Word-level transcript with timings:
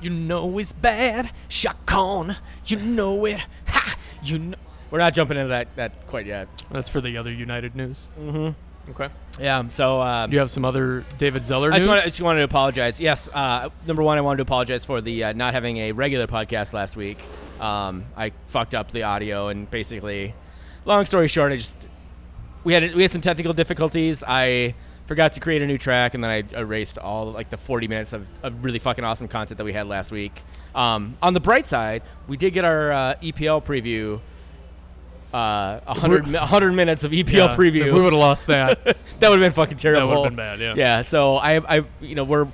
You 0.00 0.10
know 0.10 0.58
it's 0.58 0.72
bad, 0.72 1.30
Chacon. 1.48 2.36
You 2.66 2.78
know 2.78 3.24
it. 3.26 3.40
Ha! 3.66 3.96
You 4.24 4.38
know. 4.38 4.56
We're 4.90 4.98
not 4.98 5.14
jumping 5.14 5.36
into 5.36 5.48
that 5.50 5.74
that 5.76 6.06
quite 6.06 6.26
yet. 6.26 6.48
That's 6.70 6.88
for 6.88 7.00
the 7.00 7.16
other 7.16 7.32
United 7.32 7.76
news. 7.76 8.08
Mm-hmm. 8.18 8.90
Okay. 8.90 9.08
Yeah. 9.38 9.68
So 9.68 10.00
um, 10.00 10.30
Do 10.30 10.34
you 10.34 10.40
have 10.40 10.50
some 10.50 10.64
other 10.64 11.04
David 11.18 11.46
Zeller 11.46 11.68
I 11.68 11.76
news? 11.76 11.78
just, 11.78 11.88
wanted, 11.88 12.02
I 12.02 12.06
just 12.06 12.20
wanted 12.22 12.38
to 12.40 12.44
apologize. 12.44 12.98
Yes, 12.98 13.28
uh, 13.32 13.68
number 13.86 14.02
one, 14.02 14.18
I 14.18 14.22
wanted 14.22 14.38
to 14.38 14.42
apologize 14.42 14.84
for 14.84 15.00
the 15.00 15.24
uh, 15.24 15.32
not 15.32 15.54
having 15.54 15.76
a 15.76 15.92
regular 15.92 16.26
podcast 16.26 16.72
last 16.72 16.96
week. 16.96 17.18
Um, 17.60 18.04
I 18.16 18.32
fucked 18.48 18.74
up 18.74 18.90
the 18.90 19.02
audio, 19.04 19.48
and 19.48 19.70
basically, 19.70 20.34
long 20.86 21.04
story 21.04 21.28
short, 21.28 21.52
I 21.52 21.56
just 21.56 21.86
we 22.64 22.72
had 22.72 22.94
we 22.94 23.02
had 23.02 23.12
some 23.12 23.20
technical 23.20 23.52
difficulties. 23.52 24.24
I 24.26 24.74
forgot 25.10 25.32
to 25.32 25.40
create 25.40 25.60
a 25.60 25.66
new 25.66 25.76
track, 25.76 26.14
and 26.14 26.22
then 26.22 26.30
I 26.30 26.44
erased 26.56 26.96
all 26.96 27.32
like 27.32 27.50
the 27.50 27.56
40 27.56 27.88
minutes 27.88 28.12
of, 28.12 28.24
of 28.44 28.64
really 28.64 28.78
fucking 28.78 29.02
awesome 29.02 29.26
content 29.26 29.58
that 29.58 29.64
we 29.64 29.72
had 29.72 29.88
last 29.88 30.12
week. 30.12 30.40
Um, 30.72 31.16
on 31.20 31.34
the 31.34 31.40
bright 31.40 31.66
side, 31.66 32.04
we 32.28 32.36
did 32.36 32.52
get 32.52 32.64
our 32.64 32.92
uh, 32.92 33.14
EPL 33.20 33.60
preview. 33.64 34.20
Uh, 35.34 35.80
100, 35.80 36.32
100 36.32 36.72
minutes 36.72 37.02
of 37.02 37.10
EPL 37.10 37.32
Yeah, 37.32 37.56
preview. 37.56 37.86
If 37.86 37.92
we 37.92 38.00
would 38.00 38.12
have 38.12 38.20
lost 38.20 38.46
that, 38.46 38.84
that 38.84 38.96
would 39.28 39.40
have 39.40 39.40
been 39.40 39.50
fucking 39.52 39.78
terrible. 39.78 40.08
that 40.10 40.14
would 40.16 40.24
have 40.26 40.30
been 40.30 40.36
bad. 40.36 40.60
Yeah. 40.60 40.74
Yeah, 40.76 41.02
so 41.02 41.34
I, 41.34 41.78
I, 41.78 41.84
you 42.00 42.14
know, 42.14 42.22
we're 42.22 42.46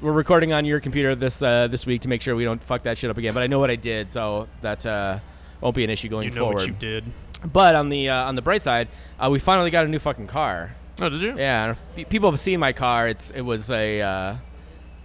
we're 0.00 0.12
recording 0.12 0.52
on 0.52 0.64
your 0.64 0.78
computer 0.78 1.16
this 1.16 1.42
uh, 1.42 1.66
this 1.66 1.84
week 1.84 2.02
to 2.02 2.08
make 2.08 2.22
sure 2.22 2.36
we 2.36 2.44
don't 2.44 2.62
fuck 2.62 2.84
that 2.84 2.96
shit 2.96 3.10
up 3.10 3.18
again. 3.18 3.34
But 3.34 3.42
I 3.42 3.48
know 3.48 3.58
what 3.58 3.72
I 3.72 3.76
did, 3.76 4.08
so 4.08 4.46
that 4.60 4.86
uh, 4.86 5.18
won't 5.60 5.74
be 5.74 5.82
an 5.82 5.90
issue 5.90 6.08
going 6.08 6.28
You 6.28 6.34
know 6.36 6.42
forward. 6.42 6.58
what 6.58 6.66
you 6.68 6.74
did. 6.74 7.04
But 7.52 7.74
on 7.74 7.88
the 7.88 8.08
uh, 8.08 8.28
on 8.28 8.36
the 8.36 8.42
bright 8.42 8.62
side, 8.62 8.86
uh, 9.18 9.28
we 9.32 9.40
finally 9.40 9.70
got 9.70 9.84
a 9.84 9.88
new 9.88 9.98
fucking 9.98 10.28
car. 10.28 10.76
Oh, 11.00 11.08
did 11.08 11.20
you? 11.20 11.38
Yeah, 11.38 11.74
people 12.08 12.30
have 12.30 12.40
seen 12.40 12.60
my 12.60 12.72
car. 12.72 13.08
It's 13.08 13.30
it 13.30 13.42
was 13.42 13.70
a 13.70 14.00
uh, 14.00 14.36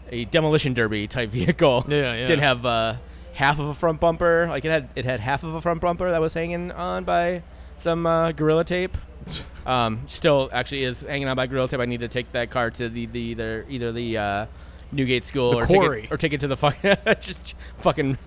a 0.09 0.25
demolition 0.25 0.73
derby 0.73 1.07
type 1.07 1.29
vehicle. 1.39 1.85
Yeah, 1.87 2.13
yeah. 2.13 2.25
Didn't 2.25 2.43
have 2.43 2.65
uh, 2.65 2.95
half 3.33 3.59
of 3.59 3.67
a 3.67 3.73
front 3.73 3.99
bumper. 3.99 4.47
Like 4.49 4.65
it 4.65 4.69
had 4.69 4.89
it 4.95 5.05
had 5.05 5.19
half 5.19 5.43
of 5.43 5.53
a 5.55 5.61
front 5.61 5.81
bumper 5.81 6.09
that 6.11 6.21
was 6.21 6.33
hanging 6.33 6.71
on 6.71 7.03
by 7.03 7.43
some 7.75 8.05
uh, 8.05 8.31
gorilla 8.31 8.63
tape. 8.63 8.97
Um, 9.65 10.01
still 10.07 10.49
actually 10.51 10.83
is 10.83 11.03
hanging 11.03 11.29
on 11.29 11.37
by 11.37 11.47
gorilla 11.47 11.69
tape. 11.69 11.79
I 11.79 11.85
need 11.85 12.01
to 12.01 12.09
take 12.09 12.29
that 12.33 12.49
car 12.49 12.69
to 12.71 12.89
the 12.89 13.05
the 13.05 13.19
either 13.21 13.65
either 13.69 13.93
the 13.93 14.17
uh, 14.17 14.45
Newgate 14.91 15.23
School 15.23 15.51
The 15.51 15.57
or 15.59 15.65
quarry. 15.67 16.01
take 16.01 16.11
it 16.11 16.13
or 16.13 16.17
take 16.17 16.33
it 16.33 16.39
to 16.41 16.47
the 16.49 16.57
fucking 16.57 16.97
just 17.21 17.55
fucking 17.77 18.17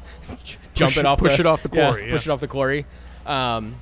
jump 0.72 0.92
Push 0.92 0.96
it 0.96 1.04
off 1.04 1.18
push 1.18 1.36
the, 1.36 1.40
it 1.40 1.46
off 1.46 1.62
the 1.62 1.68
yeah, 1.74 1.90
quarry, 1.90 2.08
push 2.08 2.26
it 2.26 2.30
off 2.30 2.40
the 2.40 2.48
quarry. 2.48 2.86
Um, 3.26 3.74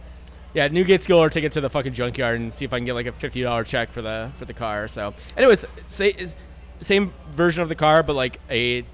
yeah, 0.54 0.68
Newgate 0.68 1.02
School 1.02 1.18
or 1.18 1.28
take 1.28 1.44
it 1.44 1.52
to 1.52 1.60
the 1.60 1.68
fucking 1.68 1.92
junkyard 1.92 2.40
and 2.40 2.52
see 2.52 2.64
if 2.64 2.72
I 2.72 2.78
can 2.78 2.86
get 2.86 2.94
like 2.94 3.06
a 3.06 3.12
fifty 3.12 3.42
dollar 3.42 3.64
check 3.64 3.90
for 3.90 4.00
the 4.02 4.30
for 4.38 4.44
the 4.44 4.54
car. 4.54 4.88
So, 4.88 5.12
anyways, 5.36 5.64
say, 5.86 6.10
is- 6.10 6.34
same 6.80 7.12
version 7.32 7.62
of 7.62 7.68
the 7.68 7.74
car, 7.74 8.02
but 8.02 8.14
like 8.14 8.40
a 8.50 8.84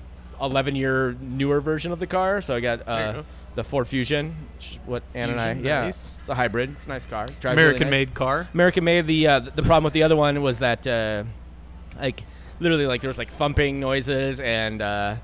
eleven 0.41 0.75
year 0.75 1.17
newer 1.21 1.61
version 1.61 1.93
of 1.93 1.99
the 1.99 2.07
car. 2.07 2.41
So 2.41 2.55
I 2.55 2.61
got 2.61 2.89
uh, 2.89 3.13
go. 3.13 3.25
the 3.57 3.65
Ford 3.65 3.87
Fusion, 3.89 4.35
which 4.57 4.73
is 4.73 4.79
what 4.87 5.03
Ann 5.15 5.31
and 5.31 5.41
I 5.41 5.53
Fusion, 5.53 5.65
yeah, 5.67 5.81
nice. 5.83 6.15
it's 6.21 6.29
a 6.29 6.35
hybrid. 6.35 6.71
It's 6.71 6.87
a 6.87 6.91
nice 6.91 7.07
car. 7.07 7.27
Drives 7.41 7.45
really 7.45 7.69
American 7.69 7.87
nice. 7.87 7.91
made 7.91 8.15
car. 8.15 8.49
American 8.55 8.85
made. 8.85 9.07
The 9.07 9.27
uh, 9.27 9.41
the 9.41 9.63
problem 9.63 9.85
with 9.85 9.93
the 9.93 10.03
other 10.03 10.17
one 10.17 10.41
was 10.43 10.61
that 10.61 10.87
uh, 10.87 11.25
like 11.99 12.23
literally 12.61 12.87
like 12.87 13.01
there 13.01 13.09
was 13.09 13.19
like 13.19 13.31
thumping 13.31 13.81
noises 13.81 14.41
and 14.41 14.81
uh, 14.83 15.17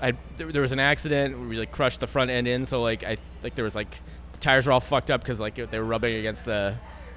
I 0.00 0.12
there, 0.36 0.50
there 0.50 0.62
was 0.62 0.72
an 0.72 0.80
accident 0.80 1.38
we 1.48 1.58
like 1.58 1.72
crushed 1.72 2.00
the 2.00 2.06
front 2.06 2.30
end 2.30 2.48
in. 2.48 2.66
So 2.66 2.82
like 2.82 3.04
I 3.04 3.16
like 3.42 3.54
there 3.54 3.64
was 3.64 3.74
like 3.74 3.90
the 3.90 4.00
tires 4.42 4.66
were 4.66 4.72
all 4.72 4.80
fucked 4.80 5.10
up 5.10 5.22
because 5.22 5.40
like 5.40 5.54
they 5.54 5.78
were 5.78 5.84
rubbing 5.84 6.16
against 6.16 6.44
the 6.44 6.74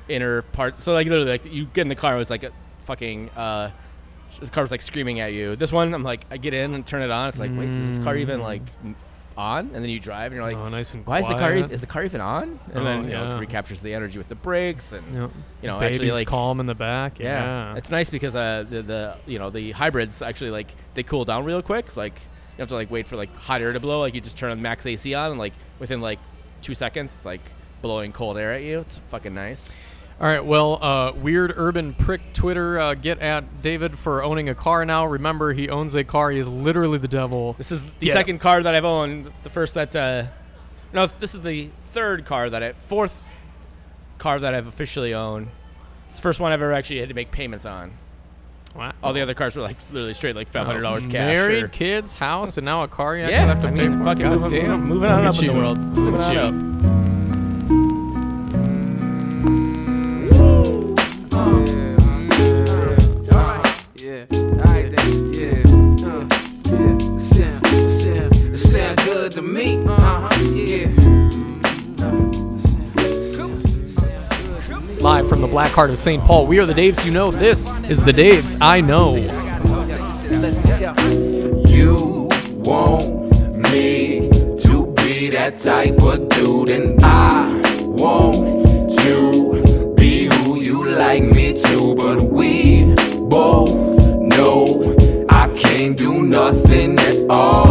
inner 0.07 0.43
part. 0.43 0.81
So 0.81 0.93
like 0.93 1.07
literally 1.07 1.31
like 1.31 1.45
you 1.45 1.65
get 1.65 1.81
in 1.81 1.87
the 1.89 1.95
car 1.95 2.15
it 2.15 2.19
was 2.19 2.29
like 2.29 2.43
a 2.43 2.51
fucking 2.85 3.31
uh, 3.31 3.71
the 4.39 4.47
car 4.47 4.63
was 4.63 4.71
like 4.71 4.81
screaming 4.81 5.19
at 5.19 5.33
you. 5.33 5.55
This 5.55 5.71
one 5.71 5.93
I'm 5.93 6.03
like 6.03 6.25
I 6.31 6.37
get 6.37 6.53
in 6.53 6.73
and 6.73 6.85
turn 6.85 7.01
it 7.01 7.11
on. 7.11 7.29
It's 7.29 7.39
like 7.39 7.51
wait 7.53 7.69
is 7.69 7.97
this 7.97 8.05
car 8.05 8.15
even 8.15 8.41
like 8.41 8.61
on? 9.37 9.65
And 9.73 9.83
then 9.83 9.89
you 9.89 9.99
drive 9.99 10.31
and 10.31 10.35
you're 10.35 10.45
like 10.45 10.55
oh, 10.55 10.69
nice 10.69 10.93
and 10.93 11.05
why 11.05 11.19
is 11.19 11.27
the 11.27 11.33
car 11.33 11.51
quiet. 11.51 11.69
e- 11.71 11.73
is 11.73 11.81
the 11.81 11.87
car 11.87 12.03
even 12.05 12.21
on? 12.21 12.59
And 12.71 12.77
Oh, 12.77 12.83
then 12.83 13.03
you 13.05 13.11
know 13.11 13.23
yeah. 13.31 13.35
it 13.35 13.39
recaptures 13.39 13.81
the 13.81 13.93
energy 13.93 14.17
with 14.17 14.29
the 14.29 14.35
brakes 14.35 14.93
and 14.93 15.03
Yep. 15.13 15.31
you 15.61 15.67
know 15.67 15.79
Baby's 15.79 15.95
actually 15.97 16.11
like 16.11 16.27
calm 16.27 16.59
in 16.59 16.65
the 16.67 16.75
back. 16.75 17.19
yeah. 17.19 17.71
Yeah. 17.73 17.75
it's 17.77 17.91
nice 17.91 18.09
because 18.09 18.35
uh 18.35 18.63
the, 18.69 18.81
the 18.81 19.17
you 19.25 19.39
know 19.39 19.49
the 19.49 19.71
hybrids 19.71 20.21
actually 20.21 20.51
like 20.51 20.67
they 20.93 21.03
cool 21.03 21.25
down 21.25 21.43
real 21.43 21.61
quick. 21.61 21.87
It's 21.87 21.97
like 21.97 22.13
you 22.57 22.61
have 22.61 22.69
to 22.69 22.75
like 22.75 22.89
wait 22.89 23.07
for 23.07 23.17
like 23.17 23.33
hot 23.35 23.59
air 23.61 23.73
to 23.73 23.79
blow. 23.81 23.99
Like 23.99 24.13
you 24.15 24.21
just 24.21 24.37
turn 24.37 24.51
on 24.51 24.61
max 24.61 24.85
AC 24.85 25.13
on 25.13 25.31
and 25.31 25.39
like 25.39 25.53
within 25.79 25.99
like 25.99 26.19
two 26.65 26.75
seconds 26.75 27.13
it's 27.15 27.25
like 27.25 27.41
blowing 27.81 28.11
cold 28.11 28.37
air 28.37 28.51
at 28.53 28.63
you. 28.63 28.79
It's 28.79 28.97
fucking 29.09 29.33
nice. 29.33 29.75
All 30.19 30.25
right. 30.27 30.43
Well, 30.43 30.83
uh, 30.83 31.11
weird 31.11 31.53
urban 31.55 31.93
prick 31.93 32.33
Twitter. 32.33 32.79
Uh, 32.79 32.93
get 32.95 33.19
at 33.19 33.61
David 33.61 33.99
for 33.99 34.23
owning 34.23 34.47
a 34.49 34.55
car 34.55 34.85
now. 34.85 35.05
Remember, 35.05 35.53
he 35.53 35.69
owns 35.69 35.93
a 35.93 36.03
car. 36.05 36.31
He 36.31 36.39
is 36.39 36.47
literally 36.47 36.97
the 36.97 37.07
devil. 37.07 37.53
This 37.57 37.71
is 37.71 37.83
the 37.99 38.07
Yeah. 38.07 38.13
second 38.13 38.39
car 38.39 38.63
that 38.63 38.73
I've 38.73 38.85
owned. 38.85 39.29
The 39.43 39.49
first 39.49 39.73
that 39.75 39.95
uh 39.95 40.23
no, 40.93 41.07
this 41.19 41.35
is 41.35 41.41
the 41.41 41.69
third 41.91 42.25
car 42.25 42.49
that 42.49 42.63
I 42.63 42.71
fourth 42.73 43.33
car 44.17 44.39
that 44.39 44.53
I've 44.55 44.67
officially 44.67 45.13
owned. 45.13 45.49
It's 46.07 46.15
the 46.15 46.21
first 46.21 46.39
one 46.39 46.51
I've 46.53 46.61
ever 46.61 46.73
actually 46.73 47.01
had 47.01 47.09
to 47.09 47.15
make 47.15 47.31
payments 47.31 47.65
on. 47.65 47.91
Wow. 48.75 48.93
All 49.01 49.13
the 49.13 49.21
other 49.21 49.33
cars 49.33 49.55
were 49.55 49.61
like 49.63 49.77
literally 49.91 50.13
straight 50.13 50.35
like 50.35 50.49
five 50.49 50.65
hundred 50.65 50.81
dollars 50.81 51.05
cash. 51.05 51.13
Married, 51.35 51.63
or- 51.63 51.67
kids, 51.69 52.11
house, 52.13 52.57
and 52.57 52.65
now 52.65 52.83
a 52.83 52.87
car. 52.87 53.15
You 53.15 53.23
Yeah, 53.25 53.45
have 53.45 53.61
to 53.61 53.67
I 53.67 53.71
pay 53.71 53.87
mean, 53.87 53.99
for. 53.99 54.03
fucking 54.05 54.23
God 54.23 54.39
moving, 54.41 54.61
damn. 54.65 54.83
moving 54.85 55.09
on 55.09 55.23
Look 55.23 55.29
up 55.33 55.35
at 55.37 55.41
in 55.43 55.47
the 55.47 55.57
world. 55.57 55.77
Moving 55.79 56.11
Look 56.13 56.21
at 56.21 56.37
on 56.37 56.83
you. 56.83 56.89
up. 56.89 56.94
The 75.45 75.51
Black 75.51 75.71
Heart 75.73 75.91
of 75.91 75.97
St. 75.99 76.23
Paul, 76.23 76.47
we 76.47 76.57
are 76.57 76.65
the 76.65 76.73
Daves 76.73 77.05
you 77.05 77.11
know. 77.11 77.29
This 77.29 77.69
is 77.87 78.03
the 78.03 78.11
Daves 78.11 78.57
I 78.61 78.81
know. 78.81 79.15
You 81.67 82.27
want 82.63 83.69
me 83.71 84.29
to 84.61 84.93
be 84.95 85.29
that 85.29 85.57
type 85.57 86.01
of 86.01 86.29
dude, 86.29 86.69
and 86.69 86.99
I 87.03 87.61
want 87.79 88.91
to 88.97 89.93
be 89.95 90.25
who 90.25 90.61
you 90.61 90.89
like 90.89 91.21
me 91.21 91.61
to, 91.61 91.93
but 91.93 92.23
we 92.23 92.95
both 93.29 93.75
know 94.17 94.95
I 95.29 95.47
can't 95.49 95.95
do 95.95 96.23
nothing 96.23 96.97
at 96.97 97.29
all. 97.29 97.64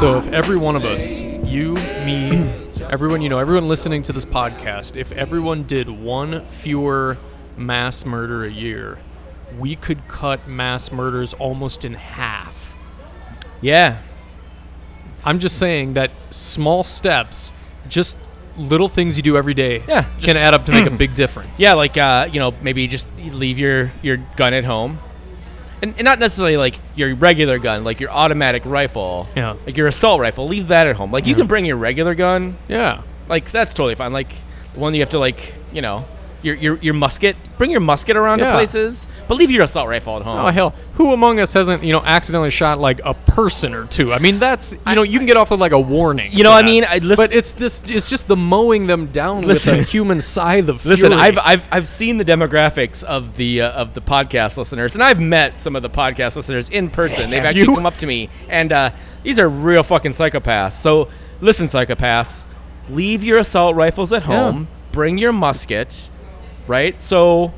So, 0.00 0.16
if 0.18 0.28
every 0.28 0.56
one 0.56 0.76
of 0.76 0.84
us, 0.86 1.20
you, 1.20 1.74
me, 2.06 2.30
everyone 2.88 3.20
you 3.20 3.28
know, 3.28 3.38
everyone 3.38 3.68
listening 3.68 4.00
to 4.04 4.14
this 4.14 4.24
podcast, 4.24 4.96
if 4.96 5.12
everyone 5.12 5.64
did 5.64 5.90
one 5.90 6.42
fewer 6.46 7.18
mass 7.58 8.06
murder 8.06 8.42
a 8.44 8.50
year, 8.50 8.98
we 9.58 9.76
could 9.76 10.08
cut 10.08 10.48
mass 10.48 10.90
murders 10.90 11.34
almost 11.34 11.84
in 11.84 11.92
half. 11.92 12.74
Yeah. 13.60 14.00
I'm 15.26 15.38
just 15.38 15.58
saying 15.58 15.92
that 15.94 16.10
small 16.30 16.82
steps, 16.82 17.52
just 17.86 18.16
little 18.56 18.88
things 18.88 19.18
you 19.18 19.22
do 19.22 19.36
every 19.36 19.52
day, 19.52 19.84
Yeah, 19.86 20.04
can 20.04 20.20
just- 20.20 20.38
add 20.38 20.54
up 20.54 20.64
to 20.64 20.72
make 20.72 20.86
a 20.86 20.90
big 20.96 21.14
difference. 21.14 21.60
Yeah, 21.60 21.74
like 21.74 21.98
uh, 21.98 22.26
you 22.32 22.38
know, 22.38 22.54
maybe 22.62 22.86
just 22.86 23.14
leave 23.18 23.58
your 23.58 23.92
your 24.00 24.16
gun 24.36 24.54
at 24.54 24.64
home, 24.64 24.98
and, 25.82 25.94
and 25.96 26.04
not 26.04 26.18
necessarily 26.18 26.56
like 26.56 26.78
your 26.94 27.14
regular 27.14 27.58
gun, 27.58 27.84
like 27.84 28.00
your 28.00 28.10
automatic 28.10 28.62
rifle, 28.64 29.28
Yeah. 29.36 29.54
like 29.66 29.76
your 29.76 29.88
assault 29.88 30.20
rifle. 30.20 30.46
Leave 30.48 30.68
that 30.68 30.86
at 30.86 30.96
home. 30.96 31.10
Like 31.12 31.26
you 31.26 31.32
Yeah. 31.32 31.38
can 31.38 31.46
bring 31.46 31.64
your 31.64 31.76
regular 31.76 32.14
gun, 32.14 32.56
Yeah. 32.68 33.02
like 33.28 33.50
that's 33.50 33.74
totally 33.74 33.94
fine. 33.94 34.12
Like 34.12 34.32
the 34.74 34.80
one 34.80 34.94
you 34.94 35.00
have 35.00 35.10
to 35.10 35.18
like, 35.18 35.54
you 35.72 35.80
know, 35.82 36.04
your 36.42 36.54
your 36.56 36.76
your 36.78 36.94
musket. 36.94 37.36
Bring 37.58 37.70
your 37.70 37.80
musket 37.80 38.16
around 38.16 38.38
Yeah. 38.38 38.46
to 38.46 38.56
places, 38.56 39.06
but 39.28 39.34
leave 39.36 39.50
your 39.50 39.64
assault 39.64 39.88
rifle 39.88 40.16
at 40.16 40.22
home. 40.22 40.38
Oh 40.46 40.50
hell, 40.50 40.74
who 40.94 41.12
among 41.12 41.38
us 41.40 41.52
hasn't 41.52 41.82
you 41.84 41.92
know 41.92 42.02
accidentally 42.04 42.50
shot 42.50 42.78
like 42.78 43.00
a 43.04 43.12
person 43.14 43.74
or 43.74 43.86
two? 43.86 44.12
I 44.12 44.18
mean, 44.18 44.38
that's 44.38 44.72
you 44.86 44.94
know 44.94 45.02
you 45.02 45.18
can 45.18 45.26
get 45.26 45.36
off 45.36 45.50
with 45.50 45.60
like 45.60 45.72
a 45.72 45.78
warning. 45.80 46.32
You 46.32 46.42
know, 46.44 46.52
I 46.52 46.62
mean, 46.62 46.84
I 46.88 46.98
listen- 46.98 47.16
but 47.16 47.34
it's 47.34 47.52
this 47.52 47.82
it's 47.90 48.08
just 48.08 48.28
the 48.28 48.36
mowing 48.36 48.86
them 48.86 49.06
down 49.08 49.42
Listen. 49.42 49.76
with 49.78 49.86
a 49.86 49.90
human 49.90 50.20
scythe 50.20 50.68
of 50.68 50.84
Listen. 50.86 51.12
I've, 51.12 51.38
I've 51.38 51.68
I've 51.70 51.86
seen 51.86 52.16
the 52.16 52.24
demographics 52.24 53.04
of 53.04 53.36
the 53.36 53.60
uh, 53.62 53.70
of 53.72 53.94
the 53.94 54.00
podcast 54.00 54.56
listeners, 54.56 54.94
and 54.94 55.02
I've 55.02 55.20
met 55.20 55.60
some 55.60 55.76
of 55.76 55.82
the 55.82 55.90
podcast 55.90 56.36
listeners 56.36 56.68
in 56.70 56.88
person. 56.90 57.28
They've 57.30 57.44
actually 57.44 57.62
you? 57.62 57.74
come 57.74 57.86
up 57.86 57.96
to 57.98 58.06
me, 58.06 58.30
and 58.48 58.72
uh, 58.72 58.90
these 59.22 59.38
are 59.38 59.48
real 59.48 59.82
fucking 59.82 60.12
psychopaths. 60.12 60.72
So 60.72 61.08
listen, 61.42 61.66
psychopaths, 61.66 62.44
leave 62.88 63.22
your 63.22 63.38
assault 63.38 63.76
rifles 63.76 64.12
at 64.12 64.22
Yeah. 64.22 64.26
home. 64.28 64.68
Bring 64.92 65.18
your 65.18 65.32
musket, 65.32 66.10
right? 66.70 67.00
So, 67.02 67.52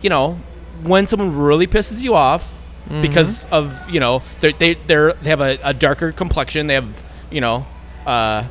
you 0.00 0.08
know, 0.10 0.38
when 0.84 1.06
someone 1.06 1.36
really 1.36 1.66
pisses 1.66 2.00
you 2.02 2.14
off 2.14 2.52
Mm-hmm. 2.86 3.02
because 3.02 3.46
of 3.50 3.90
you 3.90 3.98
know 3.98 4.22
they 4.38 4.52
they 4.52 4.74
they're, 4.74 5.12
they 5.14 5.30
have 5.30 5.40
a, 5.40 5.58
a 5.64 5.74
darker 5.74 6.12
complexion, 6.12 6.68
they 6.68 6.74
have 6.74 7.02
you 7.32 7.40
know. 7.40 7.66
Uh, 8.06 8.44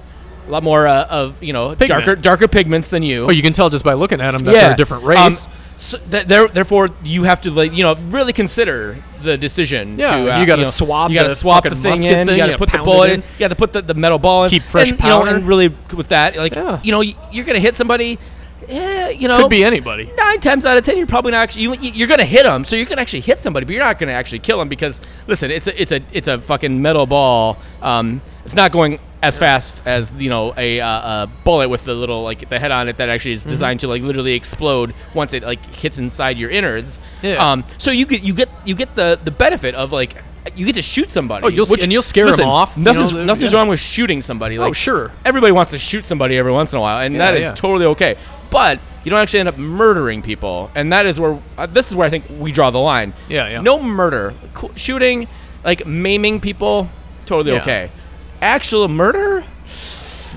a 0.46 0.52
lot 0.52 0.62
more 0.62 0.86
uh, 0.86 1.06
of 1.10 1.42
you 1.42 1.54
know 1.54 1.70
Pigment. 1.70 1.88
darker 1.90 2.16
darker 2.18 2.48
pigments 2.50 2.90
than 2.90 3.02
you. 3.02 3.28
Oh, 3.28 3.32
you 3.32 3.42
can 3.42 3.54
tell 3.54 3.70
just 3.70 3.86
by 3.86 3.94
looking 3.94 4.20
at 4.20 4.32
them 4.32 4.44
that 4.44 4.52
they're 4.52 4.74
a 4.74 4.76
different 4.76 5.04
Um, 5.06 5.10
race. 5.10 5.48
so 5.78 5.98
th- 6.12 6.28
therefore, 6.28 6.90
you 7.02 7.24
have 7.24 7.40
to 7.42 7.50
like 7.52 7.72
you 7.74 7.84
know 7.84 7.96
really 8.10 8.34
consider 8.34 8.98
the 9.22 9.38
decision. 9.38 9.98
Yeah, 9.98 10.12
to, 10.12 10.36
uh, 10.36 10.40
you 10.42 10.46
gotta 10.46 10.64
know, 10.64 10.70
swab 10.70 11.12
You 11.12 11.16
got 11.22 11.30
to 11.30 11.36
swap 11.36 11.64
the 11.64 11.74
thing 11.74 12.04
in. 12.04 12.28
thing, 12.28 12.36
you 12.36 12.38
got 12.38 12.48
to 12.48 12.58
put 12.58 12.74
the 12.74 12.80
bullet 12.80 13.12
in. 13.12 13.22
in. 13.22 13.22
You 13.22 13.40
got 13.40 13.48
to 13.48 13.56
put 13.56 13.72
the, 13.72 13.82
the 13.82 13.94
metal 13.94 14.20
ball 14.20 14.44
in. 14.44 14.50
Keep 14.50 14.64
fresh 14.64 14.92
and, 14.92 15.00
you 15.00 15.06
know, 15.08 15.20
powder. 15.24 15.36
and 15.38 15.48
really 15.48 15.70
with 15.96 16.10
that, 16.10 16.36
like 16.36 16.54
Yeah. 16.56 16.82
you 16.84 16.92
know, 16.92 17.02
you're 17.32 17.46
gonna 17.46 17.60
hit 17.60 17.74
somebody. 17.76 18.20
Eh, 18.70 19.10
you 19.12 19.28
know, 19.28 19.40
Could 19.42 19.50
be 19.50 19.64
anybody. 19.64 20.10
nine 20.18 20.40
times 20.40 20.66
out 20.66 20.78
of 20.78 20.84
ten, 20.84 20.98
you're 20.98 21.08
probably 21.08 21.32
not 21.32 21.40
actually. 21.44 21.64
You, 21.64 21.74
you're 21.76 22.08
gonna 22.08 22.26
hit 22.26 22.44
them, 22.44 22.66
so 22.66 22.76
you 22.76 22.86
can 22.86 23.00
actually 23.00 23.22
hit 23.22 23.40
somebody, 23.40 23.66
but 23.66 23.74
you're 23.76 23.84
not 23.84 24.00
gonna 24.00 24.12
actually 24.14 24.40
kill 24.40 24.58
them 24.60 24.70
because 24.70 25.02
listen, 25.28 25.52
it's 25.52 25.68
a 25.68 25.82
it's 25.82 25.92
a 25.92 26.02
it's 26.12 26.28
a 26.28 26.38
fucking 26.40 26.82
metal 26.82 27.06
ball. 27.06 27.58
Um, 27.82 28.22
it's 28.46 28.56
not 28.56 28.72
going 28.72 29.00
as 29.24 29.40
fast 29.40 29.82
as 29.88 30.14
you 30.16 30.30
know 30.30 30.54
a, 30.56 30.80
uh, 30.80 30.88
a 31.24 31.30
bullet 31.44 31.68
with 31.70 31.84
the 31.86 31.94
little 31.96 32.22
like 32.24 32.48
the 32.50 32.60
head 32.60 32.72
on 32.72 32.88
it 32.88 32.98
that 32.98 33.10
actually 33.10 33.32
Mm-hmm. 33.34 33.48
is 33.50 33.54
designed 33.54 33.80
to 33.82 33.88
like 33.88 34.02
literally 34.04 34.34
explode 34.34 34.94
once 35.14 35.34
it 35.34 35.42
like 35.44 35.64
hits 35.76 35.98
inside 35.98 36.38
your 36.38 36.50
innards. 36.52 37.02
Yeah. 37.24 37.36
Um, 37.36 37.64
so 37.78 37.92
you 37.92 38.06
get 38.06 38.22
you 38.24 38.34
get 38.34 38.50
you 38.66 38.76
get 38.76 38.96
the 38.96 39.20
the 39.24 39.32
benefit 39.32 39.74
of 39.76 39.92
like 39.92 40.16
you 40.56 40.64
get 40.64 40.76
to 40.76 40.82
shoot 40.84 41.10
somebody. 41.10 41.44
Oh, 41.44 41.50
you'll 41.50 41.66
which- 41.66 41.82
and 41.84 41.92
you'll 41.92 42.04
scare 42.04 42.28
listen, 42.28 42.46
off, 42.46 42.78
you 42.78 42.84
Nothing's 42.84 43.14
know, 43.16 43.26
nothing's 43.26 43.52
yeah. 43.52 43.58
wrong 43.58 43.68
with 43.68 43.80
shooting 43.80 44.22
somebody. 44.22 44.60
Like 44.60 44.70
oh, 44.70 44.74
sure. 44.74 45.12
everybody 45.26 45.52
wants 45.52 45.72
to 45.72 45.80
shoot 45.80 46.06
somebody 46.06 46.38
every 46.38 46.52
once 46.52 46.72
in 46.72 46.78
a 46.78 46.82
while, 46.82 47.02
and 47.04 47.16
Yeah, 47.16 47.32
that 47.32 47.34
is 47.36 47.48
yeah. 47.48 47.52
totally 47.56 47.88
okay. 47.88 48.16
But 48.50 48.80
you 49.04 49.12
don't 49.12 49.20
actually 49.20 49.40
end 49.42 49.50
up 49.50 49.58
murdering 49.58 50.22
people, 50.22 50.72
and 50.76 50.92
that 50.94 51.06
is 51.06 51.20
where 51.20 51.40
uh, 51.58 51.66
this 51.66 51.90
is 51.90 51.96
where 51.96 52.08
I 52.08 52.10
think 52.10 52.26
we 52.40 52.52
draw 52.52 52.72
the 52.72 52.80
line. 52.80 53.14
Yeah, 53.30 53.50
yeah. 53.50 53.62
No 53.62 53.82
murder, 53.82 54.34
Cl- 54.58 54.74
shooting, 54.76 55.28
like 55.64 55.86
maiming 55.86 56.40
people, 56.42 56.90
totally 57.26 57.56
Yeah. 57.56 57.62
okay. 57.62 57.92
Actual 58.42 58.88
murder, 58.88 59.44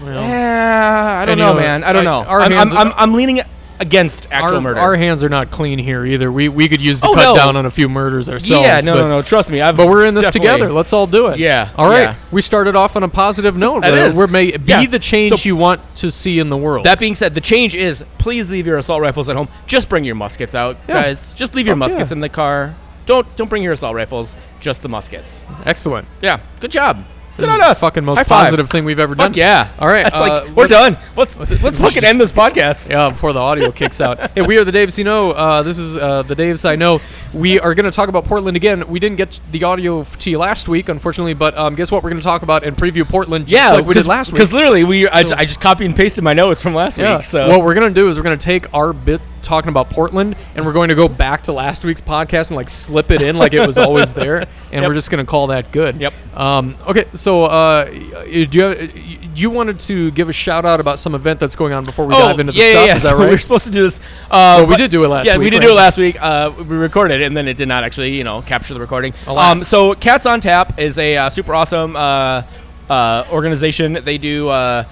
Well, 0.03 0.23
yeah, 0.23 1.19
I 1.21 1.27
don't 1.27 1.39
know, 1.39 1.55
man. 1.55 1.85
I 1.85 1.93
don't 1.93 2.05
like, 2.05 2.27
know. 2.29 2.31
I'm, 2.33 2.53
I'm, 2.53 2.77
I'm, 2.77 2.93
I'm 2.97 3.13
leaning 3.13 3.41
against 3.81 4.27
actual 4.31 4.57
our, 4.57 4.61
murder. 4.61 4.81
our 4.81 4.97
hands 4.97 5.23
are 5.23 5.29
not 5.29 5.51
clean 5.51 5.79
here 5.79 6.05
either. 6.05 6.31
We 6.33 6.49
we 6.49 6.69
could 6.69 6.81
use 6.81 7.01
to 7.01 7.09
Oh, 7.09 7.15
cut 7.15 7.23
no. 7.23 7.35
down 7.37 7.57
on 7.57 7.67
a 7.67 7.71
few 7.71 7.89
murders 7.89 8.29
ourselves. 8.29 8.67
yeah, 8.67 8.81
no, 8.81 8.95
but, 8.95 9.01
no, 9.01 9.09
no. 9.09 9.23
Trust 9.23 9.51
me, 9.51 9.61
I've 9.61 9.77
But 9.77 9.89
we're 9.89 10.07
in 10.07 10.15
this 10.15 10.31
together. 10.31 10.73
Let's 10.73 10.93
all 10.93 11.07
do 11.07 11.29
it. 11.29 11.39
Yeah, 11.39 11.71
All 11.77 11.89
right. 11.89 12.03
yeah. 12.03 12.15
We 12.31 12.43
started 12.43 12.75
off 12.77 12.97
on 12.97 13.03
a 13.03 13.09
positive 13.09 13.57
note. 13.57 13.83
That 13.83 13.95
is. 13.95 14.17
We're 14.17 14.27
may 14.27 14.57
be 14.57 14.63
Yeah. 14.73 14.87
the 14.87 14.99
change 14.99 15.35
So- 15.43 15.49
you 15.49 15.57
want 15.57 15.81
to 15.97 16.11
see 16.11 16.39
in 16.39 16.51
the 16.51 16.57
world. 16.57 16.85
That 16.85 16.99
being 16.99 17.15
said, 17.15 17.35
the 17.35 17.41
change 17.41 17.75
is 17.75 18.05
please 18.19 18.51
leave 18.51 18.67
your 18.67 18.79
assault 18.79 19.01
rifles 19.01 19.29
at 19.29 19.37
home. 19.37 19.49
Just 19.67 19.89
bring 19.89 20.05
your 20.05 20.15
muskets 20.17 20.55
out, 20.55 20.77
Yeah. 20.89 21.03
guys. 21.03 21.33
Just 21.35 21.55
leave 21.55 21.67
your 21.67 21.77
Fuck 21.77 21.91
muskets 21.91 22.11
in 22.13 22.21
the 22.21 22.29
car. 22.29 22.75
Don't 23.07 23.27
don't 23.37 23.49
bring 23.49 23.63
your 23.63 23.73
assault 23.73 23.95
rifles. 23.95 24.37
Just 24.61 24.83
the 24.83 24.89
muskets. 24.89 25.45
Excellent. 25.65 26.07
Yeah, 26.21 26.39
good 26.61 26.71
job. 26.71 27.05
Good 27.39 27.49
on 27.49 27.59
the 27.61 27.67
us. 27.67 27.81
fucking 27.81 28.05
most 28.05 28.19
High 28.19 28.25
five. 28.25 28.45
positive 28.47 28.69
thing 28.71 28.85
we've 28.85 28.99
ever 28.99 29.15
done. 29.15 29.31
Fuck 29.31 29.37
yeah. 29.37 29.71
All 29.79 29.87
right. 29.89 30.05
That's 30.05 30.17
uh, 30.17 30.21
like 30.21 30.45
we're 30.57 30.63
let's- 30.67 30.71
done. 30.73 30.97
Let's 31.19 31.37
let's 31.63 31.79
fucking 31.81 32.05
end 32.05 32.21
this 32.21 32.31
podcast. 32.33 32.91
Yeah, 32.99 33.09
before 33.09 33.33
the 33.33 33.41
audio 33.41 33.73
kicks 33.73 34.01
out. 34.01 34.31
Hey, 34.33 34.43
we 34.43 34.57
are 34.59 34.65
the 34.65 34.71
Daves 34.71 34.97
you 34.99 35.05
know. 35.05 35.33
Uh, 35.33 35.63
this 35.65 35.77
is 35.79 35.97
uh, 35.97 36.23
the 36.23 36.37
Daves 36.37 36.65
I 36.69 36.77
know. 36.77 37.01
We 37.35 37.59
are 37.59 37.75
going 37.75 37.85
to 37.87 37.91
talk 37.91 38.09
about 38.09 38.25
Portland 38.25 38.57
again. 38.57 38.87
We 38.89 39.01
didn't 39.01 39.17
get 39.17 39.41
the 39.51 39.65
audio 39.65 40.01
f- 40.03 40.17
to 40.19 40.31
you 40.31 40.39
last 40.39 40.69
week, 40.69 40.89
unfortunately, 40.89 41.35
but 41.35 41.57
um, 41.59 41.75
guess 41.75 41.91
what? 41.91 42.05
We're 42.05 42.11
going 42.11 42.21
to 42.21 42.25
talk 42.25 42.43
about 42.43 42.63
and 42.65 42.77
preview 42.77 43.07
Portland 43.09 43.49
just 43.49 43.61
Yeah, 43.63 43.73
like 43.77 43.85
we 43.85 43.95
did 43.95 44.07
last 44.07 44.29
week. 44.29 44.35
Because 44.37 44.53
literally, 44.53 44.85
we 44.85 45.09
I, 45.09 45.25
ju- 45.25 45.35
I 45.37 45.45
just 45.45 45.61
copy 45.61 45.85
and 45.87 45.95
pasted 45.97 46.23
my 46.23 46.35
notes 46.35 46.63
from 46.63 46.73
last 46.75 46.99
Yeah. 46.99 47.17
week. 47.17 47.27
So 47.27 47.49
what 47.49 47.63
we're 47.63 47.75
gonna 47.75 47.91
do 47.91 48.09
is 48.09 48.17
we're 48.17 48.23
gonna 48.23 48.37
take 48.37 48.73
our 48.73 48.93
bit 48.93 49.21
talking 49.43 49.69
about 49.71 49.89
Portland 49.91 50.37
and 50.55 50.65
we're 50.67 50.73
going 50.75 50.89
to 50.91 50.95
go 50.95 51.09
back 51.09 51.43
to 51.45 51.53
last 51.53 51.83
week's 51.85 52.01
podcast 52.03 52.49
and 52.49 52.57
like 52.57 52.69
slip 52.69 53.11
it 53.11 53.23
in 53.23 53.37
like 53.37 53.55
it 53.55 53.67
was 53.67 53.77
always 53.79 54.13
there, 54.15 54.47
and 54.73 54.87
we're 54.87 54.95
just 54.95 55.11
gonna 55.11 55.25
call 55.25 55.49
that 55.49 55.73
good. 55.73 55.97
Yep. 55.97 56.13
Um, 56.37 56.77
okay, 56.87 57.05
so 57.15 57.28
uh, 57.45 57.85
do 57.87 58.49
you 58.51 58.63
have, 58.63 58.97
you 59.39 59.51
wanted 59.51 59.79
to 59.81 60.11
give 60.13 60.29
a 60.29 60.33
shout 60.33 60.65
out 60.65 60.81
about 60.81 60.99
some 60.99 61.15
event 61.15 61.39
that's 61.41 61.55
going 61.57 61.73
on 61.73 61.85
before 61.85 62.07
we 62.07 62.15
dive 62.15 62.39
into 62.41 62.53
the 62.53 62.61
Oh, 62.61 62.65
yeah, 62.65 62.71
stuff? 62.73 62.87
yeah, 62.87 62.97
Is 62.97 63.03
that 63.03 63.09
so 63.11 63.17
We 63.19 63.25
right? 63.25 63.31
were 63.33 63.39
supposed 63.39 63.65
to 63.65 63.71
do 63.71 63.83
this. 63.85 63.99
Uh, 64.31 64.57
Well, 64.61 64.67
we 64.67 64.77
did 64.77 64.91
do 64.91 65.05
it 65.05 65.09
last 65.09 65.27
yeah, 65.27 65.37
week, 65.37 65.45
we 65.45 65.51
did 65.51 65.59
right? 65.59 65.67
do 65.67 65.71
it 65.73 65.75
last 65.77 65.99
week. 65.99 66.17
Uh, 66.21 66.53
we 66.57 66.77
recorded 66.77 67.21
it, 67.21 67.25
and 67.27 67.37
then 67.37 67.47
it 67.49 67.57
did 67.57 67.69
not 67.69 67.85
actually, 67.85 68.17
you 68.17 68.25
know, 68.25 68.43
capture 68.43 68.75
the 68.75 68.81
recording. 68.81 69.15
Alas. 69.27 69.51
Um, 69.53 69.59
so 69.59 69.95
Cats 69.95 70.27
on 70.27 70.41
Tap 70.41 70.79
is 70.79 70.99
a 70.99 71.17
uh, 71.17 71.31
super 71.31 71.55
awesome 71.55 71.95
uh, 71.97 72.43
uh, 72.91 73.25
organization. 73.31 73.99
They 74.03 74.19
do. 74.19 74.49
Uh, 74.49 74.85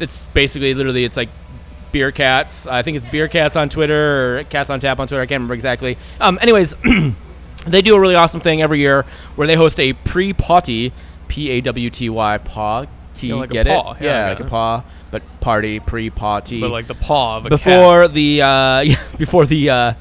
it's 0.00 0.24
basically 0.34 0.74
literally 0.74 1.04
it's 1.04 1.16
like 1.16 1.28
beer 1.92 2.10
cats. 2.10 2.66
I 2.66 2.82
think 2.82 2.96
it's 2.96 3.06
beer 3.06 3.28
cats 3.28 3.56
on 3.56 3.68
Twitter 3.68 4.38
or 4.40 4.44
cats 4.44 4.68
on 4.70 4.80
tap 4.80 4.98
on 4.98 5.06
Twitter. 5.06 5.22
I 5.22 5.26
can't 5.26 5.38
remember 5.38 5.54
exactly. 5.54 5.96
Um, 6.20 6.38
anyways. 6.40 6.74
They 7.66 7.80
do 7.80 7.94
a 7.94 7.98
really 8.00 8.14
awesome 8.14 8.42
thing 8.42 8.60
every 8.60 8.78
year 8.80 9.06
where 9.36 9.46
they 9.46 9.54
host 9.56 9.80
a 9.80 9.94
pre-potty, 11.28 11.60
P-A-W-T-Y, 11.60 12.38
paw, 12.38 12.84
T, 13.14 13.28
Yeah, 13.28 13.34
like 13.36 13.50
a 13.50 13.52
get 13.52 13.66
paw. 13.66 13.92
it? 13.92 14.02
Yeah, 14.02 14.06
Yeah, 14.10 14.22
got 14.32 14.40
like 14.40 14.46
a 14.46 14.50
paw, 14.50 14.84
but 15.10 15.22
party, 15.40 15.80
pre-potty 15.80 16.60
But 16.60 16.70
like 16.70 16.86
the 16.86 16.94
paw 16.94 17.36
of 17.38 17.46
a 17.46 17.50
cat. 17.50 17.58
before 17.58 18.08
the 18.08 18.42
uh, 18.42 18.84
before 19.18 19.46
the 19.46 19.70
uh, 19.70 19.92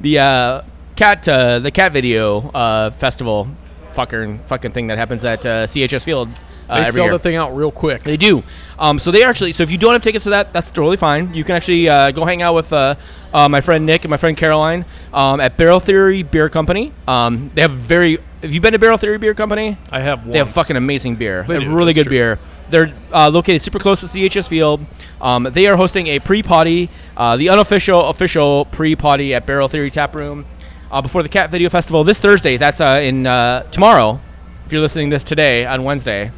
the 0.00 0.18
uh, 0.18 0.62
cat 0.96 1.26
uh, 1.28 1.58
the 1.58 1.70
cat 1.70 1.92
video 1.92 2.50
uh, 2.50 2.90
festival 2.90 3.48
fucking 3.94 4.38
fucking 4.46 4.72
thing 4.72 4.86
that 4.86 4.96
happens 4.98 5.24
at 5.24 5.44
uh, 5.44 5.66
CHS 5.66 6.02
Field 6.04 6.28
uh, 6.68 6.82
They 6.84 6.90
sell 6.90 7.04
year. 7.04 7.12
the 7.12 7.18
thing 7.18 7.36
out 7.36 7.54
real 7.54 7.70
quick. 7.70 8.02
They 8.04 8.16
do. 8.16 8.42
Um, 8.78 8.98
so 8.98 9.10
they 9.10 9.22
actually. 9.24 9.52
So 9.52 9.62
if 9.64 9.70
you 9.70 9.76
don't 9.76 9.92
have 9.92 10.00
tickets 10.02 10.24
to 10.24 10.30
that, 10.30 10.54
that's 10.54 10.70
totally 10.70 10.96
fine. 10.96 11.34
You 11.34 11.44
can 11.44 11.56
actually 11.56 11.86
uh, 11.88 12.10
go 12.12 12.24
hang 12.24 12.40
out 12.40 12.54
with 12.54 12.72
uh, 12.72 12.94
uh, 13.34 13.48
my 13.50 13.60
friend 13.60 13.84
Nick 13.84 14.04
and 14.04 14.10
my 14.10 14.16
friend 14.16 14.34
Caroline 14.36 14.86
um, 15.12 15.40
at 15.40 15.58
Barrel 15.58 15.80
Theory 15.80 16.22
Beer 16.22 16.48
Company. 16.48 16.92
Um, 17.06 17.50
they 17.54 17.60
have 17.62 17.72
very. 17.72 18.18
Have 18.42 18.52
you 18.52 18.60
been 18.60 18.72
to 18.72 18.78
Barrel 18.78 18.98
Theory 18.98 19.18
Beer 19.18 19.34
Company? 19.34 19.78
I 19.92 20.00
have. 20.00 20.30
They 20.30 20.38
have 20.38 20.50
fucking 20.50 20.76
amazing 20.76 21.14
beer. 21.14 21.44
They 21.46 21.54
have 21.54 21.62
do, 21.62 21.72
really 21.74 21.92
good 21.92 22.04
true. 22.06 22.10
beer. 22.10 22.38
They're 22.70 22.92
uh, 23.12 23.30
located 23.30 23.62
super 23.62 23.78
close 23.78 24.00
to 24.00 24.06
CHS 24.06 24.48
Field. 24.48 24.84
Um, 25.20 25.44
they 25.44 25.68
are 25.68 25.76
hosting 25.76 26.08
a 26.08 26.18
pre-potty, 26.18 26.90
uh, 27.16 27.36
the 27.36 27.50
unofficial 27.50 28.06
official 28.06 28.64
pre-potty 28.66 29.32
at 29.32 29.46
Barrel 29.46 29.68
Theory 29.68 29.90
Tap 29.90 30.16
Room 30.16 30.44
uh, 30.90 31.00
before 31.00 31.22
the 31.22 31.28
Cat 31.28 31.50
Video 31.50 31.70
Festival 31.70 32.02
this 32.02 32.18
Thursday. 32.18 32.56
That's 32.56 32.80
uh, 32.80 33.00
in 33.02 33.28
uh, 33.28 33.62
tomorrow. 33.70 34.20
If 34.66 34.72
you're 34.72 34.80
listening 34.80 35.10
to 35.10 35.14
this 35.14 35.24
today 35.24 35.64
on 35.64 35.84
Wednesday, 35.84 36.32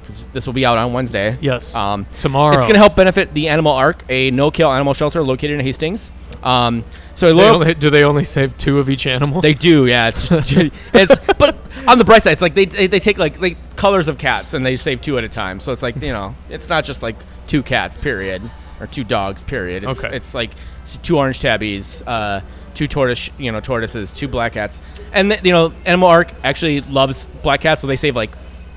because 0.00 0.24
this 0.32 0.46
will 0.46 0.54
be 0.54 0.64
out 0.64 0.80
on 0.80 0.94
Wednesday. 0.94 1.36
Yes. 1.42 1.74
Um, 1.74 2.06
Tomorrow. 2.16 2.54
It's 2.54 2.62
going 2.62 2.74
to 2.74 2.80
help 2.80 2.96
benefit 2.96 3.34
the 3.34 3.48
Animal 3.48 3.72
Ark, 3.72 4.02
a 4.08 4.30
no-kill 4.30 4.72
animal 4.72 4.94
shelter 4.94 5.22
located 5.22 5.52
in 5.52 5.60
Hastings. 5.60 6.10
Um, 6.42 6.84
so 7.14 7.34
They 7.34 7.48
only, 7.48 7.74
do 7.74 7.90
they 7.90 8.02
only 8.04 8.24
save 8.24 8.56
two 8.56 8.78
of 8.78 8.88
each 8.88 9.06
animal? 9.06 9.40
they 9.42 9.52
do, 9.54 9.86
yeah. 9.86 10.08
It's 10.08 10.28
just, 10.30 10.52
it's 10.94 11.16
but 11.38 11.56
on 11.86 11.98
the 11.98 12.04
bright 12.04 12.24
side, 12.24 12.32
it's 12.32 12.42
like 12.42 12.54
they, 12.54 12.64
they 12.64 12.86
they 12.86 13.00
take 13.00 13.18
like 13.18 13.40
like 13.40 13.58
colors 13.76 14.08
of 14.08 14.16
cats 14.18 14.54
and 14.54 14.64
they 14.64 14.76
save 14.76 15.00
two 15.02 15.18
at 15.18 15.24
a 15.24 15.28
time. 15.28 15.60
So 15.60 15.72
it's 15.72 15.82
like 15.82 15.96
you 15.96 16.12
know, 16.12 16.34
it's 16.48 16.68
not 16.68 16.84
just 16.84 17.02
like 17.02 17.16
two 17.46 17.62
cats, 17.62 17.98
period, 17.98 18.48
or 18.80 18.86
two 18.86 19.04
dogs, 19.04 19.42
period. 19.44 19.84
It's, 19.84 20.02
Okay. 20.02 20.16
It's 20.16 20.34
like 20.34 20.50
s- 20.82 20.98
two 21.02 21.18
orange 21.18 21.40
tabbies, 21.40 22.02
uh, 22.06 22.40
two 22.74 22.86
tortoise, 22.86 23.28
you 23.38 23.52
know, 23.52 23.60
tortoises, 23.60 24.12
two 24.12 24.28
black 24.28 24.54
cats, 24.54 24.80
and 25.12 25.30
th- 25.30 25.44
you 25.44 25.52
know, 25.52 25.72
Animal 25.84 26.08
Ark 26.08 26.32
actually 26.42 26.80
loves 26.82 27.26
black 27.42 27.60
cats, 27.60 27.80
so 27.82 27.86
they 27.86 27.96
save 27.96 28.16
like 28.16 28.30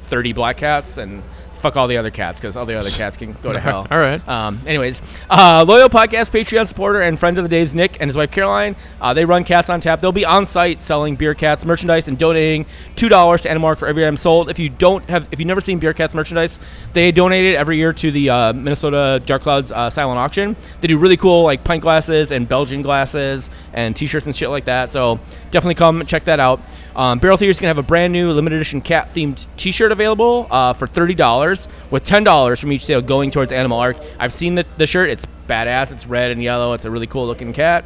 thirty 0.05 0.33
black 0.33 0.57
cats 0.57 0.97
and. 0.97 1.23
Fuck 1.63 1.77
all 1.77 1.87
the 1.87 1.95
other 1.95 2.11
cats 2.11 2.41
because 2.41 2.57
all 2.57 2.65
the 2.65 2.77
other 2.77 2.89
cats 2.89 3.15
can 3.15 3.31
go 3.41 3.53
to 3.53 3.59
hell. 3.67 3.87
All 3.89 3.97
right. 3.97 4.27
Um, 4.27 4.59
anyways, 4.67 5.01
uh, 5.29 5.63
loyal 5.65 5.87
podcast 5.87 6.29
Patreon 6.29 6.67
supporter 6.67 6.99
and 6.99 7.17
friend 7.17 7.37
of 7.37 7.45
the 7.45 7.49
days, 7.49 7.73
Nick 7.73 8.01
and 8.01 8.09
his 8.09 8.17
wife 8.17 8.31
Caroline. 8.31 8.75
Uh, 8.99 9.13
they 9.13 9.23
run 9.23 9.45
Cats 9.45 9.69
on 9.69 9.79
Tap. 9.79 10.01
They'll 10.01 10.11
be 10.11 10.25
on 10.25 10.45
site 10.45 10.81
selling 10.81 11.15
beer 11.15 11.33
cats 11.33 11.63
merchandise 11.63 12.09
and 12.09 12.17
donating 12.17 12.65
two 12.97 13.07
dollars 13.07 13.43
to 13.43 13.49
Animal 13.49 13.69
Ark 13.69 13.79
for 13.79 13.87
every 13.87 14.03
item 14.03 14.17
sold. 14.17 14.49
If 14.49 14.59
you 14.59 14.67
don't 14.67 15.09
have, 15.09 15.25
if 15.31 15.39
you've 15.39 15.47
never 15.47 15.61
seen 15.61 15.79
beer 15.79 15.93
cats 15.93 16.13
merchandise, 16.13 16.59
they 16.91 17.13
donate 17.13 17.45
it 17.45 17.55
every 17.55 17.77
year 17.77 17.93
to 17.93 18.11
the 18.11 18.29
uh, 18.29 18.51
Minnesota 18.51 19.21
Dark 19.25 19.43
Clouds 19.43 19.71
uh, 19.71 19.89
silent 19.89 20.19
auction. 20.19 20.57
They 20.81 20.89
do 20.89 20.97
really 20.97 21.15
cool 21.15 21.43
like 21.43 21.63
pint 21.63 21.81
glasses 21.81 22.31
and 22.31 22.45
Belgian 22.45 22.81
glasses 22.81 23.49
and 23.71 23.95
T-shirts 23.95 24.25
and 24.25 24.35
shit 24.35 24.49
like 24.49 24.65
that. 24.65 24.91
So 24.91 25.17
definitely 25.51 25.75
come 25.75 26.05
check 26.05 26.25
that 26.25 26.41
out. 26.41 26.59
Um, 26.95 27.19
Barrel 27.19 27.37
Theory 27.37 27.49
is 27.49 27.59
gonna 27.59 27.69
have 27.69 27.77
a 27.77 27.83
brand 27.83 28.13
new 28.13 28.31
limited 28.31 28.57
edition 28.57 28.81
cat 28.81 29.13
themed 29.13 29.47
T-shirt 29.57 29.91
available 29.91 30.47
uh, 30.51 30.73
for 30.73 30.87
thirty 30.87 31.15
dollars, 31.15 31.67
with 31.89 32.03
ten 32.03 32.23
dollars 32.23 32.59
from 32.59 32.71
each 32.71 32.85
sale 32.85 33.01
going 33.01 33.31
towards 33.31 33.51
Animal 33.51 33.79
Ark. 33.79 33.97
I've 34.19 34.33
seen 34.33 34.55
the, 34.55 34.65
the 34.77 34.85
shirt; 34.85 35.09
it's 35.09 35.25
badass. 35.47 35.91
It's 35.91 36.05
red 36.05 36.31
and 36.31 36.41
yellow. 36.41 36.73
It's 36.73 36.85
a 36.85 36.91
really 36.91 37.07
cool 37.07 37.25
looking 37.25 37.53
cat. 37.53 37.85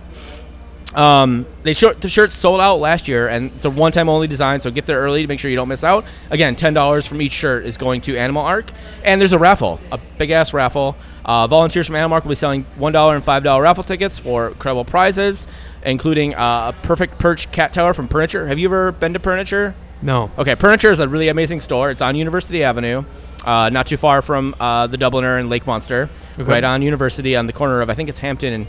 Um, 0.93 1.45
they 1.63 1.73
short 1.73 2.01
the 2.01 2.09
shirt 2.09 2.31
sold 2.31 2.59
out 2.59 2.77
last 2.77 3.07
year, 3.07 3.27
and 3.27 3.51
it's 3.53 3.65
a 3.65 3.69
one-time 3.69 4.09
only 4.09 4.27
design. 4.27 4.61
So 4.61 4.71
get 4.71 4.85
there 4.85 4.99
early 4.99 5.21
to 5.21 5.27
make 5.27 5.39
sure 5.39 5.51
you 5.51 5.57
don't 5.57 5.67
miss 5.67 5.83
out. 5.83 6.05
Again, 6.31 6.55
ten 6.55 6.73
dollars 6.73 7.05
from 7.05 7.21
each 7.21 7.33
shirt 7.33 7.65
is 7.65 7.77
going 7.77 8.01
to 8.01 8.17
Animal 8.17 8.41
Ark, 8.41 8.71
and 9.03 9.21
there's 9.21 9.33
a 9.33 9.39
raffle, 9.39 9.79
a 9.91 9.99
big 10.17 10.31
ass 10.31 10.53
raffle. 10.53 10.97
Uh, 11.23 11.45
volunteers 11.45 11.87
from 11.87 11.97
Animal 11.97 12.15
Ark 12.15 12.23
will 12.23 12.29
be 12.29 12.35
selling 12.35 12.63
one 12.77 12.93
dollar 12.93 13.15
and 13.15 13.23
five 13.23 13.43
dollar 13.43 13.63
raffle 13.63 13.83
tickets 13.83 14.17
for 14.17 14.47
incredible 14.47 14.85
prizes, 14.85 15.45
including 15.91 16.35
uh, 16.35 16.73
a 16.75 16.85
perfect 16.85 17.17
perch 17.19 17.51
cat 17.51 17.73
tower 17.73 17.93
from 17.93 18.07
Purrniture. 18.07 18.47
Have 18.47 18.59
you 18.59 18.67
ever 18.67 18.91
been 18.91 19.13
to 19.13 19.19
Purrniture? 19.19 19.73
no. 20.01 20.29
Okay, 20.37 20.55
Purrniture 20.55 20.91
is 20.91 20.99
a 20.99 21.07
really 21.07 21.27
amazing 21.29 21.59
store. 21.61 21.89
It's 21.89 22.01
on 22.03 22.15
University 22.15 22.63
Avenue, 22.63 23.03
uh, 23.43 23.69
not 23.69 23.87
too 23.87 23.97
far 23.97 24.21
from 24.21 24.55
uh, 24.59 24.85
the 24.87 24.97
Dubliner 24.97 25.39
and 25.39 25.49
Lake 25.49 25.65
Monster, 25.65 26.09
Okay. 26.37 26.43
right 26.51 26.63
on 26.63 26.81
University 26.83 27.35
on 27.35 27.47
the 27.47 27.53
corner 27.53 27.81
of 27.81 27.89
I 27.89 27.93
think 27.95 28.09
it's 28.09 28.19
Hampden 28.19 28.53
and 28.53 28.67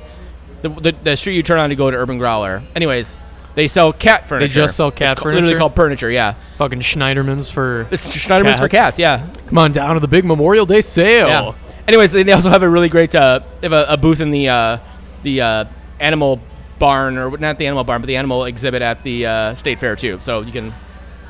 the, 0.62 0.68
the, 0.70 0.92
the 1.04 1.16
street 1.16 1.34
you 1.36 1.42
turn 1.42 1.58
on 1.58 1.68
to 1.68 1.76
go 1.76 1.90
to 1.90 1.96
Urban 1.96 2.16
Growler. 2.18 2.62
Anyways, 2.74 3.16
they 3.54 3.68
sell 3.68 3.92
cat 3.92 4.26
furniture. 4.26 4.48
They 4.48 4.54
just 4.54 4.76
sell 4.76 4.90
cat 4.90 5.12
it's 5.12 5.22
ca- 5.22 5.28
Literally 5.28 5.54
called 5.56 5.74
Purrniture. 5.74 6.10
Yeah, 6.10 6.34
Fucking 6.56 6.80
Schneiderman's 6.80 7.50
for. 7.50 7.86
it's 7.90 8.06
Schneiderman's 8.06 8.58
for 8.60 8.68
Cats. 8.68 8.96
cats. 8.96 8.98
Yeah, 8.98 9.28
Come 9.48 9.58
on 9.58 9.72
down 9.72 9.94
to 9.94 10.00
the 10.00 10.08
big 10.08 10.24
Memorial 10.24 10.64
Day 10.66 10.80
sale. 10.80 11.28
yeah. 11.28 11.52
anyways, 11.86 12.12
they 12.12 12.22
they 12.22 12.32
also 12.32 12.48
have 12.50 12.62
a 12.62 12.68
really 12.68 12.88
great 12.88 13.14
uh, 13.14 13.40
they 13.60 13.66
have 13.68 13.72
a, 13.72 13.92
a 13.92 13.96
booth 13.96 14.20
in 14.20 14.30
the 14.30 14.48
uh, 14.48 14.78
the 15.24 15.40
uh, 15.42 15.64
animal 16.00 16.40
barn 16.78 17.18
or 17.18 17.36
not 17.38 17.58
the 17.58 17.66
animal 17.66 17.84
barn, 17.84 18.00
but 18.00 18.06
the 18.06 18.16
animal 18.16 18.44
exhibit 18.44 18.82
at 18.82 19.02
the 19.02 19.26
uh, 19.26 19.54
state 19.54 19.78
fair 19.78 19.96
too. 19.96 20.18
So 20.20 20.42
you 20.42 20.52
can, 20.52 20.74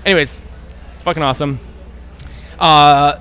anyways, 0.04 0.42
fucking 1.00 1.22
awesome. 1.22 1.58
Uh, 2.58 3.18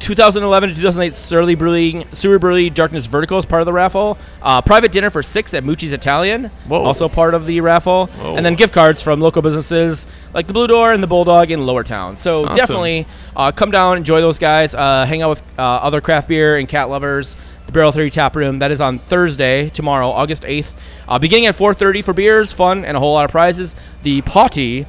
2011 0.00 0.70
to 0.70 0.74
2008 0.74 1.14
Surly 1.14 1.54
Brewing, 1.54 2.04
Sewer 2.12 2.40
Brewery 2.40 2.70
Darkness 2.70 3.06
Vertical 3.06 3.38
is 3.38 3.46
part 3.46 3.62
of 3.62 3.66
the 3.66 3.72
raffle. 3.72 4.18
Uh, 4.42 4.60
private 4.60 4.90
dinner 4.90 5.10
for 5.10 5.22
six 5.22 5.54
at 5.54 5.62
Mucci's 5.62 5.92
Italian, 5.92 6.46
Whoa. 6.66 6.82
also 6.82 7.08
part 7.08 7.34
of 7.34 7.46
the 7.46 7.60
raffle. 7.60 8.06
Whoa. 8.08 8.34
And 8.34 8.44
then 8.44 8.56
gift 8.56 8.74
cards 8.74 9.00
from 9.00 9.20
local 9.20 9.42
businesses 9.42 10.08
like 10.34 10.48
the 10.48 10.52
Blue 10.54 10.66
Door 10.66 10.94
and 10.94 11.02
the 11.04 11.06
Bulldog 11.06 11.52
in 11.52 11.64
Lower 11.66 11.84
Town. 11.84 12.16
So 12.16 12.42
Awesome. 12.46 12.56
definitely 12.56 13.06
uh, 13.36 13.52
come 13.52 13.70
down, 13.70 13.96
enjoy 13.96 14.20
those 14.20 14.40
guys, 14.40 14.74
uh, 14.74 15.06
hang 15.06 15.22
out 15.22 15.30
with 15.30 15.42
uh, 15.56 15.62
other 15.62 16.00
craft 16.00 16.26
beer 16.26 16.56
and 16.56 16.68
cat 16.68 16.88
lovers. 16.88 17.36
The 17.72 17.78
Barrel 17.78 17.92
Theory 17.92 18.10
Tap 18.10 18.36
Room. 18.36 18.58
That 18.58 18.70
is 18.70 18.82
on 18.82 18.98
Thursday, 18.98 19.70
tomorrow, 19.70 20.10
August 20.10 20.42
8th, 20.42 20.74
uh, 21.08 21.18
beginning 21.18 21.46
at 21.46 21.54
4:30 21.56 22.02
for 22.02 22.12
beers, 22.12 22.52
fun, 22.52 22.84
and 22.84 22.98
a 22.98 23.00
whole 23.00 23.14
lot 23.14 23.24
of 23.24 23.30
prizes. 23.30 23.74
The 24.02 24.20
potty 24.20 24.86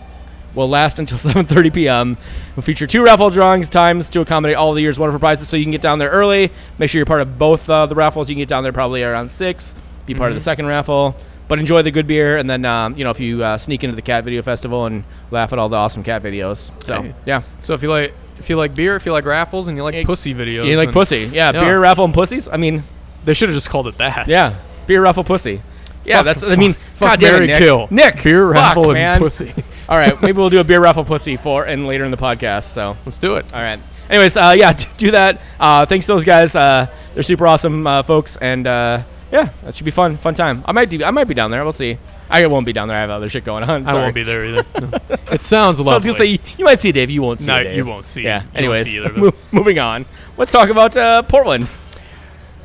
will 0.53 0.67
last 0.67 0.99
until 0.99 1.17
7:30 1.33 1.73
p.m. 1.73 2.17
We'll 2.57 2.63
feature 2.63 2.85
two 2.85 3.01
raffle 3.01 3.29
drawings 3.29 3.69
times 3.69 4.09
to 4.09 4.19
accommodate 4.19 4.57
all 4.57 4.73
the 4.73 4.81
year's 4.81 4.99
wonderful 4.99 5.21
prizes. 5.21 5.47
So 5.47 5.55
you 5.55 5.63
can 5.63 5.71
get 5.71 5.81
down 5.81 5.97
there 5.97 6.09
early. 6.09 6.51
Make 6.77 6.89
sure 6.89 6.99
you're 6.99 7.05
part 7.05 7.21
of 7.21 7.39
both 7.39 7.69
uh, 7.69 7.85
the 7.85 7.95
raffles. 7.95 8.27
You 8.27 8.35
can 8.35 8.41
get 8.41 8.49
down 8.49 8.63
there 8.63 8.73
probably 8.73 9.01
around 9.01 9.31
six. 9.31 9.73
Be 10.05 10.13
part 10.13 10.31
of 10.31 10.35
the 10.35 10.41
second 10.41 10.65
raffle. 10.65 11.15
But 11.47 11.59
enjoy 11.59 11.83
the 11.83 11.91
good 11.91 12.07
beer, 12.07 12.37
and 12.37 12.49
then 12.49 12.65
um, 12.65 12.97
you 12.97 13.05
know 13.05 13.11
if 13.11 13.19
you 13.21 13.45
uh, 13.45 13.57
sneak 13.57 13.85
into 13.85 13.95
the 13.95 14.01
cat 14.01 14.25
video 14.25 14.41
festival 14.41 14.87
and 14.87 15.05
laugh 15.31 15.53
at 15.53 15.59
all 15.59 15.69
the 15.69 15.77
awesome 15.77 16.03
cat 16.03 16.21
videos. 16.21 16.71
So 16.83 17.13
yeah, 17.25 17.43
So 17.61 17.75
if 17.75 17.81
you 17.81 17.89
like 17.89 18.13
if 18.43 18.49
you 18.49 18.57
like 18.57 18.75
beer, 18.75 18.95
if 18.95 19.05
you 19.05 19.11
like 19.11 19.25
raffles, 19.25 19.67
and 19.67 19.77
you 19.77 19.83
like 19.83 19.95
Yeah, 19.95 20.03
pussy 20.05 20.33
videos, 20.33 20.67
you 20.67 20.75
like 20.77 20.87
then 20.89 20.93
pussy? 20.93 21.29
Yeah, 21.31 21.51
Yeah. 21.53 21.61
beer 21.63 21.79
raffle 21.79 22.05
and 22.05 22.13
pussies. 22.13 22.47
I 22.51 22.57
mean, 22.57 22.83
They 23.25 23.33
should 23.33 23.49
have 23.49 23.55
just 23.55 23.69
called 23.69 23.87
it 23.87 23.97
that. 23.97 24.27
yeah, 24.27 24.55
beer 24.87 25.01
raffle 25.01 25.23
pussy. 25.23 25.61
Yeah, 26.05 26.17
Fuck- 26.17 26.25
that's. 26.25 26.43
I 26.43 26.55
mean, 26.57 26.73
fuck, 26.93 27.11
God 27.11 27.19
damn 27.19 27.29
it, 27.29 27.33
Mary 27.35 27.47
Nick. 27.47 27.57
kill. 27.59 27.87
Nick, 27.89 28.21
beer 28.23 28.47
fuck, 28.53 28.55
raffle 28.55 28.83
and 28.89 28.93
man. 28.93 29.19
pussy. 29.19 29.53
All 29.89 29.97
right, 29.97 30.21
maybe 30.21 30.37
we'll 30.37 30.49
do 30.49 30.59
a 30.59 30.63
beer 30.63 30.81
raffle 30.81 31.05
pussy 31.05 31.37
for 31.37 31.63
and 31.63 31.87
later 31.87 32.03
in 32.03 32.11
the 32.11 32.17
podcast. 32.17 32.63
So 32.63 32.97
Let's 33.05 33.19
do 33.19 33.35
it. 33.37 33.45
All 33.53 33.61
right. 33.61 33.79
Anyways, 34.09 34.35
uh, 34.35 34.53
yeah, 34.57 34.73
d- 34.77 34.85
do 34.97 35.11
that. 35.11 35.41
Uh, 35.59 35.85
thanks 35.85 36.05
to 36.07 36.11
those 36.13 36.25
guys. 36.25 36.55
Uh, 36.57 36.87
they're 37.13 37.23
super 37.23 37.47
awesome 37.47 37.87
uh, 37.87 38.03
folks, 38.03 38.35
and 38.35 38.67
uh, 38.67 39.03
yeah, 39.31 39.49
that 39.63 39.75
should 39.75 39.85
be 39.85 39.91
fun. 39.91 40.17
Fun 40.17 40.33
time. 40.33 40.61
I 40.65 40.73
might 40.73 40.89
do. 40.89 41.01
I 41.05 41.11
might 41.11 41.23
be 41.29 41.33
down 41.33 41.51
there. 41.51 41.63
We'll 41.63 41.71
see. 41.71 41.97
I 42.29 42.45
won't 42.47 42.65
be 42.65 42.73
down 42.73 42.87
there. 42.87 42.97
I 42.97 43.01
have 43.01 43.09
other 43.09 43.29
shit 43.29 43.43
going 43.43 43.63
on. 43.63 43.85
I 43.87 43.91
Sorry. 43.91 44.03
won't 44.03 44.15
be 44.15 44.23
there 44.23 44.45
either. 44.45 44.63
No. 44.81 44.99
It 45.31 45.41
sounds 45.41 45.79
I 45.79 45.83
was 45.83 46.05
lovely. 46.05 46.07
gonna 46.07 46.17
say 46.17 46.25
you, 46.25 46.39
you 46.57 46.65
might 46.65 46.79
see 46.79 46.91
Dave. 46.91 47.09
You 47.09 47.21
won't 47.21 47.39
see 47.39 47.47
No, 47.47 47.61
Dave. 47.63 47.75
you 47.75 47.85
won't 47.85 48.07
see- 48.07 48.23
Yeah. 48.23 48.43
you 48.43 48.49
Anyways, 48.55 48.83
see 48.85 48.97
either 48.97 49.07
of 49.09 49.13
them. 49.15 49.23
mo- 49.25 49.33
moving 49.51 49.79
on. 49.79 50.05
Let's 50.37 50.51
talk 50.51 50.69
about 50.69 50.95
uh, 50.97 51.21
Portland. 51.23 51.67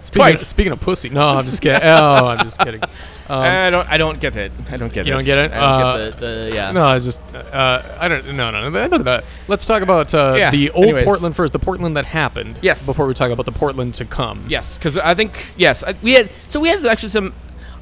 speaking, 0.03 0.21
twice. 0.21 0.41
Of, 0.41 0.47
speaking 0.47 0.73
of 0.73 0.81
pussy, 0.81 1.09
no, 1.11 1.21
I'm 1.29 1.45
just 1.45 1.61
kidding. 1.62 1.83
Oh, 1.83 2.27
I'm 2.27 2.38
just 2.45 2.59
kidding. 2.61 2.83
Um, 2.83 3.41
I 3.43 3.69
don't. 3.71 3.88
I 3.91 3.99
don't 3.99 4.19
get 4.21 4.37
it. 4.37 4.53
I 4.71 4.77
don't 4.79 4.91
get 4.93 5.07
You 5.07 5.12
it. 5.19 5.27
You 5.27 5.35
don't 5.35 5.37
get 5.37 5.38
it? 5.38 5.53
I 5.53 5.61
don't 5.61 5.83
Uh, 5.83 6.11
get 6.11 6.21
the, 6.21 6.27
the 6.27 6.50
yeah. 6.55 6.73
No, 6.73 6.85
I 6.87 6.99
just 6.99 7.21
uh, 7.35 7.97
I 8.00 8.09
don't 8.09 8.25
no 8.35 8.50
no 8.50 8.71
no. 8.71 8.87
no, 8.87 8.97
no. 8.97 9.21
Let's 9.49 9.67
talk 9.67 9.83
about 9.83 10.15
uh, 10.15 10.35
Yeah, 10.37 10.50
the 10.50 10.71
old 10.71 10.85
anyways. 10.87 11.05
Portland 11.05 11.37
first, 11.37 11.53
the 11.53 11.59
Portland 11.59 11.97
that 11.99 12.07
happened. 12.07 12.59
Yes. 12.62 12.87
Before 12.87 13.07
we 13.07 13.12
talk 13.12 13.31
about 13.31 13.45
the 13.45 13.53
Portland 13.53 13.93
to 13.95 14.07
come. 14.07 14.47
Yes, 14.49 14.79
because 14.79 14.97
I 14.97 15.15
think 15.15 15.45
yes, 15.59 15.85
I- 15.85 15.95
we 16.00 16.15
had 16.15 16.31
so 16.47 16.59
we 16.61 16.69
had 16.71 16.85
actually 16.87 17.11
some. 17.11 17.35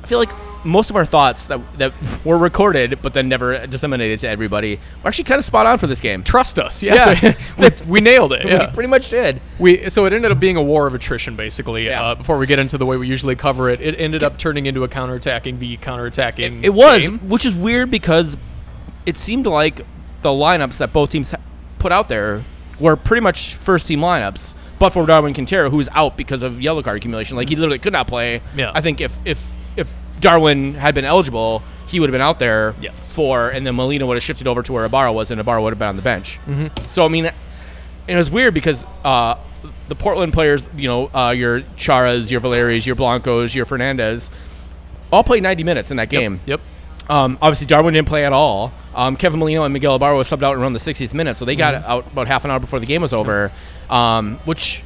I 0.06 0.08
feel 0.08 0.20
like 0.20 0.30
most 0.64 0.88
of 0.88 0.94
our 0.94 1.04
thoughts 1.04 1.46
that 1.46 1.60
that 1.78 1.92
were 2.24 2.38
recorded 2.38 3.00
but 3.02 3.12
then 3.12 3.28
never 3.28 3.66
disseminated 3.66 4.20
to 4.20 4.28
everybody 4.28 4.78
were 5.02 5.08
actually 5.08 5.24
kind 5.24 5.40
of 5.40 5.44
spot 5.44 5.66
on 5.66 5.78
for 5.78 5.88
this 5.88 5.98
game. 5.98 6.22
Trust 6.22 6.60
us. 6.60 6.80
Yeah. 6.80 7.18
Yeah. 7.20 7.36
we, 7.58 7.70
we 7.88 8.00
nailed 8.00 8.32
it. 8.32 8.44
We 8.56 8.66
pretty 8.72 8.86
much 8.88 9.10
did. 9.10 9.40
We 9.58 9.90
so 9.90 10.04
it 10.06 10.12
ended 10.12 10.30
up 10.30 10.38
being 10.38 10.56
a 10.56 10.62
war 10.62 10.86
of 10.86 10.94
attrition 10.94 11.34
basically. 11.34 11.86
Yeah. 11.86 12.04
Uh, 12.04 12.14
before 12.14 12.38
we 12.38 12.46
get 12.46 12.60
into 12.60 12.78
the 12.78 12.86
way 12.86 12.96
we 12.96 13.08
usually 13.08 13.34
cover 13.34 13.68
it, 13.68 13.80
it 13.80 13.98
ended 13.98 14.22
up 14.22 14.38
turning 14.38 14.66
into 14.66 14.84
a 14.84 14.88
counterattacking 14.88 15.56
v 15.56 15.76
counterattacking. 15.76 16.62
It 16.62 16.70
was, 16.70 17.02
game. 17.02 17.18
which 17.28 17.44
is 17.44 17.52
weird 17.52 17.90
because 17.90 18.36
it 19.06 19.16
seemed 19.16 19.46
like 19.46 19.78
the 20.22 20.28
lineups 20.28 20.78
that 20.78 20.92
both 20.92 21.10
teams 21.10 21.34
put 21.80 21.90
out 21.90 22.08
there 22.08 22.44
were 22.78 22.94
pretty 22.94 23.22
much 23.22 23.56
first 23.56 23.88
team 23.88 23.98
lineups. 23.98 24.54
But 24.78 24.90
for 24.90 25.04
Darwin 25.04 25.34
Quintero, 25.34 25.68
who 25.68 25.78
was 25.78 25.88
out 25.92 26.16
because 26.16 26.44
of 26.44 26.60
yellow 26.60 26.82
card 26.82 26.98
accumulation, 26.98 27.36
like 27.36 27.48
he 27.48 27.56
literally 27.56 27.80
could 27.80 27.92
not 27.92 28.06
play. 28.06 28.42
Yeah. 28.54 28.70
I 28.72 28.80
think 28.80 29.00
if 29.00 29.18
if 29.24 29.52
if 29.76 29.94
Darwin 30.20 30.74
had 30.74 30.94
been 30.94 31.04
eligible, 31.04 31.62
he 31.86 32.00
would 32.00 32.08
have 32.08 32.12
been 32.12 32.20
out 32.20 32.38
there. 32.38 32.74
Yes. 32.80 33.14
For 33.14 33.50
and 33.50 33.66
then 33.66 33.74
Molino 33.76 34.06
would 34.06 34.16
have 34.16 34.22
shifted 34.24 34.46
over 34.46 34.62
to 34.62 34.72
where 34.72 34.84
Ibarra 34.84 35.12
was, 35.12 35.30
and 35.30 35.40
Ibarra 35.40 35.62
would 35.62 35.70
have 35.72 35.78
been 35.78 35.88
on 35.88 35.96
the 35.96 36.02
bench. 36.02 36.38
Mm-hmm. 36.46 36.90
So 36.90 37.04
I 37.04 37.08
mean, 37.08 37.30
it 38.06 38.16
was 38.16 38.30
weird 38.30 38.54
because 38.54 38.84
uh, 39.04 39.36
the 39.88 39.94
Portland 39.94 40.32
players, 40.32 40.68
you 40.76 40.88
know, 40.88 41.10
uh, 41.14 41.30
your 41.30 41.60
Charas, 41.76 42.30
your 42.30 42.40
Valeris, 42.40 42.86
your 42.86 42.94
Blancos, 42.96 43.54
your 43.54 43.66
Fernandez, 43.66 44.30
all 45.12 45.22
played 45.24 45.42
90 45.42 45.64
minutes 45.64 45.90
in 45.90 45.96
that 45.98 46.08
game. 46.08 46.40
Yep. 46.46 46.60
Um, 47.08 47.38
obviously, 47.40 47.68
Darwin 47.68 47.94
didn't 47.94 48.08
play 48.08 48.24
at 48.26 48.32
all. 48.32 48.72
Um, 48.92 49.16
Kevin 49.16 49.38
Molino 49.38 49.62
and 49.62 49.72
Miguel 49.72 49.94
Ibarra 49.94 50.16
was 50.16 50.28
subbed 50.28 50.42
out 50.42 50.56
around 50.56 50.72
the 50.72 50.80
60th 50.80 51.14
minute, 51.14 51.36
so 51.36 51.44
they 51.44 51.54
got 51.54 51.74
Mm-hmm. 51.74 51.90
out 51.90 52.06
about 52.08 52.26
half 52.26 52.44
an 52.44 52.50
hour 52.50 52.58
before 52.58 52.80
the 52.80 52.86
game 52.86 53.02
was 53.02 53.12
over. 53.12 53.52
Um, 53.88 54.38
which 54.44 54.82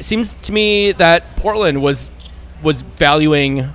seems 0.00 0.42
to 0.42 0.52
me 0.52 0.92
that 0.92 1.36
Portland 1.36 1.80
was 1.82 2.10
was 2.62 2.82
valuing 2.82 3.72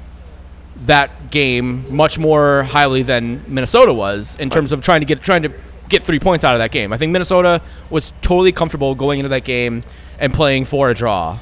that 0.86 1.32
game 1.32 1.96
much 1.96 2.18
more 2.20 2.64
highly 2.64 3.04
than 3.04 3.44
Minnesota 3.48 3.94
was 3.94 4.38
in 4.40 4.50
terms 4.50 4.72
of 4.72 4.82
trying 4.82 5.02
to 5.02 5.06
get 5.06 5.22
trying 5.22 5.44
to 5.44 5.52
get 5.90 6.02
three 6.04 6.20
points 6.20 6.44
out 6.44 6.56
of 6.56 6.60
that 6.60 6.72
game. 6.72 6.92
I 6.92 6.98
think 6.98 7.12
Minnesota 7.12 7.62
was 7.90 8.12
totally 8.22 8.52
comfortable 8.52 8.96
going 8.96 9.20
into 9.20 9.30
that 9.30 9.44
game 9.44 9.82
and 10.20 10.34
playing 10.34 10.66
for 10.66 10.90
a 10.90 10.94
draw. 10.94 11.40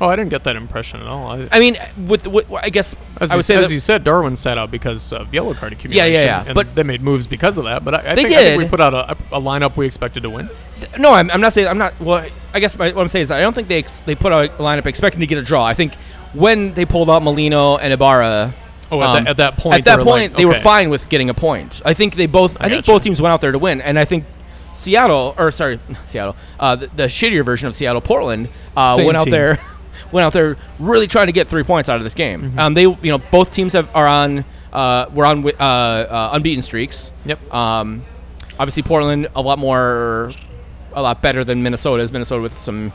Oh, 0.00 0.06
I 0.06 0.14
didn't 0.14 0.30
get 0.30 0.44
that 0.44 0.54
impression 0.54 1.00
at 1.00 1.06
all. 1.08 1.26
I, 1.32 1.48
I 1.50 1.58
mean, 1.58 1.76
with, 2.06 2.26
with 2.28 2.46
I 2.52 2.68
guess 2.68 2.94
as 3.20 3.30
I 3.30 3.34
you, 3.34 3.38
would 3.38 3.44
say 3.44 3.56
as 3.56 3.72
you 3.72 3.80
said, 3.80 4.04
Darwin 4.04 4.36
sat 4.36 4.56
out 4.56 4.70
because 4.70 5.12
of 5.12 5.34
yellow 5.34 5.54
card 5.54 5.72
accumulation. 5.72 6.12
yeah, 6.12 6.22
yeah, 6.22 6.44
And 6.46 6.54
but- 6.54 6.72
they 6.76 6.84
made 6.84 7.00
moves 7.02 7.26
because 7.26 7.58
of 7.58 7.64
that. 7.64 7.84
But 7.84 7.94
I, 7.94 8.10
I, 8.12 8.14
They 8.14 8.22
think, 8.24 8.36
I 8.36 8.44
think 8.44 8.62
we 8.62 8.68
put 8.68 8.80
out 8.80 8.94
a, 8.94 9.12
a 9.34 9.40
lineup 9.40 9.76
we 9.76 9.86
expected 9.86 10.22
to 10.22 10.30
win. 10.30 10.48
No, 10.98 11.12
I'm, 11.14 11.28
I'm 11.32 11.40
not 11.40 11.52
saying 11.52 11.66
I'm 11.66 11.78
not. 11.78 11.98
Well, 12.00 12.24
I 12.54 12.60
guess 12.60 12.78
my, 12.78 12.92
what 12.92 13.02
I'm 13.02 13.08
saying 13.08 13.24
is 13.24 13.30
I 13.32 13.40
don't 13.40 13.54
think 13.54 13.66
they 13.66 13.78
ex- 13.78 14.00
they 14.00 14.14
put 14.14 14.30
out 14.32 14.44
a 14.44 14.48
lineup 14.58 14.86
expecting 14.86 15.18
to 15.20 15.26
get 15.26 15.38
a 15.38 15.42
draw. 15.42 15.64
I 15.64 15.74
think 15.74 15.94
when 16.32 16.74
they 16.74 16.84
pulled 16.84 17.10
out 17.10 17.22
Molino 17.24 17.76
and 17.78 17.92
Ibarra. 17.92 18.54
Oh, 18.90 19.02
at, 19.02 19.06
um, 19.06 19.24
that, 19.24 19.30
at 19.30 19.36
that 19.36 19.56
point, 19.58 19.78
at 19.78 19.84
that 19.84 19.96
they 19.96 19.98
were 19.98 20.04
point, 20.04 20.32
like, 20.32 20.38
they 20.38 20.44
were 20.46 20.54
fine 20.54 20.88
with 20.88 21.08
getting 21.08 21.28
a 21.28 21.34
point. 21.34 21.82
I 21.84 21.92
think 21.92 22.14
they 22.14 22.26
both. 22.26 22.56
I, 22.58 22.66
I 22.66 22.68
think 22.68 22.84
gotcha. 22.84 22.92
both 22.92 23.02
teams 23.02 23.20
went 23.20 23.32
out 23.32 23.40
there 23.40 23.52
to 23.52 23.58
win, 23.58 23.80
and 23.82 23.98
I 23.98 24.04
think 24.04 24.24
Seattle, 24.78 25.34
or 25.36 25.50
sorry, 25.50 25.78
not 25.88 26.06
Seattle, 26.06 26.36
uh, 26.58 26.76
the, 26.76 26.86
the 26.88 27.02
shittier 27.04 27.44
version 27.44 27.68
of 27.68 27.74
Seattle, 27.74 28.00
Portland, 28.00 28.48
uh, 28.76 28.96
went 28.98 29.16
out 29.16 29.24
team. 29.24 29.32
there, 29.32 29.58
went 30.12 30.24
out 30.24 30.32
there 30.32 30.56
really 30.78 31.06
trying 31.06 31.26
to 31.26 31.32
get 31.32 31.48
three 31.48 31.64
points 31.64 31.88
out 31.88 31.96
of 31.96 32.04
this 32.04 32.14
game. 32.14 32.42
Mm-hmm. 32.42 32.58
Um, 32.58 32.74
they, 32.74 32.82
you 32.82 32.98
know, 33.02 33.18
both 33.18 33.50
teams 33.50 33.72
have 33.74 33.94
are 33.94 34.06
on, 34.06 34.44
uh, 34.72 35.06
we're 35.12 35.26
on 35.26 35.44
uh, 35.44 35.50
uh, 35.60 36.30
unbeaten 36.32 36.62
streaks. 36.62 37.12
Yep. 37.26 37.52
Um, 37.52 38.04
obviously, 38.58 38.82
Portland 38.84 39.28
a 39.34 39.42
lot 39.42 39.58
more, 39.58 40.30
a 40.94 41.02
lot 41.02 41.20
better 41.20 41.44
than 41.44 41.62
Minnesota. 41.62 42.02
Is 42.02 42.12
Minnesota 42.12 42.40
with 42.40 42.58
some 42.58 42.92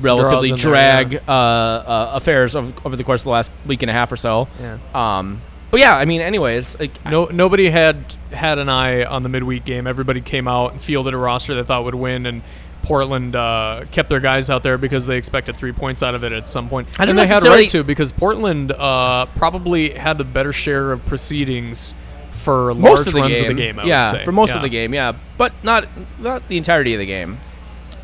relatively 0.00 0.50
in 0.50 0.56
there, 0.56 0.64
drag 0.64 1.12
yeah. 1.12 1.20
uh, 1.28 1.32
uh, 1.32 2.10
affairs 2.14 2.54
of, 2.54 2.74
over 2.86 2.96
the 2.96 3.04
course 3.04 3.22
of 3.22 3.24
the 3.24 3.30
last 3.30 3.52
week 3.66 3.82
and 3.82 3.90
a 3.90 3.92
half 3.92 4.12
or 4.12 4.16
so. 4.16 4.48
Yeah. 4.60 4.78
Um, 4.94 5.40
but 5.70 5.80
yeah, 5.80 5.96
I 5.96 6.04
mean, 6.04 6.20
anyways, 6.20 6.78
like, 6.78 7.04
No, 7.04 7.26
nobody 7.26 7.68
had 7.70 8.16
had 8.32 8.58
an 8.58 8.68
eye 8.68 9.04
on 9.04 9.22
the 9.22 9.28
midweek 9.28 9.64
game. 9.64 9.86
Everybody 9.86 10.20
came 10.20 10.48
out 10.48 10.72
and 10.72 10.80
fielded 10.80 11.12
a 11.12 11.16
roster 11.16 11.54
they 11.54 11.64
thought 11.64 11.84
would 11.84 11.94
win, 11.94 12.24
and 12.26 12.42
Portland 12.82 13.34
uh, 13.34 13.84
kept 13.90 14.08
their 14.08 14.20
guys 14.20 14.48
out 14.48 14.62
there 14.62 14.78
because 14.78 15.06
they 15.06 15.16
expected 15.16 15.56
three 15.56 15.72
points 15.72 16.02
out 16.04 16.14
of 16.14 16.22
it 16.22 16.32
at 16.32 16.46
some 16.48 16.68
point. 16.68 16.88
And 17.00 17.18
they 17.18 17.26
had 17.26 17.42
right 17.42 17.68
to 17.70 17.82
because 17.82 18.12
Portland 18.12 18.70
uh, 18.70 19.26
probably 19.36 19.90
had 19.90 20.18
the 20.18 20.24
better 20.24 20.52
share 20.52 20.92
of 20.92 21.04
proceedings 21.04 21.94
for 22.30 22.72
most 22.74 22.98
large 22.98 23.06
of 23.08 23.12
the 23.14 23.20
runs 23.20 23.34
game, 23.34 23.50
of 23.50 23.56
the 23.56 23.62
game. 23.62 23.78
I 23.80 23.84
yeah, 23.84 24.12
would 24.12 24.18
say. 24.20 24.24
for 24.24 24.32
most 24.32 24.50
Yeah. 24.50 24.56
of 24.56 24.62
the 24.62 24.68
game, 24.68 24.94
yeah, 24.94 25.12
but 25.36 25.52
not 25.64 25.88
not 26.20 26.46
the 26.48 26.56
entirety 26.56 26.94
of 26.94 27.00
the 27.00 27.06
game. 27.06 27.38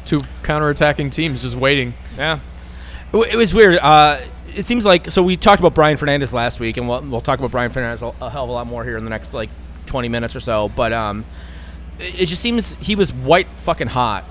Two 0.05 0.21
counterattacking 0.43 1.13
teams 1.13 1.43
just 1.43 1.57
waiting. 1.57 1.95
Yeah, 2.17 2.41
it, 3.13 3.37
was 3.37 3.55
weird. 3.55 3.79
Uh, 3.79 4.21
it 4.55 4.67
seems 4.67 4.85
like 4.85 5.11
so. 5.11 5.23
We 5.23 5.37
talked 5.37 5.61
about 5.61 5.75
Brian 5.75 5.97
Fernandez 5.97 6.33
last 6.33 6.61
week, 6.61 6.77
and 6.77 6.89
we'll, 6.89 7.03
we'll 7.03 7.21
talk 7.21 7.39
about 7.39 7.51
Brian 7.51 7.71
Fernandez 7.71 8.03
a, 8.03 8.13
a 8.21 8.31
hell 8.31 8.45
of 8.45 8.51
a 8.51 8.53
lot 8.53 8.67
more 8.67 8.85
here 8.85 8.97
in 8.97 9.05
the 9.05 9.11
next 9.11 9.35
like 9.35 9.51
20 9.87 10.09
minutes 10.09 10.37
or 10.37 10.41
so. 10.41 10.69
But 10.69 10.93
um, 10.93 11.25
it, 11.99 12.23
it 12.23 12.27
just 12.27 12.43
seems 12.43 12.75
he 12.75 12.97
was 12.97 13.13
white 13.13 13.49
fucking 13.57 13.89
hot 13.89 14.25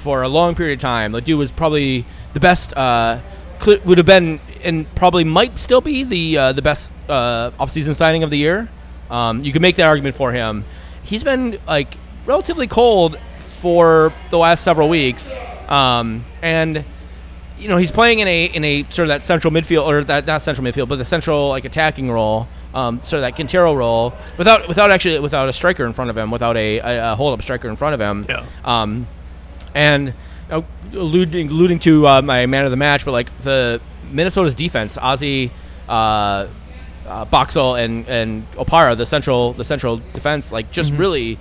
for 0.00 0.22
a 0.22 0.28
long 0.28 0.54
period 0.54 0.74
of 0.74 0.80
time. 0.80 1.12
The 1.12 1.20
dude 1.20 1.38
was 1.38 1.50
probably 1.50 2.04
the 2.34 2.40
best. 2.40 2.76
Uh, 2.76 3.20
cl- 3.62 3.80
would 3.84 3.98
have 3.98 4.06
been 4.06 4.40
and 4.62 4.92
probably 4.94 5.24
might 5.24 5.58
still 5.58 5.80
be 5.80 6.04
the 6.04 6.38
uh, 6.38 6.52
the 6.52 6.62
best 6.62 6.92
uh, 7.08 7.50
offseason 7.52 7.94
signing 7.94 8.22
of 8.22 8.30
the 8.30 8.38
year. 8.38 8.68
Um, 9.10 9.44
you 9.44 9.52
can 9.52 9.62
make 9.62 9.76
that 9.76 9.86
argument 9.86 10.14
for 10.16 10.32
him. 10.32 10.64
He's 11.02 11.24
been 11.24 11.58
like 11.66 11.96
relatively 12.26 12.66
cold 12.66 13.18
for 13.62 14.12
the 14.30 14.36
last 14.36 14.62
several 14.64 14.88
weeks, 14.88 15.38
um, 15.68 16.24
and 16.42 16.84
you 17.58 17.68
know 17.68 17.76
he's 17.76 17.92
playing 17.92 18.18
in 18.18 18.28
a 18.28 18.44
in 18.46 18.64
a 18.64 18.82
sort 18.90 19.04
of 19.04 19.08
that 19.08 19.22
central 19.24 19.52
midfield 19.52 19.86
or 19.86 20.04
that 20.04 20.26
not 20.26 20.42
central 20.42 20.66
midfield, 20.66 20.88
but 20.88 20.96
the 20.96 21.04
central 21.04 21.48
like 21.48 21.64
attacking 21.64 22.10
role, 22.10 22.48
um, 22.74 22.98
sort 23.04 23.18
of 23.18 23.20
that 23.22 23.36
Quintero 23.36 23.72
role 23.72 24.12
without 24.36 24.66
without 24.68 24.90
actually 24.90 25.18
without 25.20 25.48
a 25.48 25.52
striker 25.52 25.86
in 25.86 25.92
front 25.92 26.10
of 26.10 26.18
him, 26.18 26.30
without 26.32 26.56
a, 26.56 26.78
a, 26.80 27.12
a 27.12 27.16
hold 27.16 27.32
up 27.32 27.42
striker 27.42 27.68
in 27.68 27.76
front 27.76 27.94
of 27.94 28.00
him. 28.00 28.26
Yeah. 28.28 28.44
Um, 28.64 29.06
and 29.74 30.12
uh, 30.50 30.62
alluding, 30.92 31.48
alluding 31.48 31.78
to 31.78 32.06
uh, 32.06 32.20
my 32.20 32.44
man 32.46 32.64
of 32.66 32.70
the 32.72 32.76
match, 32.76 33.04
but 33.06 33.12
like 33.12 33.30
the 33.42 33.80
Minnesota's 34.10 34.54
defense, 34.54 34.98
Ozzy, 34.98 35.50
uh, 35.88 36.46
uh, 37.06 37.24
Boxall, 37.26 37.76
and 37.76 38.06
and 38.08 38.50
Opara, 38.52 38.96
the 38.96 39.06
central 39.06 39.52
the 39.52 39.64
central 39.64 39.98
defense, 40.12 40.50
like 40.50 40.70
just 40.72 40.90
Mm-hmm. 40.92 41.00
really 41.00 41.38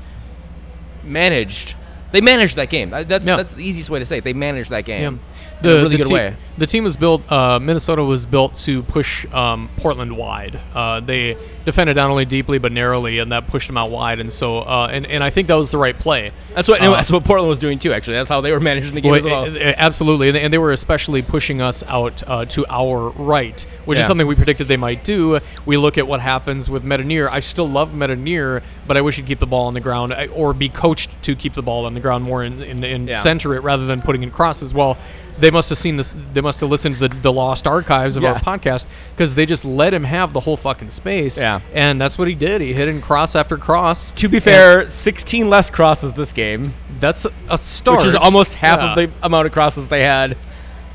managed. 1.04 1.76
They 2.12 2.22
managed 2.22 2.56
that 2.58 2.70
game. 2.70 2.90
That's 2.90 3.26
Yeah. 3.26 3.38
that's 3.38 3.54
the 3.54 3.64
easiest 3.64 3.90
way 3.90 4.00
to 4.00 4.06
say 4.06 4.18
it. 4.18 4.24
They 4.24 4.34
managed 4.34 4.70
that 4.72 4.86
game. 4.86 5.20
Yeah. 5.22 5.51
A 5.70 5.76
really 5.84 5.98
good 5.98 6.08
team, 6.08 6.14
way. 6.14 6.36
The 6.58 6.66
team 6.66 6.84
was 6.84 6.98
built. 6.98 7.30
Uh, 7.32 7.60
Minnesota 7.60 8.04
was 8.04 8.26
built 8.26 8.56
to 8.66 8.84
push 8.84 9.26
um, 9.34 9.70
Portland 9.78 10.16
wide. 10.18 10.60
Uh, 10.74 11.00
they 11.00 11.38
defended 11.66 11.96
not 11.96 12.10
only 12.10 12.26
deeply 12.26 12.58
but 12.58 12.72
narrowly, 12.72 13.20
and 13.20 13.32
that 13.32 13.48
pushed 13.48 13.68
them 13.68 13.78
out 13.78 13.90
wide. 13.92 14.20
And 14.20 14.32
so, 14.34 14.60
uh, 14.60 14.90
and 14.92 15.06
and 15.06 15.24
I 15.24 15.30
think 15.30 15.48
that 15.48 15.56
was 15.56 15.72
the 15.72 15.78
right 15.78 15.98
play. 15.98 16.32
That's 16.54 16.68
what 16.68 16.82
Uh, 16.82 16.92
that's 16.96 17.12
what 17.12 17.24
Portland 17.24 17.48
was 17.50 17.60
doing 17.60 17.80
too. 17.80 17.94
Actually, 17.94 18.16
that's 18.16 18.30
how 18.30 18.42
they 18.42 18.52
were 18.52 18.60
managing 18.72 18.96
the 18.96 19.02
game 19.02 19.12
Well, 19.12 19.20
as 19.20 19.26
well. 19.26 19.44
uh, 19.46 19.70
uh, 19.70 19.74
absolutely, 19.78 20.28
and 20.30 20.36
they, 20.36 20.42
and 20.42 20.54
they 20.54 20.58
were 20.58 20.72
especially 20.72 21.22
pushing 21.22 21.62
us 21.62 21.84
out 21.88 22.22
uh, 22.28 22.46
to 22.46 22.66
our 22.70 23.10
right, 23.12 23.62
which 23.86 23.98
Yeah. 23.98 24.02
is 24.02 24.08
something 24.08 24.28
we 24.28 24.36
predicted 24.36 24.68
they 24.68 24.78
might 24.78 25.04
do. 25.04 25.40
We 25.66 25.78
look 25.78 25.98
at 25.98 26.08
what 26.08 26.20
happens 26.22 26.70
with 26.70 26.84
Metanire. 26.84 27.30
I 27.32 27.40
still 27.40 27.70
love 27.70 27.92
Metanire, 27.92 28.62
but 28.88 28.98
I 28.98 29.02
wish 29.02 29.16
he'd 29.18 29.26
keep 29.28 29.40
the 29.40 29.46
ball 29.48 29.68
on 29.68 29.74
the 29.74 29.80
ground 29.80 30.14
or 30.34 30.54
be 30.54 30.70
coached 30.70 31.22
to 31.24 31.36
keep 31.36 31.54
the 31.54 31.62
ball 31.64 31.86
on 31.86 31.94
the 31.94 32.00
ground 32.00 32.24
more 32.24 32.44
and, 32.44 32.62
and, 32.62 32.84
and 32.84 33.10
Yeah. 33.10 33.18
center 33.20 33.56
it 33.56 33.62
rather 33.62 33.86
than 33.86 34.02
putting 34.02 34.24
in 34.24 34.32
crosses. 34.32 34.74
Well, 34.74 34.98
they 35.42 35.52
must 35.52 35.68
have 35.70 35.78
seen 35.78 35.98
this. 35.98 36.16
They 36.34 36.40
must 36.42 36.60
have 36.62 36.70
listened 36.70 36.98
to 37.00 37.08
the, 37.10 37.16
the 37.20 37.34
lost 37.34 37.68
archives 37.68 38.16
of 38.16 38.24
our 38.24 38.36
podcast 38.36 38.86
because 39.12 39.36
they 39.36 39.46
just 39.46 39.66
let 39.66 39.94
him 39.94 40.06
have 40.06 40.32
the 40.34 40.40
whole 40.40 40.56
fucking 40.56 40.92
space. 40.92 41.38
Yeah. 41.38 41.60
and 41.74 42.00
that's 42.00 42.18
what 42.18 42.28
he 42.30 42.36
did. 42.36 42.62
He 42.62 42.74
hit 42.74 42.88
in 42.88 43.02
cross 43.02 43.36
after 43.36 43.58
cross. 43.58 44.12
to 44.12 44.30
be 44.30 44.40
fair, 44.40 44.90
16 44.90 45.50
less 45.50 45.70
crosses 45.70 46.14
this 46.14 46.32
game, 46.32 46.74
that's 47.00 47.26
a, 47.26 47.32
a 47.50 47.58
start, 47.58 47.98
which 47.98 48.06
is 48.08 48.16
almost 48.16 48.54
half 48.54 48.80
Yeah. 48.80 48.90
of 48.92 48.96
the 48.96 49.12
amount 49.26 49.48
of 49.48 49.52
crosses 49.54 49.88
they 49.90 50.04
had 50.04 50.38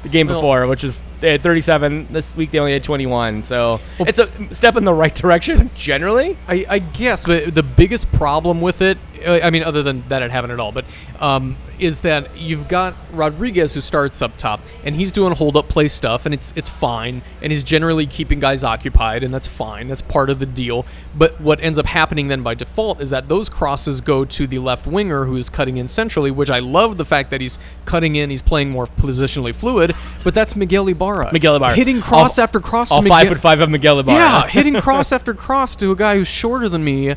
the 0.02 0.08
game 0.08 0.28
Well- 0.28 0.36
before, 0.36 0.66
which 0.66 0.84
is 0.84 1.02
they 1.26 1.32
had 1.32 1.42
37. 1.42 2.06
This 2.12 2.36
week 2.36 2.52
they 2.52 2.60
only 2.60 2.72
had 2.72 2.84
21. 2.84 3.42
So 3.42 3.80
Well- 3.98 4.08
it's 4.08 4.20
a 4.20 4.28
step 4.54 4.76
in 4.76 4.84
the 4.84 4.94
right 4.94 5.12
direction 5.22 5.70
generally. 5.74 6.38
I, 6.46 6.64
I 6.68 6.78
guess, 6.78 7.26
but 7.26 7.52
the 7.52 7.64
biggest 7.64 8.12
problem 8.12 8.60
with 8.60 8.80
it, 8.80 8.96
uh, 9.26 9.40
I 9.42 9.50
mean, 9.50 9.64
other 9.64 9.82
than 9.82 10.04
that 10.08 10.22
it 10.22 10.30
happened 10.30 10.52
at 10.52 10.60
all, 10.60 10.70
but 10.70 10.84
um, 11.18 11.56
is 11.80 12.00
that 12.02 12.36
you've 12.38 12.68
got 12.68 12.94
Rodriguez 13.12 13.74
who 13.74 13.80
starts 13.80 14.22
up 14.22 14.36
top, 14.36 14.60
and 14.84 14.94
he's 14.94 15.10
doing 15.10 15.34
hold 15.34 15.56
up 15.56 15.68
play 15.68 15.88
stuff, 15.88 16.26
and 16.26 16.34
it's 16.34 16.52
it's 16.54 16.68
fine, 16.70 17.22
and 17.42 17.50
he's 17.50 17.64
generally 17.64 18.06
keeping 18.06 18.38
guys 18.40 18.62
occupied, 18.62 19.22
and 19.24 19.32
that's 19.32 19.48
fine. 19.48 19.88
That's 19.88 20.02
part 20.02 20.28
of 20.30 20.38
the 20.38 20.46
deal. 20.46 20.84
But 21.14 21.40
what 21.40 21.58
ends 21.60 21.78
up 21.78 21.86
happening 21.86 22.28
then 22.28 22.42
by 22.42 22.54
default 22.54 23.00
is 23.00 23.10
that 23.10 23.28
those 23.28 23.48
crosses 23.48 24.00
go 24.00 24.24
to 24.26 24.46
the 24.46 24.58
left 24.58 24.86
winger 24.86 25.24
who 25.24 25.36
is 25.36 25.48
cutting 25.50 25.78
in 25.78 25.88
centrally, 25.88 26.30
which 26.30 26.50
I 26.50 26.58
love 26.58 26.98
the 26.98 27.04
fact 27.04 27.30
that 27.30 27.40
he's 27.40 27.58
cutting 27.86 28.16
in, 28.16 28.28
he's 28.30 28.42
playing 28.42 28.70
more 28.70 28.86
positionally 28.86 29.54
fluid, 29.54 29.94
but 30.24 30.34
that's 30.34 30.54
Miguel 30.54 30.88
Ibarra. 30.88 31.15
Miguel 31.32 31.56
Ibarra. 31.56 31.74
hitting 31.74 32.00
cross 32.00 32.38
All- 32.38 32.42
after 32.44 32.60
cross 32.60 32.90
All 32.90 33.02
to 33.02 33.08
five 33.08 33.24
Miguel- 33.24 33.34
foot 33.34 33.42
five 33.42 33.60
of 33.60 33.70
Miguel 33.70 33.98
Ibarra. 34.00 34.18
yeah, 34.18 34.46
hitting 34.48 34.80
cross 34.80 35.12
after 35.12 35.34
cross 35.34 35.74
to 35.76 35.90
a 35.92 35.96
guy 35.96 36.16
who's 36.16 36.28
shorter 36.28 36.68
than 36.68 36.84
me. 36.84 37.14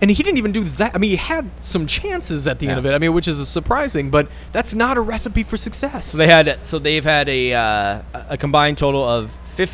And 0.00 0.12
he 0.12 0.22
didn't 0.22 0.38
even 0.38 0.52
do 0.52 0.62
that. 0.62 0.94
I 0.94 0.98
mean, 0.98 1.10
he 1.10 1.16
had 1.16 1.50
some 1.58 1.84
chances 1.88 2.46
at 2.46 2.60
the 2.60 2.68
end 2.68 2.78
of 2.78 2.86
it. 2.86 2.92
I 2.92 2.98
mean, 2.98 3.12
which 3.12 3.26
is 3.26 3.46
surprising, 3.48 4.10
but 4.10 4.28
that's 4.52 4.72
not 4.72 4.96
a 4.96 5.00
recipe 5.00 5.42
for 5.42 5.56
success. 5.56 6.06
So 6.06 6.18
they 6.18 6.28
had 6.28 6.64
so 6.64 6.78
they've 6.78 7.02
had 7.02 7.28
a 7.28 7.52
uh, 7.52 8.02
a 8.28 8.36
combined 8.36 8.78
total 8.78 9.02
of 9.04 9.32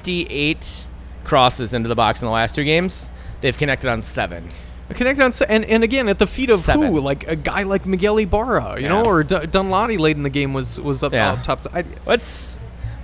58 0.08 0.86
crosses 1.24 1.74
into 1.74 1.88
the 1.88 1.94
box 1.94 2.22
in 2.22 2.26
the 2.26 2.32
last 2.32 2.54
two 2.54 2.64
games. 2.64 3.10
They've 3.42 3.56
connected 3.56 3.90
on 3.90 4.00
seven. 4.02 4.48
Connected 4.90 5.22
on, 5.24 5.32
se- 5.32 5.46
and 5.48 5.64
and 5.64 5.82
again 5.82 6.08
at 6.08 6.18
the 6.18 6.26
feet 6.26 6.50
of 6.50 6.60
Seven. 6.60 6.92
who? 6.92 7.00
Like 7.00 7.26
a 7.26 7.34
guy 7.36 7.62
like 7.62 7.84
Miguel 7.86 8.18
Ibarra, 8.18 8.76
you 8.76 8.82
Yeah. 8.82 8.88
know, 8.88 9.04
or 9.04 9.24
D- 9.24 9.34
Dunlotty 9.36 9.98
late 9.98 10.16
in 10.16 10.22
the 10.22 10.30
game 10.30 10.52
was 10.52 10.78
was 10.80 11.02
up, 11.02 11.12
Yeah. 11.12 11.32
up 11.32 11.42
top. 11.42 11.60
I, 11.74 11.84
Let's 12.06 12.53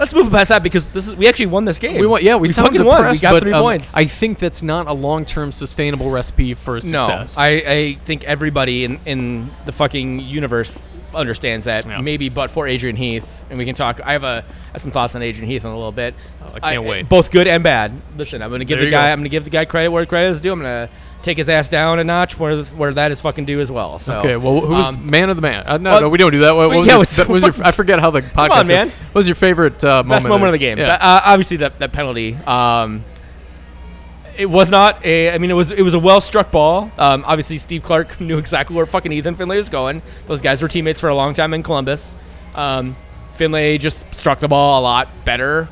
let's 0.00 0.14
move 0.14 0.30
past 0.32 0.48
that 0.48 0.62
because 0.62 0.88
this 0.88 1.06
is 1.06 1.14
we 1.14 1.28
actually 1.28 1.46
won 1.46 1.64
this 1.64 1.78
game. 1.78 2.00
we 2.00 2.06
won, 2.06 2.22
yeah, 2.24 2.34
we, 2.34 2.48
sound 2.48 2.68
fucking 2.68 2.84
won. 2.84 3.12
We 3.12 3.18
got 3.18 3.32
but, 3.32 3.42
three 3.42 3.52
um, 3.52 3.62
points. 3.62 3.94
I 3.94 4.06
think 4.06 4.38
that's 4.38 4.62
not 4.62 4.88
a 4.88 4.92
long-term 4.92 5.52
sustainable 5.52 6.10
recipe 6.10 6.54
for 6.54 6.80
success. 6.80 7.36
No, 7.36 7.44
I, 7.44 7.48
I 7.48 7.98
think 8.04 8.24
everybody 8.24 8.84
in, 8.84 8.98
in 9.04 9.50
the 9.66 9.72
fucking 9.72 10.20
universe 10.20 10.88
understands 11.14 11.66
that. 11.66 11.86
Yeah. 11.86 12.00
Maybe, 12.00 12.28
but 12.28 12.50
for 12.50 12.66
Adrian 12.66 12.96
Heath, 12.96 13.44
and 13.50 13.58
we 13.58 13.64
can 13.64 13.74
talk. 13.74 14.00
I 14.04 14.12
have 14.12 14.24
a 14.24 14.44
I 14.48 14.72
have 14.72 14.80
some 14.80 14.90
thoughts 14.90 15.14
on 15.14 15.22
Adrian 15.22 15.48
Heath 15.48 15.64
in 15.64 15.70
a 15.70 15.74
little 15.74 15.92
bit. 15.92 16.14
Oh, 16.42 16.54
I 16.62 16.74
can't 16.74 16.84
wait. 16.84 17.08
Both 17.08 17.30
good 17.30 17.46
and 17.46 17.62
bad. 17.62 17.94
Listen, 18.16 18.42
I'm 18.42 18.50
gonna 18.50 18.64
give 18.64 18.78
There 18.78 18.86
the 18.86 18.90
guy. 18.90 19.08
go. 19.08 19.12
I'm 19.12 19.20
gonna 19.20 19.28
give 19.28 19.44
the 19.44 19.50
guy 19.50 19.64
credit 19.64 19.90
where 19.90 20.06
credit 20.06 20.30
is 20.30 20.40
due. 20.40 20.52
I'm 20.52 20.60
gonna 20.60 20.88
take 21.22 21.38
his 21.38 21.48
ass 21.48 21.68
down 21.68 21.98
a 21.98 22.04
notch 22.04 22.38
where 22.38 22.62
where 22.64 22.92
that 22.94 23.10
is 23.10 23.20
fucking 23.20 23.44
due 23.44 23.60
as 23.60 23.70
well. 23.70 23.98
So 23.98 24.18
Okay, 24.20 24.36
well, 24.36 24.60
who's 24.60 24.96
um, 24.96 25.10
man 25.10 25.30
of 25.30 25.36
the 25.36 25.42
man? 25.42 25.66
Uh, 25.66 25.78
no, 25.78 26.00
no, 26.00 26.08
we 26.08 26.18
don't 26.18 26.32
do 26.32 26.40
that. 26.40 26.54
What, 26.54 26.68
what 26.70 26.78
was, 26.78 26.88
yeah, 27.18 27.24
your, 27.24 27.28
what 27.28 27.42
was 27.42 27.58
your? 27.58 27.66
I 27.66 27.72
forget 27.72 28.00
how 28.00 28.10
the 28.10 28.22
podcast 28.22 28.50
on, 28.50 28.66
man. 28.66 28.86
goes. 28.88 28.96
What 28.96 29.14
was 29.14 29.28
your 29.28 29.34
favorite 29.34 29.84
uh, 29.84 29.88
moment? 30.02 30.08
best 30.08 30.28
moment 30.28 30.46
of 30.46 30.52
the 30.52 30.58
game. 30.58 30.78
Yeah. 30.78 30.94
Uh, 30.94 31.20
obviously, 31.24 31.58
that 31.58 31.78
that 31.78 31.92
penalty. 31.92 32.34
Um, 32.34 33.04
it 34.36 34.48
was 34.48 34.70
not 34.70 35.04
a. 35.04 35.32
I 35.32 35.38
mean, 35.38 35.50
it 35.50 35.54
was 35.54 35.70
it 35.70 35.82
was 35.82 35.94
a 35.94 35.98
well 35.98 36.20
struck 36.20 36.50
ball. 36.50 36.90
Um, 36.96 37.24
obviously, 37.26 37.58
Steve 37.58 37.82
Clark 37.82 38.20
knew 38.20 38.38
exactly 38.38 38.74
where 38.76 38.86
fucking 38.86 39.12
Ethan 39.12 39.34
Finlay 39.34 39.58
was 39.58 39.68
going. 39.68 40.02
Those 40.26 40.40
guys 40.40 40.62
were 40.62 40.68
teammates 40.68 41.00
for 41.00 41.08
a 41.08 41.14
long 41.14 41.34
time 41.34 41.54
in 41.54 41.62
Columbus. 41.62 42.14
Um, 42.54 42.96
Finlay 43.34 43.78
just 43.78 44.12
struck 44.14 44.40
the 44.40 44.48
ball 44.48 44.80
a 44.80 44.82
lot 44.82 45.08
better 45.24 45.68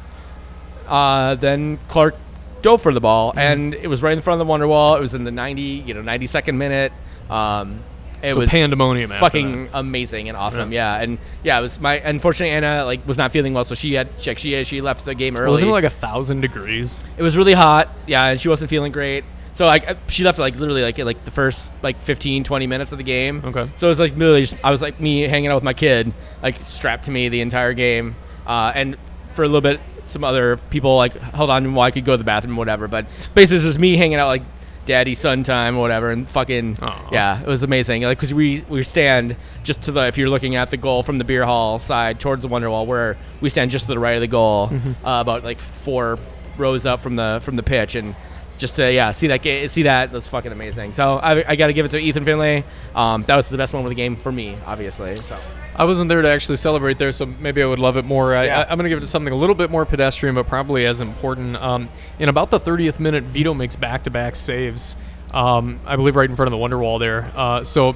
uh, 0.87 1.35
than 1.35 1.79
Clark 1.89 2.15
dove 2.63 2.83
for 2.83 2.93
the 2.93 3.01
ball, 3.01 3.31
Mm-hmm. 3.31 3.39
and 3.39 3.75
it 3.75 3.87
was 3.89 4.03
right 4.03 4.13
in 4.17 4.23
front 4.23 4.41
of 4.41 4.47
the 4.47 4.51
wonder 4.51 4.67
wall. 4.69 4.97
It 4.97 5.01
was 5.01 5.15
in 5.15 5.25
the 5.25 5.31
90, 5.33 5.63
you 5.63 5.95
know, 5.95 6.03
92nd 6.03 6.57
minute. 6.57 6.93
Um, 7.31 7.81
it 8.23 8.33
So 8.33 8.39
was 8.41 8.51
pandemonium 8.51 9.11
fucking 9.11 9.69
amazing 9.73 10.29
and 10.29 10.37
awesome. 10.37 10.73
Yeah. 10.73 11.01
and 11.01 11.19
yeah, 11.45 11.59
it 11.59 11.63
was 11.63 11.79
my. 11.79 11.95
Unfortunately, 12.01 12.51
Anna 12.51 12.85
like 12.85 13.07
was 13.07 13.17
not 13.17 13.31
feeling 13.31 13.55
well, 13.55 13.65
so 13.65 13.75
she 13.77 13.95
had 13.95 14.09
she 14.19 14.35
she, 14.35 14.65
she 14.65 14.81
left 14.81 15.05
the 15.05 15.15
game 15.15 15.37
early. 15.37 15.51
Wasn't 15.53 15.69
it 15.69 15.73
like 15.73 15.85
a 15.85 15.91
thousand 15.91 16.41
degrees? 16.41 17.01
it 17.17 17.23
was 17.23 17.37
really 17.37 17.53
hot. 17.53 17.89
Yeah, 18.09 18.25
and 18.27 18.41
she 18.41 18.49
wasn't 18.49 18.71
feeling 18.71 18.91
great. 18.91 19.25
So 19.53 19.67
like 19.67 19.89
uh, 19.89 19.95
she 20.09 20.25
left 20.25 20.39
like 20.41 20.57
literally 20.57 20.83
like 20.83 20.99
like 20.99 21.25
the 21.25 21.31
first 21.31 21.73
like 21.83 22.03
15 22.03 22.43
20 22.43 22.67
minutes 22.67 22.91
of 22.91 22.99
the 22.99 23.05
game. 23.05 23.41
Okay. 23.45 23.71
So 23.77 23.87
it 23.87 23.91
was 23.91 24.01
like 24.01 24.17
literally 24.17 24.41
just, 24.41 24.57
I 24.65 24.71
was 24.73 24.83
like 24.83 24.99
me 24.99 25.23
hanging 25.23 25.51
out 25.51 25.55
with 25.55 25.65
my 25.65 25.75
kid 25.75 26.13
like 26.43 26.61
strapped 26.63 27.05
to 27.05 27.13
me 27.13 27.29
the 27.29 27.41
entire 27.41 27.73
game. 27.73 28.17
Uh, 28.47 28.73
and 28.75 28.97
for 29.35 29.45
a 29.45 29.47
little 29.47 29.61
bit 29.61 29.81
some 30.09 30.25
other 30.25 30.57
people 30.71 30.97
like 30.97 31.15
held 31.19 31.51
on 31.51 31.75
while 31.75 31.87
I 31.87 31.91
could 31.91 32.05
go 32.05 32.13
to 32.13 32.19
the 32.19 32.25
bathroom 32.25 32.57
whatever, 32.57 32.89
but 32.89 33.07
basically 33.35 33.59
this 33.59 33.65
is 33.65 33.79
me 33.79 33.97
hanging 33.97 34.19
out 34.19 34.29
like 34.29 34.43
daddy 34.87 35.15
son 35.15 35.43
time 35.43 35.77
or 35.77 35.81
whatever 35.81 36.11
and 36.11 36.27
fucking 36.29 36.79
Aw. 36.81 37.09
yeah, 37.13 37.41
it 37.41 37.47
was 37.47 37.63
amazing. 37.63 38.03
Like 38.03 38.19
cuz 38.19 38.33
we 38.33 38.65
we 38.69 38.83
stand 38.83 39.37
just 39.63 39.83
to 39.83 39.93
the 39.93 40.07
if 40.07 40.17
you're 40.17 40.31
looking 40.31 40.57
at 40.57 40.71
the 40.71 40.79
goal 40.79 41.03
from 41.03 41.19
the 41.19 41.25
beer 41.25 41.45
hall 41.45 41.79
side 41.79 42.19
towards 42.21 42.43
the 42.43 42.49
Wonderwall 42.49 42.87
where 42.87 43.17
we 43.43 43.51
stand 43.51 43.71
just 43.71 43.87
to 43.87 43.93
the 43.93 43.99
right 43.99 44.15
of 44.15 44.21
the 44.23 44.27
goal 44.27 44.71
uh, 45.05 45.21
about 45.21 45.45
like 45.45 45.59
four 45.59 46.19
rows 46.57 46.87
up 46.87 47.01
from 47.01 47.17
the 47.17 47.41
from 47.43 47.57
the 47.57 47.63
pitch 47.63 47.95
and 47.95 48.15
just 48.59 48.77
to 48.77 48.93
yeah 48.93 49.13
see 49.13 49.29
that 49.29 49.41
ga- 49.43 49.69
see 49.69 49.85
that 49.85 50.13
that's 50.13 50.29
fucking 50.29 50.53
amazing. 50.53 50.93
So 50.93 51.17
I, 51.17 51.53
I 51.53 51.57
got 51.57 51.69
to 51.69 51.73
give 51.73 51.87
it 51.87 51.91
to 51.91 51.99
Ethan 51.99 52.25
Finlay. 52.25 52.65
Um, 52.95 53.23
that 53.25 53.37
was 53.37 53.49
the 53.49 53.57
best 53.57 53.73
moment 53.73 53.87
of 53.87 53.91
the 53.97 54.03
game 54.03 54.17
for 54.17 54.31
me, 54.31 54.57
obviously. 54.67 55.17
So 55.17 55.37
I 55.77 55.85
wasn't 55.85 56.09
there 56.09 56.21
to 56.21 56.29
actually 56.29 56.57
celebrate 56.57 56.99
there, 56.99 57.13
so 57.13 57.25
maybe 57.25 57.63
I 57.63 57.67
would 57.67 57.79
love 57.79 57.97
it 57.97 58.05
more. 58.05 58.35
I, 58.35 58.45
Yeah. 58.47 58.59
I, 58.61 58.63
I'm 58.65 58.77
going 58.77 58.85
to 58.85 58.89
give 58.89 58.99
it 58.99 59.03
to 59.03 59.07
something 59.07 59.33
a 59.33 59.37
little 59.37 59.55
bit 59.55 59.71
more 59.71 59.87
pedestrian, 59.87 60.35
but 60.35 60.47
probably 60.49 60.85
as 60.87 61.01
important. 61.01 61.57
Um, 61.57 61.89
in 62.19 62.29
about 62.29 62.51
the 62.51 62.59
30th 62.59 62.99
minute, 62.99 63.23
Vito 63.25 63.55
makes 63.55 63.77
back-to-back 63.77 64.35
saves. 64.35 64.97
Um, 65.33 65.79
I 65.87 65.95
believe 65.95 66.17
right 66.17 66.29
in 66.29 66.35
front 66.35 66.49
of 66.49 66.51
the 66.51 66.57
wonder 66.57 66.79
wall 66.79 66.99
there. 66.99 67.31
Uh, 67.37 67.63
so 67.63 67.95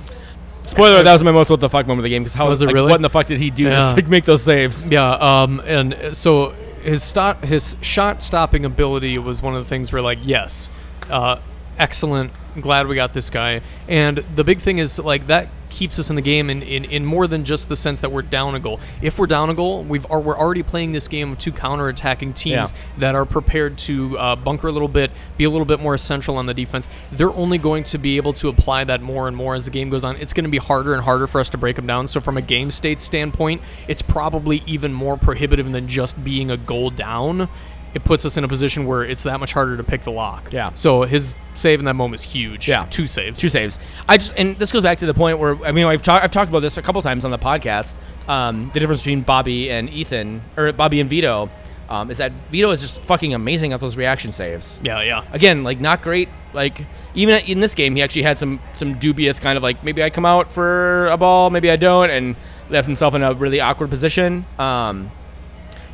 spoiler, 0.62 1.03
that 1.03 1.12
was 1.12 1.25
my 1.25 1.33
most 1.33 1.51
what 1.51 1.59
the 1.59 1.68
fuck 1.68 1.87
moment 1.88 2.01
of 2.01 2.05
the 2.05 2.11
game 2.11 2.22
because 2.22 2.35
how 2.35 2.48
Was 2.48 2.62
it 2.62 2.66
like, 2.66 2.75
really? 2.75 2.90
what 2.90 2.96
in 2.96 3.03
the 3.03 3.11
fuck 3.11 3.27
did 3.27 3.40
he 3.40 3.51
do 3.51 3.64
Yeah. 3.64 3.92
to 3.94 4.03
make 4.09 4.25
those 4.27 4.44
saves? 4.44 4.88
Yeah, 4.90 5.11
um, 5.14 5.61
and 5.66 6.16
so 6.16 6.55
his 6.83 7.03
stop, 7.03 7.45
his 7.45 7.77
shot 7.81 8.23
stopping 8.23 8.64
ability 8.64 9.18
was 9.18 9.42
one 9.42 9.55
of 9.55 9.64
the 9.64 9.68
things 9.68 9.92
where 9.92 10.03
like, 10.03 10.18
yes, 10.23 10.71
uh, 11.11 11.38
excellent. 11.79 12.33
Glad 12.61 12.87
we 12.87 12.95
got 12.95 13.15
this 13.15 13.31
guy. 13.31 13.62
And 13.88 14.25
the 14.35 14.45
big 14.45 14.61
thing 14.61 14.79
is 14.79 14.99
like 14.99 15.27
that 15.29 15.49
keeps 15.71 15.99
us 15.99 16.11
in 16.11 16.17
the 16.17 16.23
game 16.23 16.51
in, 16.51 16.62
in, 16.62 16.85
in 16.85 17.03
more 17.03 17.27
than 17.27 17.45
just 17.45 17.67
the 17.71 17.77
sense 17.77 18.01
that 18.03 18.12
we're 18.12 18.21
down 18.21 18.55
a 18.55 18.61
goal. 18.61 18.79
If 19.01 19.19
we're 19.19 19.27
down 19.27 19.49
a 19.49 19.55
goal, 19.55 19.83
we've 19.85 20.05
are, 20.11 20.21
we're 20.21 20.37
already 20.37 20.62
playing 20.62 20.93
this 20.93 21.09
game 21.09 21.33
of 21.33 21.38
two 21.38 21.51
counter-attacking 21.51 22.35
teams 22.35 22.73
Yeah. 22.73 22.79
that 22.99 23.15
are 23.15 23.25
prepared 23.25 23.79
to 23.79 24.19
uh, 24.19 24.37
bunker 24.37 24.69
a 24.69 24.73
little 24.73 24.87
bit, 24.87 25.11
be 25.38 25.45
a 25.45 25.51
little 25.51 25.65
bit 25.65 25.81
more 25.81 25.95
essential 25.95 26.37
on 26.37 26.45
the 26.45 26.53
defense. 26.53 26.91
They're 27.11 27.33
only 27.33 27.57
going 27.57 27.85
to 27.85 27.97
be 27.97 28.19
able 28.19 28.35
to 28.35 28.51
apply 28.51 28.85
that 28.85 29.01
more 29.01 29.27
and 29.29 29.35
more 29.35 29.55
as 29.55 29.65
the 29.65 29.71
game 29.71 29.88
goes 29.88 30.05
on. 30.05 30.17
It's 30.17 30.35
going 30.35 30.45
to 30.45 30.51
be 30.51 30.59
harder 30.59 30.93
and 30.93 31.05
harder 31.05 31.27
for 31.27 31.41
us 31.41 31.49
to 31.49 31.57
break 31.57 31.77
them 31.77 31.87
down. 31.87 32.07
So 32.07 32.21
from 32.21 32.37
a 32.37 32.43
game 32.43 32.71
state 32.71 33.01
standpoint, 33.01 33.62
it's 33.88 34.03
probably 34.03 34.62
even 34.67 34.93
more 34.93 35.17
prohibitive 35.17 35.73
than 35.73 35.88
just 35.88 36.23
being 36.23 36.51
a 36.51 36.59
goal 36.59 36.91
down. 36.91 37.49
It 37.94 38.05
puts 38.05 38.24
us 38.24 38.37
in 38.37 38.44
a 38.44 38.48
position 38.48 38.87
where 38.87 39.05
it's 39.05 39.22
that 39.24 39.38
much 39.38 39.52
harder 39.52 39.76
to 39.76 39.85
pick 39.85 40.02
the 40.02 40.11
lock. 40.11 40.52
Yeah. 40.52 40.70
So 40.74 41.02
his 41.02 41.37
save 41.55 41.78
in 41.78 41.85
that 41.85 41.94
moment 41.94 42.20
is 42.20 42.33
huge. 42.33 42.66
Yeah. 42.66 42.87
Two 42.88 43.07
saves. 43.07 43.38
Two 43.38 43.48
saves. 43.48 43.78
I 44.09 44.16
just 44.16 44.33
and 44.38 44.59
this 44.59 44.72
goes 44.72 44.83
back 44.83 44.98
to 44.98 45.07
the 45.07 45.14
point 45.14 45.38
where 45.38 45.62
I 45.64 45.72
mean 45.72 45.85
I've 45.85 46.02
talked 46.02 46.24
I've 46.24 46.31
talked 46.31 46.48
about 46.48 46.61
this 46.61 46.78
a 46.78 46.83
couple 46.83 47.02
times 47.02 47.24
on 47.24 47.31
the 47.31 47.38
podcast. 47.38 47.96
Um, 48.28 48.70
the 48.72 48.81
difference 48.81 49.00
between 49.02 49.22
Bobby 49.22 49.70
and 49.70 49.90
Ethan 49.90 50.42
or 50.57 50.72
Bobby 50.72 51.00
and 51.00 51.11
Vito 51.11 51.50
um, 51.88 52.11
is 52.11 52.18
that 52.18 52.33
Vito 52.50 52.70
is 52.70 52.81
just 52.81 53.02
fucking 53.02 53.35
amazing 53.35 53.74
at 53.74 53.81
those 53.81 53.98
reaction 53.98 54.33
saves. 54.33 54.81
Yeah, 54.83 55.02
yeah. 55.02 55.24
Again, 55.33 55.62
like 55.62 55.78
not 55.78 56.00
great. 56.00 56.31
Like 56.55 56.87
even 57.14 57.44
in 57.44 57.61
this 57.61 57.74
game, 57.74 57.94
he 57.94 58.02
actually 58.02 58.22
had 58.22 58.38
some 58.38 58.61
some 58.74 58.98
dubious 58.98 59.38
kind 59.38 59.59
of 59.59 59.62
like 59.62 59.85
maybe 59.85 60.02
I 60.02 60.09
come 60.09 60.24
out 60.24 60.50
for 60.50 61.09
a 61.09 61.18
ball, 61.18 61.50
maybe 61.50 61.70
I 61.70 61.76
don't, 61.76 62.09
and 62.09 62.37
left 62.70 62.87
himself 62.87 63.14
in 63.14 63.22
a 63.22 63.35
really 63.35 63.61
awkward 63.61 63.90
position. 63.90 64.46
Um, 64.59 65.11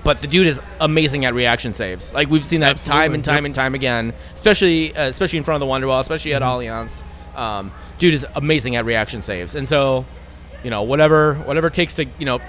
but 0.04 0.22
the 0.22 0.28
dude 0.28 0.46
is 0.46 0.60
amazing 0.80 1.24
at 1.24 1.34
reaction 1.34 1.72
saves. 1.72 2.12
Like 2.14 2.28
we've 2.28 2.44
seen 2.44 2.60
that 2.60 2.70
Absolutely, 2.72 3.00
time 3.02 3.14
and 3.14 3.24
time 3.24 3.36
yep. 3.36 3.44
and 3.46 3.54
time 3.54 3.74
again, 3.74 4.12
especially 4.34 4.96
uh, 4.96 5.08
especially 5.08 5.38
in 5.38 5.44
front 5.44 5.62
of 5.62 5.66
the 5.68 5.72
Wonderwall, 5.72 6.00
especially 6.00 6.34
at 6.34 6.42
Mm-hmm. 6.42 6.60
Allianz. 6.76 7.04
Um, 7.38 7.72
dude 7.98 8.14
is 8.14 8.26
amazing 8.34 8.76
at 8.76 8.84
reaction 8.84 9.20
saves, 9.22 9.54
and 9.54 9.68
so 9.68 10.04
you 10.64 10.70
know 10.70 10.82
whatever 10.82 11.34
whatever 11.34 11.68
it 11.68 11.74
takes 11.74 11.94
to 11.96 12.06
you 12.18 12.24
know 12.26 12.40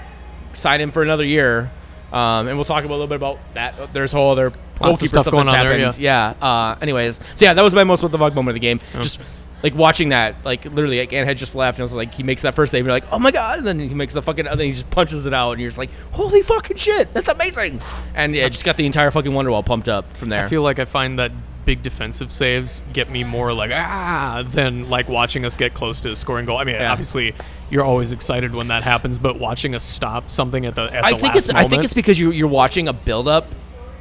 sign 0.54 0.80
him 0.80 0.90
for 0.90 1.02
another 1.02 1.24
year. 1.24 1.70
Um, 2.12 2.48
and 2.48 2.56
we'll 2.56 2.64
talk 2.64 2.84
a 2.84 2.88
little 2.88 3.06
bit 3.06 3.14
about 3.16 3.38
that. 3.54 3.92
There's 3.92 4.10
whole 4.10 4.32
other 4.32 4.50
goalkeeper 4.80 5.06
stuff 5.06 5.22
stuff, 5.22 5.32
going 5.32 5.46
that's 5.46 5.58
on 5.58 5.66
there, 5.66 5.78
happened. 5.78 6.02
yeah. 6.02 6.34
Uh, 6.42 6.76
anyways, 6.82 7.20
so 7.36 7.44
yeah, 7.44 7.54
that 7.54 7.62
was 7.62 7.72
my 7.72 7.84
most 7.84 8.02
what 8.02 8.10
the 8.10 8.18
fuck 8.18 8.34
moment 8.34 8.50
of 8.50 8.54
the 8.54 8.60
game. 8.66 8.80
Just 8.94 9.20
like 9.62 9.74
watching 9.74 10.08
that, 10.10 10.36
like 10.44 10.64
literally, 10.64 11.00
like 11.00 11.12
Ant 11.12 11.26
had 11.28 11.36
just 11.36 11.54
left, 11.54 11.78
and 11.78 11.82
I 11.82 11.84
was 11.84 11.92
like, 11.94 12.14
he 12.14 12.22
makes 12.22 12.42
that 12.42 12.54
first 12.54 12.72
save, 12.72 12.80
and 12.80 12.86
you're 12.86 12.94
like, 12.94 13.12
oh 13.12 13.18
my 13.18 13.30
god, 13.30 13.58
and 13.58 13.66
then 13.66 13.78
he 13.80 13.94
makes 13.94 14.14
the 14.14 14.22
fucking, 14.22 14.46
and 14.46 14.58
then 14.58 14.66
he 14.66 14.72
just 14.72 14.90
punches 14.90 15.26
it 15.26 15.34
out, 15.34 15.52
and 15.52 15.60
you're 15.60 15.68
just 15.70 15.78
like, 15.78 15.90
holy 16.12 16.42
fucking 16.42 16.76
shit, 16.76 17.12
that's 17.14 17.28
amazing, 17.28 17.80
and 18.14 18.34
yeah, 18.34 18.48
just 18.48 18.64
got 18.64 18.76
the 18.76 18.86
entire 18.86 19.10
fucking 19.10 19.32
Wonderwall 19.32 19.64
pumped 19.64 19.88
up 19.88 20.12
from 20.16 20.28
there. 20.30 20.44
I 20.44 20.48
feel 20.48 20.62
like 20.62 20.78
I 20.78 20.84
find 20.84 21.18
that 21.18 21.32
big 21.66 21.82
defensive 21.82 22.32
saves 22.32 22.80
get 22.94 23.10
me 23.10 23.22
more 23.22 23.52
like 23.52 23.70
ah 23.70 24.42
than 24.46 24.88
like 24.88 25.10
watching 25.10 25.44
us 25.44 25.58
get 25.58 25.74
close 25.74 26.00
to 26.00 26.10
a 26.10 26.16
scoring 26.16 26.46
goal. 26.46 26.56
I 26.56 26.64
mean, 26.64 26.74
Yeah. 26.76 26.90
obviously 26.90 27.34
you're 27.68 27.84
always 27.84 28.12
excited 28.12 28.54
when 28.54 28.68
that 28.68 28.82
happens, 28.82 29.18
but 29.18 29.38
watching 29.38 29.74
us 29.74 29.84
stop 29.84 30.30
something 30.30 30.64
at 30.64 30.74
the 30.74 30.84
at 30.84 31.04
I 31.04 31.10
the 31.12 31.18
think 31.18 31.34
last 31.34 31.50
it's 31.50 31.54
I 31.54 31.64
think 31.68 31.84
it's 31.84 31.92
because 31.92 32.18
you 32.18 32.30
you're 32.30 32.48
watching 32.48 32.88
a 32.88 32.94
build 32.94 33.28
up, 33.28 33.46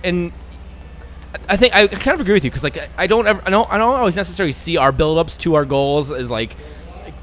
and 0.05 0.31
I 1.47 1.57
think 1.57 1.75
I 1.75 1.87
kind 1.87 2.15
of 2.15 2.21
agree 2.21 2.33
with 2.33 2.43
you 2.43 2.49
because 2.49 2.63
like 2.63 2.89
I- 2.97 3.07
don't 3.07 3.27
ever 3.27 3.41
I 3.45 3.49
don't 3.49 3.71
I 3.71 3.77
don't 3.77 3.95
always 3.95 4.15
necessarily 4.15 4.51
see 4.51 4.77
our 4.77 4.91
build 4.91 5.17
ups 5.17 5.37
to 5.37 5.55
our 5.55 5.65
goals 5.65 6.11
as 6.11 6.31
like 6.31 6.55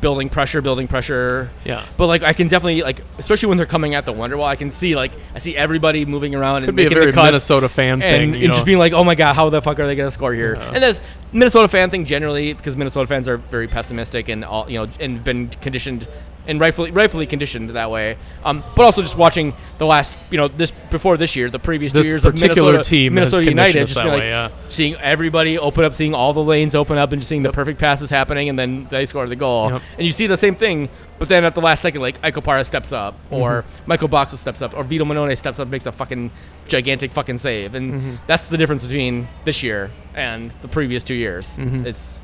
building 0.00 0.28
pressure, 0.28 0.60
building 0.60 0.86
pressure. 0.86 1.50
Yeah. 1.64 1.84
But 1.96 2.06
like 2.06 2.22
I 2.22 2.32
can 2.32 2.48
definitely 2.48 2.82
like 2.82 3.02
especially 3.18 3.48
when 3.48 3.56
they're 3.58 3.66
coming 3.66 3.94
at 3.94 4.04
the 4.04 4.12
Wonderwall, 4.12 4.44
I 4.44 4.56
can 4.56 4.70
see 4.70 4.94
like 4.94 5.12
I 5.34 5.38
see 5.38 5.56
everybody 5.56 6.04
moving 6.04 6.34
around 6.34 6.62
could 6.62 6.70
and 6.70 6.76
be 6.76 6.86
a 6.86 6.88
very 6.88 7.12
Minnesota 7.12 7.68
fan 7.68 7.94
and, 7.94 8.02
thing. 8.02 8.34
and 8.34 8.42
know? 8.42 8.52
just 8.52 8.66
being 8.66 8.78
like, 8.78 8.92
oh 8.92 9.04
my 9.04 9.14
god, 9.14 9.34
how 9.34 9.48
the 9.48 9.62
fuck 9.62 9.78
are 9.80 9.86
they 9.86 9.96
gonna 9.96 10.10
score 10.10 10.32
here? 10.32 10.54
And 10.54 10.82
there's 10.82 11.00
Minnesota 11.32 11.68
fan 11.68 11.90
thing 11.90 12.04
generally 12.04 12.52
because 12.52 12.76
Minnesota 12.76 13.06
fans 13.06 13.28
are 13.28 13.36
very 13.36 13.66
pessimistic 13.66 14.28
and 14.28 14.44
all 14.44 14.70
you 14.70 14.78
know 14.78 14.88
and 15.00 15.22
been 15.22 15.48
conditioned 15.48 16.06
and 16.46 16.60
rightfully 16.60 16.90
rightfully 16.90 17.26
conditioned 17.26 17.70
that 17.70 17.90
way. 17.90 18.16
Um, 18.44 18.62
but 18.76 18.84
also 18.84 19.02
just 19.02 19.16
watching 19.16 19.54
the 19.78 19.86
last 19.86 20.16
you 20.30 20.38
know 20.38 20.48
this 20.48 20.70
before 20.90 21.16
this 21.16 21.36
year, 21.36 21.50
the 21.50 21.58
previous 21.58 21.92
This 21.92 22.06
two 22.06 22.10
years 22.10 22.24
of 22.24 22.34
Minnesota, 22.40 22.82
team 22.82 23.14
Minnesota 23.14 23.44
United, 23.44 23.86
just 23.86 23.96
like 23.96 24.06
way, 24.20 24.28
yeah. 24.28 24.50
seeing 24.68 24.94
everybody 24.96 25.58
open 25.58 25.84
up, 25.84 25.94
seeing 25.94 26.14
all 26.14 26.32
the 26.32 26.42
lanes 26.42 26.74
open 26.74 26.98
up, 26.98 27.12
and 27.12 27.20
just 27.20 27.28
seeing 27.28 27.42
the 27.42 27.52
perfect 27.52 27.78
passes 27.78 28.10
happening, 28.10 28.48
and 28.48 28.58
then 28.58 28.86
they 28.90 29.06
score 29.06 29.26
the 29.26 29.36
goal. 29.36 29.70
Yep. 29.72 29.82
And 29.98 30.06
you 30.06 30.12
see 30.12 30.26
the 30.26 30.36
same 30.36 30.54
thing, 30.54 30.88
but 31.18 31.28
then 31.28 31.44
at 31.44 31.54
the 31.54 31.60
last 31.60 31.82
second, 31.82 32.00
like 32.00 32.20
Para 32.44 32.64
steps 32.64 32.92
up, 32.92 33.14
or 33.30 33.62
Mm-hmm. 33.62 33.82
Michael 33.86 34.08
Boxall 34.08 34.38
steps 34.38 34.62
up, 34.62 34.74
or 34.76 34.84
Vito 34.84 35.04
Mannone 35.04 35.36
steps 35.36 35.58
up, 35.60 35.68
makes 35.68 35.86
a 35.86 35.92
fucking 35.92 36.30
gigantic 36.68 37.12
fucking 37.12 37.38
save, 37.38 37.74
and 37.74 37.94
Mm-hmm. 37.94 38.14
that's 38.26 38.48
the 38.48 38.56
difference 38.56 38.84
between 38.84 39.28
this 39.44 39.62
year 39.62 39.90
and 40.14 40.50
the 40.62 40.68
previous 40.68 41.02
two 41.04 41.14
years. 41.14 41.56
Mm-hmm. 41.56 41.86
It's, 41.86 42.20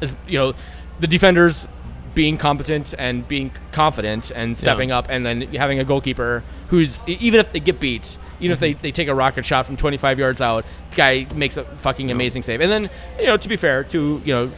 it's 0.00 0.16
you 0.26 0.38
know, 0.38 0.54
the 1.00 1.06
defenders 1.06 1.66
being 2.14 2.36
competent 2.36 2.94
and 2.98 3.26
being 3.26 3.50
confident 3.72 4.30
and 4.34 4.56
stepping 4.56 4.90
up, 4.92 5.06
and 5.08 5.24
then 5.24 5.42
having 5.54 5.78
a 5.78 5.84
goalkeeper 5.84 6.42
who's 6.68 7.02
even 7.06 7.40
if 7.40 7.52
they 7.52 7.60
get 7.60 7.80
beat, 7.80 8.18
even 8.40 8.52
if 8.52 8.60
they, 8.60 8.72
Mm-hmm. 8.72 8.82
they 8.82 8.92
take 8.92 9.08
a 9.08 9.14
rocket 9.14 9.44
shot 9.46 9.66
from 9.66 9.76
25 9.76 10.18
yards 10.18 10.40
out, 10.40 10.64
the 10.90 10.96
guy 10.96 11.26
makes 11.34 11.56
a 11.56 11.64
fucking 11.64 12.10
amazing 12.10 12.42
save. 12.42 12.60
And 12.60 12.70
then 12.70 12.90
you 13.18 13.26
know, 13.26 13.36
to 13.36 13.48
be 13.48 13.56
fair, 13.56 13.84
to 13.84 14.20
you 14.24 14.34
know, 14.34 14.52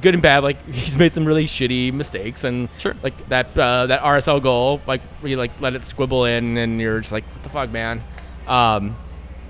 good 0.00 0.14
and 0.14 0.22
bad, 0.22 0.42
like 0.42 0.64
he's 0.72 0.98
made 0.98 1.12
some 1.12 1.24
really 1.24 1.46
shitty 1.46 1.92
mistakes, 1.92 2.44
and 2.44 2.68
Sure. 2.78 2.94
like 3.02 3.28
that 3.28 3.58
uh, 3.58 3.86
that 3.86 4.02
RSL 4.02 4.42
goal, 4.42 4.80
like 4.86 5.00
where 5.20 5.30
you 5.30 5.36
like 5.36 5.52
let 5.60 5.74
it 5.74 5.82
squibble 5.82 6.24
in, 6.26 6.56
and 6.58 6.80
you're 6.80 7.00
just 7.00 7.12
like, 7.12 7.24
what 7.24 7.42
the 7.42 7.48
fuck, 7.50 7.70
man. 7.70 8.02
Um, 8.46 8.96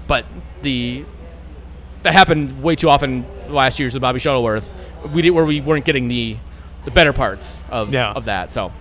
but 0.06 0.26
the 0.62 1.04
that 2.02 2.12
happened 2.12 2.62
way 2.62 2.74
too 2.76 2.88
often 2.90 3.24
last 3.48 3.78
year's 3.80 3.94
with 3.94 4.00
Bobby 4.00 4.18
Shuttleworth. 4.18 4.72
We 5.12 5.22
did 5.22 5.30
where 5.30 5.44
we 5.44 5.60
weren't 5.60 5.84
getting 5.84 6.08
the 6.08 6.36
the 6.84 6.90
better 6.90 7.12
parts 7.12 7.64
of 7.70 7.92
Yeah. 7.92 8.12
of 8.12 8.24
that. 8.26 8.52
So 8.52 8.72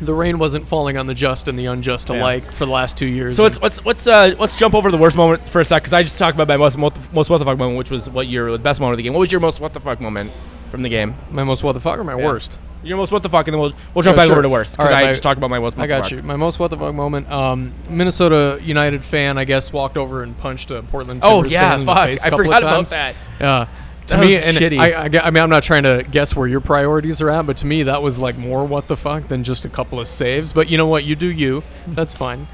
the 0.00 0.12
rain 0.12 0.38
wasn't 0.38 0.68
falling 0.68 0.98
on 0.98 1.06
the 1.06 1.14
just 1.14 1.48
and 1.48 1.58
the 1.58 1.66
unjust 1.66 2.10
Yeah. 2.10 2.20
alike 2.20 2.52
for 2.52 2.66
the 2.66 2.72
last 2.72 2.96
two 2.98 3.06
years. 3.06 3.36
so 3.36 3.42
let's 3.42 3.60
let's 3.62 3.84
let's 3.86 4.06
uh, 4.06 4.34
let's 4.38 4.58
jump 4.58 4.74
over 4.74 4.90
to 4.90 4.96
the 4.96 5.00
worst 5.02 5.16
moment 5.16 5.48
for 5.48 5.60
a 5.60 5.64
sec 5.64 5.82
because 5.82 5.92
I 5.94 6.02
just 6.02 6.18
talked 6.18 6.34
about 6.34 6.48
my 6.48 6.56
most 6.58 6.76
most 6.76 6.96
most 7.12 7.30
what 7.30 7.38
the 7.38 7.44
fuck 7.46 7.58
moment, 7.58 7.78
which 7.78 7.90
was 7.90 8.10
what 8.10 8.26
your 8.28 8.52
the 8.52 8.58
best 8.58 8.80
moment 8.80 8.94
of 8.94 8.96
the 8.98 9.02
game. 9.04 9.12
What 9.14 9.20
was 9.20 9.32
your 9.32 9.40
most 9.40 9.60
what 9.60 9.72
the 9.72 9.80
fuck 9.80 10.00
moment 10.00 10.30
from 10.70 10.82
the 10.82 10.88
game? 10.90 11.14
my 11.30 11.44
most 11.44 11.62
what 11.62 11.72
the 11.72 11.80
fuck 11.80 11.98
or 11.98 12.04
my 12.04 12.16
Yeah. 12.18 12.24
worst? 12.26 12.58
Your 12.84 12.98
most 12.98 13.10
what 13.10 13.22
the 13.24 13.28
fuck, 13.30 13.48
and 13.48 13.54
then 13.54 13.60
we'll 13.60 13.72
we'll 13.94 14.02
jump 14.02 14.16
Yeah, 14.16 14.22
back 14.22 14.26
sure. 14.26 14.34
over 14.34 14.42
to 14.42 14.48
worst 14.48 14.76
because 14.76 14.92
right, 14.92 15.02
I 15.02 15.06
my- 15.06 15.10
just 15.12 15.22
talked 15.22 15.38
about 15.38 15.50
my 15.50 15.58
most. 15.58 15.76
What 15.76 15.84
I 15.84 15.86
the 15.86 15.92
got 15.94 16.02
fuck. 16.04 16.10
you. 16.12 16.22
My 16.22 16.36
most 16.36 16.58
what 16.60 16.70
the 16.70 16.76
fuck 16.76 16.94
moment. 16.94 17.28
Um, 17.32 17.72
Minnesota 17.90 18.60
United 18.62 19.02
fan, 19.04 19.38
I 19.38 19.44
guess, 19.44 19.72
walked 19.72 19.96
over 19.96 20.22
and 20.22 20.38
punched 20.38 20.70
a 20.70 20.82
Portland 20.82 21.20
Oh 21.24 21.42
yeah, 21.42 21.70
fan 21.70 21.80
in 21.80 21.86
the 21.86 21.94
fuck! 21.94 22.06
face 22.06 22.22
a 22.22 22.26
I 22.26 22.30
couple 22.30 22.44
forgot 22.44 22.56
of 22.58 22.62
about 22.68 22.74
times. 22.76 22.90
that. 22.90 23.14
Yeah. 23.40 23.66
To 24.08 24.18
me, 24.18 24.36
and 24.36 24.56
shitty. 24.56 24.78
I, 24.78 24.92
I, 24.92 25.04
I, 25.04 25.30
mean, 25.30 25.42
I'm 25.42 25.50
not 25.50 25.64
trying 25.64 25.82
to 25.82 26.04
guess 26.08 26.36
where 26.36 26.46
your 26.46 26.60
priorities 26.60 27.20
are 27.20 27.30
at, 27.30 27.44
but 27.46 27.56
to 27.58 27.66
me, 27.66 27.82
that 27.84 28.02
was 28.02 28.18
like 28.18 28.36
more 28.36 28.64
what 28.64 28.86
the 28.86 28.96
fuck 28.96 29.28
than 29.28 29.42
just 29.42 29.64
a 29.64 29.68
couple 29.68 29.98
of 29.98 30.06
saves. 30.06 30.52
But 30.52 30.68
you 30.68 30.78
know 30.78 30.86
what? 30.86 31.04
You 31.04 31.16
do 31.16 31.26
you. 31.26 31.64
That's 31.88 32.14
fine. 32.14 32.46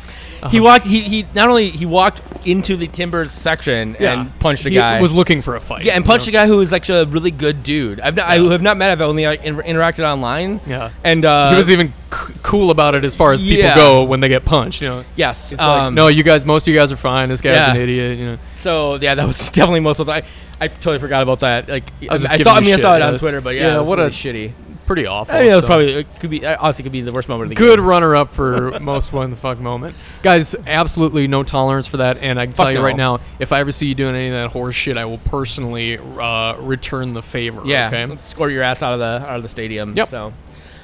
He 0.51 0.61
walked. 0.61 0.85
He, 0.85 1.01
he 1.03 1.27
not 1.35 1.49
only 1.49 1.71
he 1.71 1.87
walked 1.87 2.47
into 2.47 2.77
the 2.77 2.87
Timbers 2.89 3.31
section 3.31 3.95
and 3.97 4.39
punched 4.41 4.67
a 4.67 4.71
He 4.71 4.75
guy. 4.75 5.01
Was 5.01 5.13
looking 5.13 5.41
for 5.43 5.55
a 5.57 5.61
fight. 5.61 5.85
yeah, 5.85 5.93
and 5.95 6.05
you 6.05 6.09
punched 6.11 6.27
know? 6.27 6.31
a 6.31 6.33
guy 6.33 6.47
who 6.47 6.57
was 6.59 6.73
actually 6.73 7.01
a 7.03 7.05
really 7.05 7.31
good 7.31 7.63
dude. 7.63 8.01
I've 8.01 8.17
not, 8.17 8.27
I 8.29 8.37
Yeah. 8.37 8.51
have 8.51 8.63
not 8.63 8.77
met. 8.77 8.91
I've 8.91 9.01
only 9.03 9.25
like, 9.25 9.45
in, 9.45 9.57
interacted 9.59 10.05
online. 10.05 10.61
Yeah. 10.67 10.91
and 11.05 11.25
uh, 11.25 11.51
he 11.53 11.57
was 11.57 11.71
even 11.71 11.95
c- 12.13 12.35
cool 12.43 12.71
about 12.71 12.95
it 12.95 13.05
as 13.05 13.15
far 13.15 13.33
as 13.33 13.43
people 13.45 13.59
Yeah. 13.59 13.77
go 13.77 14.03
when 14.05 14.21
they 14.21 14.29
get 14.29 14.45
punched. 14.45 14.83
You 14.83 14.89
know. 14.89 15.05
yes. 15.17 15.53
It's 15.53 15.61
like, 15.61 15.69
um, 15.83 15.95
no, 15.95 16.09
you 16.09 16.23
guys, 16.25 16.45
most 16.45 16.65
of 16.67 16.75
you 16.75 16.79
guys 16.81 16.91
are 16.91 16.97
fine. 16.97 17.29
This 17.29 17.41
guy's 17.41 17.57
Yeah. 17.59 17.71
an 17.75 17.81
idiot. 17.81 18.19
You 18.19 18.27
know. 18.33 18.39
So 18.57 18.97
yeah, 18.97 19.15
that 19.15 19.27
was 19.27 19.39
definitely 19.51 19.81
most 19.81 20.01
of 20.01 20.07
the. 20.07 20.13
I, 20.13 20.23
I 20.61 20.69
totally 20.69 20.99
forgot 21.01 21.23
about 21.23 21.41
that. 21.41 21.69
Like 21.69 21.85
I, 22.09 22.13
was 22.15 22.23
just 22.23 22.35
I 22.35 22.37
giving 22.39 22.45
saw. 22.51 22.55
I 22.55 22.59
you 22.61 22.65
mean, 22.67 22.75
I 22.75 22.79
saw 22.79 22.97
it 22.97 23.03
on. 23.03 23.17
Twitter, 23.19 23.41
but 23.41 23.55
yeah, 23.55 23.63
Yeah, 23.69 23.77
it 23.77 23.79
was 23.81 23.89
what 23.89 23.99
really 23.99 24.11
a- 24.11 24.13
shitty. 24.13 24.53
Pretty 24.87 25.07
awful. 25.07 25.35
I 25.35 25.41
mean, 25.41 25.49
that 25.49 25.55
was 25.55 25.63
so. 25.63 25.69
probably 25.69 25.93
it 25.95 26.19
could 26.21 26.31
be 26.31 26.45
honestly 26.45 26.83
could 26.83 26.91
be 26.93 27.03
the 27.03 27.13
worst 27.13 27.29
moment 27.29 27.45
of 27.45 27.49
the 27.51 27.55
Good 27.55 27.77
game. 27.79 27.87
runner 27.87 28.17
up 28.17 28.31
for 28.31 28.79
most 28.81 29.13
one 29.13 29.31
the 29.31 29.37
fuck 29.37 29.59
moment. 29.61 29.95
Guys, 30.23 30.57
absolutely 30.67 31.29
no 31.29 31.45
tolerance 31.45 31.87
for 31.87 31.99
that. 31.99 32.19
And 32.19 32.39
I 32.41 32.47
can 32.47 32.55
tell 32.55 32.71
you 32.71 32.79
no. 32.79 32.85
right 32.85 32.97
now, 32.97 33.21
if 33.39 33.53
I 33.53 33.61
ever 33.61 33.71
see 33.71 33.87
you 33.87 33.95
doing 33.95 34.17
any 34.17 34.27
of 34.29 34.33
that 34.35 34.49
horse 34.51 34.75
shit, 34.75 34.99
I 34.99 35.05
will 35.05 35.19
personally 35.19 35.99
uh, 35.99 36.57
return 36.57 37.15
the 37.15 37.23
favor. 37.23 37.63
Yeah, 37.65 37.87
Okay. 37.89 38.07
let's 38.07 38.25
score 38.27 38.51
your 38.51 38.65
ass 38.65 38.83
out 38.83 38.93
of 38.93 38.99
the 38.99 39.25
out 39.29 39.37
of 39.37 39.43
the 39.43 39.49
stadium. 39.49 39.95
Yep. 39.95 40.09
So, 40.09 40.33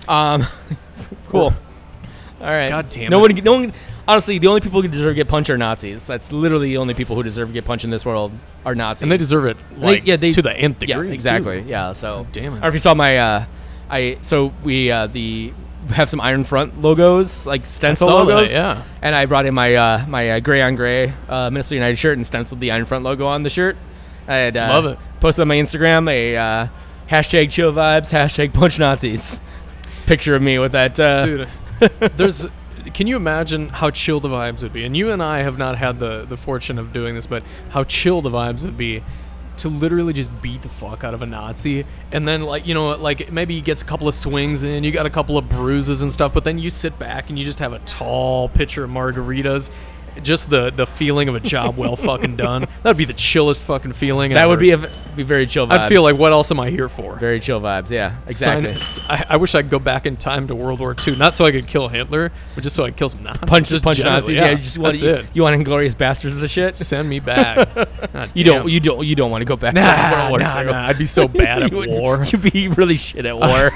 um, 0.06 0.44
cool. 1.26 1.52
All 2.40 2.46
right. 2.46 2.68
God 2.68 2.88
damn 2.88 3.10
no 3.10 3.18
it. 3.24 3.34
one, 3.34 3.44
no 3.44 3.52
one. 3.54 3.72
Honestly, 4.06 4.38
the 4.38 4.46
only 4.46 4.60
people 4.60 4.80
who 4.80 4.86
deserve 4.88 5.10
to 5.10 5.14
get 5.16 5.28
punched 5.28 5.50
are 5.50 5.58
Nazis. 5.58 6.06
That's 6.06 6.30
literally 6.32 6.68
the 6.68 6.76
only 6.78 6.94
people 6.94 7.16
who 7.16 7.22
deserve 7.24 7.48
to 7.48 7.52
get 7.52 7.64
punched 7.66 7.84
in 7.84 7.90
this 7.90 8.06
world 8.06 8.32
are 8.64 8.74
Nazis. 8.76 9.02
And 9.02 9.12
they 9.12 9.18
deserve 9.18 9.44
it 9.46 9.56
They- 9.76 10.00
yeah, 10.00 10.16
they- 10.16 10.30
to 10.30 10.40
the 10.40 10.56
nth 10.56 10.82
Yeah, 10.84 10.94
degree. 10.98 11.12
exactly. 11.12 11.62
too. 11.62 11.68
Yeah. 11.68 11.92
So, 11.92 12.26
damn 12.32 12.54
it. 12.56 12.64
Or 12.64 12.68
if 12.68 12.74
you 12.74 12.80
saw 12.80 12.94
my, 12.94 13.18
uh, 13.18 13.44
I 13.90 14.18
so 14.22 14.52
we 14.62 14.90
uh, 14.90 15.06
the 15.06 15.52
have 15.90 16.08
some 16.08 16.20
Iron 16.20 16.44
Front 16.44 16.80
logos 16.82 17.46
like 17.46 17.64
stencil 17.64 18.08
saw 18.08 18.24
that, 18.24 18.34
logos. 18.34 18.50
yeah. 18.50 18.82
And 19.00 19.14
I 19.14 19.26
brought 19.26 19.46
in 19.46 19.54
my 19.54 19.74
uh, 19.74 20.06
my 20.06 20.30
uh, 20.30 20.40
gray 20.40 20.62
on 20.62 20.74
gray 20.76 21.14
uh, 21.28 21.50
Minnesota 21.50 21.76
United 21.76 21.96
shirt 21.96 22.16
and 22.18 22.26
stenciled 22.26 22.60
the 22.60 22.70
Iron 22.70 22.84
Front 22.84 23.04
logo 23.04 23.26
on 23.26 23.42
the 23.42 23.50
shirt. 23.50 23.76
I 24.26 24.36
had 24.36 24.56
uh, 24.56 24.68
Love 24.68 24.86
it. 24.86 24.98
Posted 25.20 25.42
on 25.42 25.48
my 25.48 25.56
Instagram 25.56 26.10
a 26.10 26.36
uh, 26.36 26.68
hashtag 27.08 27.50
chill 27.50 27.72
vibes 27.72 28.12
hashtag 28.12 28.52
punch 28.52 28.78
Nazis 28.78 29.40
picture 30.06 30.34
of 30.34 30.42
me 30.42 30.58
with 30.58 30.72
that. 30.72 30.98
Uh, 30.98 31.24
Dude, 31.24 31.48
there's. 32.16 32.46
Can 32.94 33.06
you 33.06 33.16
imagine 33.16 33.68
how 33.68 33.90
chill 33.90 34.18
the 34.18 34.30
vibes 34.30 34.62
would 34.62 34.72
be? 34.72 34.84
And 34.84 34.96
you 34.96 35.10
and 35.10 35.22
I 35.22 35.42
have 35.42 35.58
not 35.58 35.76
had 35.76 35.98
the 35.98 36.24
the 36.26 36.36
fortune 36.36 36.78
of 36.78 36.92
doing 36.92 37.14
this, 37.14 37.26
but 37.26 37.42
how 37.70 37.84
chill 37.84 38.22
the 38.22 38.30
vibes 38.30 38.64
would 38.64 38.76
be 38.78 39.02
to 39.58 39.68
literally 39.68 40.12
just 40.12 40.42
beat 40.42 40.62
the 40.62 40.68
fuck 40.68 41.04
out 41.04 41.14
of 41.14 41.22
a 41.22 41.26
Nazi, 41.26 41.84
and 42.12 42.26
then 42.26 42.42
like 42.42 42.66
you 42.66 42.74
know 42.74 42.90
like 42.90 43.32
maybe 43.32 43.54
he 43.54 43.60
gets 43.60 43.82
a 43.82 43.84
couple 43.84 44.08
of 44.08 44.14
swings 44.14 44.62
in, 44.62 44.84
you 44.84 44.92
got 44.92 45.06
a 45.06 45.10
couple 45.10 45.38
of 45.38 45.48
bruises 45.48 46.02
and 46.02 46.12
stuff, 46.12 46.32
but 46.32 46.44
then 46.44 46.58
you 46.58 46.70
sit 46.70 46.98
back 46.98 47.28
and 47.28 47.38
you 47.38 47.44
just 47.44 47.58
have 47.58 47.72
a 47.72 47.78
tall 47.80 48.48
pitcher 48.48 48.84
of 48.84 48.90
margaritas. 48.90 49.70
Just 50.22 50.50
the 50.50 50.70
the 50.70 50.86
feeling 50.86 51.28
of 51.28 51.34
a 51.34 51.40
job 51.40 51.76
well 51.76 51.96
fucking 52.08 52.36
done. 52.36 52.66
That'd 52.82 52.96
be 52.96 53.04
the 53.04 53.12
chillest 53.12 53.62
fucking 53.62 53.92
feeling. 53.92 54.32
that 54.34 54.48
would 54.48 54.58
be 54.58 54.70
a 54.72 54.78
be 55.16 55.22
very 55.22 55.46
chill. 55.46 55.66
Vibes. 55.66 55.78
I 55.78 55.88
feel 55.88 56.02
like 56.02 56.16
what 56.16 56.32
else 56.32 56.50
am 56.50 56.60
I 56.60 56.70
here 56.70 56.88
for? 56.88 57.16
very 57.16 57.40
chill 57.40 57.60
vibes. 57.60 57.90
Yeah, 57.90 58.14
Sign- 58.30 58.66
exactly. 58.66 59.04
I, 59.08 59.34
I 59.34 59.36
wish 59.36 59.54
I 59.54 59.62
could 59.62 59.70
go 59.70 59.78
back 59.78 60.06
in 60.06 60.16
time 60.16 60.46
to 60.48 60.54
World 60.54 60.80
War 60.80 60.94
II, 61.06 61.16
not 61.16 61.34
so 61.34 61.44
I 61.44 61.50
could 61.52 61.66
kill 61.66 61.88
Hitler, 61.88 62.30
but 62.54 62.62
just 62.64 62.76
so 62.76 62.84
I 62.84 62.88
could 62.90 62.96
kill 62.98 63.08
some 63.08 63.22
Nazis. 63.22 63.48
Punch 63.48 63.68
just 63.68 63.84
punch 63.84 64.02
Nazis. 64.02 64.36
Yeah, 64.36 64.50
you 64.50 64.56
just 64.58 64.78
want 64.78 64.92
that's 64.92 65.02
you, 65.02 65.10
it. 65.10 65.26
you 65.34 65.42
want 65.42 65.54
inglorious 65.54 65.94
bastards 65.94 66.36
as 66.36 66.42
a 66.42 66.48
shit. 66.48 66.76
Send 66.76 67.08
me 67.08 67.20
back. 67.28 67.74
God 67.74 68.30
You 68.34 68.44
damn. 68.44 68.62
don't 68.62 68.70
you 68.70 68.80
don't 68.80 69.06
you 69.06 69.14
don't 69.16 69.30
want 69.30 69.42
to 69.42 69.46
go 69.46 69.56
back 69.56 69.74
to 69.74 69.80
Nah, 69.80 70.28
World 70.28 70.30
War 70.30 70.38
nah, 70.40 70.60
II. 70.60 70.66
nah, 70.66 70.86
I'd 70.86 70.98
be 70.98 71.04
so 71.06 71.26
bad 71.28 71.62
at 71.64 71.70
You 71.70 71.76
would- 71.78 71.90
war. 71.90 72.24
You'd 72.24 72.52
be 72.52 72.68
really 72.68 72.96
shit 72.96 73.26
at 73.26 73.36
war. 73.38 73.70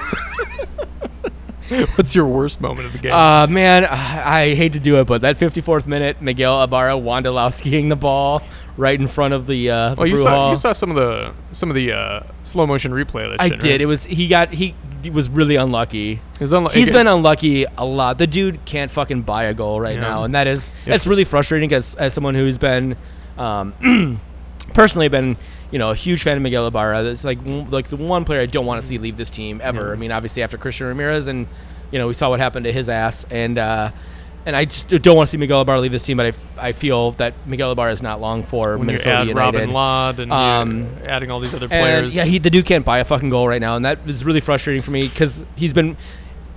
What's 1.97 2.15
your 2.15 2.27
worst 2.27 2.61
moment 2.61 2.87
of 2.87 2.93
the 2.93 2.99
game? 2.99 3.13
uh, 3.13 3.47
man, 3.49 3.85
I 3.85 4.41
I 4.51 4.55
hate 4.55 4.73
to 4.75 4.81
do 4.81 5.01
it, 5.01 5.05
but 5.07 5.21
that 5.23 5.37
54th 5.39 5.87
minute, 5.87 6.21
Miguel 6.23 6.63
Ibarra 6.63 6.95
Wondolowskiing 6.95 7.89
the 7.89 7.97
ball 7.97 8.43
right 8.77 8.99
in 8.99 9.07
front 9.07 9.35
of 9.35 9.47
the. 9.47 9.71
Uh, 9.71 9.95
the 9.95 10.01
Well, 10.01 10.07
you 10.09 10.17
saw 10.17 10.31
hall. 10.31 10.51
you 10.51 10.57
saw 10.57 10.73
some 10.73 10.91
of 10.91 10.97
the 10.97 11.33
some 11.53 11.69
of 11.71 11.75
the 11.77 11.93
uh, 11.93 12.21
slow 12.43 12.67
motion 12.67 12.93
replay 12.93 13.25
of 13.25 13.31
that 13.33 13.41
I 13.41 13.49
shit. 13.49 13.61
did. 13.61 13.71
Right? 13.73 13.81
It 13.83 13.87
was 13.87 14.05
he 14.05 14.29
got 14.29 14.53
he, 14.53 14.75
he 15.03 15.11
was 15.11 15.29
really 15.29 15.57
unlucky. 15.57 16.21
Was 16.41 16.53
unlike- 16.53 16.75
He's 16.75 16.91
been 16.93 17.07
unlucky 17.07 17.65
a 17.77 17.85
lot. 17.85 18.19
The 18.19 18.27
dude 18.27 18.65
can't 18.65 18.91
fucking 18.91 19.23
buy 19.23 19.45
a 19.45 19.55
goal 19.55 19.81
right 19.81 19.95
Yeah. 19.97 20.01
now, 20.01 20.25
and 20.25 20.35
that 20.35 20.47
is 20.47 20.71
Yeah. 20.87 20.93
that's 20.95 21.07
really 21.07 21.25
frustrating 21.25 21.73
as 21.73 21.95
as 21.97 22.13
someone 22.15 22.35
who's 22.35 22.59
been, 22.59 22.97
um, 23.39 24.19
personally 24.75 25.09
been 25.09 25.37
you 25.73 25.79
know 25.81 25.91
a 25.91 25.95
huge 25.97 26.23
fan 26.23 26.37
of 26.37 26.43
Miguel 26.45 26.67
Ibarra. 26.69 27.03
That's 27.03 27.25
like 27.25 27.39
like 27.45 27.89
the 27.89 27.97
one 27.97 28.25
player 28.25 28.41
I 28.41 28.47
don't 28.47 28.67
want 28.67 28.81
to 28.81 28.87
see 28.87 28.99
leave 28.99 29.17
this 29.17 29.31
team 29.31 29.61
ever. 29.63 29.89
Yeah. 29.89 29.93
I 29.93 29.97
mean, 29.97 30.13
obviously 30.13 30.43
after 30.43 30.57
Christian 30.59 30.87
Ramirez, 30.87 31.27
and 31.27 31.49
you 31.91 31.99
know 31.99 32.07
we 32.07 32.15
saw 32.15 32.31
what 32.31 32.39
happened 32.41 32.65
to 32.65 32.73
his 32.73 32.89
ass, 32.89 33.25
and 33.31 33.59
uh, 33.59 33.91
and 34.45 34.55
I 34.57 34.65
just 34.67 34.89
don't 34.89 35.17
want 35.17 35.29
to 35.29 35.31
see 35.31 35.37
Miguel 35.39 35.63
Ibarra 35.63 35.81
leave 35.81 35.93
this 35.93 36.05
team. 36.05 36.17
But 36.19 36.27
I, 36.27 36.29
f- 36.31 36.59
I 36.59 36.73
feel 36.73 37.13
that 37.13 37.35
Miguel 37.47 37.73
Ibarra 37.73 37.93
is 37.93 38.03
not 38.03 38.21
long 38.21 38.43
for 38.43 38.77
when 38.77 38.87
Minnesota 38.87 39.25
United. 39.25 39.35
Robin 39.37 39.71
Lod 39.73 40.21
and 40.21 40.33
Um, 40.33 40.89
adding 41.07 41.31
all 41.31 41.41
these 41.41 41.55
other 41.55 41.67
And 41.67 41.71
players. 41.71 42.15
yeah, 42.17 42.25
he 42.25 42.39
the 42.39 42.51
dude 42.51 42.67
can't 42.67 42.85
buy 42.85 42.99
a 42.99 43.05
fucking 43.05 43.31
goal 43.31 43.49
right 43.49 43.61
now, 43.61 43.77
and 43.77 43.85
that 43.85 43.99
is 44.07 44.25
really 44.25 44.41
frustrating 44.41 44.83
for 44.83 44.91
me 44.91 45.09
because 45.09 45.43
he's 45.57 45.73
been. 45.73 45.97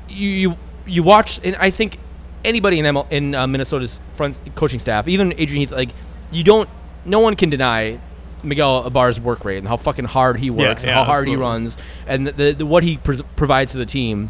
You 0.10 0.30
you 0.30 0.58
you 0.88 1.04
watch, 1.04 1.40
and 1.44 1.56
I 1.58 1.70
think 1.70 1.98
anybody 2.44 2.80
in 2.80 2.86
ML, 2.86 3.12
in 3.12 3.34
uh, 3.34 3.48
Minnesota's 3.48 4.00
front 4.16 4.40
coaching 4.56 4.80
staff, 4.80 5.08
even 5.08 5.34
Adrian 5.38 5.62
Heath, 5.62 5.72
like 5.72 5.90
you 6.32 6.44
don't, 6.44 6.70
no 7.06 7.20
one 7.20 7.36
can 7.36 7.50
deny 7.50 8.00
Miguel 8.44 8.86
Ibarra's 8.86 9.20
work 9.20 9.44
rate 9.46 9.58
and 9.58 9.68
how 9.68 9.78
fucking 9.78 10.06
hard 10.06 10.38
he 10.38 10.50
works 10.50 10.84
and 10.84 10.90
yeah, 10.90 10.96
how 10.96 11.04
hard 11.04 11.28
he 11.28 11.36
runs 11.36 11.78
and 12.08 12.28
the, 12.28 12.32
the, 12.32 12.52
the 12.52 12.66
what 12.66 12.84
he 12.84 12.98
pres- 12.98 13.22
provides 13.36 13.72
to 13.72 13.78
the 13.78 13.86
team. 13.86 14.30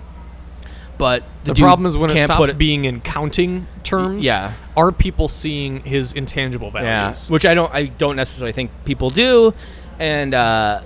But 0.98 1.24
the 1.44 1.54
dude 1.54 1.64
problem 1.64 1.86
is 1.86 1.98
when 1.98 2.10
it 2.10 2.24
stops 2.24 2.38
put 2.40 2.50
it- 2.52 2.58
being 2.58 2.86
in 2.86 3.02
counting 3.02 3.68
terms. 3.84 4.26
Yeah. 4.26 4.54
Are 4.78 4.92
people 4.94 5.28
seeing 5.28 5.82
his 5.82 6.14
intangible 6.14 6.72
Yeah, 6.74 6.82
values? 7.10 7.30
which 7.30 7.46
I 7.46 7.54
don't. 7.54 7.74
I 7.74 7.86
don't 7.88 8.16
necessarily 8.16 8.54
think 8.54 8.72
people 8.86 9.10
do, 9.10 9.54
and 10.00 10.34
uh, 10.34 10.82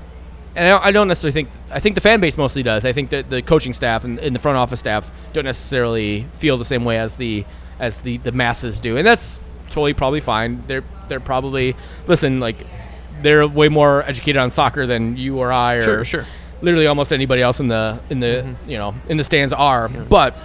and 0.55 0.65
I 0.65 0.69
don't, 0.71 0.86
I 0.86 0.91
don't 0.91 1.08
necessarily 1.08 1.34
think. 1.34 1.49
I 1.71 1.79
think 1.79 1.93
the 1.93 2.01
fan 2.01 2.19
base 2.21 2.38
mostly 2.38 2.63
does. 2.63 2.86
I 2.86 2.91
think 2.93 3.12
that 3.12 3.29
the 3.29 3.43
coaching 3.43 3.73
staff 3.73 4.03
and, 4.03 4.17
and 4.17 4.34
the 4.34 4.39
front 4.39 4.58
office 4.58 4.79
staff 4.79 5.12
don't 5.34 5.45
necessarily 5.45 6.25
feel 6.34 6.58
the 6.58 6.65
same 6.65 6.84
way 6.86 6.97
as 6.97 7.13
the 7.15 7.45
as 7.79 7.99
the 7.99 8.17
the 8.17 8.32
masses 8.32 8.79
do, 8.79 8.97
and 8.97 9.05
that's 9.05 9.39
totally 9.67 9.93
probably 9.93 10.21
fine. 10.21 10.63
They're 10.65 10.84
they're 11.08 11.19
probably 11.19 11.75
listen 12.08 12.39
like 12.39 12.65
they're 13.21 13.47
way 13.47 13.69
more 13.69 14.03
educated 14.03 14.38
on 14.38 14.51
soccer 14.51 14.86
than 14.88 15.17
you 15.17 15.38
or 15.39 15.51
I 15.51 15.75
or 15.75 15.82
Sure, 15.82 16.05
sure. 16.05 16.25
literally 16.62 16.88
almost 16.88 17.12
anybody 17.13 17.41
else 17.41 17.60
in 17.60 17.67
the 17.67 17.99
in 18.10 18.19
the 18.19 18.55
you 18.67 18.77
know 18.77 18.93
in 19.08 19.17
the 19.17 19.23
stands 19.23 19.53
are, 19.53 19.89
but 19.89 20.36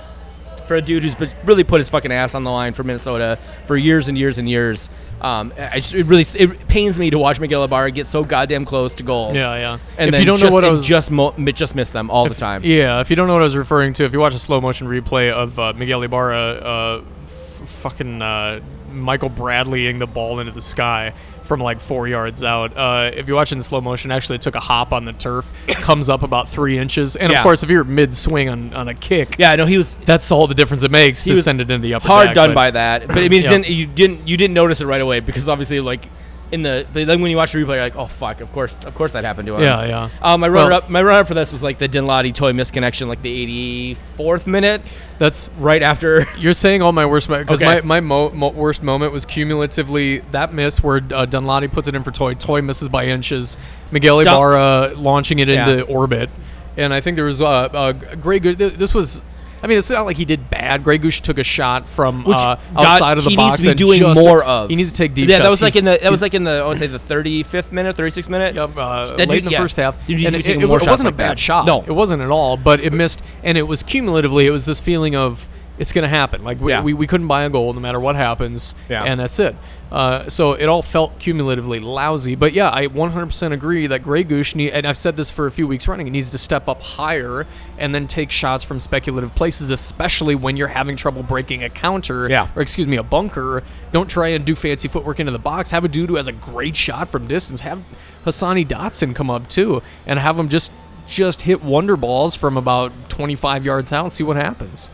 for 0.66 0.76
a 0.76 0.80
dude 0.82 1.02
who's 1.02 1.14
really 1.44 1.62
put 1.64 1.78
his 1.80 1.90
fucking 1.90 2.10
ass 2.10 2.34
on 2.34 2.42
the 2.42 2.50
line 2.50 2.72
for 2.72 2.84
Minnesota 2.84 3.38
for 3.66 3.76
years 3.76 4.08
and 4.08 4.16
years 4.16 4.38
and 4.38 4.48
years. 4.48 4.88
Um, 5.20 5.52
just, 5.74 5.94
it 5.94 6.04
really 6.04 6.24
it 6.34 6.68
pains 6.68 6.98
me 6.98 7.10
to 7.10 7.18
watch 7.18 7.40
Miguel 7.40 7.64
Ibarra 7.64 7.90
get 7.90 8.06
so 8.06 8.22
goddamn 8.24 8.64
close 8.64 8.94
to 8.96 9.02
goals. 9.02 9.36
Yeah, 9.36 9.54
yeah. 9.56 9.78
And 9.98 10.12
if 10.14 10.20
you 10.20 10.26
don't 10.26 10.38
just, 10.38 10.50
know 10.50 10.54
what 10.54 10.64
I 10.64 10.70
was 10.70 10.84
just 10.86 11.10
mo- 11.10 11.32
just 11.52 11.74
miss 11.74 11.90
them 11.90 12.10
all 12.10 12.28
the 12.28 12.34
time. 12.34 12.62
Yeah, 12.64 13.00
if 13.00 13.08
you 13.10 13.16
don't 13.16 13.26
know 13.26 13.34
what 13.34 13.42
I 13.42 13.44
was 13.44 13.56
referring 13.56 13.92
to, 13.94 14.04
if 14.04 14.12
you 14.12 14.20
watch 14.20 14.34
a 14.34 14.38
slow 14.38 14.60
motion 14.60 14.86
replay 14.86 15.30
of 15.32 15.58
uh, 15.58 15.72
Miguel 15.74 16.02
Ibarra 16.02 16.38
uh, 16.38 17.02
f- 17.22 17.68
fucking 17.68 18.20
uh, 18.20 18.60
Michael 18.90 19.30
Bradleying 19.30 19.98
the 19.98 20.06
ball 20.06 20.40
into 20.40 20.52
the 20.52 20.62
sky 20.62 21.14
from 21.44 21.60
like 21.60 21.78
four 21.80 22.08
yards 22.08 22.42
out, 22.42 22.76
uh, 22.76 23.10
if 23.14 23.28
you 23.28 23.34
watch 23.34 23.52
it 23.52 23.56
in 23.56 23.62
slow 23.62 23.80
motion, 23.80 24.10
actually 24.10 24.36
it 24.36 24.42
took 24.42 24.54
a 24.54 24.60
hop 24.60 24.92
on 24.92 25.04
the 25.04 25.12
turf, 25.12 25.52
comes 25.68 26.08
up 26.08 26.22
about 26.22 26.48
three 26.48 26.78
inches, 26.78 27.16
and 27.16 27.30
Yeah. 27.30 27.38
of 27.38 27.42
course, 27.42 27.62
if 27.62 27.70
you're 27.70 27.84
mid 27.84 28.14
swing 28.14 28.48
on, 28.48 28.72
on 28.74 28.88
a 28.88 28.94
kick, 28.94 29.36
Yeah, 29.38 29.54
no, 29.56 29.66
he 29.66 29.76
was 29.78 29.94
that's 30.04 30.32
all 30.32 30.46
the 30.46 30.54
difference 30.54 30.82
it 30.84 30.90
makes 30.90 31.22
to 31.24 31.36
send 31.36 31.60
it 31.60 31.70
into 31.70 31.82
the 31.82 31.94
upper 31.94 32.06
hard 32.08 32.26
deck, 32.28 32.34
done 32.34 32.54
by 32.54 32.70
that. 32.70 33.06
But 33.06 33.18
I 33.18 33.28
mean, 33.28 33.34
it 33.34 33.42
Yeah. 33.44 33.48
didn't, 33.50 33.68
you 33.68 33.86
didn't 33.86 34.26
you 34.26 34.36
didn't 34.36 34.54
notice 34.54 34.80
it 34.80 34.86
right 34.86 35.00
away 35.00 35.20
because 35.20 35.48
obviously 35.48 35.80
like 35.80 36.08
in 36.52 36.62
the 36.62 36.86
but 36.92 37.06
then 37.06 37.20
when 37.20 37.30
you 37.30 37.36
watch 37.36 37.52
the 37.52 37.58
replay, 37.58 37.74
you're 37.74 37.80
like, 37.82 37.96
oh 37.96 38.06
fuck, 38.06 38.40
of 38.40 38.52
course, 38.52 38.84
of 38.84 38.94
course 38.94 39.12
that 39.12 39.24
happened 39.24 39.46
to 39.46 39.54
him. 39.56 39.62
Yeah, 39.62 39.84
yeah. 39.86 40.08
Um, 40.22 40.40
my 40.40 40.48
runner 40.48 40.70
Well- 40.70 40.78
up, 40.78 40.90
my 40.90 41.02
runner 41.02 41.20
up 41.20 41.28
for 41.28 41.34
this 41.34 41.52
was 41.52 41.62
like 41.62 41.78
the 41.78 41.88
Dinladi 41.88 42.32
toy 42.34 42.52
misconnection, 42.52 43.08
like 43.08 43.22
the 43.22 43.94
84th 43.96 44.46
minute, 44.46 44.88
That's 45.18 45.50
right 45.58 45.82
after. 45.82 46.26
You're 46.38 46.54
saying 46.54 46.82
all 46.82 46.92
my 46.92 47.06
worst 47.06 47.28
because 47.28 47.60
Okay. 47.62 47.64
my, 47.64 47.80
my 47.80 48.00
mo- 48.00 48.30
mo- 48.30 48.50
worst 48.50 48.82
moment 48.82 49.12
was 49.12 49.24
cumulatively 49.24 50.18
that 50.30 50.52
miss 50.52 50.82
where 50.82 51.00
uh, 51.12 51.26
puts 51.68 51.88
it 51.88 51.94
in 51.94 52.02
for 52.02 52.10
Toye. 52.10 52.34
Toye 52.34 52.60
misses 52.62 52.88
by 52.88 53.06
inches. 53.06 53.56
Miguel 53.90 54.22
Dun- 54.22 54.32
Ibarra 54.34 54.92
launching 54.96 55.38
it 55.38 55.48
into 55.48 55.76
Yeah. 55.76 55.82
orbit, 55.82 56.30
and 56.76 56.92
I 56.92 57.00
think 57.00 57.16
there 57.16 57.24
was 57.24 57.40
uh, 57.40 57.46
uh, 57.46 57.92
Grey 57.92 58.38
Goose. 58.38 58.56
This 58.56 58.92
was. 58.94 59.22
I 59.64 59.66
mean, 59.66 59.78
it's 59.78 59.88
not 59.88 60.04
like 60.04 60.18
he 60.18 60.26
did 60.26 60.50
bad. 60.50 60.84
Grey 60.84 60.98
Goose 60.98 61.20
took 61.20 61.38
a 61.38 61.42
shot 61.42 61.88
from 61.88 62.22
Which 62.24 62.36
uh, 62.36 62.56
God, 62.74 62.84
outside 62.84 63.16
of 63.16 63.24
the 63.24 63.30
he 63.30 63.36
box. 63.36 63.60
needs 63.64 63.64
to 63.64 63.86
be 63.86 63.98
doing 63.98 64.14
more 64.14 64.44
of. 64.44 64.68
He 64.68 64.76
needs 64.76 64.92
to 64.92 64.98
take 64.98 65.14
deep 65.14 65.26
Yeah, 65.26 65.36
shots. 65.36 65.44
that 65.44 65.50
was 65.50 65.62
like 65.62 65.76
in 65.76 65.86
the 65.86 65.98
that 66.02 66.10
was 66.10 66.20
like 66.20 66.34
in 66.34 66.44
the 66.44 66.50
I 66.50 66.64
want 66.66 66.76
to 66.76 66.80
say 66.80 66.86
the 66.86 66.98
35th 66.98 67.72
minute, 67.72 67.96
36th 67.96 68.28
minute. 68.28 68.54
Yep, 68.56 68.76
uh, 68.76 69.14
late 69.16 69.30
in 69.38 69.44
the 69.46 69.50
yeah. 69.52 69.58
first 69.58 69.76
half. 69.76 70.06
Dude 70.06 70.22
and 70.26 70.34
it, 70.34 70.46
it, 70.46 70.60
it 70.60 70.68
wasn't 70.68 71.04
like 71.04 71.14
a 71.14 71.16
bad 71.16 71.30
that. 71.30 71.38
shot. 71.38 71.64
No. 71.64 71.82
it 71.82 71.92
wasn't 71.92 72.20
at 72.20 72.28
all. 72.28 72.58
But 72.58 72.80
it 72.80 72.92
missed, 72.92 73.22
and 73.42 73.56
it 73.56 73.62
was 73.62 73.82
cumulatively. 73.82 74.46
It 74.46 74.50
was 74.50 74.66
this 74.66 74.80
feeling 74.80 75.16
of 75.16 75.48
it's 75.78 75.90
going 75.92 76.02
to 76.02 76.08
happen. 76.08 76.44
Like 76.44 76.60
we, 76.60 76.70
Yeah. 76.72 76.82
we, 76.82 76.92
we 76.94 77.06
couldn't 77.06 77.26
buy 77.26 77.42
a 77.42 77.50
goal 77.50 77.72
no 77.72 77.80
matter 77.80 77.98
what 77.98 78.14
happens, 78.16 78.74
Yeah. 78.88 79.02
and 79.04 79.18
that's 79.18 79.38
it. 79.38 79.56
Uh, 79.90 80.28
so 80.28 80.52
it 80.52 80.66
all 80.66 80.82
felt 80.82 81.18
cumulatively 81.20 81.78
lousy. 81.80 82.34
But 82.34 82.52
yeah, 82.52 82.68
I 82.72 82.86
100% 82.88 83.52
agree 83.52 83.86
that 83.88 84.02
Grey 84.02 84.24
Goose 84.24 84.54
need, 84.54 84.70
and 84.70 84.86
I've 84.86 84.96
said 84.96 85.16
this 85.16 85.30
for 85.30 85.46
a 85.46 85.50
few 85.50 85.66
weeks 85.68 85.86
running, 85.86 86.06
it 86.06 86.10
needs 86.10 86.30
to 86.32 86.38
step 86.38 86.68
up 86.68 86.80
higher 86.82 87.46
and 87.78 87.94
then 87.94 88.06
take 88.06 88.30
shots 88.30 88.64
from 88.64 88.80
speculative 88.80 89.34
places, 89.34 89.70
especially 89.70 90.34
when 90.34 90.56
you're 90.56 90.68
having 90.68 90.96
trouble 90.96 91.22
breaking 91.22 91.62
a 91.62 91.70
counter. 91.70 92.28
Yeah. 92.28 92.48
Or 92.56 92.62
excuse 92.62 92.88
me, 92.88 92.96
a 92.96 93.02
bunker. 93.04 93.62
Don't 93.92 94.08
try 94.10 94.28
and 94.28 94.44
do 94.44 94.54
fancy 94.56 94.88
footwork 94.88 95.20
into 95.20 95.32
the 95.32 95.38
box. 95.38 95.70
Have 95.70 95.84
a 95.84 95.88
dude 95.88 96.08
who 96.08 96.16
has 96.16 96.28
a 96.28 96.32
great 96.32 96.74
shot 96.76 97.08
from 97.08 97.28
distance. 97.28 97.60
Have 97.60 97.82
Hassani 98.24 98.66
Dotson 98.66 99.14
come 99.14 99.30
up 99.30 99.48
too, 99.48 99.82
and 100.06 100.18
have 100.18 100.38
him 100.38 100.48
just 100.48 100.72
just 101.06 101.42
hit 101.42 101.62
wonder 101.62 101.96
balls 101.98 102.34
from 102.34 102.56
about 102.56 102.90
25 103.10 103.66
yards 103.66 103.92
out. 103.92 104.04
And 104.04 104.12
see 104.12 104.24
what 104.24 104.36
happens. 104.36 104.88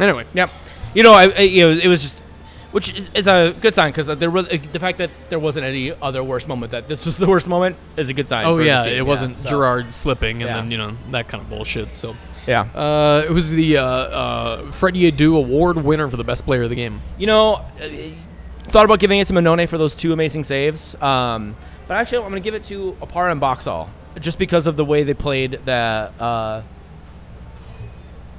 Anyway, 0.00 0.24
Yep. 0.34 0.50
You 0.94 1.02
know, 1.02 1.12
I, 1.12 1.24
I 1.28 1.40
you 1.40 1.62
know, 1.66 1.70
it 1.70 1.88
was 1.88 2.02
just, 2.02 2.22
which 2.72 2.92
is, 2.96 3.10
is 3.14 3.26
a 3.28 3.54
good 3.60 3.74
sign 3.74 3.90
because 3.92 4.06
there 4.18 4.30
was 4.30 4.48
the 4.48 4.78
fact 4.78 4.98
that 4.98 5.10
there 5.28 5.38
wasn't 5.38 5.64
any 5.66 5.92
other 5.92 6.22
worst 6.22 6.48
moment. 6.48 6.72
That 6.72 6.86
this 6.88 7.04
was 7.06 7.18
the 7.18 7.26
worst 7.26 7.48
moment 7.48 7.76
is 7.96 8.08
a 8.08 8.14
good 8.14 8.28
sign. 8.28 8.44
oh 8.46 8.58
yeah, 8.58 8.84
it 8.86 9.04
wasn't 9.06 9.38
so, 9.38 9.48
Gerard 9.48 9.92
slipping 9.92 10.42
and 10.42 10.48
Yeah. 10.50 10.56
then 10.56 10.70
you 10.70 10.78
know 10.78 10.96
that 11.10 11.28
kind 11.28 11.42
of 11.42 11.48
bullshit. 11.50 11.94
So 11.94 12.14
Yeah. 12.46 12.62
uh, 12.74 13.22
it 13.26 13.30
was 13.32 13.50
the 13.52 13.78
uh, 13.78 13.84
uh, 13.84 14.72
Freddie 14.72 15.10
Adu 15.10 15.36
Award 15.36 15.76
winner 15.84 16.08
for 16.08 16.16
the 16.16 16.24
best 16.24 16.44
player 16.44 16.62
of 16.64 16.70
the 16.70 16.76
game. 16.76 17.00
You 17.18 17.26
know, 17.26 17.54
uh, 17.54 17.88
thought 18.64 18.84
about 18.84 18.98
giving 19.00 19.18
it 19.20 19.26
to 19.28 19.32
Mannone 19.32 19.68
for 19.68 19.78
those 19.78 19.94
two 19.94 20.12
amazing 20.12 20.44
saves. 20.44 21.00
Um, 21.02 21.54
but 21.86 21.96
actually, 21.96 22.18
I'm 22.18 22.30
going 22.30 22.42
to 22.42 22.44
give 22.44 22.54
it 22.54 22.64
to 22.64 22.96
Opara 23.02 23.30
and 23.30 23.40
Boxall 23.40 23.88
just 24.20 24.38
because 24.38 24.66
of 24.66 24.76
the 24.76 24.84
way 24.84 25.02
they 25.02 25.14
played 25.14 25.60
the 25.64 26.10
uh, 26.20 26.62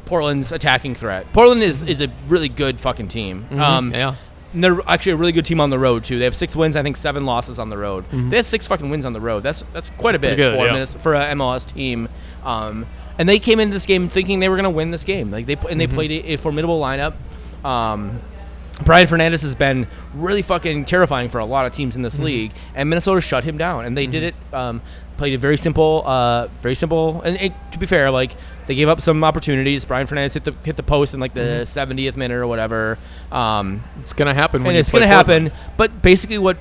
Portland's 0.06 0.52
attacking 0.52 0.96
threat. 0.96 1.32
Portland 1.34 1.64
is, 1.64 1.84
is 1.84 2.02
a 2.02 2.10
really 2.28 2.50
good 2.50 2.80
fucking 2.80 3.08
team. 3.08 3.48
Um, 3.52 3.94
yeah. 3.94 4.16
They're 4.54 4.80
actually 4.88 5.14
a 5.14 5.18
really 5.18 5.34
good 5.34 5.46
team 5.46 5.60
on 5.60 5.70
the 5.70 5.80
road 5.80 6.04
too. 6.06 6.18
They 6.18 6.24
have 6.24 6.36
six 6.36 6.56
wins, 6.56 6.78
I 6.78 6.84
think 6.84 6.96
seven 6.96 7.26
losses 7.26 7.60
on 7.60 7.70
the 7.70 7.78
road. 7.78 8.06
They 8.12 8.38
had 8.38 8.46
six 8.46 8.66
fucking 8.68 8.90
wins 8.90 9.06
on 9.06 9.12
the 9.12 9.20
road. 9.20 9.44
That's 9.44 9.66
that's 9.74 9.90
quite 9.92 10.16
a 10.16 10.20
bit 10.20 10.38
good, 10.38 10.56
for 10.56 10.66
yeah. 10.66 10.78
a 10.78 10.86
for 10.86 11.14
a 11.14 11.20
MLS 11.34 11.66
team. 11.74 12.08
Um, 12.46 12.86
and 13.18 13.28
they 13.28 13.40
came 13.40 13.60
into 13.60 13.74
this 13.74 13.86
game 13.86 14.08
thinking 14.08 14.40
they 14.40 14.48
were 14.48 14.56
going 14.56 14.64
to 14.64 14.70
win 14.70 14.92
this 14.92 15.04
game. 15.04 15.30
Like 15.30 15.46
they 15.46 15.58
and 15.70 15.80
they 15.80 15.88
played 15.88 16.12
a, 16.12 16.34
a 16.34 16.38
formidable 16.38 16.80
lineup. 16.80 17.16
Um, 17.66 18.22
Brian 18.84 19.08
Fernandez 19.08 19.42
has 19.42 19.56
been 19.56 19.88
really 20.14 20.42
fucking 20.42 20.86
terrifying 20.86 21.30
for 21.30 21.40
a 21.40 21.46
lot 21.46 21.66
of 21.66 21.72
teams 21.72 21.96
in 21.96 22.02
this 22.02 22.20
league, 22.20 22.52
and 22.76 22.90
Minnesota 22.90 23.22
shut 23.22 23.44
him 23.44 23.58
down, 23.58 23.86
and 23.86 23.98
they 23.98 24.06
did 24.06 24.24
it. 24.24 24.36
Um, 24.54 24.82
played 25.18 25.34
it 25.34 25.38
very 25.38 25.58
simple, 25.58 26.04
uh, 26.06 26.48
very 26.62 26.76
simple. 26.76 27.22
And, 27.22 27.38
and 27.38 27.54
to 27.72 27.80
be 27.80 27.86
fair, 27.86 28.12
like 28.12 28.32
they 28.68 28.76
gave 28.76 28.90
up 28.90 29.02
some 29.02 29.24
opportunities. 29.24 29.86
Brian 29.86 30.08
Fernandez 30.08 30.34
hit 30.34 30.44
the 30.44 30.54
hit 30.64 30.78
the 30.78 30.84
post 30.84 31.14
in 31.14 31.20
like 31.20 31.34
the 31.34 31.62
70th 31.64 32.18
minute 32.18 32.36
or 32.36 32.48
whatever. 32.48 32.98
Um, 33.32 33.84
It's 34.00 34.14
gonna 34.14 34.34
happen. 34.34 34.64
When 34.64 34.72
and 34.72 34.78
it's 34.78 34.92
to 34.92 35.08
happen. 35.08 35.52
But 35.78 36.02
basically, 36.02 36.38
what 36.38 36.58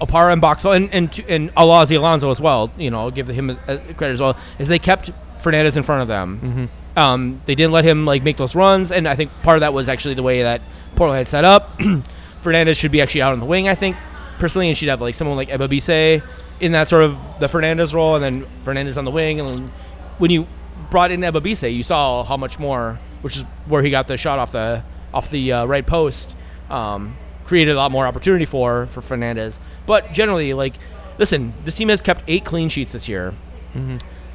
Opara 0.00 0.32
and 0.32 0.40
Boxall 0.40 0.72
and 0.72 0.92
and 0.92 1.24
and 1.28 1.54
Alazi 1.54 1.96
Alonso 1.96 2.30
as 2.30 2.40
well, 2.40 2.70
you 2.76 2.90
know, 2.90 3.00
I'll 3.00 3.10
give 3.10 3.28
him 3.28 3.54
credit 3.56 4.12
as 4.12 4.20
well, 4.20 4.36
is 4.58 4.68
they 4.68 4.78
kept 4.78 5.10
Fernandez 5.40 5.76
in 5.76 5.82
front 5.82 6.02
of 6.02 6.08
them. 6.08 6.40
Mm-hmm. 6.42 6.98
Um, 6.98 7.42
they 7.44 7.54
didn't 7.54 7.72
let 7.72 7.84
him 7.84 8.06
like 8.06 8.22
make 8.22 8.36
those 8.36 8.54
runs, 8.54 8.90
and 8.90 9.06
I 9.06 9.14
think 9.14 9.30
part 9.42 9.56
of 9.56 9.60
that 9.60 9.72
was 9.72 9.88
actually 9.88 10.14
the 10.14 10.22
way 10.22 10.42
that 10.42 10.62
Portland 10.94 11.18
had 11.18 11.28
set 11.28 11.44
up. 11.44 11.80
Fernandez 12.42 12.76
should 12.76 12.92
be 12.92 13.00
actually 13.02 13.22
out 13.22 13.32
on 13.32 13.40
the 13.40 13.46
wing, 13.46 13.68
I 13.68 13.74
think, 13.74 13.96
personally, 14.38 14.68
and 14.68 14.76
she'd 14.76 14.88
have 14.88 15.00
like 15.00 15.14
someone 15.14 15.36
like 15.36 15.48
Ebobisse 15.48 16.22
in 16.60 16.72
that 16.72 16.88
sort 16.88 17.04
of 17.04 17.18
the 17.38 17.48
Fernandez 17.48 17.94
role, 17.94 18.14
and 18.14 18.24
then 18.24 18.46
Fernandez 18.62 18.96
on 18.96 19.04
the 19.04 19.10
wing. 19.10 19.40
And 19.40 19.48
then 19.48 19.72
when 20.18 20.30
you 20.30 20.46
brought 20.90 21.10
in 21.10 21.20
Ebobisse, 21.20 21.72
you 21.72 21.82
saw 21.82 22.24
how 22.24 22.36
much 22.36 22.58
more, 22.58 22.98
which 23.22 23.36
is 23.36 23.42
where 23.66 23.82
he 23.82 23.90
got 23.90 24.08
the 24.08 24.16
shot 24.16 24.38
off 24.38 24.52
the 24.52 24.82
off 25.12 25.30
the 25.30 25.52
uh, 25.52 25.64
right 25.66 25.86
post, 25.86 26.36
um, 26.70 27.16
created 27.44 27.72
a 27.72 27.76
lot 27.76 27.90
more 27.90 28.06
opportunity 28.06 28.44
for 28.44 28.86
for 28.86 29.00
Fernandez. 29.00 29.60
But 29.86 30.12
generally, 30.12 30.52
like, 30.54 30.74
listen, 31.18 31.54
this 31.64 31.76
team 31.76 31.88
has 31.88 32.00
kept 32.00 32.22
eight 32.28 32.44
clean 32.44 32.68
sheets 32.68 32.92
this 32.92 33.08
year. 33.08 33.34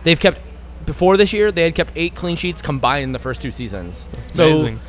They've 0.03 0.19
kept 0.19 0.39
before 0.85 1.15
this 1.17 1.31
year 1.31 1.51
they 1.51 1.63
had 1.63 1.75
kept 1.75 1.91
eight 1.95 2.15
clean 2.15 2.35
sheets 2.35 2.61
combined 2.61 3.03
in 3.03 3.11
the 3.11 3.19
first 3.19 3.41
two 3.41 3.51
seasons. 3.51 4.09
It's 4.17 4.35
so 4.35 4.49
amazing. 4.51 4.79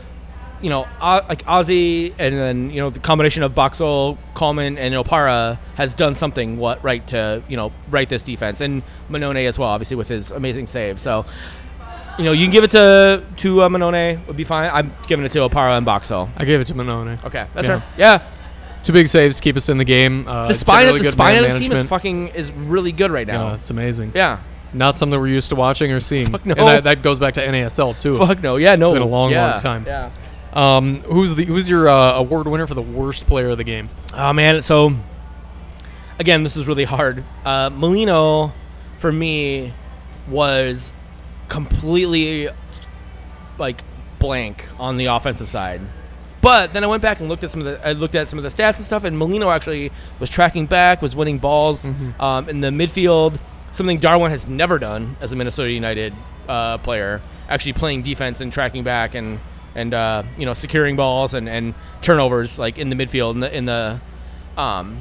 You 0.62 0.70
know, 0.70 0.87
uh, 1.01 1.22
like 1.29 1.44
Ozzy, 1.44 2.14
and 2.18 2.35
then 2.37 2.70
you 2.70 2.81
know 2.81 2.88
the 2.90 3.01
combination 3.01 3.42
of 3.42 3.53
Boxall, 3.55 4.16
Coleman, 4.35 4.79
and 4.79 4.94
Opara 4.94 5.59
has 5.75 5.92
done 5.92 6.14
something 6.14 6.57
what 6.57 6.83
right 6.85 7.05
to 7.09 7.42
you 7.48 7.57
know 7.57 7.72
right 7.90 8.09
this 8.09 8.22
defense, 8.22 8.61
and 8.61 8.83
Mannone 9.11 9.44
as 9.48 9.59
well, 9.59 9.68
obviously 9.70 9.96
with 9.96 10.09
his 10.09 10.31
amazing 10.31 10.68
save. 10.68 11.01
So, 11.01 11.27
you 12.16 12.25
know, 12.25 12.31
you 12.33 12.44
can 12.44 12.53
give 12.53 12.62
it 12.64 12.70
to 12.72 13.25
to 13.38 13.62
uh, 13.62 13.68
Mannone, 13.68 14.25
would 14.29 14.37
be 14.37 14.44
fine. 14.44 14.70
I'm 14.72 14.94
giving 15.09 15.25
it 15.27 15.33
to 15.33 15.40
Opara 15.40 15.77
and 15.77 15.85
Boxall. 15.85 16.31
I 16.37 16.44
gave 16.44 16.61
it 16.61 16.66
to 16.68 16.75
Mannone. 16.75 17.25
Okay, 17.25 17.46
that's 17.55 17.66
Yeah. 17.66 17.79
her. 17.81 17.85
Yeah, 17.98 18.22
Two 18.85 18.92
big 18.92 19.09
saves 19.09 19.40
keep 19.40 19.57
us 19.57 19.68
in 19.68 19.79
the 19.79 19.85
game. 19.85 20.27
Uh, 20.29 20.46
the 20.48 20.55
spine, 20.55 20.87
the 20.96 21.11
spine 21.11 21.44
of 21.44 21.53
the 21.53 21.59
team 21.59 21.72
is 21.72 21.85
fucking 21.87 22.29
is 22.29 22.53
really 22.53 22.92
good 22.92 23.11
right 23.11 23.27
Yeah, 23.27 23.37
now. 23.37 23.55
it's 23.55 23.70
amazing. 23.70 24.12
Yeah, 24.14 24.38
Not 24.72 24.96
something 24.98 25.18
we're 25.20 25.27
used 25.29 25.48
to 25.51 25.57
watching 25.57 25.90
or 25.92 26.01
seeing. 26.01 26.31
Fuck 26.31 26.46
no. 26.46 26.55
And 26.57 26.68
that, 26.68 26.85
that 26.85 27.03
goes 27.03 27.18
back 27.18 27.35
to 27.35 27.40
NASL 27.46 27.98
too. 27.98 28.16
fuck 28.18 28.42
no, 28.42 28.57
yeah, 28.57 28.77
no, 28.77 28.87
It's 28.88 28.92
been 28.94 29.03
a 29.03 29.07
long, 29.07 29.31
yeah. 29.33 29.51
long 29.51 29.59
time. 29.61 29.85
Yeah. 29.87 30.11
Um, 30.53 31.01
who's 31.03 31.35
the 31.35 31.45
who's 31.45 31.69
your 31.69 31.88
uh, 31.88 32.15
award 32.15 32.47
winner 32.47 32.67
for 32.67 32.75
the 32.75 32.83
worst 32.83 33.27
player 33.27 33.51
of 33.51 33.59
the 33.59 33.65
game? 33.65 33.88
Oh 34.15 34.33
man, 34.33 34.61
so 34.62 34.95
again, 36.19 36.43
this 36.43 36.57
is 36.57 36.67
really 36.67 36.85
hard. 36.85 37.25
Uh, 37.45 37.71
Molino, 37.71 38.53
for 38.99 39.11
me, 39.11 39.73
was 40.29 40.93
completely 41.49 42.49
like 43.59 43.83
blank 44.19 44.69
on 44.79 44.97
the 44.97 45.07
offensive 45.07 45.49
side. 45.49 45.81
But 46.43 46.75
then 46.75 46.83
I 46.83 46.88
went 46.88 47.03
back 47.03 47.21
and 47.21 47.29
looked 47.29 47.45
at 47.45 47.51
some 47.51 47.61
of 47.61 47.67
the 47.67 47.87
I 47.87 47.93
looked 47.93 48.15
at 48.15 48.29
some 48.29 48.38
of 48.38 48.43
the 48.43 48.49
stats 48.49 48.77
and 48.77 48.85
stuff, 48.85 49.05
and 49.05 49.17
Molino 49.17 49.49
actually 49.51 49.91
was 50.19 50.29
tracking 50.29 50.67
back, 50.67 51.01
was 51.01 51.15
winning 51.17 51.38
balls 51.38 51.91
um, 52.21 52.49
in 52.49 52.61
the 52.61 52.69
midfield, 52.69 53.38
something 53.71 53.99
Darwin 53.99 54.31
has 54.31 54.47
never 54.47 54.79
done 54.79 55.17
as 55.21 55.33
a 55.33 55.37
Minnesota 55.37 55.71
United 55.71 56.12
uh, 56.49 56.79
player, 56.79 57.21
actually 57.49 57.73
playing 57.75 58.03
defense 58.03 58.41
and 58.41 58.53
tracking 58.53 58.83
back 58.83 59.15
and 59.15 59.38
and 59.75 59.95
uh, 59.95 60.23
you 60.39 60.47
know 60.47 60.55
securing 60.55 60.97
balls 60.97 61.35
and, 61.35 61.49
and 61.49 61.75
turnovers 62.01 62.59
like 62.59 62.79
in 62.79 62.91
the 62.91 62.97
midfield 62.97 63.35
in 63.35 63.41
the, 63.41 63.57
in 63.57 63.65
the 63.65 64.01
um, 64.57 64.99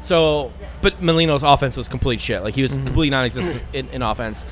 so, 0.00 0.52
but 0.80 1.02
Molino's 1.02 1.42
offense 1.42 1.76
was 1.76 1.88
complete 1.88 2.20
shit. 2.20 2.42
Like 2.42 2.54
he 2.54 2.62
was 2.62 2.72
completely 2.74 3.10
non-existent 3.10 3.62
in, 3.72 3.88
in 3.88 4.02
offense. 4.02 4.44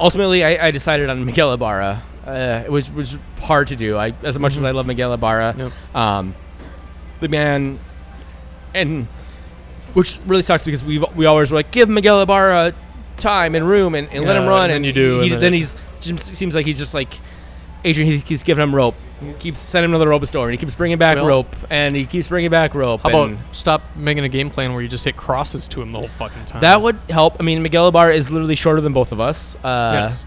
Ultimately, 0.00 0.44
I, 0.44 0.68
I 0.68 0.70
decided 0.70 1.08
on 1.10 1.24
Miguel 1.24 1.52
Ibarra. 1.52 2.02
Uh, 2.26 2.62
it 2.64 2.70
was 2.70 2.90
was 2.90 3.18
hard 3.38 3.68
to 3.68 3.76
do. 3.76 3.96
I 3.96 4.14
as 4.22 4.38
much 4.38 4.56
as 4.56 4.64
I 4.64 4.72
love 4.72 4.86
Miguel 4.86 5.12
Ibarra, 5.12 5.54
Yep. 5.56 5.96
um, 5.96 6.34
the 7.20 7.28
man, 7.28 7.78
and 8.74 9.06
which 9.94 10.18
really 10.26 10.42
sucks 10.42 10.64
because 10.64 10.82
we 10.84 10.98
we 10.98 11.26
always 11.26 11.50
were 11.50 11.56
like 11.56 11.70
give 11.70 11.88
Miguel 11.88 12.22
Ibarra 12.22 12.74
time 13.16 13.54
and 13.54 13.66
room 13.68 13.94
and, 13.94 14.08
and 14.10 14.24
let 14.24 14.36
him 14.36 14.46
run, 14.46 14.64
and 14.64 14.70
then 14.70 14.76
and 14.76 14.86
you 14.86 14.92
do, 14.92 15.20
He, 15.20 15.28
then 15.30 15.40
then 15.40 15.52
he's 15.52 15.74
seems 16.00 16.54
like 16.54 16.66
he's 16.66 16.78
just 16.78 16.94
like 16.94 17.14
Adrian. 17.84 18.10
He 18.10 18.20
keeps 18.20 18.42
giving 18.42 18.62
him 18.62 18.74
rope. 18.74 18.94
He 19.20 19.32
keeps 19.34 19.58
sending 19.58 19.90
him 19.90 19.94
to 19.94 19.98
the 19.98 20.08
rope 20.08 20.24
store, 20.26 20.46
and 20.46 20.52
he 20.52 20.58
keeps 20.58 20.74
bringing 20.74 20.96
back 20.96 21.18
rope, 21.18 21.54
and 21.68 21.94
he 21.94 22.06
keeps 22.06 22.28
bringing 22.28 22.50
back 22.50 22.74
rope. 22.74 23.02
How 23.02 23.08
about 23.10 23.36
stop 23.54 23.82
making 23.94 24.24
a 24.24 24.28
game 24.30 24.48
plan 24.48 24.72
where 24.72 24.80
you 24.82 24.88
just 24.88 25.04
hit 25.04 25.16
crosses 25.16 25.68
to 25.68 25.82
him 25.82 25.92
the 25.92 25.98
whole 25.98 26.08
fucking 26.08 26.46
time? 26.46 26.62
That 26.62 26.80
would 26.80 26.96
help. 27.10 27.36
I 27.38 27.42
mean, 27.42 27.62
Miguel 27.62 27.88
Ibarra 27.88 28.14
is 28.14 28.30
literally 28.30 28.54
shorter 28.56 28.80
than 28.80 28.92
both 28.94 29.12
of 29.12 29.20
us. 29.20 29.56
Uh, 29.56 29.92
yes. 29.94 30.24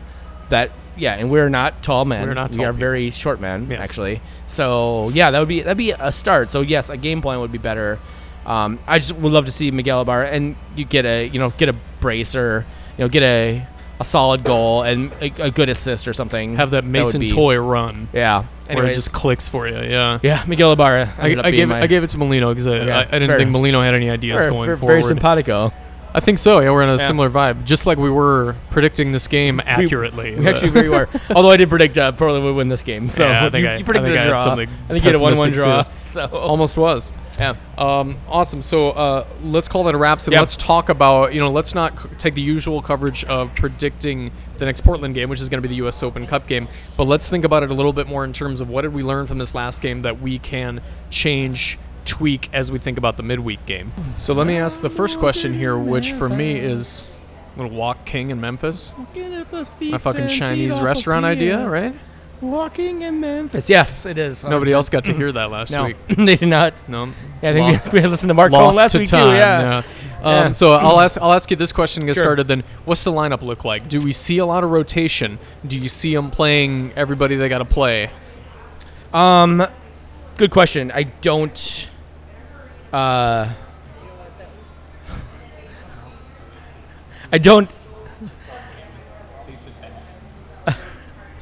That 0.49 0.71
yeah, 0.95 1.15
and 1.15 1.31
we're 1.31 1.49
not 1.49 1.81
tall 1.81 2.05
men. 2.05 2.27
We're 2.27 2.35
not 2.35 2.51
we 2.51 2.57
tall 2.57 2.65
are 2.65 2.69
people. 2.71 2.79
very 2.81 3.09
short 3.09 3.39
men, 3.41 3.67
Yes. 3.69 3.79
actually. 3.89 4.21
So 4.45 5.09
yeah, 5.09 5.31
that 5.31 5.39
would 5.39 5.47
be 5.47 5.61
that'd 5.61 5.75
be 5.77 5.89
a 5.91 6.11
start. 6.11 6.51
So 6.51 6.61
yes, 6.61 6.89
a 6.89 6.97
game 6.97 7.21
plan 7.21 7.39
would 7.39 7.51
be 7.51 7.57
better. 7.57 7.97
Um, 8.45 8.77
I 8.85 8.99
just 8.99 9.13
would 9.15 9.31
love 9.33 9.45
to 9.45 9.51
see 9.51 9.71
Miguel 9.71 10.01
Ibarra 10.01 10.29
and 10.29 10.55
you 10.75 10.85
get 10.85 11.05
a 11.05 11.25
you 11.27 11.39
know 11.39 11.49
get 11.51 11.69
a 11.69 11.75
brace 11.99 12.35
or 12.35 12.65
you 12.97 13.05
know 13.05 13.09
get 13.09 13.23
a 13.23 13.65
a 13.99 14.05
solid 14.05 14.43
goal 14.43 14.81
and 14.83 15.11
a, 15.21 15.31
a 15.43 15.51
good 15.51 15.69
assist 15.69 16.07
or 16.07 16.13
something. 16.13 16.55
Have 16.55 16.71
that 16.71 16.83
Mason 16.83 17.19
be- 17.21 17.27
Toye 17.29 17.57
run 17.57 18.07
Yeah. 18.13 18.43
where 18.67 18.85
it 18.85 18.93
just 18.93 19.13
clicks 19.13 19.47
for 19.47 19.67
you. 19.67 19.75
Yeah. 19.81 20.19
yeah, 20.23 20.43
Miguel 20.47 20.73
Ibarra. 20.73 21.13
I, 21.17 21.27
I 21.41 21.51
gave 21.51 21.69
it, 21.69 21.73
I 21.73 21.87
gave 21.87 22.03
it 22.03 22.09
to 22.11 22.17
Molino 22.17 22.49
because 22.49 22.67
I, 22.67 22.71
Okay, 22.77 22.91
I, 22.91 23.01
I 23.01 23.05
didn't 23.05 23.27
fair. 23.27 23.37
think 23.37 23.51
Molino 23.51 23.81
had 23.81 23.93
any 23.93 24.09
ideas 24.09 24.39
very, 24.41 24.51
going 24.51 24.65
very, 24.65 24.77
forward. 24.77 24.91
very 24.93 25.03
simpatico. 25.03 25.71
I 26.15 26.19
think 26.19 26.37
so. 26.37 26.59
Yeah, 26.59 26.69
we're 26.69 26.83
in 26.83 26.89
a 26.89 26.93
Yeah. 26.93 26.97
similar 27.07 27.29
vibe, 27.29 27.65
just 27.65 27.85
like 27.87 27.97
we 27.97 28.09
were 28.09 28.55
predicting 28.69 29.11
this 29.13 29.27
game 29.27 29.59
accurately. 29.65 30.35
We 30.35 30.47
actually 30.47 30.69
very 30.69 30.89
were. 30.89 31.09
Although 31.35 31.49
I 31.49 31.57
did 31.57 31.69
predict 31.69 31.97
uh, 31.97 32.11
Portland 32.11 32.45
would 32.45 32.55
win 32.55 32.67
this 32.69 32.83
game, 32.83 33.09
so 33.09 33.25
Yeah, 33.27 33.45
I 33.45 33.49
think 33.49 33.63
you, 33.63 33.69
I- 33.69 33.75
you 33.77 33.83
predicted 33.85 34.11
I 34.11 34.15
think 34.19 34.21
I 34.21 34.25
a 34.25 34.29
draw. 34.29 34.43
something 34.43 34.69
I 34.69 34.87
think 34.93 35.03
you 35.05 35.11
had 35.11 35.19
a 35.19 35.23
one-one 35.23 35.51
draw. 35.51 35.83
too. 35.83 35.89
So 36.03 36.25
almost 36.31 36.77
was. 36.77 37.11
yeah. 37.39 37.55
Um, 37.79 38.17
awesome. 38.29 38.61
So 38.61 38.91
uh, 38.91 39.25
let's 39.43 39.67
call 39.67 39.83
that 39.85 39.95
a 39.95 39.97
wrap. 39.97 40.19
And 40.19 40.33
Yep. 40.33 40.39
let's 40.39 40.55
talk 40.55 40.89
about 40.89 41.33
you 41.33 41.39
know 41.39 41.49
let's 41.49 41.73
not 41.73 41.99
c- 41.99 42.09
take 42.19 42.35
the 42.35 42.41
usual 42.41 42.83
coverage 42.83 43.23
of 43.25 43.51
predicting 43.55 44.31
the 44.59 44.65
next 44.65 44.81
Portland 44.81 45.15
game, 45.15 45.29
which 45.29 45.41
is 45.41 45.49
going 45.49 45.57
to 45.57 45.67
be 45.67 45.69
the 45.69 45.77
U.S. 45.77 46.03
Open 46.03 46.27
Cup 46.27 46.45
game, 46.45 46.67
but 46.95 47.05
let's 47.07 47.27
think 47.27 47.43
about 47.43 47.63
it 47.63 47.71
a 47.71 47.73
little 47.73 47.91
bit 47.93 48.05
more 48.05 48.23
in 48.23 48.33
terms 48.33 48.61
of 48.61 48.69
what 48.69 48.83
did 48.83 48.93
we 48.93 49.01
learn 49.01 49.25
from 49.25 49.39
this 49.39 49.55
last 49.55 49.81
game 49.81 50.03
that 50.03 50.21
we 50.21 50.37
can 50.37 50.79
change, 51.09 51.79
tweak 52.05 52.49
as 52.53 52.71
we 52.71 52.79
think 52.79 52.97
about 52.97 53.17
the 53.17 53.23
midweek 53.23 53.65
game. 53.65 53.91
So 54.17 54.33
let 54.33 54.47
me 54.47 54.57
ask 54.57 54.81
the 54.81 54.89
first 54.89 55.19
question 55.19 55.53
here, 55.53 55.77
which 55.77 56.11
for 56.13 56.29
me 56.29 56.57
is. 56.57 57.09
I'm 57.55 57.63
gonna 57.67 57.73
walk 57.75 58.05
King 58.05 58.31
in 58.31 58.41
Memphis. 58.41 58.93
My 59.79 59.97
fucking 59.99 60.27
Chinese 60.27 60.79
restaurant 60.79 61.23
idea, 61.23 61.69
right? 61.69 61.93
Walking 62.41 63.03
in 63.03 63.19
Memphis. 63.21 63.69
Yes, 63.69 64.05
it 64.07 64.17
is. 64.17 64.43
Nobody 64.43 64.73
else 64.73 64.89
got 64.89 65.05
to 65.05 65.13
hear 65.13 65.31
that 65.31 65.49
last 65.51 65.71
No, 65.71 65.85
week. 65.85 65.97
they 66.09 66.35
did 66.35 66.47
not. 66.49 66.73
No, 66.89 67.05
Yeah, 67.05 67.51
I 67.51 67.53
think 67.53 67.59
lost- 67.71 67.93
we, 67.93 68.01
we 68.01 68.07
listened 68.07 68.29
to 68.31 68.33
Mark 68.33 68.51
Cole 68.51 68.63
lost 68.63 68.75
last 68.77 68.91
to 68.93 68.99
week 68.99 69.07
time. 69.09 69.29
too. 69.29 69.35
Yeah. 69.37 69.77
Um, 69.77 69.83
Yeah. 70.23 70.51
So 70.51 70.73
I'll 70.73 70.99
ask 70.99 71.21
I'll 71.21 71.31
ask 71.31 71.49
you 71.51 71.55
this 71.57 71.71
question 71.71 72.01
to 72.01 72.07
get 72.07 72.15
Sure. 72.15 72.23
started. 72.23 72.47
Then, 72.47 72.63
what's 72.85 73.03
the 73.03 73.11
lineup 73.13 73.43
look 73.43 73.63
like? 73.63 73.87
Do 73.87 74.01
we 74.01 74.11
see 74.13 74.39
a 74.39 74.45
lot 74.47 74.63
of 74.63 74.71
rotation? 74.71 75.37
Do 75.65 75.77
you 75.77 75.87
see 75.89 76.13
them 76.15 76.31
playing 76.31 76.91
everybody 76.95 77.35
they 77.35 77.47
got 77.49 77.59
to 77.59 77.65
play? 77.65 78.09
Um, 79.13 79.65
good 80.37 80.51
question. 80.51 80.91
I 80.93 81.03
don't. 81.03 81.89
Uh, 82.93 83.49
I 87.31 87.37
don't. 87.39 87.69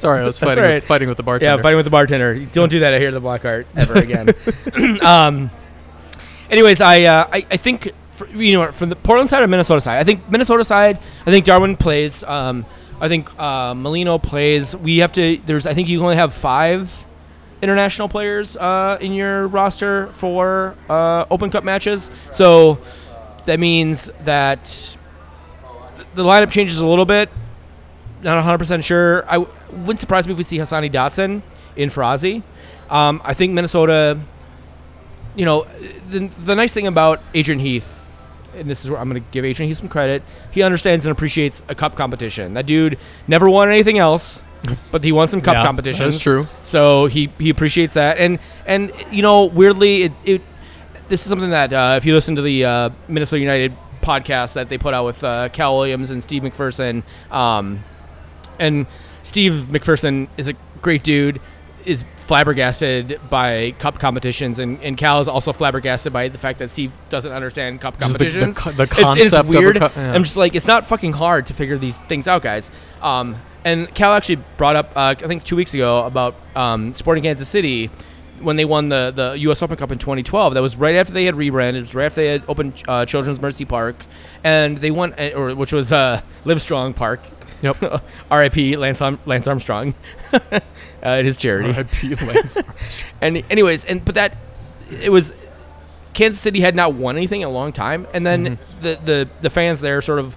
Sorry, 0.02 0.20
I 0.20 0.26
was 0.26 0.40
fighting 0.40 0.64
right. 0.64 0.76
with, 0.76 0.84
fighting 0.84 1.10
with 1.10 1.18
the 1.18 1.24
bartender. 1.24 1.58
Yeah, 1.58 1.62
fighting 1.62 1.78
with 1.78 1.86
the 1.86 1.92
bartender. 1.92 2.44
Don't 2.46 2.70
do 2.70 2.80
that 2.80 3.00
here 3.00 3.10
at 3.10 3.14
the 3.14 3.20
Black 3.20 3.44
Hart 3.44 3.68
ever 3.78 3.94
again. 4.00 4.34
um, 5.04 5.52
anyways, 6.50 6.82
I, 6.82 7.04
uh, 7.04 7.30
I 7.32 7.46
I 7.52 7.58
think 7.58 7.92
for, 8.14 8.28
you 8.30 8.54
know 8.54 8.72
from 8.72 8.90
the 8.90 8.96
Portland 8.96 9.30
side 9.30 9.44
or 9.44 9.48
Minnesota 9.48 9.80
side, 9.80 10.00
I 10.00 10.04
think 10.04 10.28
Minnesota 10.30 10.64
side. 10.64 10.98
I 10.98 11.32
think 11.32 11.46
Darwin 11.46 11.78
plays. 11.78 12.24
Um, 12.24 12.66
I 13.00 13.10
think 13.10 13.40
uh, 13.40 13.76
Molino 13.76 14.18
plays. 14.18 14.76
We 14.76 14.98
have 15.00 15.12
to. 15.14 15.38
There's. 15.46 15.68
I 15.68 15.76
think 15.76 15.88
you 15.88 16.02
only 16.02 16.16
have 16.16 16.34
five 16.34 17.06
international 17.62 18.10
players 18.10 18.58
uh, 18.58 18.98
in 19.02 19.14
your 19.14 19.48
roster 19.48 20.08
for 20.14 20.76
uh, 20.90 21.26
Open 21.30 21.50
Cup 21.52 21.64
matches. 21.64 22.10
So 22.32 22.80
that 23.46 23.60
means 23.60 24.12
that 24.24 24.66
th- 24.66 26.08
the 26.16 26.24
lineup 26.24 26.52
changes 26.52 26.80
a 26.80 26.86
little 26.86 27.06
bit. 27.06 27.30
Not 28.24 28.44
100% 28.44 28.84
sure. 28.84 29.26
I 29.28 29.38
w- 29.40 29.52
wouldn't 29.72 30.00
surprise 30.00 30.28
me 30.28 30.34
if 30.34 30.38
we 30.38 30.44
see 30.44 30.58
Hassani 30.58 30.92
Dotson 30.92 31.42
in 31.76 31.90
Farazi. 31.90 32.44
Um, 32.90 33.22
I 33.24 33.34
think 33.34 33.54
Minnesota, 33.54 34.20
you 35.36 35.46
know, 35.46 35.66
the, 36.10 36.28
the 36.44 36.56
nice 36.56 36.74
thing 36.74 36.88
about 36.88 37.22
Adrian 37.34 37.60
Heath, 37.60 38.06
and 38.56 38.70
this 38.70 38.84
is 38.84 38.90
where 38.90 39.00
I'm 39.00 39.10
going 39.10 39.24
to 39.24 39.28
give 39.32 39.46
Adrian 39.46 39.70
Heath 39.70 39.78
some 39.78 39.88
credit, 39.88 40.24
he 40.52 40.62
understands 40.62 41.06
and 41.06 41.12
appreciates 41.12 41.64
a 41.70 41.76
cup 41.76 41.96
competition. 41.96 42.54
That 42.56 42.66
dude 42.66 43.00
never 43.28 43.50
won 43.50 43.70
anything 43.70 43.98
else, 43.98 44.44
but 44.92 45.04
he 45.04 45.12
won 45.12 45.28
some 45.28 45.42
cup 45.42 45.56
Yeah, 45.56 45.64
competitions. 45.64 46.16
that's 46.16 46.24
true. 46.24 46.48
So 46.64 47.08
he, 47.08 47.28
he 47.40 47.50
appreciates 47.50 47.94
that. 47.96 48.18
And, 48.18 48.40
and 48.66 48.92
you 49.12 49.22
know, 49.22 49.46
weirdly, 49.46 50.04
it, 50.04 50.12
it 50.26 50.42
this 51.10 51.24
is 51.24 51.30
something 51.30 51.50
that 51.50 51.74
uh, 51.74 51.96
if 51.98 52.06
you 52.06 52.14
listen 52.14 52.36
to 52.36 52.42
the 52.42 52.66
uh, 52.66 52.90
Minnesota 53.08 53.40
United 53.40 53.74
podcast 54.02 54.54
that 54.54 54.70
they 54.70 54.78
put 54.78 54.94
out 54.94 55.06
with 55.06 55.24
uh, 55.24 55.50
Cal 55.50 55.76
Williams 55.78 56.10
and 56.12 56.24
Steve 56.24 56.42
McPherson, 56.44 57.04
um, 57.32 57.80
and 58.60 58.86
Steve 59.24 59.68
McPherson 59.70 60.28
is 60.38 60.48
a 60.48 60.54
great 60.82 61.04
dude, 61.04 61.42
is 61.86 62.06
flabbergasted 62.18 63.20
by 63.30 63.72
cup 63.80 64.00
competitions, 64.00 64.58
and, 64.60 64.82
and 64.82 64.98
Cal 64.98 65.20
is 65.20 65.28
also 65.28 65.52
flabbergasted 65.52 66.14
by 66.14 66.28
the 66.30 66.38
fact 66.38 66.60
that 66.60 66.72
Steve 66.72 66.92
doesn't 67.10 67.32
understand 67.32 67.82
cup 67.82 67.98
Just 68.00 68.14
the- 68.14 68.18
the 68.20 68.26
competitions. 68.26 68.56
the 68.78 68.84
It's- 68.84 68.90
it's, 68.92 69.00
concept 69.02 69.34
of 69.34 69.48
a 69.56 69.60
weird. 69.60 69.78
cup- 69.78 69.96
yeah. 69.96 70.14
I'm 70.14 70.24
just 70.24 70.38
like, 70.38 70.56
it's 70.56 70.68
not 70.68 70.86
fucking 70.86 71.14
hard 71.14 71.48
to 71.48 71.54
figure 71.54 71.78
these 71.78 72.00
things 72.02 72.28
out, 72.28 72.42
guys. 72.42 72.72
Um, 73.02 73.36
and 73.66 73.94
Cal 73.94 74.14
actually 74.14 74.38
brought 74.58 74.76
up, 74.76 74.92
uh, 74.96 75.16
I 75.22 75.28
think 75.28 75.44
two 75.44 75.56
weeks 75.56 75.74
ago, 75.74 76.06
about 76.06 76.36
um, 76.56 76.94
Sporting 76.94 77.24
Kansas 77.24 77.48
City 77.48 77.90
when 78.42 78.56
they 78.56 78.66
won 78.66 78.90
the, 78.90 79.12
the 79.16 79.34
U.S. 79.42 79.62
Open 79.62 79.78
Cup 79.78 79.92
in 79.92 80.00
2012. 80.00 80.56
That 80.56 80.62
was 80.62 80.76
right 80.76 80.96
after 80.96 81.14
they 81.14 81.26
had 81.26 81.36
rebranded. 81.36 81.82
It 81.82 81.84
was 81.84 81.96
right 81.96 82.06
after 82.06 82.22
they 82.22 82.28
had 82.30 82.44
opened 82.48 82.82
uh, 82.88 83.06
Children's 83.06 83.40
Mercy 83.40 83.66
Park, 83.66 83.96
and 84.44 84.78
they 84.80 84.90
won, 84.90 85.14
uh, 85.14 85.30
or 85.36 85.54
which 85.56 85.72
was 85.74 85.94
uh, 85.94 86.22
Livestrong 86.44 86.96
Park. 86.96 87.22
Yep. 87.62 88.02
R.I.P. 88.32 88.78
Lance, 88.78 89.00
Arm- 89.02 89.20
Lance 89.28 89.48
Armstrong. 89.48 89.94
uh, 90.34 90.40
it 91.04 91.28
is 91.28 91.38
charity. 91.38 91.70
R.I.P. 91.70 92.16
Lance 92.16 92.58
Armstrong. 92.58 93.16
And 93.22 93.44
anyways, 93.52 93.86
and 93.86 94.04
but 94.04 94.16
that 94.16 94.36
it 94.90 95.12
was 95.12 95.32
Kansas 96.16 96.40
City 96.42 96.60
had 96.62 96.76
not 96.76 96.96
won 96.96 97.16
anything 97.18 97.42
in 97.42 97.48
a 97.48 97.52
long 97.52 97.72
time, 97.72 98.08
and 98.14 98.26
then 98.26 98.58
Mm-hmm. 98.58 98.82
the, 98.82 99.00
the 99.06 99.30
the 99.42 99.50
fans 99.52 99.82
there 99.82 100.02
sort 100.02 100.18
of 100.18 100.36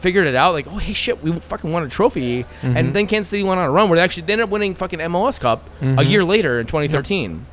figured 0.00 0.26
it 0.26 0.34
out. 0.34 0.52
Like, 0.52 0.66
oh 0.68 0.76
hey 0.78 0.92
shit, 0.92 1.22
we 1.22 1.32
fucking 1.40 1.70
won 1.72 1.82
a 1.82 1.88
trophy, 1.88 2.44
Mm-hmm. 2.44 2.76
and 2.76 2.94
then 2.94 3.06
Kansas 3.06 3.28
City 3.30 3.42
went 3.42 3.60
on 3.60 3.66
a 3.66 3.70
run 3.70 3.88
where 3.88 3.96
they 3.98 4.02
actually 4.02 4.24
they 4.24 4.32
ended 4.34 4.44
up 4.44 4.50
winning 4.50 4.74
fucking 4.74 4.98
MLS 5.00 5.40
Cup 5.40 5.68
a 5.82 6.04
year 6.04 6.24
later 6.24 6.60
in 6.60 6.66
2013. 6.66 7.44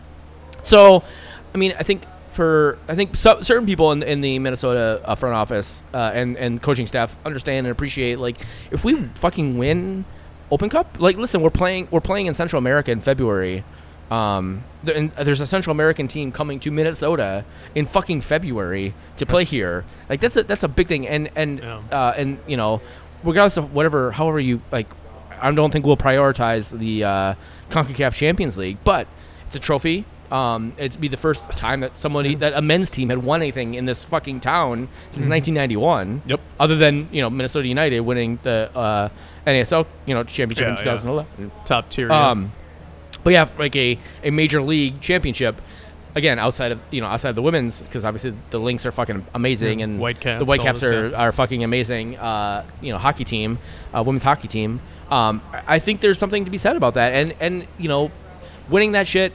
So, 0.63 1.03
I 1.53 1.57
mean, 1.57 1.73
I 1.77 1.83
think 1.83 2.03
for 2.31 2.77
I 2.87 2.95
think 2.95 3.15
so, 3.15 3.41
certain 3.41 3.65
people 3.65 3.91
in, 3.91 4.01
in 4.03 4.21
the 4.21 4.39
Minnesota 4.39 5.01
uh, 5.05 5.15
front 5.15 5.35
office 5.35 5.83
uh, 5.93 6.11
and 6.13 6.35
and 6.37 6.61
coaching 6.61 6.87
staff 6.87 7.15
understand 7.25 7.67
and 7.67 7.71
appreciate 7.71 8.17
like 8.19 8.37
if 8.71 8.83
we 8.83 9.03
fucking 9.15 9.57
win 9.57 10.05
Open 10.51 10.69
Cup, 10.69 10.97
like 10.99 11.17
listen, 11.17 11.41
we're 11.41 11.49
playing 11.49 11.87
we're 11.91 11.99
playing 12.01 12.25
in 12.27 12.33
Central 12.33 12.57
America 12.59 12.91
in 12.91 12.99
February. 13.01 13.63
Um, 14.11 14.63
and 14.93 15.11
there's 15.11 15.41
a 15.41 15.47
Central 15.47 15.71
American 15.71 16.07
team 16.07 16.31
coming 16.31 16.59
to 16.61 16.71
Minnesota 16.71 17.45
in 17.73 17.85
fucking 17.85 18.21
February 18.21 18.93
to 19.17 19.25
play 19.25 19.41
That's- 19.43 19.49
here. 19.51 19.85
Like 20.09 20.19
that's 20.19 20.37
a 20.37 20.43
that's 20.43 20.63
a 20.63 20.67
big 20.67 20.87
thing, 20.87 21.07
and 21.07 21.29
and 21.35 21.59
Yeah. 21.59 21.79
uh, 21.91 22.13
and 22.17 22.37
you 22.47 22.57
know, 22.57 22.81
regardless 23.23 23.57
of 23.57 23.73
whatever, 23.73 24.11
however 24.11 24.39
you 24.39 24.61
like, 24.71 24.87
I 25.41 25.49
don't 25.51 25.71
think 25.71 25.85
we'll 25.85 25.97
prioritize 25.97 26.77
the 26.77 27.03
uh, 27.03 27.33
Concacaf 27.69 28.13
Champions 28.13 28.57
League, 28.57 28.77
but 28.83 29.07
it's 29.47 29.55
a 29.55 29.59
trophy. 29.59 30.05
Um, 30.31 30.73
it'd 30.77 30.99
be 30.99 31.07
the 31.09 31.17
first 31.17 31.47
time 31.51 31.81
that 31.81 31.95
somebody 31.95 32.33
that 32.35 32.53
a 32.53 32.61
men's 32.61 32.89
team 32.89 33.09
had 33.09 33.23
won 33.23 33.41
anything 33.41 33.75
in 33.75 33.85
this 33.85 34.03
fucking 34.03 34.39
town 34.39 34.87
since 35.11 35.27
1991. 35.27 36.23
Yep. 36.25 36.39
Other 36.59 36.75
than 36.75 37.07
you 37.11 37.21
know 37.21 37.29
Minnesota 37.29 37.67
United 37.67 37.99
winning 38.01 38.39
the 38.43 38.69
uh, 38.75 39.09
NASL 39.47 39.85
you 40.05 40.13
know 40.13 40.23
championship 40.23 40.67
in 40.67 40.73
Yeah, 40.73 40.79
yeah. 40.79 40.95
2011. 40.95 41.51
Top 41.65 41.89
tier. 41.89 42.07
yeah. 42.09 42.29
Um, 42.31 42.51
but 43.23 43.33
yeah, 43.33 43.47
like 43.57 43.75
a, 43.75 43.99
a 44.23 44.31
major 44.31 44.61
league 44.61 45.01
championship. 45.01 45.61
Again, 46.15 46.37
outside 46.37 46.71
of 46.71 46.79
you 46.91 47.01
know 47.01 47.07
outside 47.07 47.29
of 47.29 47.35
the 47.35 47.41
women's, 47.41 47.81
because 47.81 48.05
obviously 48.05 48.35
the 48.51 48.59
Lynx 48.59 48.85
are 48.85 48.91
fucking 48.91 49.25
amazing, 49.33 49.81
and 49.81 49.99
Whitecaps, 49.99 50.39
the 50.39 50.45
Whitecaps 50.45 50.83
all 50.83 50.93
are, 50.93 51.15
are 51.15 51.31
fucking 51.31 51.63
amazing. 51.63 52.17
Uh, 52.17 52.65
you 52.81 52.91
know, 52.91 52.99
hockey 52.99 53.23
team, 53.23 53.57
uh, 53.95 54.03
women's 54.05 54.23
hockey 54.23 54.47
team. 54.47 54.79
Um, 55.09 55.41
I 55.67 55.79
think 55.79 56.01
there's 56.01 56.19
something 56.19 56.45
to 56.45 56.51
be 56.51 56.59
said 56.59 56.75
about 56.75 56.93
that, 56.93 57.13
and 57.13 57.33
and 57.39 57.67
you 57.79 57.87
know, 57.87 58.11
winning 58.69 58.91
that 58.91 59.07
shit 59.07 59.33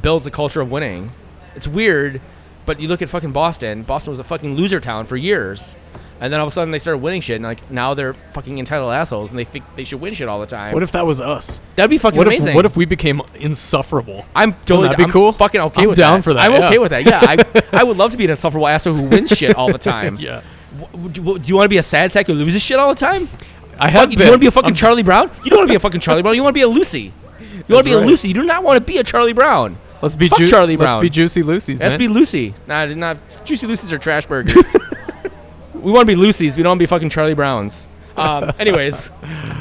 builds 0.00 0.26
a 0.26 0.30
culture 0.30 0.60
of 0.60 0.70
winning. 0.70 1.10
It's 1.56 1.66
weird, 1.66 2.20
but 2.66 2.78
you 2.78 2.86
look 2.86 3.02
at 3.02 3.08
fucking 3.08 3.32
Boston. 3.32 3.82
Boston 3.82 4.12
was 4.12 4.20
a 4.20 4.24
fucking 4.24 4.54
loser 4.54 4.78
town 4.78 5.06
for 5.06 5.16
years, 5.16 5.76
and 6.20 6.32
then 6.32 6.40
all 6.40 6.46
of 6.46 6.52
a 6.52 6.54
sudden 6.54 6.70
they 6.70 6.78
started 6.78 6.98
winning 6.98 7.20
shit, 7.20 7.36
and 7.36 7.44
like 7.44 7.70
now 7.70 7.94
they're 7.94 8.14
fucking 8.32 8.58
entitled 8.58 8.92
assholes, 8.92 9.30
and 9.30 9.38
they 9.38 9.44
think 9.44 9.64
they 9.76 9.84
should 9.84 10.00
win 10.00 10.14
shit 10.14 10.28
all 10.28 10.40
the 10.40 10.46
time. 10.46 10.72
what 10.74 10.82
if 10.82 10.92
that 10.92 11.06
was 11.06 11.20
us? 11.20 11.60
That'd 11.76 11.90
be 11.90 11.98
fucking 11.98 12.16
What 12.18 12.26
amazing. 12.26 12.48
if 12.50 12.54
what 12.54 12.64
if 12.66 12.76
we 12.76 12.84
became 12.86 13.20
insufferable? 13.34 14.24
I'm 14.34 14.52
totally 14.64 14.88
that 14.88 14.96
be 14.96 15.04
I'm 15.04 15.10
cool? 15.10 15.32
Fucking 15.32 15.60
okay 15.60 15.82
I'm 15.82 15.88
with 15.90 15.98
down 15.98 16.18
that. 16.18 16.22
for 16.24 16.34
that, 16.34 16.42
I'm 16.42 16.52
yeah. 16.52 16.66
okay 16.68 16.78
with 16.78 16.90
that. 16.90 17.04
Yeah, 17.06 17.20
I, 17.22 17.62
I 17.80 17.84
would 17.84 17.96
love 17.96 18.10
to 18.12 18.16
be 18.16 18.24
an 18.24 18.30
insufferable 18.30 18.66
asshole 18.68 18.94
who 18.94 19.04
wins 19.08 19.30
shit 19.30 19.54
all 19.56 19.70
the 19.72 19.78
time. 19.78 20.16
Yeah. 20.20 20.42
W- 20.92 21.08
Do, 21.10 21.22
you- 21.22 21.38
do 21.38 21.48
you 21.48 21.54
want 21.56 21.64
to 21.66 21.68
be 21.70 21.78
a 21.78 21.82
sad 21.82 22.12
sack 22.12 22.26
who 22.26 22.34
loses 22.34 22.62
shit 22.62 22.78
all 22.78 22.88
the 22.90 22.94
time? 23.00 23.28
I 23.78 23.90
Fuck, 23.90 23.90
have 23.92 24.10
you 24.10 24.16
been. 24.18 24.26
want 24.28 24.34
to 24.36 24.38
be 24.40 24.46
a 24.46 24.50
fucking 24.50 24.68
I'm 24.68 24.72
s- 24.74 24.80
Charlie 24.80 25.02
Brown? 25.02 25.30
You 25.44 25.50
don't 25.50 25.58
want 25.58 25.68
to 25.68 25.72
be 25.72 25.76
a 25.76 25.80
fucking 25.80 26.00
Charlie 26.00 26.22
Brown. 26.22 26.34
You 26.34 26.42
want 26.42 26.52
to 26.54 26.58
be 26.58 26.62
a 26.62 26.68
Lucy. 26.68 27.12
You 27.68 27.74
want 27.74 27.84
to 27.84 27.90
be 27.90 27.94
That's 27.94 28.04
a. 28.04 28.06
Lucy. 28.06 28.28
You 28.28 28.34
do 28.34 28.44
not 28.44 28.62
want 28.62 28.78
to 28.78 28.80
be 28.84 28.98
a 28.98 29.04
Charlie 29.04 29.32
Brown. 29.32 29.78
Let's 30.02 30.16
be 30.16 30.28
Fuck 30.28 30.38
Ju- 30.38 30.48
Charlie 30.48 30.76
Let's 30.76 31.00
be 31.00 31.08
Juicy 31.08 31.42
Lucy's, 31.42 31.80
Let's 31.80 31.92
man. 31.92 31.98
be 31.98 32.08
Lucy. 32.08 32.54
Nah, 32.66 32.84
not 32.86 33.16
Juicy 33.46 33.66
Lucy's 33.66 33.92
are 33.92 33.98
trash 33.98 34.26
burgers. 34.26 34.76
we 35.86 35.92
want 35.92 36.02
to 36.02 36.12
be 36.12 36.16
Lucy's. 36.16 36.56
We 36.56 36.64
don't 36.64 36.70
want 36.70 36.80
to 36.80 36.82
be 36.82 36.86
fucking 36.86 37.10
Charlie 37.10 37.34
Browns. 37.34 37.88
Um, 38.16 38.52
anyways, 38.58 39.08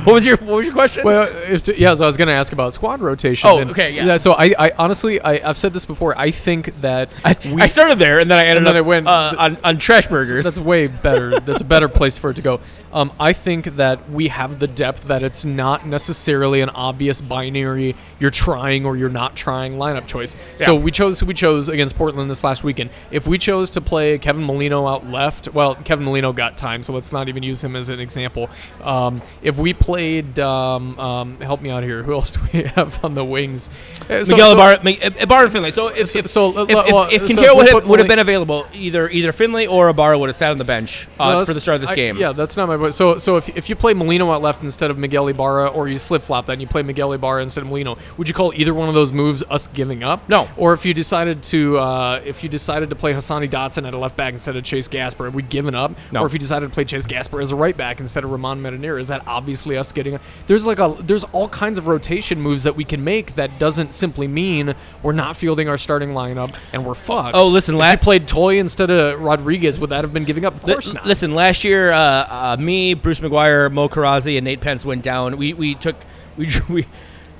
what 0.06 0.14
was 0.14 0.26
your 0.26 0.38
what 0.38 0.56
was 0.58 0.66
your 0.66 0.74
question? 0.74 1.04
Well, 1.04 1.28
it's, 1.32 1.68
yeah, 1.70 1.94
so 1.96 2.04
I 2.04 2.08
was 2.08 2.18
going 2.18 2.28
to 2.28 2.34
ask 2.34 2.54
about 2.54 2.74
squad 2.74 3.02
rotation. 3.02 3.50
Oh, 3.50 3.60
and- 3.60 3.72
okay, 3.72 3.94
yeah. 3.94 4.18
So 4.18 4.34
I, 4.34 4.54
I 4.58 4.72
honestly, 4.78 5.20
I, 5.22 5.48
I've 5.50 5.58
said 5.58 5.74
this 5.74 5.86
before. 5.86 6.18
I 6.18 6.32
think 6.32 6.80
that 6.82 7.10
we, 7.52 7.62
I 7.62 7.66
started 7.66 8.00
there 8.00 8.20
and 8.20 8.30
then 8.32 8.40
I 8.40 8.46
ended 8.46 8.58
And 8.60 8.68
then 8.68 8.76
up 8.76 8.78
I 8.78 8.82
went- 8.82 9.08
uh, 9.08 9.36
on, 9.38 9.58
on 9.64 9.78
trash 9.78 10.08
burgers. 10.08 10.46
That's 10.46 10.60
way 10.60 10.88
better. 10.88 11.40
That's 11.40 11.62
a 11.62 11.66
better 11.66 11.90
place 11.90 12.18
for 12.18 12.30
it 12.30 12.36
to 12.36 12.42
go. 12.42 12.60
Um, 12.94 13.12
I 13.20 13.34
think 13.34 13.66
that 13.76 14.10
we 14.10 14.30
have 14.30 14.60
the 14.60 14.68
depth 14.68 15.08
that 15.08 15.22
it's 15.22 15.44
not 15.44 15.86
necessarily 15.86 16.62
an 16.62 16.70
obvious 16.70 17.20
binary. 17.22 17.96
You're 18.20 18.30
trying 18.30 18.86
or 18.86 18.96
you're 18.96 19.10
not 19.10 19.36
trying 19.36 19.74
lineup 19.74 20.08
choice. 20.08 20.36
So 20.58 20.76
we 20.76 20.92
chose 20.92 21.20
who 21.20 21.26
we 21.26 21.34
chose 21.34 21.68
against 21.68 21.98
Portland 21.98 22.30
this 22.30 22.44
last 22.44 22.64
weekend. 22.64 22.90
If 23.12 23.28
we 23.28 23.38
chose 23.38 23.72
to 23.72 23.82
play 23.82 24.18
Kevin 24.18 24.44
Molino 24.44 24.88
out 24.88 25.06
left, 25.08 25.50
well, 25.50 25.76
Kevin 25.76 26.06
Molino 26.06 26.32
got 26.32 26.58
time, 26.58 26.84
so 26.84 26.94
let's 26.94 27.12
not 27.12 27.28
even 27.28 27.44
use 27.44 27.62
him 27.64 27.76
as 27.76 27.90
an 27.90 28.00
example. 28.00 28.45
Um, 28.84 29.22
if 29.42 29.58
we 29.58 29.74
played, 29.74 30.40
um, 30.40 30.98
um, 31.00 31.42
help 31.42 31.62
me 31.62 31.70
out 31.70 31.84
here. 31.84 32.04
Who 32.06 32.14
else 32.14 32.34
do 32.34 32.40
we 32.54 32.64
have 32.64 33.04
on 33.04 33.16
the 33.16 33.24
wings? 33.26 33.70
Uh, 34.10 34.24
so- 34.24 34.36
Miguel 34.36 34.50
so- 34.50 34.54
Ibarra, 34.54 35.22
Ibarra 35.24 35.44
and 35.44 35.52
Finlay. 35.52 35.72
So 35.72 35.88
if 35.88 36.10
So- 36.10 36.20
if, 36.20 36.28
so, 36.28 36.60
if, 36.64 36.70
if, 36.70 36.76
well, 36.92 37.04
if 37.12 37.22
so 37.22 37.26
Quintero 37.26 37.46
if 37.46 37.54
we 37.54 37.58
would 37.58 37.74
have, 37.74 37.88
would 37.88 38.00
have 38.00 38.08
been 38.08 38.20
available, 38.20 38.68
either 38.74 39.10
either 39.10 39.32
Finlay 39.32 39.68
or 39.68 39.90
Ibarra 39.90 40.18
would 40.20 40.30
have 40.30 40.36
sat 40.36 40.52
on 40.52 40.58
the 40.58 40.64
bench 40.64 41.08
uh, 41.20 41.44
for 41.46 41.54
the 41.54 41.62
start 41.62 41.76
of 41.76 41.82
this 41.82 41.92
I- 41.92 41.96
game. 41.96 42.18
yeah, 42.18 42.32
that's 42.32 42.56
not 42.58 42.68
my 42.68 42.78
point. 42.78 42.94
So, 42.94 43.18
so 43.18 43.38
if, 43.38 43.50
if 43.58 43.70
you 43.70 43.76
play 43.76 43.94
Molino 43.94 44.32
out 44.32 44.42
left 44.42 44.64
instead 44.64 44.92
of 44.92 44.98
Miguel 44.98 45.28
Ibarra, 45.28 45.68
or 45.68 45.88
you 45.88 45.98
flip 46.00 46.24
flop 46.24 46.46
that 46.48 46.54
and 46.54 46.62
you 46.62 46.68
play 46.68 46.84
Miguel 46.84 47.12
Ibarra 47.14 47.42
instead 47.44 47.62
of 47.62 47.68
Molino, 47.70 47.98
would 48.18 48.28
you 48.28 48.34
call 48.34 48.54
either 48.56 48.74
one 48.74 48.88
of 48.90 48.96
those 48.96 49.12
moves 49.14 49.44
us 49.50 49.68
giving 49.68 50.04
up? 50.04 50.28
No. 50.30 50.48
Or 50.58 50.74
if 50.74 50.86
you 50.86 50.94
decided 50.94 51.44
to 51.44 51.78
uh, 51.80 52.22
if 52.26 52.44
you 52.44 52.50
decided 52.50 52.90
to 52.90 52.96
play 52.96 53.14
Hassani 53.14 53.50
Dotson 53.50 53.88
at 53.88 53.94
a 53.94 53.98
left 53.98 54.16
back 54.16 54.34
instead 54.34 54.56
of 54.56 54.64
Chase 54.64 54.88
Gasper, 54.88 55.26
have 55.26 55.36
we 55.36 55.42
given 55.44 55.76
up? 55.76 55.92
No. 56.12 56.22
Or 56.22 56.26
if 56.28 56.34
you 56.34 56.40
decided 56.40 56.68
to 56.68 56.74
play 56.74 56.86
Chase 56.86 57.08
Gasper 57.08 57.42
as 57.42 57.52
a 57.52 57.56
right 57.56 57.76
back 57.76 58.00
instead 58.00 58.24
of 58.24 58.32
Romain 58.38 58.62
Metanire, 58.62 59.00
is 59.00 59.08
that 59.10 59.28
obviously 59.28 59.78
us 59.78 59.92
getting? 59.92 60.20
There's 60.48 60.66
like 60.66 60.80
a 60.80 60.96
there's 61.00 61.24
all 61.26 61.50
kinds 61.50 61.78
of 61.78 61.88
rotation 61.88 62.42
moves 62.42 62.64
that 62.64 62.76
we 62.76 62.84
can 62.84 63.04
make 63.04 63.36
that 63.36 63.60
doesn't 63.60 63.94
simply 63.94 64.28
mean 64.28 64.76
we're 65.04 65.14
not 65.14 65.36
fielding 65.36 65.70
our 65.70 65.78
starting 65.78 66.10
lineup 66.10 66.56
and 66.74 66.86
we're 66.86 66.96
fucked. 66.96 67.36
Oh, 67.36 67.46
listen, 67.48 67.76
if 67.76 67.80
la- 67.80 67.92
you 67.92 67.98
played 67.98 68.28
Toye 68.28 68.60
instead 68.60 68.90
of 68.90 69.20
Rodriguez, 69.22 69.80
would 69.80 69.90
that 69.90 70.04
have 70.04 70.14
been 70.14 70.26
giving 70.26 70.46
up? 70.46 70.56
Of 70.56 70.62
course 70.62 70.94
not. 70.94 71.06
Listen, 71.06 71.34
last 71.36 71.64
year, 71.64 71.92
uh, 71.92 72.00
uh, 72.00 72.58
me, 72.60 72.94
Bruce 72.94 73.20
McGuire, 73.20 73.72
Mo 73.72 73.90
Karazi, 73.90 74.38
and 74.38 74.46
Nate 74.46 74.62
Pence 74.62 74.86
went 74.86 75.04
down. 75.04 75.38
We 75.38 75.54
we 75.54 75.76
took 75.76 75.96
we 76.38 76.50
we 76.70 76.86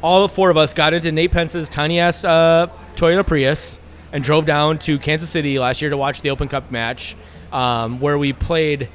all 0.02 0.28
four 0.28 0.50
of 0.50 0.58
us 0.58 0.74
got 0.74 0.94
into 0.94 1.12
Nate 1.12 1.32
Pence's 1.32 1.70
tiny 1.70 2.00
ass 2.00 2.24
uh, 2.24 2.68
Toyota 2.96 3.26
Prius 3.26 3.80
and 4.12 4.24
drove 4.24 4.46
down 4.46 4.80
to 4.80 4.98
Kansas 5.00 5.30
City 5.30 5.60
last 5.60 5.82
year 5.82 5.90
to 5.90 5.98
watch 5.98 6.22
the 6.22 6.30
Open 6.30 6.48
Cup 6.48 6.72
match, 6.72 7.16
um, 7.52 8.00
where 8.00 8.18
we 8.18 8.32
played 8.32 8.88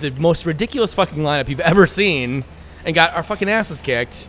the 0.00 0.10
most 0.12 0.46
ridiculous 0.46 0.94
fucking 0.94 1.18
lineup 1.18 1.48
you've 1.48 1.60
ever 1.60 1.86
seen, 1.86 2.44
and 2.84 2.94
got 2.94 3.14
our 3.14 3.22
fucking 3.22 3.48
asses 3.48 3.80
kicked. 3.80 4.28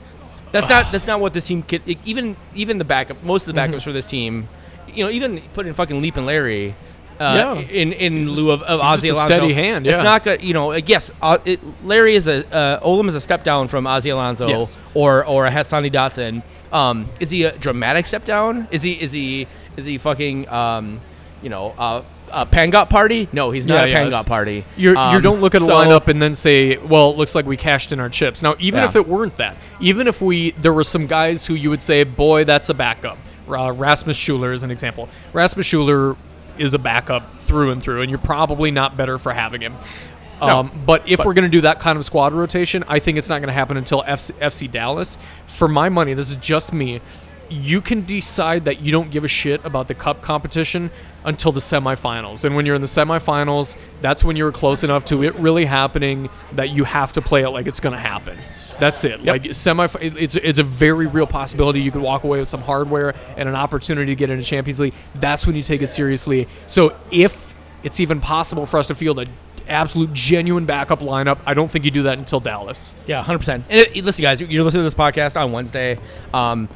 That's 0.52 0.70
not 0.70 0.92
that's 0.92 1.08
not 1.08 1.20
what 1.20 1.34
this 1.34 1.48
team 1.48 1.64
could. 1.64 1.82
Even 2.06 2.38
even 2.54 2.78
the 2.78 2.86
backup, 2.86 3.22
most 3.24 3.48
of 3.48 3.54
the 3.54 3.60
backups 3.60 3.84
for 3.84 3.92
this 3.92 4.08
team, 4.08 4.48
you 4.94 5.04
know, 5.04 5.10
even 5.12 5.42
put 5.54 5.66
in 5.68 5.74
fucking 5.74 6.02
Leap 6.02 6.18
and 6.18 6.26
Larry. 6.26 6.76
Uh, 7.20 7.56
Yeah. 7.58 7.62
in 7.70 7.94
in 7.94 8.18
He's 8.20 8.38
lieu 8.38 8.52
of, 8.52 8.62
of 8.64 8.82
Ozzy 8.82 9.10
Alonso, 9.10 9.34
steady 9.36 9.54
hand, 9.54 9.88
It's 9.88 9.98
yeah. 9.98 10.04
not 10.04 10.24
good, 10.24 10.42
you 10.42 10.54
know. 10.54 10.74
Yes, 10.74 11.12
uh, 11.22 11.38
it, 11.46 11.62
Larry 11.86 12.16
is 12.16 12.28
a 12.28 12.46
uh, 12.54 12.80
Olum 12.82 13.08
is 13.08 13.16
a 13.16 13.22
step 13.22 13.44
down 13.44 13.70
from 13.70 13.86
Ozzy 13.86 14.12
Alonso 14.12 14.48
Yes. 14.48 14.78
or 14.94 15.26
or 15.26 15.46
a 15.46 15.52
Hassani 15.52 15.92
Dotson. 15.92 16.44
Um, 16.74 17.08
is 17.22 17.30
he 17.32 17.44
a 17.46 17.58
dramatic 17.58 18.06
step 18.06 18.26
down? 18.26 18.68
Is 18.70 18.82
he 18.82 18.94
is 18.94 19.14
he 19.14 19.48
is 19.78 19.86
he 19.86 19.98
fucking 19.98 20.50
um, 20.50 21.00
you 21.42 21.48
know 21.50 21.74
uh, 21.78 22.02
a 22.32 22.46
Pangot 22.46 22.90
party? 22.90 23.28
No, 23.34 23.52
he's 23.52 23.68
not 23.68 23.88
Yeah, 23.90 23.96
a 23.98 24.10
Pangot 24.10 24.26
party. 24.26 24.64
You're, 24.78 24.94
you 24.94 25.00
Um, 25.00 25.22
don't 25.22 25.42
look 25.42 25.56
at 25.56 25.62
a 25.62 25.66
so- 25.66 25.74
lineup 25.76 26.08
and 26.08 26.22
then 26.22 26.36
say, 26.36 26.78
"Well, 26.78 27.12
it 27.12 27.18
looks 27.18 27.36
like 27.36 27.46
we 27.46 27.58
cashed 27.58 27.92
in 27.92 28.00
our 28.00 28.10
chips." 28.10 28.42
Now, 28.44 28.56
even 28.60 28.82
Yeah. 28.82 28.86
if 28.88 28.96
it 28.96 29.08
weren't 29.08 29.38
that, 29.38 29.56
even 29.80 30.08
if 30.08 30.22
we 30.22 30.52
there 30.52 30.74
were 30.74 30.84
some 30.84 31.08
guys 31.08 31.46
who 31.46 31.54
you 31.54 31.70
would 31.70 31.82
say, 31.82 32.04
"Boy, 32.04 32.44
that's 32.44 32.70
a 32.70 32.74
backup." 32.74 33.18
Uh, 33.50 33.72
Rasmus 33.72 34.18
Schüller 34.18 34.54
is 34.54 34.64
an 34.64 34.72
example. 34.72 35.08
Rasmus 35.34 35.68
Schüller 35.68 36.16
is 36.58 36.74
a 36.74 36.80
backup 36.80 37.42
through 37.44 37.72
and 37.72 37.82
through, 37.84 38.02
and 38.02 38.10
you're 38.10 38.18
probably 38.18 38.72
not 38.72 38.98
better 38.98 39.18
for 39.18 39.34
having 39.34 39.62
him. 39.62 39.74
Um, 40.42 40.70
but 40.86 41.04
if 41.08 41.24
we're 41.24 41.34
going 41.34 41.46
to 41.46 41.50
do 41.50 41.62
that 41.62 41.80
kind 41.80 41.98
of 41.98 42.04
squad 42.04 42.34
rotation, 42.34 42.84
I 42.90 43.00
think 43.00 43.18
it's 43.18 43.30
not 43.30 43.38
going 43.40 43.48
to 43.48 43.54
happen 43.54 43.78
until 43.78 44.04
FC, 44.06 44.34
FC 44.42 44.68
Dallas. 44.70 45.18
For 45.46 45.68
my 45.68 45.88
money, 45.90 46.14
this 46.14 46.30
is 46.30 46.36
just 46.38 46.74
me. 46.74 47.00
You 47.50 47.82
can 47.82 48.06
decide 48.06 48.66
that 48.66 48.82
you 48.82 48.92
don't 48.92 49.12
give 49.12 49.24
a 49.24 49.28
shit 49.28 49.64
about 49.66 49.88
the 49.88 49.94
cup 49.94 50.22
competition 50.22 50.92
until 51.24 51.52
the 51.52 51.60
semifinals. 51.60 52.46
And 52.46 52.56
when 52.56 52.66
you're 52.66 52.76
in 52.76 52.82
the 52.82 52.88
semifinals, 52.88 53.78
that's 54.02 54.24
when 54.24 54.36
you're 54.36 54.52
close 54.52 54.84
enough 54.84 55.06
to 55.06 55.24
it 55.24 55.36
really 55.36 55.66
happening 55.66 56.30
that 56.54 56.70
you 56.70 56.84
have 56.84 57.14
to 57.14 57.22
play 57.22 57.44
it 57.44 57.50
like 57.50 57.68
it's 57.68 57.80
going 57.80 57.94
to 57.94 58.00
happen. 58.00 58.38
That's 58.80 59.04
it. 59.06 59.24
Like 59.24 59.54
semi, 59.54 59.88
it's 60.02 60.36
it's 60.36 60.60
a 60.60 60.64
very 60.64 61.08
real 61.08 61.28
possibility 61.28 61.82
you 61.82 61.92
could 61.92 62.02
walk 62.02 62.24
away 62.24 62.40
with 62.40 62.48
some 62.48 62.62
hardware 62.62 63.16
and 63.38 63.48
an 63.48 63.56
opportunity 63.56 64.12
to 64.12 64.16
get 64.16 64.30
into 64.30 64.44
Champions 64.44 64.80
League. 64.80 64.94
That's 65.16 65.48
when 65.48 65.56
you 65.56 65.62
take 65.62 65.82
it 65.82 65.92
seriously. 65.92 66.48
So 66.68 66.96
if 67.10 67.56
it's 67.84 68.00
even 68.00 68.20
possible 68.20 68.66
for 68.66 68.78
us 68.78 68.88
to 68.88 68.96
field 68.96 69.20
a 69.20 69.26
absolute 69.68 70.14
genuine 70.14 70.66
backup 70.66 71.00
lineup, 71.00 71.40
I 71.46 71.54
don't 71.54 71.70
think 71.72 71.86
you 71.86 71.92
do 71.92 72.04
that 72.04 72.18
until 72.18 72.40
Dallas. 72.40 72.94
Yeah, 73.08 73.24
hundred 73.24 73.40
percent. 73.40 73.66
And 73.70 73.88
uh, 73.88 74.02
listen, 74.04 74.22
guys, 74.22 74.42
you're 74.42 74.64
listening 74.64 74.82
to 74.82 74.86
this 74.86 74.96
podcast 74.96 75.40
on 75.40 75.52
Wednesday. 75.52 75.98
Um, 76.34 76.68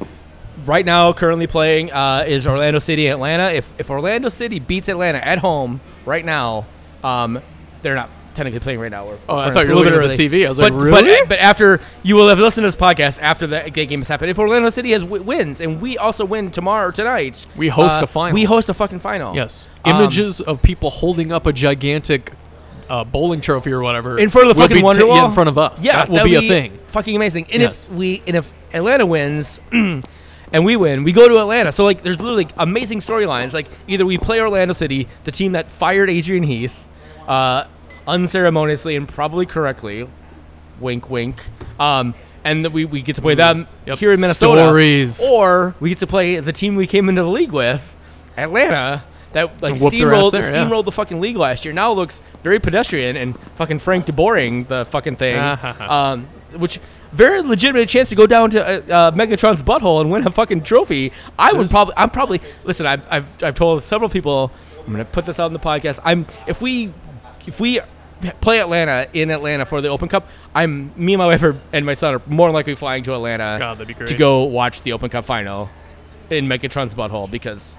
right 0.66 0.84
now, 0.84 1.12
currently 1.12 1.46
playing 1.46 1.92
uh, 1.92 2.24
is 2.26 2.46
Orlando 2.46 2.78
City, 2.78 3.08
Atlanta. 3.08 3.50
If 3.50 3.72
if 3.78 3.90
Orlando 3.90 4.28
City 4.28 4.58
beats 4.60 4.88
Atlanta 4.88 5.18
at 5.24 5.38
home 5.38 5.80
right 6.06 6.24
now, 6.24 6.66
um, 7.04 7.40
they're 7.82 7.94
not 7.94 8.10
technically 8.34 8.60
playing 8.60 8.78
right 8.78 8.90
now. 8.90 9.06
We're, 9.06 9.18
Oh, 9.28 9.36
I 9.36 9.50
thought 9.50 9.64
you 9.64 9.70
were 9.70 9.74
looking 9.74 9.92
at 9.92 10.16
the. 10.16 10.28
TV. 10.28 10.46
I 10.46 10.48
was 10.48 10.58
but, 10.58 10.72
like, 10.72 10.82
really? 10.82 11.16
But, 11.22 11.30
but 11.30 11.38
after 11.40 11.80
you 12.02 12.14
will 12.16 12.28
have 12.28 12.38
listened 12.38 12.62
to 12.64 12.68
this 12.68 12.76
podcast 12.76 13.18
after 13.20 13.46
that 13.48 13.72
game 13.74 14.00
has 14.00 14.08
happened. 14.08 14.30
If 14.30 14.38
Orlando 14.38 14.70
City 14.70 14.92
has 14.92 15.02
w- 15.02 15.22
wins 15.22 15.60
and 15.60 15.80
we 15.82 15.98
also 15.98 16.24
win 16.24 16.50
tomorrow 16.50 16.88
or 16.88 16.92
tonight, 16.92 17.44
We 17.56 17.68
host 17.68 18.00
uh, 18.00 18.04
a 18.04 18.06
final. 18.06 18.34
We 18.34 18.44
host 18.44 18.68
a 18.68 18.74
fucking 18.74 19.00
final. 19.00 19.34
Yes. 19.34 19.68
Um, 19.84 19.96
Images 19.96 20.40
of 20.40 20.62
people 20.62 20.90
holding 20.90 21.32
up 21.32 21.46
a 21.46 21.52
gigantic 21.52 22.32
uh, 22.88 23.04
bowling 23.04 23.40
trophy 23.40 23.72
or 23.72 23.82
whatever 23.82 24.18
in 24.18 24.28
front 24.28 24.48
of 24.50 24.56
the 24.56 24.62
fucking 24.62 24.76
be 24.76 24.80
t- 24.80 24.86
Wonderwall 24.86 25.16
yeah, 25.16 25.24
in 25.26 25.30
front 25.32 25.48
of 25.48 25.58
us. 25.58 25.84
Yeah, 25.84 25.96
that 25.96 26.08
will 26.08 26.16
that'd 26.16 26.30
be 26.30 26.36
a 26.36 26.48
thing. 26.48 26.78
Fucking 26.88 27.14
amazing. 27.16 27.46
And 27.52 27.62
Yes. 27.62 27.88
if 27.88 27.94
we 27.94 28.22
and 28.26 28.36
if 28.36 28.52
Atlanta 28.74 29.06
wins. 29.06 29.60
And 30.52 30.64
we 30.64 30.76
win. 30.76 31.04
We 31.04 31.12
go 31.12 31.28
to 31.28 31.38
Atlanta. 31.38 31.72
So 31.72 31.84
like, 31.84 32.02
there's 32.02 32.20
literally 32.20 32.48
amazing 32.56 32.98
storylines. 33.00 33.52
Like, 33.52 33.66
either 33.86 34.04
we 34.04 34.18
play 34.18 34.40
Orlando 34.40 34.72
City, 34.74 35.08
the 35.24 35.30
team 35.30 35.52
that 35.52 35.70
fired 35.70 36.10
Adrian 36.10 36.42
Heath, 36.42 36.76
uh, 37.28 37.64
unceremoniously 38.06 38.96
and 38.96 39.08
probably 39.08 39.46
correctly, 39.46 40.08
wink, 40.80 41.08
wink. 41.08 41.40
Um, 41.78 42.14
and 42.44 42.66
we, 42.68 42.84
we 42.84 43.02
get 43.02 43.16
to 43.16 43.22
play 43.22 43.34
them 43.34 43.68
Yep. 43.86 43.98
here 43.98 44.12
in 44.12 44.20
Minnesota. 44.20 44.62
Stories. 44.62 45.26
Or 45.28 45.74
we 45.78 45.90
get 45.90 45.98
to 45.98 46.06
play 46.06 46.40
the 46.40 46.52
team 46.52 46.74
we 46.76 46.86
came 46.86 47.08
into 47.08 47.22
the 47.22 47.28
league 47.28 47.52
with, 47.52 47.98
Atlanta, 48.36 49.04
that 49.32 49.62
like 49.62 49.78
their 49.78 50.12
ass 50.14 50.30
steamrolled, 50.30 50.32
yeah. 50.32 50.82
the 50.82 50.92
fucking 50.92 51.20
league 51.20 51.36
last 51.36 51.64
year. 51.64 51.74
Now 51.74 51.92
it 51.92 51.96
looks 51.96 52.22
very 52.42 52.58
pedestrian 52.58 53.16
and 53.16 53.38
fucking 53.54 53.78
Frank 53.78 54.06
DeBoring 54.06 54.66
the 54.68 54.84
fucking 54.86 55.16
thing, 55.16 55.36
um, 55.80 56.26
which 56.56 56.80
very 57.12 57.42
legitimate 57.42 57.88
chance 57.88 58.08
to 58.10 58.14
go 58.14 58.26
down 58.26 58.50
to 58.50 58.64
uh, 58.64 58.94
uh, 58.94 59.10
Megatron's 59.12 59.62
butthole 59.62 60.00
and 60.00 60.10
win 60.10 60.26
a 60.26 60.30
fucking 60.30 60.62
trophy. 60.62 61.12
I 61.38 61.52
would 61.52 61.68
probably, 61.70 61.94
I'm 61.96 62.10
probably 62.10 62.40
listen. 62.64 62.86
I've, 62.86 63.06
I've, 63.10 63.42
I've 63.42 63.54
told 63.54 63.82
several 63.82 64.08
people. 64.10 64.52
I'm 64.86 64.92
gonna 64.92 65.04
put 65.04 65.26
this 65.26 65.38
out 65.38 65.46
in 65.46 65.52
the 65.52 65.58
podcast. 65.58 66.00
I'm 66.04 66.26
if 66.46 66.62
we 66.62 66.92
if 67.46 67.60
we 67.60 67.80
play 68.40 68.60
Atlanta 68.60 69.08
in 69.12 69.30
Atlanta 69.30 69.64
for 69.64 69.80
the 69.80 69.88
Open 69.88 70.08
Cup, 70.08 70.28
I'm 70.54 70.92
me 70.96 71.14
and 71.14 71.18
my 71.18 71.26
wife 71.26 71.42
are, 71.42 71.58
and 71.72 71.86
my 71.86 71.94
son 71.94 72.14
are 72.14 72.22
more 72.26 72.48
than 72.48 72.54
likely 72.54 72.74
flying 72.74 73.02
to 73.04 73.14
Atlanta 73.14 73.56
God, 73.58 73.74
that'd 73.76 73.88
be 73.88 73.94
great. 73.94 74.08
to 74.08 74.16
go 74.16 74.44
watch 74.44 74.82
the 74.82 74.92
Open 74.92 75.10
Cup 75.10 75.24
final 75.24 75.70
in 76.28 76.46
Megatron's 76.46 76.94
butthole 76.94 77.30
because 77.30 77.76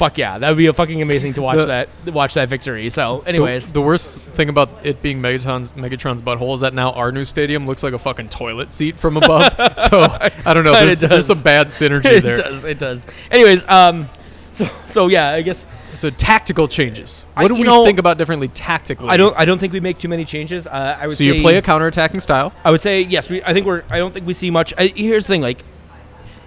fuck 0.00 0.16
yeah, 0.16 0.38
that 0.38 0.48
would 0.48 0.56
be 0.56 0.66
a 0.66 0.72
fucking 0.72 1.02
amazing 1.02 1.34
to 1.34 1.42
watch 1.42 1.58
The- 1.58 1.66
that 2.04 2.14
watch 2.14 2.32
that 2.34 2.48
victory. 2.48 2.88
So, 2.88 3.20
anyways, 3.26 3.70
the, 3.72 3.82
worst 3.82 4.16
thing 4.16 4.48
about 4.48 4.70
it 4.82 5.02
being 5.02 5.20
Megatron's 5.20 5.72
Megatron's 5.72 6.22
butthole 6.22 6.54
is 6.54 6.62
that 6.62 6.72
now 6.72 6.92
our 6.92 7.12
new 7.12 7.24
stadium 7.26 7.66
looks 7.66 7.82
like 7.82 7.92
a 7.92 7.98
fucking 7.98 8.30
toilet 8.30 8.72
seat 8.72 8.96
from 8.98 9.18
above. 9.18 9.52
so 9.76 10.00
I 10.46 10.54
don't 10.54 10.64
know. 10.64 10.72
There's, 10.72 11.00
there's 11.00 11.26
some 11.26 11.42
bad 11.42 11.66
synergy 11.66 12.06
it 12.16 12.22
there. 12.22 12.32
It 12.40 12.42
does, 12.42 12.64
it 12.64 12.78
does. 12.78 13.06
Anyways, 13.30 13.62
um, 13.68 14.08
so 14.54 14.66
so 14.86 15.06
yeah, 15.08 15.28
I 15.30 15.42
guess 15.42 15.66
So 15.94 16.08
tactical 16.08 16.66
changes. 16.66 17.26
I- 17.36 17.42
What 17.42 17.48
do 17.48 17.54
we 17.54 17.64
know, 17.64 17.84
think 17.84 17.98
about 17.98 18.16
differently 18.16 18.48
tactically? 18.48 19.10
I 19.10 19.16
don't 19.18 19.36
I 19.36 19.44
don't 19.44 19.58
think 19.58 19.72
we 19.74 19.80
make 19.80 19.98
too 19.98 20.08
many 20.08 20.24
changes. 20.24 20.66
Uh, 20.66 20.96
I 20.98 21.06
would 21.06 21.16
So 21.16 21.18
say 21.18 21.24
you 21.26 21.42
play 21.42 21.56
a 21.58 21.62
counterattacking 21.62 22.22
style. 22.22 22.52
I 22.64 22.70
would 22.70 22.80
say 22.80 23.02
yes. 23.02 23.28
We, 23.28 23.42
I 23.44 23.52
think 23.52 23.66
we're. 23.66 23.82
I 23.90 23.98
don't 23.98 24.14
think 24.14 24.26
we 24.26 24.32
see 24.32 24.50
much. 24.50 24.72
I, 24.78 24.86
here's 24.86 25.26
the 25.26 25.32
thing, 25.34 25.42
like 25.42 25.62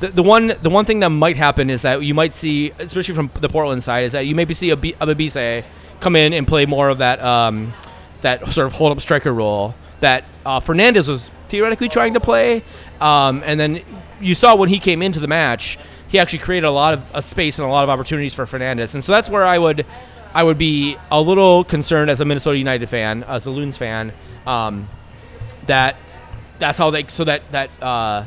the, 0.04 0.10
the 0.10 0.24
one 0.24 0.47
the 0.62 0.70
one 0.70 0.84
thing 0.84 0.99
that 0.99 1.10
might 1.10 1.38
happen 1.38 1.70
is 1.70 1.84
that 1.84 2.04
you 2.04 2.14
might 2.14 2.34
see, 2.34 2.72
especially 2.78 3.16
from 3.16 3.32
the 3.39 3.47
Portland 3.47 3.82
side, 3.82 4.04
is 4.04 4.12
that 4.12 4.26
you 4.26 4.36
maybe 4.36 4.54
see 4.54 4.70
a 4.72 4.76
Ebobisse 4.76 5.64
come 6.01 6.18
in 6.18 6.34
and 6.34 6.45
play 6.45 6.66
more 6.66 6.89
of 6.89 6.97
that 6.97 7.22
um, 7.22 7.74
that 8.22 8.45
sort 8.49 8.68
of 8.68 8.74
hold 8.74 8.91
up 8.91 8.99
striker 8.99 9.34
role 9.34 9.74
that 10.01 10.26
uh, 10.45 10.60
Fernandez 10.60 11.08
was 11.08 11.32
theoretically 11.47 11.88
trying 11.88 12.16
to 12.16 12.20
play, 12.20 12.64
um, 12.99 13.43
and 13.45 13.58
then 13.58 13.82
you 14.20 14.36
saw 14.36 14.58
when 14.58 14.68
he 14.68 14.78
came 14.78 15.01
into 15.01 15.22
the 15.22 15.28
match, 15.28 15.80
he 16.10 16.20
actually 16.20 16.39
created 16.39 16.68
a 16.68 16.72
lot 16.72 16.93
of 16.93 17.10
uh, 17.16 17.22
space 17.22 17.58
and 17.58 17.66
a 17.66 17.72
lot 17.72 17.86
of 17.86 17.89
opportunities 17.89 18.36
for 18.36 18.45
Fernandez, 18.45 18.95
and 18.95 19.04
so 19.04 19.14
that's 19.14 19.30
where 19.30 19.45
I 19.45 19.58
would. 19.58 19.86
I 20.36 20.41
would 20.41 20.58
be 20.58 20.97
a 21.12 21.22
little 21.22 21.64
concerned 21.64 22.10
as 22.10 22.20
a 22.20 22.26
Minnesota 22.26 22.58
United 22.58 22.89
fan, 22.89 23.24
as 23.24 23.45
a 23.45 23.51
Loons 23.51 23.78
fan, 23.78 24.12
um, 24.47 24.89
that 25.68 25.95
that's 26.58 26.78
how 26.78 26.89
they 26.89 27.06
so 27.08 27.24
that 27.24 27.43
that 27.51 27.70
uh, 27.82 28.26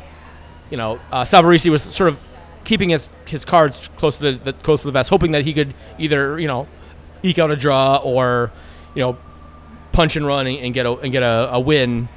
you 0.71 0.77
know 0.77 0.99
uh, 1.11 1.25
was 1.71 1.83
sort 1.83 2.09
of 2.09 2.23
keeping 2.64 2.91
his 2.91 3.09
his 3.27 3.45
cards 3.45 3.89
close 3.97 4.17
to 4.19 4.33
the, 4.33 4.53
the 4.53 4.53
close 4.53 4.83
to 4.83 4.87
the 4.89 4.93
vest, 4.93 5.11
hoping 5.11 5.33
that 5.33 5.45
he 5.45 5.53
could 5.53 5.75
either 5.99 6.39
you 6.39 6.47
know 6.47 6.67
eke 7.23 7.39
out 7.39 7.51
a 7.51 7.57
draw 7.57 7.97
or 7.97 8.51
you 8.95 9.01
know 9.01 9.17
punch 9.93 10.17
and 10.17 10.27
run 10.27 10.47
and, 10.47 10.59
and 10.59 10.75
get 10.75 10.87
a 10.87 10.93
and 10.93 11.12
get 11.12 11.23
a, 11.23 11.49
a 11.53 11.61
win 11.61 12.09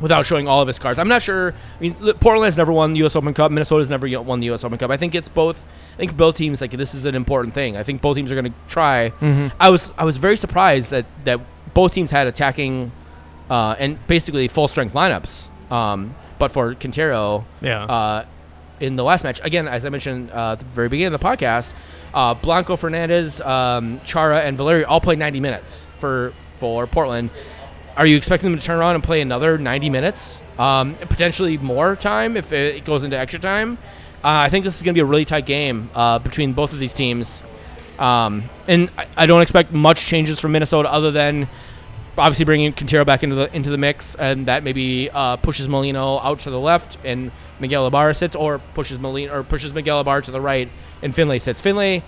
without 0.00 0.26
showing 0.26 0.46
all 0.46 0.60
of 0.60 0.68
his 0.68 0.78
cards. 0.78 0.98
I'm 0.98 1.08
not 1.08 1.22
sure. 1.22 1.52
I 1.52 1.80
mean, 1.80 1.94
Portland 1.94 2.44
has 2.44 2.58
never 2.58 2.70
won 2.70 2.92
the 2.92 2.98
U.S. 2.98 3.16
Open 3.16 3.32
Cup. 3.32 3.50
Minnesota's 3.50 3.88
never 3.88 4.06
won 4.20 4.40
the 4.40 4.46
U.S. 4.46 4.62
Open 4.62 4.76
Cup. 4.76 4.90
I 4.90 4.98
think 4.98 5.14
it's 5.14 5.28
both. 5.28 5.66
I 5.94 5.96
think 5.98 6.16
both 6.16 6.36
teams 6.36 6.60
like 6.60 6.72
this 6.72 6.94
is 6.94 7.06
an 7.06 7.14
important 7.14 7.54
thing. 7.54 7.76
I 7.76 7.82
think 7.82 8.02
both 8.02 8.16
teams 8.16 8.30
are 8.30 8.34
going 8.34 8.52
to 8.52 8.58
try. 8.68 9.10
I 9.58 9.70
was 9.70 9.92
I 9.96 10.04
was 10.04 10.18
very 10.18 10.36
surprised 10.36 10.90
that 10.90 11.06
that 11.24 11.40
both 11.72 11.92
teams 11.92 12.10
had 12.10 12.26
attacking 12.26 12.92
uh, 13.48 13.76
and 13.78 14.04
basically 14.06 14.48
full 14.48 14.68
strength 14.68 14.92
lineups. 14.94 15.48
Um, 15.72 16.14
but 16.38 16.50
for 16.50 16.74
Quintero, 16.74 17.44
Yeah. 17.60 17.84
uh, 17.84 18.24
in 18.80 18.96
the 18.96 19.04
last 19.04 19.24
match, 19.24 19.40
again, 19.42 19.66
as 19.68 19.86
I 19.86 19.88
mentioned 19.88 20.30
uh, 20.32 20.52
at 20.52 20.58
the 20.58 20.64
very 20.66 20.88
beginning 20.88 21.14
of 21.14 21.20
the 21.20 21.26
podcast, 21.26 21.72
uh, 22.12 22.34
Blanco 22.34 22.76
Fernandez, 22.76 23.40
um, 23.40 24.00
Chara, 24.04 24.40
and 24.40 24.56
Valeri 24.56 24.84
all 24.84 25.00
played 25.00 25.18
90 25.18 25.40
minutes 25.40 25.86
for 25.98 26.32
for 26.58 26.86
Portland. 26.86 27.30
Are 27.96 28.06
you 28.06 28.16
expecting 28.16 28.50
them 28.50 28.58
to 28.58 28.64
turn 28.64 28.78
around 28.78 28.94
and 28.94 29.04
play 29.04 29.20
another 29.22 29.56
90 29.58 29.88
minutes? 29.90 30.40
Um, 30.58 30.94
potentially 30.94 31.56
more 31.58 31.96
time 31.96 32.36
if 32.36 32.52
it 32.52 32.84
goes 32.84 33.04
into 33.04 33.18
extra 33.18 33.38
time. 33.40 33.78
Uh, 34.24 34.44
I 34.44 34.48
think 34.50 34.64
this 34.64 34.76
is 34.76 34.82
going 34.82 34.92
to 34.94 34.98
be 34.98 35.00
a 35.02 35.04
really 35.06 35.24
tight 35.24 35.46
game 35.46 35.88
uh, 35.94 36.18
between 36.18 36.52
both 36.52 36.72
of 36.72 36.78
these 36.78 36.92
teams. 36.94 37.44
Um, 37.98 38.44
and 38.68 38.90
I, 38.98 39.06
I 39.16 39.26
don't 39.26 39.40
expect 39.40 39.72
much 39.72 40.06
changes 40.06 40.38
from 40.40 40.52
Minnesota 40.52 40.90
other 40.92 41.10
than 41.10 41.48
obviously 42.18 42.44
bringing 42.44 42.72
Quintero 42.72 43.04
back 43.04 43.22
into 43.22 43.36
the 43.36 43.54
into 43.54 43.70
the 43.70 43.78
mix, 43.78 44.14
and 44.14 44.46
that 44.46 44.64
maybe 44.64 45.10
uh, 45.10 45.36
pushes 45.36 45.68
Molino 45.68 46.18
out 46.18 46.40
to 46.40 46.50
the 46.50 46.60
left, 46.60 46.98
and 47.04 47.30
Miguel 47.60 47.86
Ibarra 47.86 48.14
sits, 48.14 48.36
or 48.36 48.58
pushes 48.74 48.98
Molino 48.98 49.34
or 49.34 49.42
pushes 49.42 49.72
Miguel 49.74 50.00
Ibarra 50.00 50.22
to 50.22 50.30
the 50.30 50.40
right, 50.40 50.68
and 51.02 51.14
Finlay 51.14 51.38
sits. 51.38 51.60
Finlay, 51.60 52.02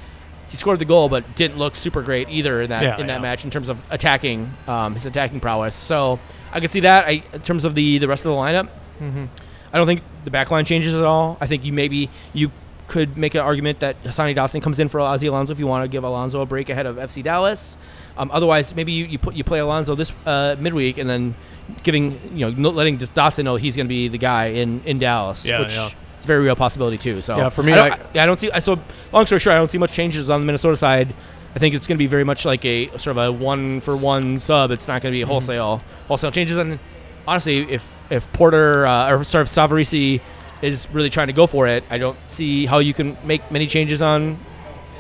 he 0.48 0.56
scored 0.56 0.78
the 0.78 0.84
goal, 0.84 1.08
but 1.08 1.36
didn't 1.36 1.58
look 1.58 1.76
super 1.76 2.02
great 2.02 2.28
either 2.28 2.62
in 2.62 2.70
that 2.70 2.82
Yeah, 2.82 2.98
in 2.98 3.06
that 3.08 3.20
match 3.20 3.44
in 3.44 3.50
terms 3.50 3.68
of 3.68 3.80
attacking 3.90 4.50
um, 4.66 4.94
his 4.94 5.06
attacking 5.06 5.40
prowess. 5.40 5.74
So 5.74 6.18
I 6.52 6.60
could 6.60 6.70
see 6.72 6.80
that. 6.80 7.06
I, 7.06 7.22
in 7.32 7.42
terms 7.42 7.64
of 7.64 7.74
the 7.74 7.98
the 7.98 8.08
rest 8.08 8.24
of 8.24 8.30
the 8.32 8.36
lineup, 8.36 8.68
Mm-hmm. 9.00 9.26
I 9.72 9.78
don't 9.78 9.86
think 9.86 10.02
the 10.24 10.30
back 10.30 10.50
line 10.50 10.64
changes 10.64 10.94
at 10.94 11.04
all. 11.04 11.36
I 11.40 11.46
think 11.46 11.64
you 11.64 11.72
maybe 11.72 12.10
you 12.32 12.50
could 12.88 13.16
make 13.18 13.34
an 13.34 13.42
argument 13.42 13.80
that 13.80 14.02
Hassani 14.02 14.34
Dotson 14.34 14.62
comes 14.62 14.80
in 14.80 14.88
for 14.88 14.98
Ozzy 14.98 15.28
Alonso 15.28 15.52
if 15.52 15.58
you 15.58 15.66
want 15.66 15.84
to 15.84 15.88
give 15.88 16.04
Alonso 16.04 16.40
a 16.40 16.46
break 16.46 16.70
ahead 16.70 16.86
of 16.86 16.96
FC 16.96 17.22
Dallas. 17.22 17.76
Um, 18.18 18.30
otherwise, 18.32 18.74
maybe 18.74 18.92
you, 18.92 19.06
you 19.06 19.18
put 19.18 19.34
you 19.34 19.44
play 19.44 19.60
Alonso 19.60 19.94
this 19.94 20.12
uh, 20.26 20.56
midweek 20.58 20.98
and 20.98 21.08
then 21.08 21.34
giving 21.82 22.18
you 22.36 22.50
know 22.50 22.70
letting 22.70 22.98
just 22.98 23.14
Dotson 23.14 23.44
know 23.44 23.56
he's 23.56 23.76
going 23.76 23.86
to 23.86 23.88
be 23.88 24.08
the 24.08 24.18
guy 24.18 24.46
in 24.46 24.82
in 24.84 24.98
Dallas, 24.98 25.44
Yeah, 25.46 25.60
which 25.60 25.74
yeah. 25.74 25.86
is 26.18 26.24
a 26.24 26.26
very 26.26 26.42
real 26.42 26.56
possibility 26.56 26.98
too. 26.98 27.20
So 27.20 27.36
Yeah, 27.36 27.48
for 27.48 27.62
me, 27.62 27.72
I 27.72 27.76
don't, 27.76 27.92
I- 28.16 28.20
I, 28.20 28.22
I 28.22 28.26
don't 28.26 28.38
see. 28.38 28.50
I 28.50 28.58
so 28.58 28.78
long 29.12 29.24
story 29.26 29.38
short, 29.38 29.54
I 29.54 29.58
don't 29.58 29.70
see 29.70 29.78
much 29.78 29.92
changes 29.92 30.28
on 30.30 30.40
the 30.40 30.46
Minnesota 30.46 30.76
side. 30.76 31.14
I 31.54 31.58
think 31.60 31.74
it's 31.74 31.86
going 31.86 31.96
to 31.96 32.02
be 32.02 32.06
very 32.06 32.24
much 32.24 32.44
like 32.44 32.64
a 32.64 32.88
sort 32.98 33.08
of 33.08 33.18
a 33.18 33.32
one 33.32 33.80
for 33.80 33.96
one 33.96 34.38
sub. 34.38 34.70
It's 34.70 34.86
not 34.88 35.00
going 35.02 35.12
to 35.12 35.16
be 35.16 35.22
Mm-hmm. 35.22 35.30
wholesale 35.30 35.80
wholesale 36.08 36.30
changes. 36.30 36.58
And 36.58 36.78
honestly, 37.26 37.70
if 37.70 37.86
if 38.10 38.30
Porter 38.32 38.86
uh, 38.86 39.10
or 39.12 39.24
sort 39.24 39.42
of 39.42 39.48
Savarese 39.48 40.20
is 40.62 40.88
really 40.92 41.10
trying 41.10 41.28
to 41.28 41.32
go 41.32 41.46
for 41.46 41.66
it, 41.68 41.84
I 41.90 41.98
don't 41.98 42.18
see 42.28 42.66
how 42.66 42.78
you 42.80 42.92
can 42.94 43.16
make 43.24 43.48
many 43.50 43.66
changes 43.66 44.02
on 44.02 44.36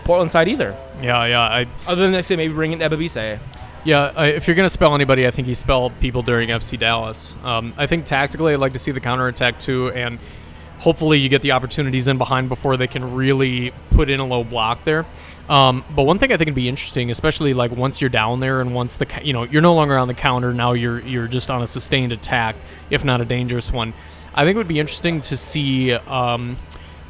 Portland 0.08 0.30
side 0.30 0.48
either. 0.48 0.74
Yeah, 1.02 1.26
yeah. 1.26 1.42
I 1.42 1.66
Other 1.86 2.06
than 2.06 2.14
I 2.14 2.22
say 2.22 2.34
maybe 2.34 2.54
bring 2.54 2.72
in 2.72 2.78
Ebobisse. 2.78 3.38
Yeah, 3.84 4.10
I, 4.16 4.28
if 4.28 4.48
you're 4.48 4.54
going 4.56 4.64
to 4.64 4.70
spell 4.70 4.94
anybody, 4.94 5.26
I 5.26 5.30
think 5.30 5.46
you 5.46 5.54
spell 5.54 5.90
people 6.00 6.22
during 6.22 6.48
FC 6.48 6.78
Dallas. 6.78 7.36
Um, 7.44 7.74
I 7.76 7.86
think 7.86 8.06
tactically, 8.06 8.54
I'd 8.54 8.58
like 8.58 8.72
to 8.72 8.78
see 8.78 8.90
the 8.90 9.00
counterattack 9.00 9.58
too, 9.58 9.90
and 9.90 10.18
hopefully 10.78 11.18
you 11.18 11.28
get 11.28 11.42
the 11.42 11.52
opportunities 11.52 12.08
in 12.08 12.16
behind 12.16 12.48
before 12.48 12.78
they 12.78 12.86
can 12.86 13.16
really 13.16 13.74
put 13.90 14.08
in 14.08 14.18
a 14.18 14.24
low 14.24 14.44
block 14.44 14.84
there. 14.84 15.04
Um, 15.50 15.84
but 15.94 16.04
one 16.04 16.18
thing 16.18 16.32
I 16.32 16.38
think 16.38 16.48
would 16.48 16.54
be 16.54 16.70
interesting, 16.70 17.10
especially 17.10 17.52
like 17.52 17.72
once 17.72 18.00
you're 18.00 18.08
down 18.08 18.40
there 18.40 18.62
and 18.62 18.74
once 18.74 18.96
the 18.96 19.06
you 19.22 19.34
know 19.34 19.42
you're 19.42 19.60
no 19.60 19.74
longer 19.74 19.98
on 19.98 20.08
the 20.08 20.14
counter, 20.14 20.54
now 20.54 20.72
you're 20.72 21.00
you're 21.00 21.28
just 21.28 21.50
on 21.50 21.60
a 21.60 21.66
sustained 21.66 22.14
attack, 22.14 22.56
if 22.88 23.04
not 23.04 23.20
a 23.20 23.26
dangerous 23.26 23.70
one. 23.70 23.92
I 24.34 24.46
think 24.46 24.54
it 24.54 24.58
would 24.58 24.68
be 24.68 24.80
interesting 24.80 25.20
to 25.20 25.36
see. 25.36 25.92
Um, 25.92 26.56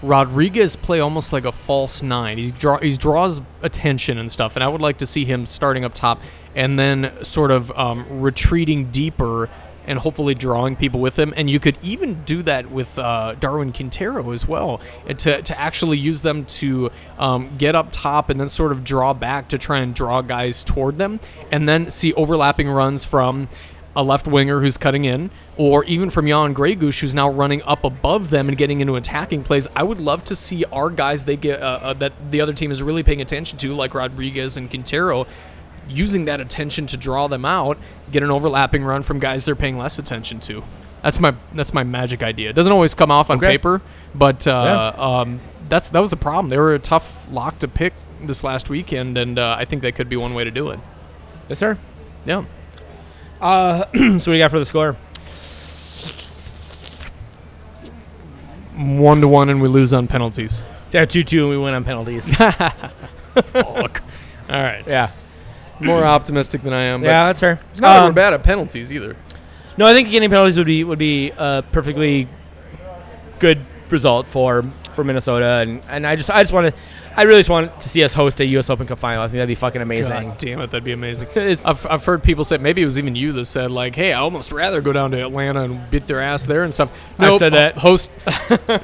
Rodriguez 0.02 0.76
play 0.76 1.00
almost 1.00 1.32
like 1.32 1.44
a 1.44 1.52
false 1.52 2.02
nine. 2.02 2.38
He 2.38 2.50
draw 2.50 2.78
he 2.78 2.96
draws 2.96 3.40
attention 3.62 4.18
and 4.18 4.30
stuff, 4.30 4.54
and 4.56 4.62
I 4.62 4.68
would 4.68 4.80
like 4.80 4.98
to 4.98 5.06
see 5.06 5.24
him 5.24 5.46
starting 5.46 5.84
up 5.84 5.94
top 5.94 6.20
and 6.54 6.78
then 6.78 7.12
sort 7.24 7.50
of 7.50 7.70
um, 7.72 8.20
retreating 8.20 8.90
deeper 8.90 9.48
and 9.86 9.98
hopefully 10.00 10.34
drawing 10.34 10.76
people 10.76 11.00
with 11.00 11.18
him. 11.18 11.32
And 11.34 11.48
you 11.48 11.58
could 11.58 11.78
even 11.82 12.22
do 12.24 12.42
that 12.42 12.70
with 12.70 12.98
uh, 12.98 13.36
Darwin 13.40 13.72
Quintero 13.72 14.30
as 14.32 14.46
well, 14.46 14.80
to 15.08 15.42
to 15.42 15.58
actually 15.58 15.98
use 15.98 16.20
them 16.20 16.44
to 16.44 16.90
um, 17.18 17.56
get 17.56 17.74
up 17.74 17.88
top 17.90 18.30
and 18.30 18.40
then 18.40 18.48
sort 18.48 18.70
of 18.70 18.84
draw 18.84 19.14
back 19.14 19.48
to 19.48 19.58
try 19.58 19.78
and 19.78 19.94
draw 19.94 20.20
guys 20.20 20.62
toward 20.62 20.98
them, 20.98 21.18
and 21.50 21.68
then 21.68 21.90
see 21.90 22.12
overlapping 22.14 22.68
runs 22.68 23.04
from 23.04 23.48
a 23.98 24.02
left 24.02 24.28
winger 24.28 24.60
who's 24.60 24.76
cutting 24.78 25.04
in, 25.04 25.28
or 25.56 25.82
even 25.84 26.08
from 26.08 26.28
Jan 26.28 26.54
Gregus 26.54 27.00
who's 27.00 27.14
now 27.16 27.28
running 27.28 27.62
up 27.64 27.82
above 27.82 28.30
them 28.30 28.48
and 28.48 28.56
getting 28.56 28.80
into 28.80 28.94
attacking 28.94 29.42
plays. 29.42 29.66
I 29.74 29.82
would 29.82 29.98
love 29.98 30.24
to 30.26 30.36
see 30.36 30.64
our 30.66 30.88
guys 30.88 31.24
they 31.24 31.36
get 31.36 31.60
uh, 31.60 31.64
uh, 31.82 31.92
that 31.94 32.12
the 32.30 32.40
other 32.40 32.52
team 32.52 32.70
is 32.70 32.80
really 32.80 33.02
paying 33.02 33.20
attention 33.20 33.58
to, 33.58 33.74
like 33.74 33.94
Rodriguez 33.94 34.56
and 34.56 34.70
Quintero, 34.70 35.26
using 35.88 36.26
that 36.26 36.40
attention 36.40 36.86
to 36.86 36.96
draw 36.96 37.26
them 37.26 37.44
out, 37.44 37.76
get 38.12 38.22
an 38.22 38.30
overlapping 38.30 38.84
run 38.84 39.02
from 39.02 39.18
guys 39.18 39.44
they're 39.44 39.56
paying 39.56 39.76
less 39.76 39.98
attention 39.98 40.38
to. 40.40 40.62
That's 41.02 41.18
my 41.18 41.34
that's 41.52 41.74
my 41.74 41.82
magic 41.82 42.22
idea. 42.22 42.50
It 42.50 42.54
doesn't 42.54 42.72
always 42.72 42.94
come 42.94 43.10
off 43.10 43.30
on 43.30 43.38
Okay. 43.38 43.48
paper, 43.48 43.82
but 44.14 44.46
uh, 44.46 44.92
um, 44.96 45.40
that's 45.68 45.88
that 45.88 46.00
was 46.00 46.10
the 46.10 46.16
problem. 46.16 46.50
They 46.50 46.58
were 46.58 46.74
a 46.74 46.78
tough 46.78 47.28
lock 47.32 47.58
to 47.60 47.68
pick 47.68 47.94
this 48.22 48.44
last 48.44 48.68
weekend, 48.70 49.18
and 49.18 49.38
uh, 49.38 49.56
I 49.58 49.64
think 49.64 49.82
that 49.82 49.94
could 49.96 50.08
be 50.08 50.16
one 50.16 50.34
way 50.34 50.44
to 50.44 50.50
do 50.50 50.70
it. 50.70 50.78
Yes, 51.48 51.58
sir. 51.58 51.76
Yeah. 52.24 52.44
Uh, 53.40 53.84
so 53.92 53.98
what 54.12 54.24
do 54.24 54.32
you 54.32 54.38
got 54.38 54.50
for 54.50 54.58
the 54.58 54.66
score? 54.66 54.96
One 58.76 59.20
to 59.20 59.28
one, 59.28 59.48
and 59.48 59.60
we 59.60 59.68
lose 59.68 59.92
on 59.92 60.06
penalties. 60.06 60.62
Yeah, 60.92 61.04
two 61.04 61.22
two, 61.24 61.42
and 61.42 61.50
we 61.50 61.58
win 61.58 61.74
on 61.74 61.84
penalties. 61.84 62.32
Fuck. 62.36 64.02
All 64.48 64.62
right. 64.62 64.82
yeah, 64.86 65.10
More 65.80 66.04
optimistic 66.04 66.62
than 66.62 66.72
I 66.72 66.82
am. 66.82 67.00
But 67.02 67.08
yeah, 67.08 67.26
that's 67.26 67.40
fair. 67.40 67.60
It's 67.72 67.80
not 67.80 67.88
like 67.94 68.02
we're 68.02 68.08
Um, 68.08 68.14
bad 68.14 68.32
at 68.34 68.42
penalties 68.42 68.92
either. 68.92 69.16
No, 69.76 69.86
I 69.86 69.94
think 69.94 70.10
getting 70.10 70.30
penalties 70.30 70.56
would 70.56 70.66
be 70.66 70.84
would 70.84 70.98
be 70.98 71.32
a 71.36 71.64
perfectly 71.72 72.28
good 73.40 73.58
result 73.90 74.26
for 74.28 74.64
for 74.94 75.02
Minnesota, 75.04 75.44
and, 75.62 75.82
and 75.88 76.06
I 76.06 76.14
just 76.16 76.30
I 76.30 76.42
just 76.42 76.52
want 76.52 76.72
to 76.74 76.80
I 77.18 77.22
really 77.22 77.40
just 77.40 77.50
want 77.50 77.80
to 77.80 77.88
see 77.88 78.04
us 78.04 78.14
host 78.14 78.38
a 78.38 78.46
U.S. 78.46 78.70
Open 78.70 78.86
Cup 78.86 79.00
final. 79.00 79.22
I 79.22 79.26
think 79.26 79.38
that'd 79.38 79.48
be 79.48 79.56
fucking 79.56 79.82
amazing. 79.82 80.28
God 80.28 80.38
damn 80.38 80.60
it, 80.60 80.70
that'd 80.70 80.84
be 80.84 80.92
amazing. 80.92 81.26
I've, 81.64 81.84
I've 81.84 82.04
heard 82.04 82.22
people 82.22 82.44
say 82.44 82.58
maybe 82.58 82.80
it 82.80 82.84
was 82.84 82.96
even 82.96 83.16
you 83.16 83.32
that 83.32 83.44
said 83.46 83.72
like, 83.72 83.96
"Hey, 83.96 84.12
I 84.12 84.20
almost 84.20 84.52
rather 84.52 84.80
go 84.80 84.92
down 84.92 85.10
to 85.10 85.20
Atlanta 85.20 85.62
and 85.62 85.90
beat 85.90 86.06
their 86.06 86.20
ass 86.20 86.46
there 86.46 86.62
and 86.62 86.72
stuff." 86.72 86.92
I've 87.18 87.38
said 87.38 87.54
that. 87.54 87.76
Host, 87.76 88.12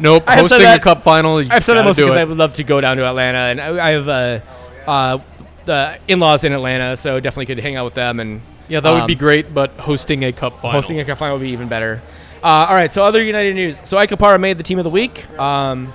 nope. 0.00 0.24
I 0.26 0.34
have 0.34 0.50
hosting 0.50 0.66
a 0.66 0.80
cup 0.80 1.04
final. 1.04 1.38
I've 1.38 1.64
said 1.64 1.74
that 1.74 1.84
mostly 1.84 2.04
because. 2.04 2.16
I 2.16 2.24
would 2.24 2.36
love 2.36 2.54
to 2.54 2.64
go 2.64 2.80
down 2.80 2.96
to 2.96 3.06
Atlanta, 3.06 3.38
and 3.38 3.60
I, 3.60 3.88
I 3.88 3.90
have 3.92 4.08
uh, 4.08 4.40
uh, 4.86 5.18
the 5.64 5.98
in-laws 6.08 6.42
in 6.42 6.52
Atlanta, 6.52 6.96
so 6.96 7.20
definitely 7.20 7.46
could 7.46 7.60
hang 7.60 7.76
out 7.76 7.84
with 7.84 7.94
them 7.94 8.18
and 8.18 8.40
yeah, 8.68 8.80
that 8.80 8.90
would 8.90 9.02
um, 9.02 9.06
be 9.06 9.14
great. 9.14 9.52
But 9.52 9.72
hosting 9.72 10.24
a 10.24 10.32
cup 10.32 10.60
final. 10.60 10.72
hosting 10.72 10.98
a 11.00 11.04
cup 11.04 11.18
final 11.18 11.36
would 11.36 11.44
be 11.44 11.50
even 11.50 11.68
better. 11.68 12.02
Uh, 12.42 12.66
all 12.68 12.74
right, 12.74 12.92
so 12.92 13.04
other 13.04 13.22
United 13.22 13.54
news. 13.54 13.80
So 13.84 13.96
Ike 13.96 14.18
made 14.38 14.58
the 14.58 14.62
team 14.62 14.78
of 14.78 14.84
the 14.84 14.90
week. 14.90 15.28
Um, 15.38 15.92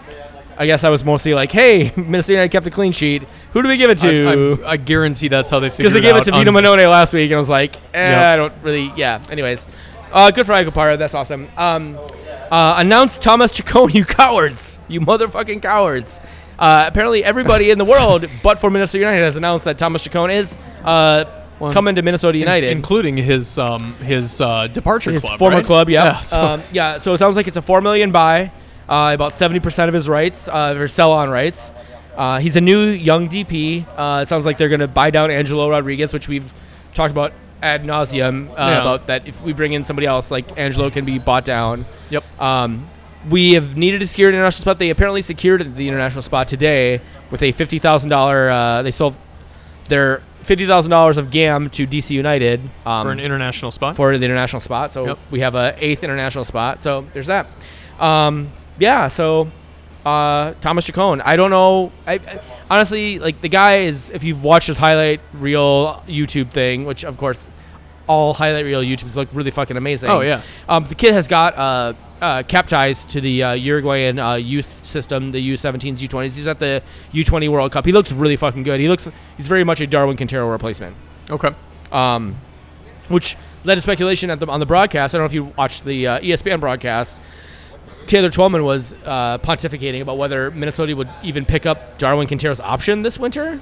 I 0.59 0.65
guess 0.65 0.83
I 0.83 0.89
was 0.89 1.05
mostly 1.05 1.33
like, 1.33 1.51
hey, 1.53 1.91
Minnesota 1.97 2.33
United 2.33 2.51
kept 2.51 2.67
a 2.67 2.69
clean 2.69 2.91
sheet. 2.91 3.23
Who 3.53 3.61
do 3.63 3.69
we 3.69 3.77
give 3.77 3.89
it 3.89 3.97
to? 3.99 4.61
I, 4.65 4.71
I 4.71 4.77
guarantee 4.77 5.29
that's 5.29 5.49
how 5.49 5.59
they 5.59 5.69
figured. 5.69 5.77
Because 5.77 5.93
they 5.93 6.01
gave 6.01 6.15
it 6.17 6.25
to 6.25 6.31
Vito 6.31 6.49
on- 6.55 6.61
Mannone 6.63 6.89
last 6.91 7.13
week, 7.13 7.31
and 7.31 7.37
I 7.37 7.39
was 7.39 7.47
like, 7.49 7.75
eh, 7.93 8.09
Yep. 8.11 8.23
I 8.25 8.35
don't 8.35 8.53
really. 8.61 8.91
Yeah. 8.97 9.21
Anyways, 9.31 9.65
uh, 10.11 10.31
good 10.31 10.45
for 10.45 10.51
Ike 10.53 10.73
That's 10.73 11.13
awesome. 11.13 11.47
Um, 11.57 11.97
uh, 12.51 12.75
announced 12.77 13.21
Thomas 13.21 13.51
Chacon, 13.51 13.89
you 13.93 14.03
cowards, 14.05 14.79
you 14.89 14.99
motherfucking 15.01 15.61
cowards. 15.61 16.19
Uh, 16.57 16.83
apparently, 16.87 17.23
everybody 17.23 17.71
in 17.71 17.77
the 17.77 17.85
world, 17.93 18.25
but 18.43 18.59
for 18.59 18.69
Minnesota 18.69 18.99
United, 18.99 19.23
has 19.23 19.37
announced 19.37 19.63
that 19.65 19.77
Thomas 19.77 20.03
Chacon 20.03 20.29
is 20.29 20.57
uh, 20.83 21.23
Well, 21.57 21.71
coming 21.71 21.95
to 21.95 22.01
Minnesota 22.01 22.35
in- 22.37 22.41
United. 22.41 22.71
including 22.71 23.15
his 23.15 23.57
um 23.57 23.93
his 23.95 24.41
uh, 24.41 24.67
departure 24.67 25.11
club. 25.11 25.21
his 25.21 25.23
club, 25.23 25.39
former 25.39 25.57
right? 25.57 25.65
club, 25.65 25.89
yeah. 25.89 26.03
Yeah. 26.03 26.19
So, 26.21 26.41
um, 26.45 26.61
yeah. 26.73 26.97
So 26.97 27.13
it 27.13 27.17
sounds 27.19 27.37
like 27.37 27.47
it's 27.47 27.55
a 27.57 27.61
four 27.61 27.79
million 27.79 28.11
buy, 28.11 28.51
uh, 28.89 29.11
about 29.13 29.33
seventy 29.33 29.59
percent 29.61 29.87
of 29.87 29.93
his 29.93 30.09
rights, 30.09 30.47
uh, 30.49 30.75
or 30.77 30.87
sell-on 30.89 31.29
rights. 31.29 31.71
Uh, 32.17 32.39
he's 32.39 32.55
a 32.57 32.61
new 32.61 32.81
young 32.89 33.29
DP. 33.29 33.85
Uh, 33.95 34.21
it 34.23 34.27
sounds 34.27 34.45
like 34.45 34.57
they're 34.57 34.67
going 34.69 34.81
to 34.81 34.87
buy 34.89 35.09
down 35.11 35.31
Angelo 35.31 35.69
Rodriguez, 35.69 36.11
which 36.11 36.27
we've 36.27 36.53
talked 36.93 37.11
about 37.11 37.31
ad 37.61 37.83
nauseum 37.83 38.49
uh, 38.49 38.53
Yeah. 38.57 38.81
about 38.81 39.07
that. 39.07 39.27
If 39.27 39.41
we 39.41 39.53
bring 39.53 39.71
in 39.73 39.85
somebody 39.85 40.05
else, 40.07 40.29
like 40.31 40.57
Angelo, 40.57 40.89
can 40.89 41.05
be 41.05 41.17
bought 41.19 41.45
down. 41.45 41.85
yep. 42.09 42.23
Um, 42.41 42.87
we 43.29 43.53
have 43.53 43.75
needed 43.77 43.99
to 43.99 44.07
secure 44.07 44.29
an 44.29 44.35
international 44.35 44.61
spot. 44.63 44.79
They 44.79 44.89
apparently 44.89 45.21
secured 45.21 45.75
the 45.75 45.87
international 45.87 46.21
spot 46.21 46.47
today 46.47 47.01
with 47.31 47.41
a 47.43 47.51
fifty 47.53 47.77
thousand 47.79 48.09
dollar. 48.09 48.49
Uh, 48.49 48.81
they 48.81 48.91
sold 48.91 49.15
their 49.89 50.21
fifty 50.43 50.65
thousand 50.65 50.89
dollars 50.91 51.17
of 51.17 51.29
GAM 51.31 51.69
to 51.71 51.85
DC 51.87 52.11
United 52.11 52.61
um, 52.85 53.05
for 53.05 53.11
an 53.11 53.19
international 53.19 53.71
spot. 53.71 53.95
for 53.95 54.17
the 54.17 54.25
international 54.25 54.61
spot. 54.61 54.91
So 54.91 55.05
Yep. 55.05 55.19
we 55.31 55.39
have 55.41 55.55
a 55.55 55.75
eighth 55.77 56.03
international 56.03 56.45
spot. 56.45 56.81
So 56.81 57.05
there's 57.13 57.27
that. 57.27 57.47
Um, 57.99 58.51
yeah. 58.79 59.07
So 59.07 59.49
uh, 60.05 60.53
Thomas 60.61 60.85
Chacon. 60.85 61.21
I 61.21 61.35
don't 61.35 61.51
know. 61.51 61.91
I, 62.07 62.13
I 62.15 62.41
honestly 62.69 63.19
like 63.19 63.41
the 63.41 63.49
guy 63.49 63.79
is. 63.79 64.09
If 64.09 64.23
you've 64.23 64.43
watched 64.43 64.67
his 64.67 64.77
highlight 64.77 65.21
reel 65.33 66.01
YouTube 66.07 66.51
thing, 66.51 66.85
which 66.85 67.03
of 67.03 67.17
course 67.17 67.47
all 68.07 68.33
highlight 68.33 68.65
reel 68.65 68.81
YouTubes 68.81 69.15
look 69.15 69.29
really 69.33 69.51
fucking 69.51 69.77
amazing. 69.77 70.09
oh 70.09 70.21
yeah. 70.21 70.41
Um, 70.67 70.85
the 70.85 70.95
kid 70.95 71.13
has 71.13 71.27
got 71.27 71.55
uh, 71.55 71.93
uh, 72.21 72.43
cap 72.43 72.65
to 72.67 73.21
the 73.21 73.43
uh, 73.43 73.53
Uruguayan 73.53 74.17
uh, 74.17 74.33
youth 74.35 74.83
system, 74.83 75.31
the 75.31 75.51
U17s, 75.53 75.97
U20s. 75.99 76.35
He's 76.35 76.47
at 76.47 76.59
the 76.59 76.81
U20 77.13 77.49
World 77.49 77.71
Cup. 77.71 77.85
He 77.85 77.91
looks 77.91 78.11
really 78.11 78.35
fucking 78.35 78.63
good. 78.63 78.79
He 78.79 78.89
looks. 78.89 79.07
He's 79.37 79.47
very 79.47 79.63
much 79.63 79.79
a 79.79 79.85
Darwin 79.87 80.17
Quintero 80.17 80.49
replacement 80.49 80.95
Okay. 81.29 81.49
um, 81.91 82.35
which 83.09 83.35
led 83.63 83.75
to 83.75 83.81
speculation 83.81 84.29
at 84.31 84.39
the, 84.39 84.47
on 84.47 84.59
the 84.59 84.65
broadcast. 84.65 85.13
I 85.13 85.17
don't 85.17 85.23
know 85.23 85.27
if 85.27 85.33
you 85.33 85.43
watched 85.57 85.85
the 85.85 86.07
uh, 86.07 86.19
ESPN 86.19 86.59
broadcast. 86.59 87.19
Taylor 88.09 88.29
Twellman 88.29 88.63
was 88.63 88.95
uh, 89.05 89.37
pontificating 89.37 90.01
about 90.01 90.17
whether 90.17 90.49
Minnesota 90.49 90.95
would 90.95 91.09
even 91.21 91.45
pick 91.45 91.67
up 91.67 91.99
Darwin 91.99 92.25
Quintero's 92.25 92.59
option 92.59 93.03
this 93.03 93.19
winter. 93.19 93.61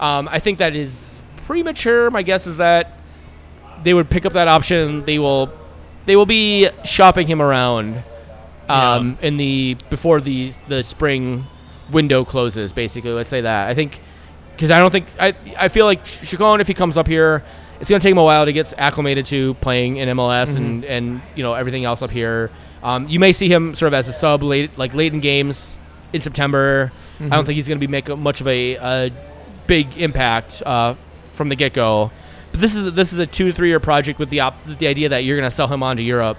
Um, 0.00 0.28
I 0.28 0.40
think 0.40 0.58
that 0.58 0.74
is 0.74 1.22
premature. 1.46 2.10
My 2.10 2.22
guess 2.22 2.48
is 2.48 2.56
that 2.56 2.98
they 3.84 3.94
would 3.94 4.10
pick 4.10 4.26
up 4.26 4.32
that 4.32 4.48
option. 4.48 5.04
They 5.04 5.20
will, 5.20 5.52
they 6.04 6.16
will 6.16 6.26
be 6.26 6.68
shopping 6.84 7.28
him 7.28 7.40
around 7.40 8.02
um, 8.68 9.18
in 9.22 9.36
the 9.36 9.76
before 9.88 10.20
the 10.20 10.50
the 10.66 10.82
spring 10.82 11.46
window 11.92 12.24
closes. 12.24 12.72
Basically, 12.72 13.12
let's 13.12 13.30
say 13.30 13.42
that. 13.42 13.68
I 13.68 13.74
think 13.74 14.00
because 14.56 14.72
I 14.72 14.80
don't 14.80 14.90
think 14.90 15.06
I 15.20 15.32
I 15.56 15.68
feel 15.68 15.86
like 15.86 16.04
Chacon 16.04 16.60
if 16.60 16.66
he 16.66 16.74
comes 16.74 16.98
up 16.98 17.06
here, 17.06 17.44
it's 17.78 17.88
gonna 17.88 18.00
take 18.00 18.10
him 18.10 18.18
a 18.18 18.24
while 18.24 18.46
to 18.46 18.52
get 18.52 18.74
acclimated 18.78 19.26
to 19.26 19.54
playing 19.54 19.98
in 19.98 20.08
MLS 20.08 20.56
and 20.56 20.84
and 20.84 21.22
you 21.36 21.44
know 21.44 21.54
everything 21.54 21.84
else 21.84 22.02
up 22.02 22.10
here. 22.10 22.50
Um, 22.86 23.08
you 23.08 23.18
may 23.18 23.32
see 23.32 23.48
him 23.48 23.74
sort 23.74 23.88
of 23.88 23.94
as 23.94 24.06
a 24.08 24.12
sub 24.12 24.44
late 24.44 24.78
like 24.78 24.94
late 24.94 25.12
in 25.12 25.18
games 25.18 25.76
in 26.12 26.20
September. 26.20 26.92
I 27.20 27.28
don't 27.28 27.44
think 27.44 27.56
he's 27.56 27.66
gonna 27.66 27.80
be 27.80 27.88
making 27.88 28.20
much 28.20 28.40
of 28.40 28.46
a, 28.46 28.76
a 28.76 29.10
big 29.66 29.96
impact 29.98 30.62
uh, 30.64 30.94
from 31.32 31.48
the 31.48 31.56
get 31.56 31.72
go. 31.72 32.12
But 32.52 32.60
this 32.60 32.76
is 32.76 32.92
this 32.92 33.12
is 33.12 33.18
a 33.18 33.26
two 33.26 33.46
to 33.48 33.52
three 33.52 33.68
year 33.68 33.80
project 33.80 34.20
with 34.20 34.30
the 34.30 34.40
op- 34.40 34.64
the 34.66 34.86
idea 34.86 35.08
that 35.08 35.24
you're 35.24 35.36
gonna 35.36 35.50
sell 35.50 35.66
him 35.66 35.82
on 35.82 35.96
to 35.96 36.02
Europe. 36.02 36.38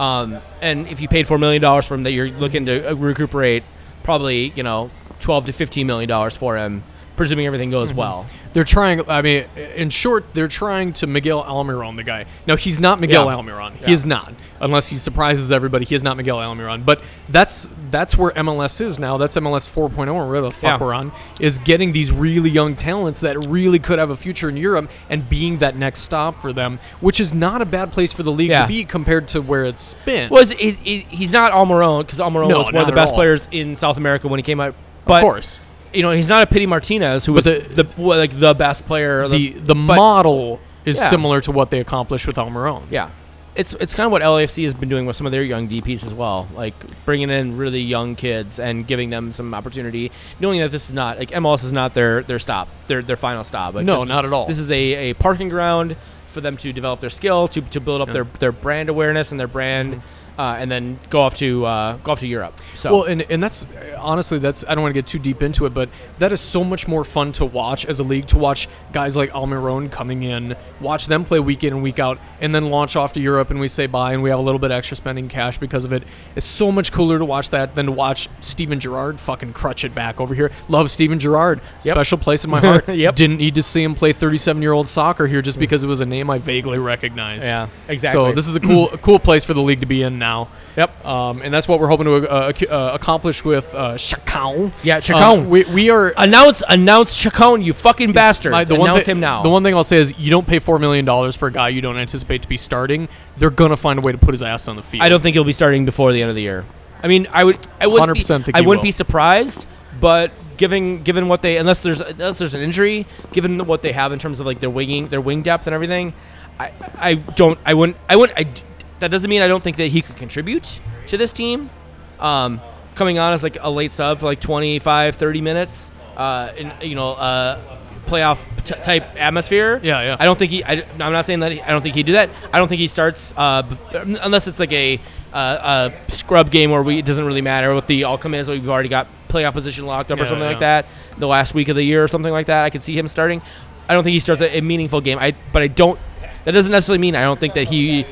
Um, 0.00 0.38
and 0.62 0.90
if 0.90 1.00
you 1.00 1.08
paid 1.08 1.26
four 1.28 1.38
million 1.38 1.60
dollars 1.60 1.86
for 1.86 1.94
him, 1.94 2.04
that 2.04 2.12
you're 2.12 2.30
looking 2.30 2.64
to 2.66 2.90
uh, 2.90 2.94
recuperate 2.94 3.64
probably 4.04 4.52
you 4.56 4.62
know 4.62 4.90
twelve 5.20 5.44
to 5.46 5.52
fifteen 5.52 5.86
million 5.86 6.08
dollars 6.08 6.36
for 6.36 6.56
him, 6.56 6.84
presuming 7.18 7.46
everything 7.46 7.70
goes 7.70 7.90
mm-hmm. 7.90 7.98
well. 7.98 8.26
They're 8.54 8.64
trying. 8.64 9.08
I 9.10 9.20
mean, 9.20 9.44
in 9.76 9.90
short, 9.90 10.24
they're 10.32 10.48
trying 10.48 10.94
to 10.94 11.06
Miguel 11.06 11.44
Almiron 11.44 11.96
the 11.96 12.02
guy. 12.02 12.24
No, 12.46 12.56
he's 12.56 12.80
not 12.80 12.98
Miguel 12.98 13.26
Yeah. 13.26 13.36
Almiron. 13.36 13.78
Yeah. 13.80 13.88
He 13.88 13.92
is 13.92 14.06
not, 14.06 14.32
unless 14.60 14.88
he 14.88 14.96
surprises 14.96 15.52
everybody. 15.52 15.84
He 15.84 15.94
is 15.94 16.02
not 16.02 16.16
Miguel 16.16 16.38
Almiron. 16.38 16.84
But 16.84 17.02
that's 17.28 17.68
that's 17.90 18.16
where 18.16 18.30
MLS 18.32 18.80
is 18.80 18.98
now. 18.98 19.18
That's 19.18 19.36
MLS 19.36 19.68
4.0 19.68 20.14
or 20.14 20.26
whatever 20.26 20.40
the 20.46 20.50
fuck 20.50 20.80
Yeah. 20.80 20.86
we're 20.86 20.94
on. 20.94 21.12
Is 21.40 21.58
getting 21.58 21.92
these 21.92 22.10
really 22.10 22.50
young 22.50 22.74
talents 22.74 23.20
that 23.20 23.36
really 23.46 23.78
could 23.78 23.98
have 23.98 24.10
a 24.10 24.16
future 24.16 24.48
in 24.48 24.56
Europe 24.56 24.90
and 25.10 25.28
being 25.28 25.58
that 25.58 25.76
next 25.76 26.00
stop 26.00 26.40
for 26.40 26.52
them, 26.52 26.78
which 27.00 27.20
is 27.20 27.34
not 27.34 27.60
a 27.60 27.66
bad 27.66 27.92
place 27.92 28.12
for 28.12 28.22
the 28.22 28.32
league 28.32 28.50
to 28.50 28.66
be 28.66 28.84
compared 28.84 29.28
to 29.28 29.42
where 29.42 29.64
it's 29.64 29.94
been. 30.06 30.30
Was 30.30 30.52
it, 30.52 30.56
it, 30.58 31.06
he's 31.08 31.32
not 31.32 31.52
Almiron 31.52 32.06
because 32.06 32.18
Almiron 32.18 32.48
No, 32.48 32.58
was 32.58 32.66
one 32.66 32.76
of 32.76 32.86
the 32.86 32.92
best 32.92 33.12
all. 33.12 33.16
players 33.18 33.48
in 33.50 33.74
South 33.74 33.96
America 33.98 34.28
when 34.28 34.38
he 34.38 34.42
came 34.42 34.60
out. 34.60 34.74
But 35.04 35.16
of 35.16 35.22
course, 35.22 35.60
you 35.92 36.02
know 36.02 36.10
he's 36.12 36.28
not 36.28 36.42
a 36.42 36.46
Pity 36.46 36.66
Martinez 36.66 37.24
who 37.24 37.32
was 37.32 37.44
But 37.44 37.74
the, 37.74 37.86
well, 37.96 38.18
like 38.18 38.38
the 38.38 38.54
best 38.54 38.86
player. 38.86 39.26
the 39.28 39.52
the 39.52 39.74
but- 39.74 39.96
model 39.96 40.60
is 40.84 40.96
Yeah. 40.98 41.04
similar 41.08 41.40
to 41.42 41.52
what 41.52 41.70
they 41.70 41.80
accomplished 41.80 42.26
with 42.26 42.36
Almiron. 42.36 42.82
Yeah. 42.90 43.10
It's 43.54 43.72
it's 43.74 43.92
kind 43.94 44.04
of 44.06 44.12
what 44.12 44.22
LAFC 44.22 44.62
has 44.64 44.74
been 44.74 44.88
doing 44.88 45.04
with 45.04 45.16
some 45.16 45.26
of 45.26 45.32
their 45.32 45.42
young 45.42 45.68
DPs 45.68 46.06
as 46.06 46.14
well, 46.14 46.46
like 46.54 46.74
bringing 47.04 47.28
in 47.28 47.56
really 47.56 47.80
young 47.80 48.14
kids 48.14 48.60
and 48.60 48.86
giving 48.86 49.10
them 49.10 49.32
some 49.32 49.52
opportunity, 49.52 50.12
knowing 50.38 50.60
that 50.60 50.70
this 50.70 50.88
is 50.88 50.94
not 50.94 51.18
like 51.18 51.30
MLS 51.32 51.64
is 51.64 51.72
not 51.72 51.92
their 51.92 52.22
their 52.22 52.38
stop, 52.38 52.68
their 52.86 53.02
their 53.02 53.16
final 53.16 53.42
stop. 53.42 53.74
Like, 53.74 53.84
No, 53.84 53.94
this 53.94 54.02
is- 54.04 54.08
not 54.08 54.24
at 54.24 54.32
all. 54.32 54.46
This 54.46 54.58
is 54.60 54.70
a, 54.70 55.10
a 55.10 55.14
parking 55.14 55.48
ground 55.48 55.96
for 56.28 56.40
them 56.40 56.56
to 56.58 56.72
develop 56.72 57.00
their 57.00 57.10
skill, 57.10 57.48
to, 57.48 57.60
to 57.62 57.80
build 57.80 58.00
up 58.02 58.08
Yeah. 58.08 58.12
their, 58.12 58.24
their 58.38 58.52
brand 58.52 58.90
awareness 58.90 59.32
and 59.32 59.40
their 59.40 59.48
brand, 59.48 59.94
mm-hmm. 59.94 60.02
Uh, 60.38 60.56
and 60.58 60.70
then 60.70 60.98
go 61.10 61.20
off 61.20 61.34
to 61.36 61.66
uh, 61.66 61.96
go 61.98 62.12
off 62.12 62.20
to 62.20 62.26
Europe. 62.26 62.58
So 62.74 62.92
Well, 62.92 63.04
and, 63.04 63.22
and 63.22 63.42
that's 63.42 63.66
honestly 63.98 64.38
that's 64.38 64.64
I 64.68 64.74
don't 64.74 64.82
want 64.82 64.94
to 64.94 64.98
get 64.98 65.06
too 65.06 65.18
deep 65.18 65.42
into 65.42 65.66
it, 65.66 65.74
but 65.74 65.88
that 66.18 66.32
is 66.32 66.40
so 66.40 66.62
much 66.64 66.86
more 66.86 67.02
fun 67.04 67.32
to 67.32 67.44
watch 67.44 67.84
as 67.84 67.98
a 68.00 68.04
league 68.04 68.26
to 68.26 68.38
watch 68.38 68.68
guys 68.92 69.16
like 69.16 69.30
Almiron 69.30 69.90
coming 69.90 70.22
in, 70.22 70.54
watch 70.80 71.06
them 71.06 71.24
play 71.24 71.40
week 71.40 71.64
in 71.64 71.72
and 71.74 71.82
week 71.82 71.98
out, 71.98 72.18
and 72.40 72.54
then 72.54 72.70
launch 72.70 72.94
off 72.96 73.12
to 73.14 73.20
Europe 73.20 73.50
and 73.50 73.58
we 73.58 73.66
say 73.68 73.86
bye 73.86 74.12
and 74.12 74.22
we 74.22 74.30
have 74.30 74.38
a 74.38 74.42
little 74.42 74.58
bit 74.60 74.70
extra 74.70 74.96
spending 74.96 75.28
cash 75.28 75.58
because 75.58 75.84
of 75.84 75.92
it. 75.92 76.04
It's 76.36 76.46
so 76.46 76.70
much 76.70 76.92
cooler 76.92 77.18
to 77.18 77.24
watch 77.24 77.50
that 77.50 77.74
than 77.74 77.86
to 77.86 77.92
watch 77.92 78.28
Steven 78.40 78.78
Gerrard 78.78 79.18
fucking 79.18 79.52
crutch 79.54 79.84
it 79.84 79.94
back 79.94 80.20
over 80.20 80.34
here. 80.34 80.52
Love 80.68 80.90
Steven 80.90 81.18
Gerrard, 81.18 81.60
Yep. 81.82 81.94
special 81.94 82.18
place 82.18 82.44
in 82.44 82.50
my 82.50 82.60
heart. 82.68 82.88
Yep. 82.88 83.16
Didn't 83.16 83.38
need 83.38 83.56
to 83.56 83.62
see 83.62 83.82
him 83.82 83.94
play 83.96 84.12
37 84.12 84.62
year 84.62 84.72
old 84.72 84.88
soccer 84.88 85.26
here 85.26 85.42
just 85.42 85.58
because 85.58 85.82
it 85.82 85.88
was 85.88 86.00
a 86.00 86.06
name 86.06 86.30
I 86.30 86.38
vaguely 86.38 86.78
recognized. 86.78 87.44
yeah, 87.44 87.68
exactly. 87.88 88.12
So 88.18 88.32
this 88.32 88.46
is 88.46 88.54
a 88.54 88.60
cool, 88.60 88.90
a 88.92 88.98
cool 88.98 89.18
place 89.18 89.44
for 89.44 89.54
the 89.54 89.62
league 89.62 89.80
to 89.80 89.86
be 89.86 90.02
in 90.02 90.18
now. 90.18 90.27
Yep. 90.76 91.04
Um, 91.04 91.42
and 91.42 91.52
that's 91.52 91.68
what 91.68 91.80
we're 91.80 91.88
hoping 91.88 92.06
to 92.06 92.28
uh, 92.28 92.52
ac- 92.54 92.68
uh, 92.68 92.94
accomplish 92.94 93.44
with 93.44 93.74
uh, 93.74 93.96
Chacon. 93.98 94.72
Yeah, 94.82 95.00
Chacon. 95.00 95.22
Uh, 95.22 95.42
we, 95.42 95.64
we 95.64 95.90
are. 95.90 96.14
Announce 96.16 96.62
announce 96.68 97.16
Chacon, 97.18 97.62
you 97.62 97.72
fucking 97.72 98.12
bastard. 98.12 98.52
the 98.66 98.74
one 98.74 98.90
announce 98.90 99.06
thi- 99.06 99.12
him 99.12 99.20
now. 99.20 99.42
The 99.42 99.48
one 99.48 99.62
thing 99.62 99.74
I'll 99.74 99.84
say 99.84 99.98
is 99.98 100.18
you 100.18 100.30
don't 100.30 100.46
pay 100.46 100.60
$4 100.60 100.80
million 100.80 101.06
for 101.32 101.48
a 101.48 101.52
guy 101.52 101.68
you 101.70 101.80
don't 101.80 101.96
anticipate 101.96 102.42
to 102.42 102.48
be 102.48 102.56
starting. 102.56 103.08
They're 103.36 103.50
going 103.50 103.70
to 103.70 103.76
find 103.76 103.98
a 103.98 104.02
way 104.02 104.12
to 104.12 104.18
put 104.18 104.32
his 104.32 104.42
ass 104.42 104.68
on 104.68 104.76
the 104.76 104.82
field. 104.82 105.02
I 105.02 105.08
don't 105.08 105.22
think 105.22 105.34
he'll 105.34 105.44
be 105.44 105.52
starting 105.52 105.84
before 105.84 106.12
the 106.12 106.22
end 106.22 106.30
of 106.30 106.36
the 106.36 106.42
year. 106.42 106.64
I 107.02 107.08
mean, 107.08 107.28
I 107.30 107.44
would, 107.44 107.58
I 107.80 107.86
wouldn't, 107.86 108.14
be, 108.14 108.20
100% 108.20 108.44
think 108.44 108.56
I 108.56 108.60
he 108.60 108.66
wouldn't 108.66 108.82
will. 108.82 108.88
be 108.88 108.92
surprised, 108.92 109.66
but 110.00 110.32
given 110.56 111.02
given 111.04 111.28
what 111.28 111.40
they 111.40 111.56
unless 111.56 111.82
there's 111.82 112.00
unless 112.00 112.38
there's 112.38 112.54
an 112.54 112.60
injury, 112.60 113.06
given 113.32 113.64
what 113.66 113.82
they 113.82 113.92
have 113.92 114.12
in 114.12 114.18
terms 114.18 114.40
of 114.40 114.46
like 114.46 114.60
their 114.60 114.70
winging 114.70 115.08
their 115.08 115.20
wing 115.20 115.42
depth 115.42 115.66
and 115.66 115.74
everything, 115.74 116.12
I 116.58 116.72
I 116.96 117.14
don't 117.14 117.58
I 117.64 117.74
wouldn't 117.74 117.96
I 118.08 118.16
wouldn't 118.16 118.38
I, 118.38 118.52
that 119.00 119.10
doesn't 119.10 119.28
mean 119.30 119.42
I 119.42 119.48
don't 119.48 119.62
think 119.62 119.76
that 119.76 119.88
he 119.88 120.02
could 120.02 120.16
contribute 120.16 120.80
to 121.06 121.16
this 121.16 121.32
team. 121.32 121.70
Um, 122.18 122.60
coming 122.94 123.18
on 123.18 123.32
as 123.32 123.42
like 123.42 123.56
a 123.60 123.70
late 123.70 123.92
sub 123.92 124.18
for 124.18 124.26
like 124.26 124.40
25, 124.40 125.14
30 125.14 125.40
minutes, 125.40 125.92
uh, 126.16 126.52
in 126.56 126.72
you 126.82 126.96
know 126.96 127.12
uh, 127.12 127.58
playoff 128.06 128.64
t- 128.64 128.74
type 128.82 129.04
atmosphere. 129.16 129.80
Yeah, 129.82 130.02
yeah. 130.02 130.16
I 130.18 130.24
don't 130.24 130.38
think 130.38 130.50
he. 130.50 130.64
I, 130.64 130.84
am 130.98 131.12
not 131.12 131.24
saying 131.24 131.40
that. 131.40 131.52
He, 131.52 131.62
I 131.62 131.70
don't 131.70 131.82
think 131.82 131.94
he'd 131.94 132.06
do 132.06 132.12
that. 132.12 132.28
I 132.52 132.58
don't 132.58 132.68
think 132.68 132.80
he 132.80 132.88
starts 132.88 133.32
uh, 133.36 133.62
b- 133.62 134.18
unless 134.20 134.46
it's 134.48 134.58
like 134.58 134.72
a, 134.72 135.00
uh, 135.32 135.90
a 136.08 136.12
scrub 136.12 136.50
game 136.50 136.70
where 136.70 136.82
we 136.82 136.98
it 136.98 137.06
doesn't 137.06 137.24
really 137.24 137.42
matter 137.42 137.74
what 137.74 137.86
the 137.86 138.04
outcome 138.04 138.34
is. 138.34 138.50
We've 138.50 138.68
already 138.68 138.88
got 138.88 139.06
playoff 139.28 139.52
position 139.52 139.86
locked 139.86 140.10
up 140.10 140.18
or 140.18 140.22
Yeah, 140.22 140.28
something 140.28 140.48
like 140.48 140.60
that. 140.60 140.86
The 141.18 141.28
last 141.28 141.54
week 141.54 141.68
of 141.68 141.76
the 141.76 141.82
year 141.84 142.02
or 142.02 142.08
something 142.08 142.32
like 142.32 142.46
that. 142.46 142.64
I 142.64 142.70
could 142.70 142.82
see 142.82 142.98
him 142.98 143.06
starting. 143.08 143.42
I 143.88 143.94
don't 143.94 144.02
think 144.04 144.14
he 144.14 144.20
starts 144.20 144.40
a, 144.40 144.58
a 144.58 144.60
meaningful 144.60 145.00
game. 145.00 145.18
I 145.18 145.34
but 145.52 145.62
I 145.62 145.68
don't. 145.68 145.98
That 146.44 146.52
doesn't 146.52 146.72
necessarily 146.72 146.98
mean 146.98 147.14
I 147.14 147.22
don't 147.22 147.38
think 147.38 147.54
that 147.54 147.68
he 147.68 148.06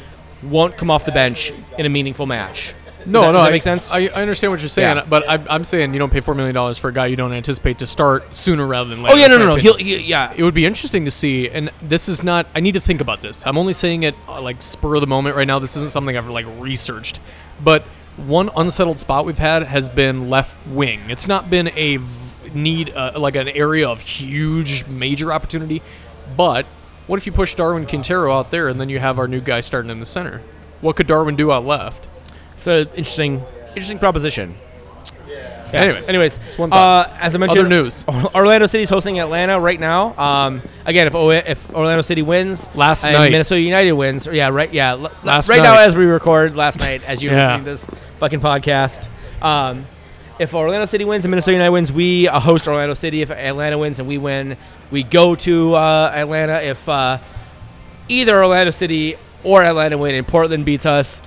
won't 0.51 0.76
come 0.76 0.90
off 0.90 1.05
the 1.05 1.12
bench 1.12 1.53
in 1.78 1.86
a 1.86 1.88
meaningful 1.88 2.26
match. 2.26 2.74
No, 3.09 3.20
Does 3.20 3.26
that- 3.28 3.32
no, 3.32 3.32
does 3.34 3.42
that 3.44 3.49
I, 3.49 3.51
make 3.53 3.62
sense? 3.62 3.90
I, 3.92 3.99
I 4.01 4.22
understand 4.22 4.51
what 4.53 4.61
you're 4.61 4.68
saying, 4.68 4.97
Yeah. 4.97 5.05
but 5.09 5.28
I, 5.28 5.34
I'm 5.49 5.62
saying 5.62 5.92
you 5.92 6.01
don't 6.01 6.11
pay 6.12 6.18
four 6.18 6.34
million 6.34 6.57
dollars 6.57 6.76
for 6.76 6.88
a 6.88 6.92
guy 6.92 7.07
you 7.07 7.14
don't 7.14 7.32
anticipate 7.32 7.78
to 7.78 7.86
start 7.86 8.34
sooner 8.34 8.66
rather 8.66 8.90
than 8.90 9.01
later. 9.03 9.14
Oh 9.14 9.16
yeah, 9.16 9.28
no, 9.28 9.38
no, 9.38 9.47
no. 9.47 9.55
He'll, 9.55 9.76
he, 9.76 9.99
yeah. 9.99 10.32
it 10.36 10.42
would 10.42 10.55
be 10.55 10.66
interesting 10.66 11.05
to 11.05 11.12
see 11.12 11.49
and 11.49 11.70
this 11.80 12.09
is 12.09 12.24
not 12.24 12.47
i 12.57 12.59
need 12.61 12.72
to 12.74 12.80
think 12.80 13.01
about 13.01 13.22
this 13.22 13.47
i'm 13.47 13.57
only 13.59 13.72
saying 13.72 14.03
it 14.03 14.16
uh, 14.26 14.40
like 14.42 14.61
spur 14.61 14.97
of 14.97 15.03
the 15.03 15.07
moment 15.07 15.36
right 15.36 15.47
now 15.47 15.61
this 15.61 15.76
isn't 15.76 15.90
something 15.92 16.16
i've 16.16 16.28
like 16.28 16.47
researched 16.59 17.20
but 17.62 17.82
one 18.16 18.51
unsettled 18.57 18.99
spot 18.99 19.24
we've 19.24 19.38
had 19.38 19.62
has 19.62 19.88
been 19.88 20.28
left 20.28 20.59
wing 20.66 21.09
it's 21.09 21.28
not 21.28 21.49
been 21.49 21.68
a 21.76 21.99
v- 21.99 22.51
need 22.55 22.90
uh, 22.97 23.12
like 23.16 23.36
an 23.36 23.49
area 23.51 23.88
of 23.88 24.01
huge 24.01 24.84
major 24.88 25.32
opportunity 25.32 25.80
but 26.36 26.66
what 27.07 27.16
if 27.18 27.26
you 27.26 27.32
push 27.32 27.54
darwin 27.54 27.86
quintero 27.86 28.36
out 28.36 28.50
there 28.50 28.68
and 28.68 28.80
then 28.80 28.88
you 28.88 28.98
have 28.98 29.18
our 29.18 29.28
new 29.28 29.40
guy 29.40 29.61
starting 29.61 29.90
in 29.90 30.00
the 30.00 30.07
center 30.07 30.42
what 30.80 30.96
could 30.96 31.07
darwin 31.07 31.36
do 31.36 31.50
out 31.52 31.64
left 31.64 32.07
It's 32.57 32.66
an 32.66 32.88
interesting, 32.96 33.42
interesting 33.70 33.98
proposition. 33.98 34.57
Yeah. 35.28 35.80
Anyway, 35.82 36.04
anyways, 36.07 36.38
one 36.57 36.72
uh, 36.72 37.14
as 37.20 37.34
I 37.34 37.38
mentioned, 37.38 37.61
Other 37.61 37.68
news. 37.68 38.04
Orlando 38.34 38.66
City's 38.68 38.88
hosting 38.88 39.18
Atlanta 39.18 39.59
right 39.59 39.78
now. 39.80 40.16
Um, 40.16 40.62
again, 40.86 41.07
if 41.09 41.14
o- 41.14 41.30
if 41.30 41.74
Orlando 41.74 42.02
City 42.02 42.22
wins, 42.22 42.72
Last 42.76 43.04
and 43.04 43.12
night. 43.14 43.32
Minnesota 43.32 43.61
United 43.61 43.92
wins, 43.92 44.26
yeah, 44.26 44.48
right, 44.48 44.72
yeah, 44.72 44.92
l- 44.92 45.11
Last 45.24 45.50
right 45.50 45.61
now 45.62 45.76
as 45.78 45.96
we 45.96 46.04
record, 46.04 46.54
last 46.54 46.80
night 46.80 47.02
as 47.09 47.20
you're 47.22 47.32
Yeah. 47.34 47.57
listening 47.57 47.64
to 47.64 47.70
this 47.72 48.00
fucking 48.20 48.40
podcast. 48.40 49.09
Um, 49.42 49.86
if 50.39 50.55
Orlando 50.55 50.87
City 50.87 51.05
wins 51.05 51.24
and 51.24 51.30
Minnesota 51.30 51.53
United 51.53 51.70
wins, 51.72 51.93
we 51.93 52.28
uh, 52.28 52.39
host 52.41 52.68
Orlando 52.68 52.95
City. 52.95 53.22
If 53.22 53.30
Atlanta 53.30 53.78
wins 53.78 53.99
and 53.99 54.09
we 54.09 54.18
win, 54.18 54.57
we 54.91 55.03
go 55.03 55.34
to 55.37 55.74
uh, 55.74 56.12
Atlanta. 56.14 56.61
If 56.62 56.89
uh, 56.89 57.18
either 58.09 58.37
Orlando 58.43 58.70
City 58.70 59.16
or 59.45 59.62
Atlanta 59.62 59.97
win 59.99 60.14
and 60.14 60.26
Portland 60.26 60.64
beats 60.64 60.87
us, 60.87 61.22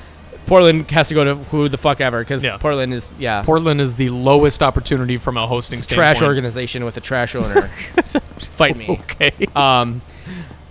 Portland 0.45 0.89
has 0.91 1.07
to 1.10 1.14
go 1.14 1.24
to 1.24 1.36
who 1.36 1.70
the 1.70 1.78
fuck 1.78 2.01
ever 2.01 2.20
because 2.22 2.43
Yeah. 2.43 2.57
Portland 2.57 2.91
is 2.93 3.14
yeah 3.20 3.43
portland 3.43 3.80
is 3.80 3.95
the 3.95 4.10
lowest 4.10 4.64
opportunity 4.64 5.18
from 5.18 5.38
a 5.38 5.45
hosting 5.45 5.80
a 5.80 5.84
trash 5.84 6.24
organization 6.24 6.86
with 6.86 6.97
a 6.97 7.01
trash 7.01 7.36
owner. 7.36 7.68
Fight 8.38 8.76
me. 8.76 8.89
okay 9.01 9.32
Um, 9.55 10.01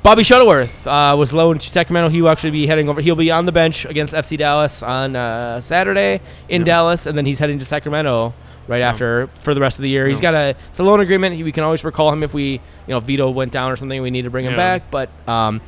Bobby 0.03 0.23
Shuttleworth 0.23 0.87
uh, 0.87 1.15
was 1.19 1.33
loaned 1.33 1.61
to 1.61 1.69
Sacramento. 1.71 2.09
He 2.09 2.23
will 2.23 2.31
actually 2.31 2.53
be 2.53 2.67
heading 2.67 2.89
over. 2.89 3.01
He'll 3.01 3.17
be 3.17 3.31
on 3.31 3.47
the 3.47 3.53
bench 3.53 3.85
against 3.85 4.15
FC 4.15 4.39
Dallas 4.39 4.83
on 4.83 5.17
uh, 5.17 5.61
Saturday 5.61 6.21
in 6.49 6.63
Yeah. 6.63 6.67
Dallas, 6.67 7.07
and 7.07 7.19
then 7.19 7.27
he's 7.27 7.39
heading 7.39 7.59
to 7.59 7.65
Sacramento 7.65 8.33
right 8.69 8.81
Yeah. 8.81 8.91
after 8.91 9.29
for 9.41 9.55
the 9.55 9.61
rest 9.61 9.79
of 9.79 9.83
the 9.83 9.89
year. 9.91 10.07
He's 10.07 10.17
Yeah. 10.19 10.23
got 10.33 10.35
a 10.35 10.55
it's 10.71 10.79
a 10.79 10.83
loan 10.83 11.01
agreement. 11.01 11.35
He- 11.37 11.43
We 11.43 11.53
can 11.53 11.65
always 11.65 11.85
recall 11.85 12.13
him 12.13 12.23
if 12.23 12.33
we 12.33 12.53
you 12.53 12.61
know 12.89 13.01
Vito 13.01 13.29
went 13.29 13.53
down 13.53 13.71
or 13.71 13.77
something. 13.77 14.01
We 14.01 14.11
need 14.11 14.23
to 14.23 14.31
bring 14.31 14.45
him 14.45 14.57
back, 14.57 14.85
but. 14.91 15.11
Um, 15.27 15.61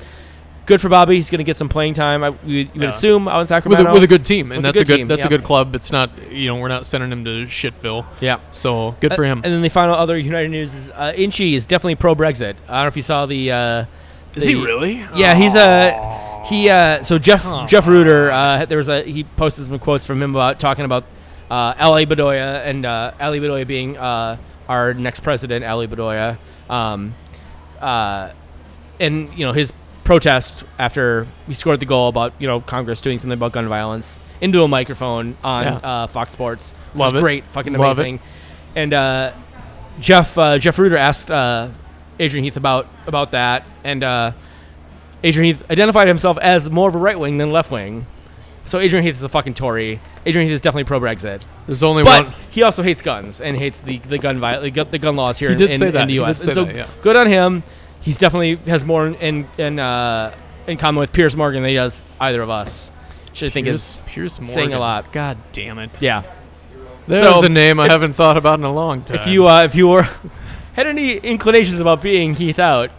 Good 0.67 0.81
for 0.81 0.89
Bobby. 0.89 1.17
He's 1.17 1.31
going 1.31 1.39
to 1.39 1.45
get 1.45 1.57
some 1.57 1.69
playing 1.69 1.95
time. 1.95 2.23
I, 2.23 2.31
we, 2.31 2.61
you 2.61 2.69
would 2.77 2.91
assume 2.91 3.27
out 3.27 3.33
in 3.37 3.39
with 3.41 3.49
Sacramento. 3.49 3.91
a, 3.91 3.93
with 3.93 4.05
a 4.05 4.07
good 4.07 4.25
team, 4.25 4.53
and 4.53 4.59
With 4.63 4.75
that's 4.75 4.77
a 4.77 4.81
good 4.85 4.87
good 4.87 4.97
team, 4.99 5.09
that's 5.09 5.25
a 5.25 5.29
good 5.29 5.43
club. 5.43 5.75
It's 5.75 5.91
not 5.91 6.11
you 6.31 6.47
know 6.47 6.55
we're 6.57 6.69
not 6.69 6.87
sending 6.87 7.11
him 7.11 7.25
to 7.25 7.47
shitville, 7.47 8.07
yeah. 8.21 8.39
so 8.53 8.95
good 9.01 9.15
for 9.15 9.25
Uh, 9.25 9.29
him. 9.33 9.39
And 9.43 9.53
then 9.53 9.63
the 9.63 9.69
final 9.69 9.97
other 9.97 10.17
United 10.17 10.51
news 10.51 10.73
is 10.73 10.91
uh, 10.93 11.13
Inchy 11.17 11.57
is 11.57 11.67
definitely 11.67 11.97
pro 11.97 12.15
Brexit. 12.15 12.55
I 12.69 12.75
don't 12.77 12.83
know 12.83 12.87
if 12.87 12.97
you 12.97 13.03
saw 13.03 13.27
the. 13.27 13.51
Is 14.37 14.47
he 14.47 14.55
really? 14.55 14.95
Yeah, 15.15 15.35
he's 15.35 15.55
a 15.55 16.43
he. 16.47 16.69
Uh, 16.71 17.03
so 17.03 17.19
Jeff 17.19 17.45
Jeff 17.69 17.87
Rueter, 17.87 18.31
uh, 18.31 18.65
there 18.67 18.79
was 18.79 18.89
a 18.89 19.03
he 19.03 19.25
posted 19.25 19.67
some 19.67 19.79
quotes 19.79 20.07
from 20.07 20.23
him 20.23 20.31
about 20.31 20.59
talking 20.61 20.85
about 20.85 21.05
uh, 21.51 21.75
Ali 21.79 22.07
Bedoya 22.07 22.65
and 22.65 22.87
uh, 22.87 23.13
Ali 23.21 23.41
Bedoya 23.41 23.67
being 23.67 23.97
uh, 23.99 24.37
our 24.69 24.95
next 24.95 25.21
president, 25.21 25.65
Ali 25.65 25.87
Bedoya, 25.89 26.39
um, 26.69 27.15
uh, 27.81 28.33
and 29.01 29.33
you 29.37 29.45
know 29.47 29.53
his 29.53 29.73
protest 30.05 30.65
after 30.79 31.27
we 31.47 31.55
scored 31.55 31.81
the 31.81 31.87
goal 31.87 32.09
about 32.09 32.33
you 32.39 32.47
know 32.47 32.61
Congress 32.61 33.01
doing 33.01 33.19
something 33.19 33.37
about 33.39 33.53
gun 33.53 33.69
violence 33.69 34.21
into 34.41 34.63
a 34.63 34.69
microphone 34.69 35.37
on 35.45 35.65
Yeah. 35.65 35.75
uh, 35.77 36.07
Fox 36.07 36.33
Sports. 36.33 36.73
Love 36.95 37.15
it. 37.17 37.21
great, 37.21 37.45
fucking 37.45 37.73
Love 37.75 37.99
it. 37.99 38.03
amazing. 38.03 38.21
And 38.77 38.95
uh, 38.95 39.33
Jeff 40.01 40.39
uh, 40.39 40.59
Jeff 40.59 40.79
Rueter 40.79 40.97
asked 40.97 41.31
uh, 41.31 41.69
Adrian 42.21 42.45
Heath 42.45 42.57
about 42.57 42.87
about 43.07 43.33
that, 43.33 43.67
and 43.83 44.05
uh, 44.05 44.33
Adrian 45.25 45.55
Heath 45.57 45.69
identified 45.71 46.07
himself 46.07 46.39
as 46.39 46.71
more 46.71 46.89
of 46.89 46.95
a 46.95 46.99
right 46.99 47.19
wing 47.19 47.39
than 47.39 47.51
left 47.51 47.71
wing. 47.73 48.07
So 48.65 48.79
Adrian 48.79 49.05
Heath 49.05 49.15
is 49.17 49.23
a 49.23 49.29
fucking 49.29 49.55
Tory. 49.55 50.01
Adrian 50.27 50.47
Heath 50.47 50.55
is 50.55 50.61
definitely 50.61 50.85
pro 50.85 51.01
Brexit, 51.01 51.45
There's 51.67 51.83
only 51.83 52.05
but 52.05 52.27
one. 52.27 52.35
he 52.51 52.63
also 52.63 52.83
hates 52.83 53.03
guns 53.03 53.41
and 53.41 53.57
hates 53.57 53.81
the 53.81 53.99
the 53.99 54.19
gun 54.19 54.39
vi- 54.39 54.69
the, 54.69 54.99
gun 54.99 55.17
laws 55.17 55.39
here 55.39 55.49
He 55.49 55.55
in, 55.55 55.63
in, 55.73 55.83
in 55.83 55.93
the 55.93 56.05
He 56.07 56.15
U.S. 56.15 56.39
did 56.39 56.45
say 56.45 56.53
so 56.53 56.65
that, 56.65 56.77
yeah. 56.77 56.87
good 57.03 57.17
on 57.17 57.27
him. 57.27 57.63
He's 58.03 58.19
definitely 58.19 58.57
has 58.71 58.85
more 58.85 59.07
in 59.09 59.49
in 59.59 59.79
uh, 59.79 60.35
in 60.67 60.77
common 60.77 61.01
with 61.01 61.13
Piers 61.13 61.35
Morgan 61.35 61.63
than 61.63 61.71
he 61.71 61.75
does 61.77 62.11
either 62.21 62.43
of 62.43 62.51
us. 62.51 62.93
Which 63.31 63.45
I 63.45 63.49
think 63.51 63.67
is 63.67 64.03
Piers, 64.07 64.39
Piers 64.39 64.53
saying 64.53 64.75
a 64.75 64.79
lot. 64.79 65.13
God 65.13 65.39
damn 65.53 65.79
it. 65.79 65.91
yeah. 66.01 66.23
There's 67.07 67.41
So, 67.41 67.47
a 67.47 67.49
name 67.49 67.81
I 67.81 67.87
if- 67.87 67.91
haven't 67.93 68.13
thought 68.13 68.37
about 68.37 68.59
in 68.59 68.65
a 68.65 68.73
long 68.73 69.03
time. 69.03 69.19
If 69.21 69.27
you 69.27 69.47
uh, 69.49 69.65
if 69.65 69.75
you 69.75 69.89
were 69.89 70.09
had 70.75 70.87
any 70.87 71.17
inclinations 71.17 71.81
about 71.81 72.03
being 72.03 72.35
Heath 72.35 72.59
out, 72.59 72.91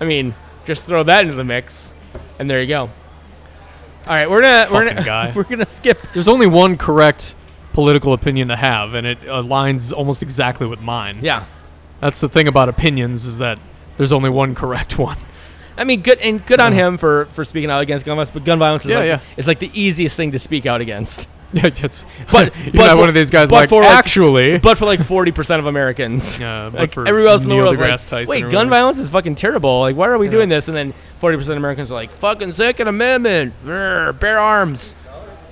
I 0.00 0.04
mean, 0.04 0.34
just 0.64 0.82
throw 0.84 1.02
that 1.02 1.22
into 1.24 1.34
the 1.34 1.44
mix, 1.44 1.94
and 2.38 2.48
there 2.50 2.60
you 2.60 2.68
go. 2.68 2.80
All 2.82 4.12
right, 4.14 4.28
we're 4.30 4.40
gonna 4.42 4.66
we're 4.72 4.86
Fucking 4.88 5.04
gonna 5.04 5.32
we're 5.36 5.42
gonna 5.44 5.66
skip. 5.66 6.00
There's 6.12 6.28
only 6.28 6.46
one 6.46 6.76
correct 6.76 7.34
political 7.72 8.12
opinion 8.12 8.48
to 8.48 8.56
have, 8.56 8.94
and 8.94 9.06
it 9.06 9.20
aligns 9.22 9.92
almost 9.92 10.22
exactly 10.22 10.66
with 10.66 10.80
mine. 10.80 11.18
Yeah, 11.22 11.44
That's 12.00 12.20
the 12.20 12.28
thing 12.28 12.46
about 12.48 12.68
opinions 12.68 13.26
is 13.26 13.38
that 13.38 13.58
there's 13.96 14.12
only 14.12 14.30
one 14.30 14.54
correct 14.54 14.98
one. 14.98 15.16
I 15.78 15.84
mean, 15.84 16.00
good 16.02 16.18
and 16.20 16.44
good 16.46 16.60
on 16.60 16.72
him 16.72 16.96
for 16.98 17.26
for 17.26 17.44
speaking 17.44 17.70
out 17.70 17.82
against 17.82 18.06
gun 18.06 18.14
violence. 18.16 18.30
But 18.30 18.44
gun 18.44 18.58
violence 18.58 18.84
is 18.84 18.92
Yeah, 18.92 18.98
like 18.98 19.06
yeah. 19.08 19.20
it's 19.36 19.46
like 19.48 19.58
the 19.58 19.70
easiest 19.78 20.16
thing 20.16 20.30
to 20.30 20.38
speak 20.38 20.66
out 20.66 20.80
against. 20.80 21.28
Yeah, 21.52 21.66
it's, 21.66 22.04
But- 22.32 22.54
you're 22.64 22.72
but 22.72 22.78
not 22.86 22.90
for- 22.94 22.96
one 22.98 23.08
of 23.08 23.14
these 23.14 23.30
guys 23.30 23.50
like 23.50 23.68
for, 23.68 23.82
like, 23.82 23.90
actually. 23.92 24.58
But 24.58 24.76
for 24.78 24.84
like 24.84 25.00
forty 25.02 25.32
percent 25.32 25.60
of 25.60 25.66
Americans. 25.66 26.38
Yeah, 26.40 26.68
but 26.70 26.80
Like 26.80 26.90
for 26.92 27.06
everywhere 27.06 27.30
else 27.32 27.44
in 27.44 27.48
the 27.48 27.54
world, 27.54 27.76
like, 27.78 28.00
Tyson 28.04 28.26
wait, 28.28 28.50
gun 28.50 28.68
violence 28.68 28.98
is 28.98 29.08
fucking 29.10 29.36
terrible. 29.36 29.80
Like, 29.80 29.96
why 29.96 30.08
are 30.08 30.18
we 30.18 30.26
Yeah. 30.26 30.32
doing 30.32 30.48
this? 30.48 30.68
And 30.68 30.76
then 30.76 30.92
forty 31.18 31.36
percent 31.36 31.52
of 31.56 31.58
Americans 31.58 31.90
are 31.90 31.94
like, 31.94 32.10
fucking 32.10 32.52
Second 32.52 32.88
Amendment, 32.88 33.54
Grr, 33.64 34.18
bear 34.18 34.38
arms, 34.38 34.94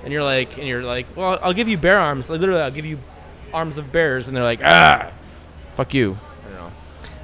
and 0.03 0.11
you're 0.11 0.23
like, 0.23 0.57
and 0.57 0.67
you're 0.67 0.83
like, 0.83 1.07
well, 1.15 1.39
I'll 1.41 1.53
give 1.53 1.67
you 1.67 1.77
bear 1.77 1.97
arms. 1.99 2.29
Like, 2.29 2.39
literally, 2.41 2.61
I'll 2.61 2.71
give 2.71 2.85
you 2.85 2.99
arms 3.53 3.77
of 3.77 3.91
bears, 3.91 4.27
and 4.27 4.35
they're 4.35 4.43
like, 4.43 4.59
ah, 4.63 5.11
fuck 5.73 5.93
you. 5.93 6.17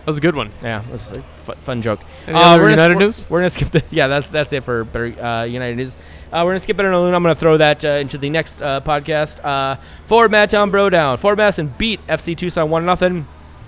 I 0.02 0.06
don't 0.06 0.06
know. 0.06 0.06
That 0.06 0.08
was 0.08 0.18
a 0.18 0.22
good 0.22 0.36
one. 0.36 0.52
Yeah, 0.64 0.84
that's 0.89 1.12
a 1.12 1.22
fu- 1.43 1.54
fun 1.54 1.82
joke. 1.82 1.99
Any 2.28 2.36
other 2.38 2.58
we're 2.62 2.70
gonna- 2.70 2.72
United 2.72 2.95
we're- 2.95 3.06
news? 3.06 3.26
We're 3.30 3.39
gonna 3.39 3.49
skip 3.49 3.72
the. 3.72 3.84
Yeah, 3.91 4.08
that's 4.08 4.28
that's 4.30 4.52
it 4.54 4.64
for 4.64 4.84
better 4.84 5.24
uh, 5.24 5.43
United 5.43 5.76
news. 5.78 5.95
Uh, 6.32 6.41
we're 6.45 6.52
gonna 6.52 6.60
skip 6.62 6.78
better 6.78 6.95
Loon. 6.95 7.14
I'm 7.14 7.22
gonna 7.24 7.36
throw 7.36 7.58
that 7.58 7.84
uh, 7.86 7.89
into 7.89 8.18
the 8.18 8.30
next 8.30 8.62
uh, 8.62 8.82
podcast. 8.82 9.43
Uh, 9.43 9.78
forward 10.06 10.32
Madtown 10.32 10.72
Bro 10.72 10.89
down. 10.91 11.18
Forward 11.18 11.38
Madison 11.38 11.74
beat 11.78 12.06
FC 12.08 12.36
Tucson 12.38 12.70
one 12.70 12.86
nothing. 12.86 13.28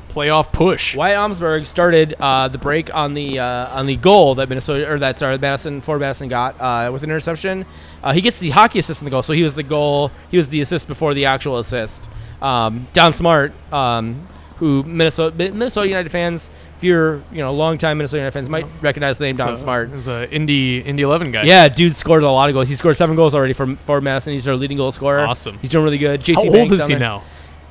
Playoff 0.09 0.51
push. 0.53 0.95
Wyatt 0.95 1.17
Omsberg 1.17 1.65
started 1.65 2.13
uh, 2.19 2.47
the 2.47 2.59
break 2.59 2.93
on 2.93 3.15
the 3.15 3.39
uh, 3.39 3.75
on 3.77 3.87
the 3.87 3.95
goal 3.95 4.35
that 4.35 4.47
Minnesota 4.47 4.87
or 4.91 4.99
that 4.99 5.17
sorry 5.17 5.37
Madison 5.39 5.81
Ford 5.81 5.99
Madison 6.01 6.27
got 6.29 6.59
uh, 6.61 6.91
with 6.93 7.01
an 7.03 7.09
interception. 7.09 7.65
Uh, 8.03 8.13
he 8.13 8.21
gets 8.21 8.37
the 8.37 8.51
hockey 8.51 8.77
assist 8.77 9.01
in 9.01 9.05
the 9.05 9.11
goal, 9.11 9.23
so 9.23 9.33
he 9.33 9.41
was 9.41 9.55
the 9.55 9.63
goal. 9.63 10.11
He 10.29 10.37
was 10.37 10.49
the 10.49 10.61
assist 10.61 10.87
before 10.87 11.15
the 11.15 11.25
actual 11.25 11.57
assist. 11.57 12.11
Um, 12.43 12.85
Don 12.93 13.13
Smart, 13.13 13.53
um, 13.73 14.27
who 14.63 14.81
Minnesota 14.83 15.35
Minnesota 15.51 15.87
United 15.87 16.09
fans, 16.09 16.49
if 16.77 16.83
you're 16.85 17.15
you 17.33 17.39
know 17.39 17.49
a 17.49 17.51
longtime 17.51 17.97
Minnesota 17.97 18.19
United 18.19 18.31
fans, 18.31 18.47
might 18.47 18.65
recognize 18.81 19.17
the 19.17 19.25
name 19.25 19.35
Don 19.35 19.57
So, 19.57 19.63
Smart. 19.63 19.89
He's 19.91 20.07
a 20.07 20.29
Indy 20.31 20.79
Indy 20.79 21.03
11 21.03 21.31
guy. 21.31 21.43
Yeah, 21.43 21.67
dude 21.67 21.93
scored 21.93 22.23
a 22.23 22.29
lot 22.31 22.49
of 22.49 22.53
goals. 22.53 22.69
He 22.69 22.75
scored 22.75 22.95
seven 22.95 23.15
goals 23.17 23.35
already 23.35 23.51
for 23.53 23.75
Ford 23.75 24.03
Madison. 24.03 24.31
He's 24.31 24.47
our 24.47 24.55
leading 24.55 24.77
goal 24.77 24.93
scorer. 24.93 25.19
Awesome. 25.19 25.57
He's 25.59 25.69
doing 25.69 25.83
really 25.83 25.97
good. 25.97 26.21
JC 26.21 26.35
How 26.35 26.41
old 26.43 26.53
Banks 26.53 26.71
is 26.73 26.79
down 26.79 26.87
he 26.89 26.93
there. 26.95 26.99
now? 27.01 27.23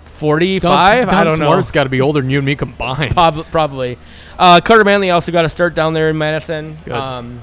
Forty-five. 0.05 1.07
Don, 1.07 1.15
I 1.15 1.25
don't 1.25 1.39
know. 1.39 1.47
Smart's 1.47 1.71
got 1.71 1.85
to 1.85 1.91
be 1.91 2.01
older 2.01 2.21
than 2.21 2.29
you 2.31 2.39
and 2.39 2.47
me 2.47 2.55
combined. 2.57 3.13
Prob- 3.15 3.47
probably. 3.47 3.97
Uh, 4.39 4.61
Carter 4.61 4.85
Manley 4.85 5.11
also 5.11 5.33
got 5.33 5.45
a 5.45 5.49
start 5.49 5.75
down 5.75 5.95
there 5.95 6.11
in 6.11 6.19
Madison. 6.19 6.77
Good. 6.85 6.93
Um, 6.93 7.43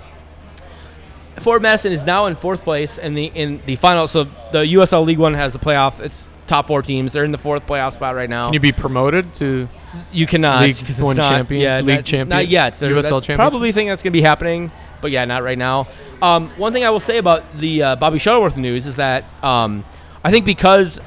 Fort 1.38 1.62
Madison 1.62 1.92
is 1.92 2.06
now 2.06 2.26
in 2.28 2.36
fourth 2.36 2.64
place 2.64 2.98
in 2.98 3.16
the 3.16 3.26
in 3.34 3.62
the 3.66 3.76
final. 3.78 4.08
So 4.08 4.26
the 4.52 4.60
USL 4.60 5.06
League 5.06 5.18
One 5.20 5.34
has 5.34 5.56
a 5.56 5.60
playoff. 5.60 6.00
It's 6.00 6.29
top 6.50 6.66
four 6.66 6.82
teams. 6.82 7.14
They're 7.14 7.24
in 7.24 7.32
the 7.32 7.38
fourth 7.38 7.66
playoff 7.66 7.94
spot 7.94 8.16
right 8.16 8.30
now. 8.30 8.46
Can 8.46 8.54
you 8.56 8.60
be 8.60 8.72
promoted 8.74 9.34
to? 9.36 9.70
You 10.12 10.28
cannot 10.28 10.64
League 10.64 10.76
it's 10.82 11.00
one 11.00 11.16
not, 11.16 11.30
champion- 11.30 11.62
Yeah, 11.62 11.78
league 11.80 11.98
not, 11.98 12.06
champion- 12.06 12.30
Not 12.30 12.48
yet. 12.48 12.74
USL 12.74 12.82
championship? 13.22 13.36
Probably 13.36 13.72
think 13.72 13.90
that's 13.90 14.02
gonna 14.04 14.12
be 14.12 14.22
happening, 14.22 14.72
but 15.02 15.12
yeah, 15.12 15.24
not 15.26 15.44
right 15.44 15.58
now. 15.58 15.88
Um, 16.22 16.50
one 16.58 16.74
thing 16.74 16.84
I 16.84 16.90
will 16.90 17.00
say 17.00 17.18
about 17.18 17.54
the 17.58 17.84
uh, 17.84 17.96
Bobby 17.96 18.20
Shuttleworth 18.20 18.58
news 18.58 18.86
is 18.86 18.98
that 18.98 19.24
um, 19.42 19.86
I 20.24 20.32
think 20.32 20.44
because 20.46 21.00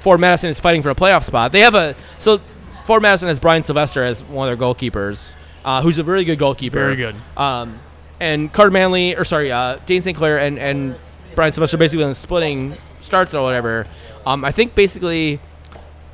Ford 0.00 0.20
Madison 0.20 0.48
is 0.48 0.58
fighting 0.58 0.82
for 0.82 0.90
a 0.90 0.94
playoff 0.94 1.24
spot, 1.24 1.52
they 1.52 1.60
have 1.60 1.74
a 1.74 1.94
so 2.18 2.40
Ford 2.84 3.02
Madison 3.02 3.28
has 3.28 3.38
Brian 3.38 3.62
Sylvester 3.62 4.02
as 4.02 4.24
one 4.24 4.48
of 4.48 4.58
their 4.58 4.66
goalkeepers, 4.66 5.34
uh, 5.64 5.82
who's 5.82 5.98
a 5.98 6.04
really 6.04 6.24
good 6.24 6.38
goalkeeper. 6.38 6.78
Very 6.78 6.96
good. 6.96 7.14
Um, 7.36 7.78
and 8.18 8.52
Carter 8.52 8.70
Manley, 8.70 9.16
or 9.16 9.24
sorry, 9.24 9.52
uh, 9.52 9.76
Dane 9.86 10.02
St. 10.02 10.16
Clair 10.16 10.38
and, 10.40 10.58
and 10.58 10.96
Brian 11.34 11.52
Sylvester 11.52 11.76
basically 11.76 12.12
splitting 12.14 12.76
starts 13.00 13.34
or 13.34 13.42
whatever. 13.42 13.86
Um, 14.26 14.44
I 14.44 14.50
think 14.52 14.74
basically 14.74 15.40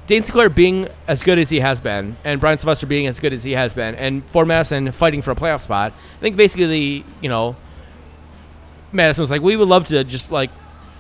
Dane 0.07 0.23
St. 0.23 0.33
Clair 0.33 0.49
being 0.49 0.89
as 1.09 1.23
good 1.23 1.39
as 1.39 1.51
he 1.51 1.61
has 1.61 1.81
been, 1.81 2.17
and 2.25 2.41
Brian 2.41 2.59
Sylvester 2.59 2.87
being 2.87 3.07
as 3.07 3.19
good 3.21 3.33
as 3.33 3.43
he 3.45 3.53
has 3.53 3.75
been, 3.75 3.95
and 3.97 4.25
Ford 4.31 4.47
Madison 4.49 4.91
fighting 4.93 5.23
for 5.23 5.33
a 5.33 5.35
playoff 5.35 5.61
spot. 5.63 5.93
I 5.93 6.21
think 6.21 6.37
basically, 6.37 7.05
you 7.21 7.29
know, 7.29 7.57
Madison 8.93 9.23
was 9.23 9.31
like, 9.31 9.43
we 9.43 9.57
would 9.57 9.69
love 9.69 9.85
to 9.87 10.05
just 10.05 10.31
like 10.31 10.51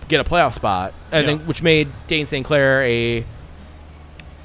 get 0.08 0.20
a 0.20 0.24
playoff 0.24 0.54
spot, 0.54 0.92
I 1.12 1.20
Yeah. 1.20 1.26
think, 1.26 1.42
which 1.42 1.62
made 1.62 1.88
Dane 2.08 2.26
St. 2.26 2.44
Clair 2.44 2.82
a, 2.82 3.24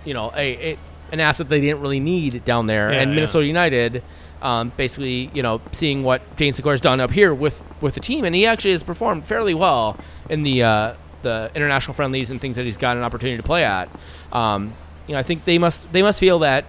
you 0.05 0.13
know, 0.13 0.31
a, 0.35 0.71
a 0.73 0.77
an 1.11 1.19
asset 1.19 1.49
they 1.49 1.59
didn't 1.59 1.81
really 1.81 1.99
need 1.99 2.45
down 2.45 2.67
there, 2.67 2.91
Yeah, 2.93 2.99
and 3.01 3.11
yeah. 3.11 3.15
Minnesota 3.15 3.45
United. 3.45 4.03
Um, 4.41 4.71
basically, 4.75 5.29
you 5.35 5.43
know, 5.43 5.61
seeing 5.71 6.01
what 6.01 6.21
Dane 6.35 6.51
St. 6.53 6.63
Clair's 6.63 6.81
done 6.81 6.99
up 6.99 7.11
here 7.11 7.31
with, 7.31 7.63
with 7.79 7.93
the 7.93 7.99
team, 7.99 8.25
and 8.25 8.33
he 8.33 8.47
actually 8.47 8.71
has 8.71 8.81
performed 8.81 9.23
fairly 9.25 9.53
well 9.53 9.97
in 10.31 10.41
the 10.41 10.63
uh, 10.63 10.93
the 11.21 11.51
international 11.55 11.93
friendlies 11.93 12.31
and 12.31 12.39
things 12.41 12.55
that 12.57 12.65
he's 12.65 12.77
got 12.77 12.97
an 12.97 13.03
opportunity 13.03 13.37
to 13.37 13.43
play 13.43 13.63
at. 13.63 13.89
Um, 14.31 14.73
you 15.07 15.13
know, 15.13 15.19
I 15.19 15.23
think 15.23 15.45
they 15.45 15.57
must 15.57 15.91
they 15.93 16.01
must 16.01 16.19
feel 16.19 16.39
that 16.39 16.65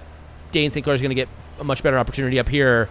Dane 0.52 0.70
St. 0.70 0.82
Clair 0.84 0.94
is 0.94 1.00
going 1.02 1.10
to 1.10 1.14
get 1.14 1.28
a 1.60 1.64
much 1.64 1.82
better 1.82 1.98
opportunity 1.98 2.38
up 2.38 2.48
here, 2.48 2.88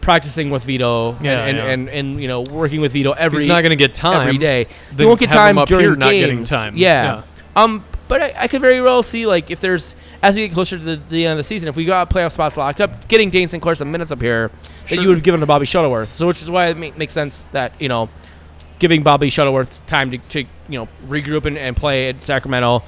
practicing 0.00 0.50
with 0.50 0.64
Vito 0.64 1.16
Yeah, 1.20 1.46
and, 1.46 1.48
and, 1.48 1.56
yeah. 1.56 1.64
and, 1.72 1.88
and 1.88 2.22
you 2.22 2.28
know 2.28 2.42
working 2.42 2.80
with 2.80 2.92
Vito 2.92 3.12
every 3.12 3.40
He's 3.40 3.48
not 3.48 3.62
going 3.62 3.70
to 3.70 3.76
get 3.76 3.94
time 3.94 4.26
every 4.26 4.38
day. 4.38 4.66
He 4.96 5.04
won't 5.06 5.20
get 5.20 5.30
time 5.30 5.56
during 5.64 5.80
here 5.84 5.96
not 5.96 6.10
games. 6.10 6.26
getting 6.26 6.44
time. 6.44 6.76
Yeah. 6.76 7.22
Yeah. 7.56 7.62
Um, 7.62 7.84
but 8.06 8.20
I, 8.20 8.34
I 8.40 8.48
could 8.48 8.60
very 8.60 8.82
well 8.82 9.02
see 9.02 9.24
like 9.26 9.50
if 9.50 9.60
there's 9.60 9.94
as 10.22 10.34
we 10.36 10.46
get 10.46 10.54
closer 10.54 10.76
to 10.76 10.84
the, 10.84 10.96
the 11.08 11.24
end 11.24 11.32
of 11.32 11.38
the 11.38 11.44
season, 11.44 11.68
if 11.68 11.76
we 11.76 11.84
got 11.84 12.10
playoff 12.10 12.32
spots 12.32 12.56
locked 12.56 12.80
up, 12.80 13.08
getting 13.08 13.30
Dane 13.30 13.48
St. 13.48 13.62
Clair 13.62 13.74
some 13.74 13.90
minutes 13.90 14.10
up 14.12 14.20
here 14.20 14.50
that 14.90 15.00
you 15.00 15.08
would 15.08 15.16
have 15.16 15.24
given 15.24 15.40
to 15.40 15.46
Bobby 15.46 15.64
Shuttleworth. 15.64 16.14
So 16.16 16.26
which 16.26 16.42
is 16.42 16.50
why 16.50 16.66
it 16.66 16.76
ma- 16.76 16.90
makes 16.98 17.14
sense 17.14 17.42
that 17.52 17.72
you 17.80 17.88
know 17.88 18.10
giving 18.78 19.02
Bobby 19.02 19.30
Shuttleworth 19.30 19.84
time 19.86 20.10
to, 20.10 20.18
to 20.18 20.40
you 20.40 20.78
know 20.78 20.88
regroup 21.06 21.44
and, 21.46 21.56
and 21.58 21.76
play 21.76 22.08
at 22.08 22.22
Sacramento, 22.22 22.82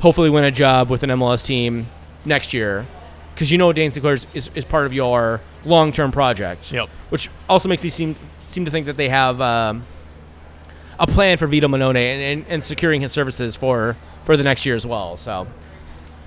hopefully 0.00 0.30
win 0.30 0.44
a 0.44 0.50
job 0.50 0.90
with 0.90 1.02
an 1.02 1.10
MLS 1.10 1.44
team 1.44 1.86
next 2.24 2.52
year, 2.52 2.86
because 3.34 3.50
you 3.50 3.58
know 3.58 3.72
Dane 3.72 3.90
St. 3.90 4.02
Clair 4.02 4.14
is, 4.14 4.26
is, 4.34 4.50
is 4.54 4.64
part 4.64 4.86
of 4.86 4.92
your 4.92 5.40
long 5.64 5.92
term 5.92 6.12
project 6.12 6.72
Yep. 6.72 6.88
which 7.08 7.30
also 7.48 7.68
makes 7.68 7.82
me 7.82 7.88
seem 7.90 8.16
seem 8.40 8.64
to 8.64 8.70
think 8.70 8.86
that 8.86 8.96
they 8.96 9.08
have 9.08 9.40
um, 9.40 9.82
a 10.98 11.06
plan 11.06 11.38
for 11.38 11.46
Vito 11.46 11.66
Mannone 11.68 11.96
and, 11.96 12.22
and, 12.22 12.46
and 12.48 12.62
securing 12.62 13.00
his 13.00 13.12
services 13.12 13.56
for 13.56 13.96
for 14.24 14.36
the 14.36 14.42
next 14.42 14.64
year 14.64 14.74
as 14.74 14.86
well. 14.86 15.16
So 15.16 15.46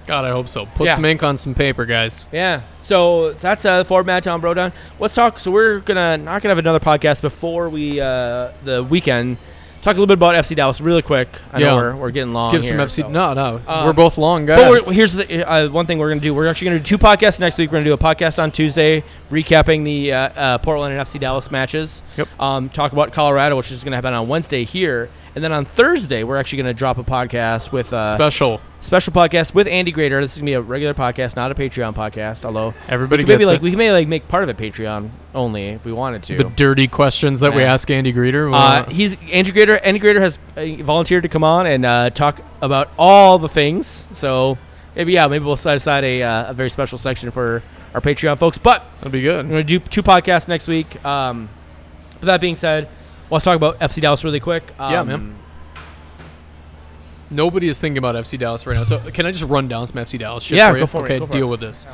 God, 0.07 0.25
I 0.25 0.31
hope 0.31 0.49
so. 0.49 0.65
Put 0.65 0.87
Yeah. 0.87 0.95
some 0.95 1.05
ink 1.05 1.21
on 1.21 1.37
some 1.37 1.53
paper, 1.53 1.85
guys. 1.85 2.27
yeah, 2.31 2.61
so 2.81 3.33
that's 3.33 3.65
uh, 3.65 3.83
for 3.83 4.03
Mad 4.03 4.23
Town 4.23 4.41
Bro 4.41 4.55
Down. 4.55 4.71
Let's 4.99 5.13
talk. 5.13 5.39
So 5.39 5.51
we're 5.51 5.79
gonna 5.81 6.17
not 6.17 6.41
gonna 6.41 6.51
have 6.51 6.57
another 6.57 6.79
podcast 6.79 7.21
before 7.21 7.69
we 7.69 7.99
uh, 8.01 8.51
the 8.63 8.83
weekend. 8.83 9.37
Talk 9.83 9.91
a 9.95 9.99
little 9.99 10.07
bit 10.07 10.13
about 10.17 10.35
FC 10.35 10.53
Dallas 10.55 10.81
really 10.81 11.01
quick. 11.03 11.29
I 11.53 11.59
Yeah. 11.59 11.67
know 11.67 11.75
we're, 11.77 11.95
we're 11.95 12.11
getting 12.11 12.33
long. 12.33 12.51
Let's 12.51 12.51
give 12.51 12.65
some 12.65 12.77
FC. 12.77 13.03
so. 13.03 13.09
No, 13.09 13.33
no, 13.33 13.61
Uh, 13.65 13.83
we're 13.85 13.93
both 13.93 14.17
long 14.17 14.45
guys. 14.45 14.85
But 14.85 14.93
here's 14.93 15.13
the 15.13 15.47
uh, 15.49 15.69
one 15.69 15.85
thing 15.85 15.97
we're 15.99 16.09
going 16.09 16.19
to 16.19 16.23
do. 16.23 16.33
We're 16.33 16.47
actually 16.47 16.69
going 16.71 16.77
to 16.79 16.83
do 16.83 16.97
two 16.97 17.01
podcasts 17.01 17.39
next 17.39 17.57
week. 17.57 17.69
We're 17.69 17.81
going 17.81 17.85
to 17.85 17.89
do 17.91 17.93
a 17.93 17.97
podcast 17.97 18.41
on 18.41 18.51
Tuesday, 18.51 19.03
recapping 19.31 19.85
the 19.85 20.11
uh, 20.11 20.17
uh, 20.35 20.57
Portland 20.57 20.97
and 20.97 21.07
FC 21.07 21.19
Dallas 21.21 21.51
matches. 21.51 22.01
Yep. 22.17 22.27
Um, 22.41 22.69
talk 22.69 22.91
about 22.91 23.13
Colorado, 23.13 23.55
which 23.55 23.71
is 23.71 23.81
going 23.83 23.91
to 23.91 23.97
happen 23.97 24.13
on 24.13 24.27
Wednesday 24.27 24.65
here, 24.65 25.09
and 25.35 25.43
then 25.43 25.53
on 25.53 25.63
Thursday 25.63 26.23
we're 26.23 26.37
actually 26.37 26.57
going 26.63 26.73
to 26.75 26.77
drop 26.77 26.97
a 26.97 27.03
podcast 27.03 27.71
with 27.71 27.93
uh, 27.93 28.13
Special. 28.13 28.59
Special 28.79 29.11
podcast 29.11 29.53
with 29.53 29.67
Andy 29.67 29.91
Greder. 29.91 30.21
This 30.21 30.33
is 30.33 30.37
going 30.37 30.45
to 30.45 30.49
be 30.51 30.53
a 30.53 30.61
regular 30.61 30.93
podcast, 30.93 31.35
not 31.35 31.51
a 31.51 31.55
Patreon 31.55 31.93
podcast. 31.93 32.45
Although 32.45 32.73
Everybody 32.87 33.25
maybe 33.25 33.43
like 33.43 33.57
it. 33.57 33.61
we 33.61 33.71
can 33.71 33.77
maybe 33.79 33.91
like 33.91 34.07
make 34.07 34.27
part 34.27 34.43
of 34.43 34.49
it 34.49 34.57
Patreon 34.57 35.09
only 35.35 35.69
if 35.69 35.83
we 35.83 35.91
wanted 35.91 36.23
to. 36.23 36.37
the 36.37 36.43
dirty 36.45 36.87
questions 36.87 37.41
that 37.41 37.53
we 37.53 37.63
ask 37.63 37.89
Andy 37.89 38.13
Greder. 38.13 38.53
Uh, 38.53 38.85
he's 38.89 39.17
Andy 39.31 39.51
Greder. 39.51 39.79
Andy 39.83 39.99
Greder 39.99 40.21
has 40.21 40.39
uh, 40.55 40.83
volunteered 40.83 41.23
to 41.23 41.29
come 41.29 41.43
on 41.43 41.65
and 41.67 41.85
uh, 41.85 42.11
talk 42.11 42.39
about 42.61 42.89
all 42.97 43.37
the 43.39 43.49
things. 43.49 44.07
So 44.11 44.57
maybe 44.95 45.11
yeah, 45.11 45.27
maybe 45.27 45.43
we'll 45.43 45.57
set 45.57 45.75
aside 45.75 46.03
a, 46.05 46.23
uh, 46.23 46.51
a 46.51 46.53
very 46.53 46.69
special 46.69 46.97
section 46.97 47.29
for 47.31 47.63
our 47.93 47.99
Patreon 47.99 48.37
folks. 48.37 48.57
But 48.57 48.83
that'll 48.97 49.11
be 49.11 49.21
good. 49.21 49.45
We're 49.47 49.51
going 49.51 49.67
to 49.67 49.79
do 49.79 49.79
two 49.79 50.03
podcasts 50.03 50.47
next 50.47 50.67
week. 50.67 51.03
Um, 51.03 51.49
with 52.13 52.27
that 52.27 52.39
being 52.39 52.55
said, 52.55 52.87
let's 53.29 53.43
talk 53.43 53.55
about 53.57 53.79
FC 53.79 54.01
Dallas 54.01 54.23
really 54.23 54.39
quick. 54.39 54.63
Um, 54.79 54.91
Yeah, 54.93 55.03
man. 55.03 55.37
Nobody 57.29 57.67
is 57.67 57.79
thinking 57.79 57.97
about 57.97 58.15
FC 58.15 58.37
Dallas 58.39 58.65
right 58.65 58.75
now. 58.77 58.83
So 58.83 58.99
can 59.11 59.25
I 59.25 59.31
just 59.31 59.43
run 59.43 59.67
down 59.67 59.85
some 59.87 59.97
FC 60.03 60.17
Dallas? 60.19 60.43
shit 60.43 60.57
Yeah, 60.57 60.71
for 60.71 60.79
go 60.79 60.85
for 60.87 60.97
it, 60.99 61.03
Okay, 61.05 61.19
go 61.19 61.25
for 61.25 61.31
deal 61.31 61.47
it. 61.47 61.49
with 61.49 61.59
this. 61.59 61.85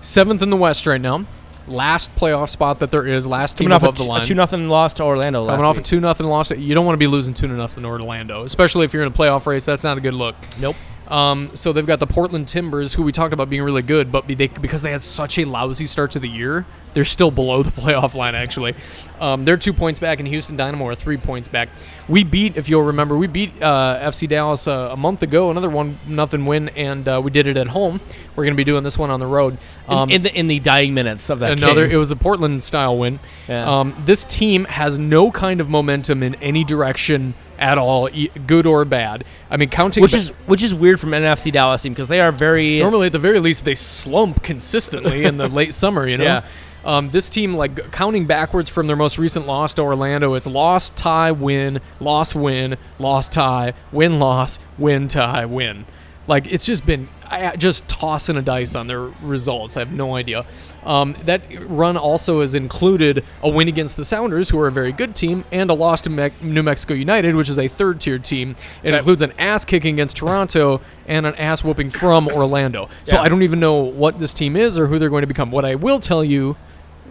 Seventh 0.00 0.42
in 0.42 0.50
the 0.50 0.56
West 0.56 0.86
right 0.86 1.00
now. 1.00 1.24
Last 1.68 2.14
playoff 2.16 2.48
spot 2.48 2.80
that 2.80 2.90
there 2.90 3.06
is. 3.06 3.24
Last 3.26 3.56
team 3.56 3.66
Coming 3.68 3.76
off 3.76 3.82
above 3.84 4.00
a, 4.00 4.02
the 4.02 4.08
line. 4.08 4.24
two 4.24 4.34
nothing 4.34 4.68
loss 4.68 4.94
to 4.94 5.04
Orlando 5.04 5.42
last 5.44 5.58
Coming 5.58 5.66
off 5.70 5.78
a 5.78 5.82
two 5.82 6.00
nothing 6.00 6.26
loss, 6.26 6.50
you 6.50 6.74
don't 6.74 6.84
want 6.84 6.94
to 6.94 6.98
be 6.98 7.06
losing 7.06 7.34
two 7.34 7.46
nothing 7.48 7.84
to 7.84 7.88
Orlando, 7.88 8.42
especially 8.44 8.84
if 8.84 8.92
you're 8.92 9.02
in 9.02 9.08
a 9.08 9.14
playoff 9.14 9.46
race. 9.46 9.64
That's 9.64 9.84
not 9.84 9.96
a 9.96 10.00
good 10.00 10.14
look. 10.14 10.34
Nope. 10.60 10.74
Um, 11.08 11.50
so 11.54 11.72
they've 11.72 11.86
got 11.86 12.00
the 12.00 12.06
Portland 12.06 12.48
Timbers, 12.48 12.94
who 12.94 13.02
we 13.02 13.12
talked 13.12 13.32
about 13.32 13.48
being 13.48 13.62
really 13.62 13.82
good, 13.82 14.10
but 14.10 14.26
be- 14.26 14.34
they, 14.34 14.48
because 14.48 14.82
they 14.82 14.90
had 14.90 15.02
such 15.02 15.38
a 15.38 15.44
lousy 15.44 15.84
start 15.86 16.10
to 16.12 16.18
the 16.18 16.28
year, 16.28 16.64
they're 16.94 17.04
still 17.04 17.30
below 17.30 17.62
the 17.62 17.70
playoff 17.80 18.14
line. 18.14 18.34
Actually, 18.34 18.74
um, 19.20 19.44
they're 19.44 19.56
two 19.56 19.72
points 19.72 20.00
back, 20.00 20.18
and 20.18 20.28
Houston 20.28 20.56
Dynamo 20.56 20.86
are 20.88 20.94
three 20.94 21.16
points 21.16 21.48
back. 21.48 21.68
We 22.08 22.24
beat, 22.24 22.56
if 22.56 22.68
you'll 22.68 22.82
remember, 22.82 23.16
we 23.16 23.26
beat 23.28 23.62
uh, 23.62 23.98
FC 24.02 24.28
Dallas 24.28 24.66
uh, 24.66 24.90
a 24.92 24.96
month 24.96 25.22
ago, 25.22 25.50
another 25.50 25.70
one 25.70 25.98
nothing 26.06 26.44
win, 26.46 26.68
and 26.70 27.06
uh, 27.08 27.20
we 27.22 27.30
did 27.30 27.46
it 27.46 27.56
at 27.56 27.68
home. 27.68 28.00
We're 28.34 28.44
going 28.44 28.54
to 28.54 28.56
be 28.56 28.64
doing 28.64 28.82
this 28.84 28.98
one 28.98 29.10
on 29.10 29.20
the 29.20 29.26
road. 29.26 29.58
In, 29.88 29.94
Um, 29.94 30.10
in 30.10 30.22
the 30.22 30.34
in 30.34 30.46
the 30.48 30.58
dying 30.58 30.94
minutes 30.94 31.30
of 31.30 31.40
that 31.40 31.52
another, 31.52 31.86
game. 31.86 31.94
it 31.94 31.98
was 31.98 32.10
a 32.10 32.16
Portland 32.16 32.62
style 32.62 32.96
win. 32.98 33.20
Yeah. 33.48 33.80
Um, 33.80 33.94
this 34.04 34.24
team 34.24 34.64
has 34.64 34.98
no 34.98 35.30
kind 35.30 35.60
of 35.60 35.68
momentum 35.68 36.22
in 36.22 36.34
any 36.36 36.64
direction 36.64 37.34
at 37.58 37.78
all, 37.78 38.08
good 38.48 38.66
or 38.66 38.84
bad. 38.84 39.22
I 39.48 39.56
mean, 39.56 39.68
counting 39.68 40.02
which 40.02 40.10
ba- 40.12 40.16
is 40.18 40.28
which 40.46 40.62
is 40.64 40.74
weird 40.74 40.98
from 40.98 41.14
an 41.14 41.22
NFC 41.22 41.52
Dallas 41.52 41.82
team 41.82 41.92
because 41.92 42.08
they 42.08 42.20
are 42.20 42.32
very 42.32 42.80
normally 42.80 43.06
at 43.06 43.12
the 43.12 43.18
very 43.20 43.38
least 43.38 43.64
they 43.64 43.74
slump 43.76 44.42
consistently 44.42 45.24
in 45.24 45.36
the 45.36 45.46
late 45.60 45.72
summer 45.72 46.08
you 46.08 46.18
know 46.18 46.24
Yeah. 46.24 46.44
Um, 46.84 47.10
this 47.10 47.30
team 47.30 47.54
like 47.54 47.92
counting 47.92 48.26
backwards 48.26 48.68
from 48.68 48.86
their 48.86 48.96
most 48.96 49.18
recent 49.18 49.46
loss 49.46 49.74
to 49.74 49.82
orlando 49.82 50.34
it's 50.34 50.46
loss 50.46 50.90
tie 50.90 51.30
win 51.30 51.80
loss 52.00 52.34
win 52.34 52.76
loss 52.98 53.28
tie 53.28 53.72
win 53.92 54.18
loss 54.18 54.58
win 54.78 55.08
tie 55.08 55.44
win. 55.46 55.84
Like 56.26 56.46
it's 56.52 56.64
just 56.66 56.86
been 56.86 57.08
I- 57.28 57.56
just 57.56 57.88
tossing 57.88 58.36
a 58.36 58.42
dice 58.42 58.74
on 58.74 58.86
their 58.88 59.00
results. 59.22 59.76
I 59.76 59.80
have 59.80 59.90
no 59.92 60.16
idea. 60.16 60.44
Um, 60.84 61.16
that 61.24 61.42
run 61.68 61.96
also 61.96 62.40
has 62.42 62.54
included 62.54 63.24
a 63.42 63.48
win 63.48 63.68
against 63.68 63.96
the 63.96 64.04
sounders 64.04 64.48
who 64.50 64.58
are 64.58 64.66
a 64.66 64.72
very 64.72 64.92
good 64.92 65.14
team 65.14 65.44
and 65.50 65.70
a 65.70 65.74
loss 65.74 66.02
to 66.02 66.10
Me- 66.10 66.30
new 66.42 66.62
mexico 66.62 66.92
united 66.94 67.34
which 67.36 67.48
is 67.48 67.58
a 67.58 67.68
third 67.68 68.00
tier 68.00 68.18
team. 68.18 68.56
It 68.82 68.90
That- 68.90 68.98
includes 68.98 69.22
an 69.22 69.32
ass 69.38 69.64
kicking 69.64 69.94
against 69.94 70.16
toronto 70.16 70.80
and 71.06 71.24
an 71.26 71.34
ass 71.36 71.62
whooping 71.64 71.90
from 71.90 72.28
orlando. 72.28 72.88
So 73.04 73.16
Yeah. 73.16 73.22
i 73.22 73.28
don't 73.28 73.42
even 73.42 73.60
know 73.60 73.74
what 73.76 74.18
this 74.18 74.34
team 74.34 74.56
is 74.56 74.78
or 74.78 74.86
who 74.88 74.98
they're 74.98 75.08
going 75.10 75.22
to 75.22 75.26
become. 75.28 75.50
What 75.52 75.64
i 75.64 75.74
will 75.76 76.00
tell 76.00 76.24
you 76.24 76.56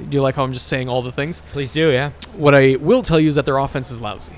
do 0.09 0.17
you 0.17 0.21
like 0.21 0.35
how 0.35 0.43
i'm 0.43 0.53
just 0.53 0.67
saying 0.67 0.89
all 0.89 1.01
the 1.01 1.11
things? 1.11 1.41
Please 1.51 1.73
do 1.73 1.89
yeah. 1.91 2.11
What 2.35 2.53
i 2.55 2.75
will 2.77 3.01
tell 3.01 3.19
you 3.19 3.29
is 3.29 3.35
that 3.35 3.45
their 3.45 3.57
offense 3.57 3.91
is 3.91 3.99
lousy 3.99 4.33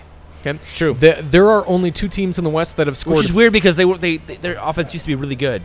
okay? 0.45 0.59
True. 0.75 0.93
There, 0.93 1.21
there 1.21 1.49
are 1.49 1.65
only 1.67 1.91
two 1.91 2.07
teams 2.07 2.37
in 2.37 2.43
the 2.43 2.49
west 2.49 2.77
that 2.77 2.87
have 2.87 2.97
scored 2.97 3.17
which 3.17 3.29
is 3.29 3.33
weird 3.33 3.53
because 3.53 3.75
they 3.75 3.85
were 3.85 3.97
they, 3.97 4.17
they 4.17 4.35
their 4.35 4.57
offense 4.59 4.93
used 4.93 5.05
to 5.05 5.07
be 5.07 5.15
really 5.15 5.35
good. 5.35 5.61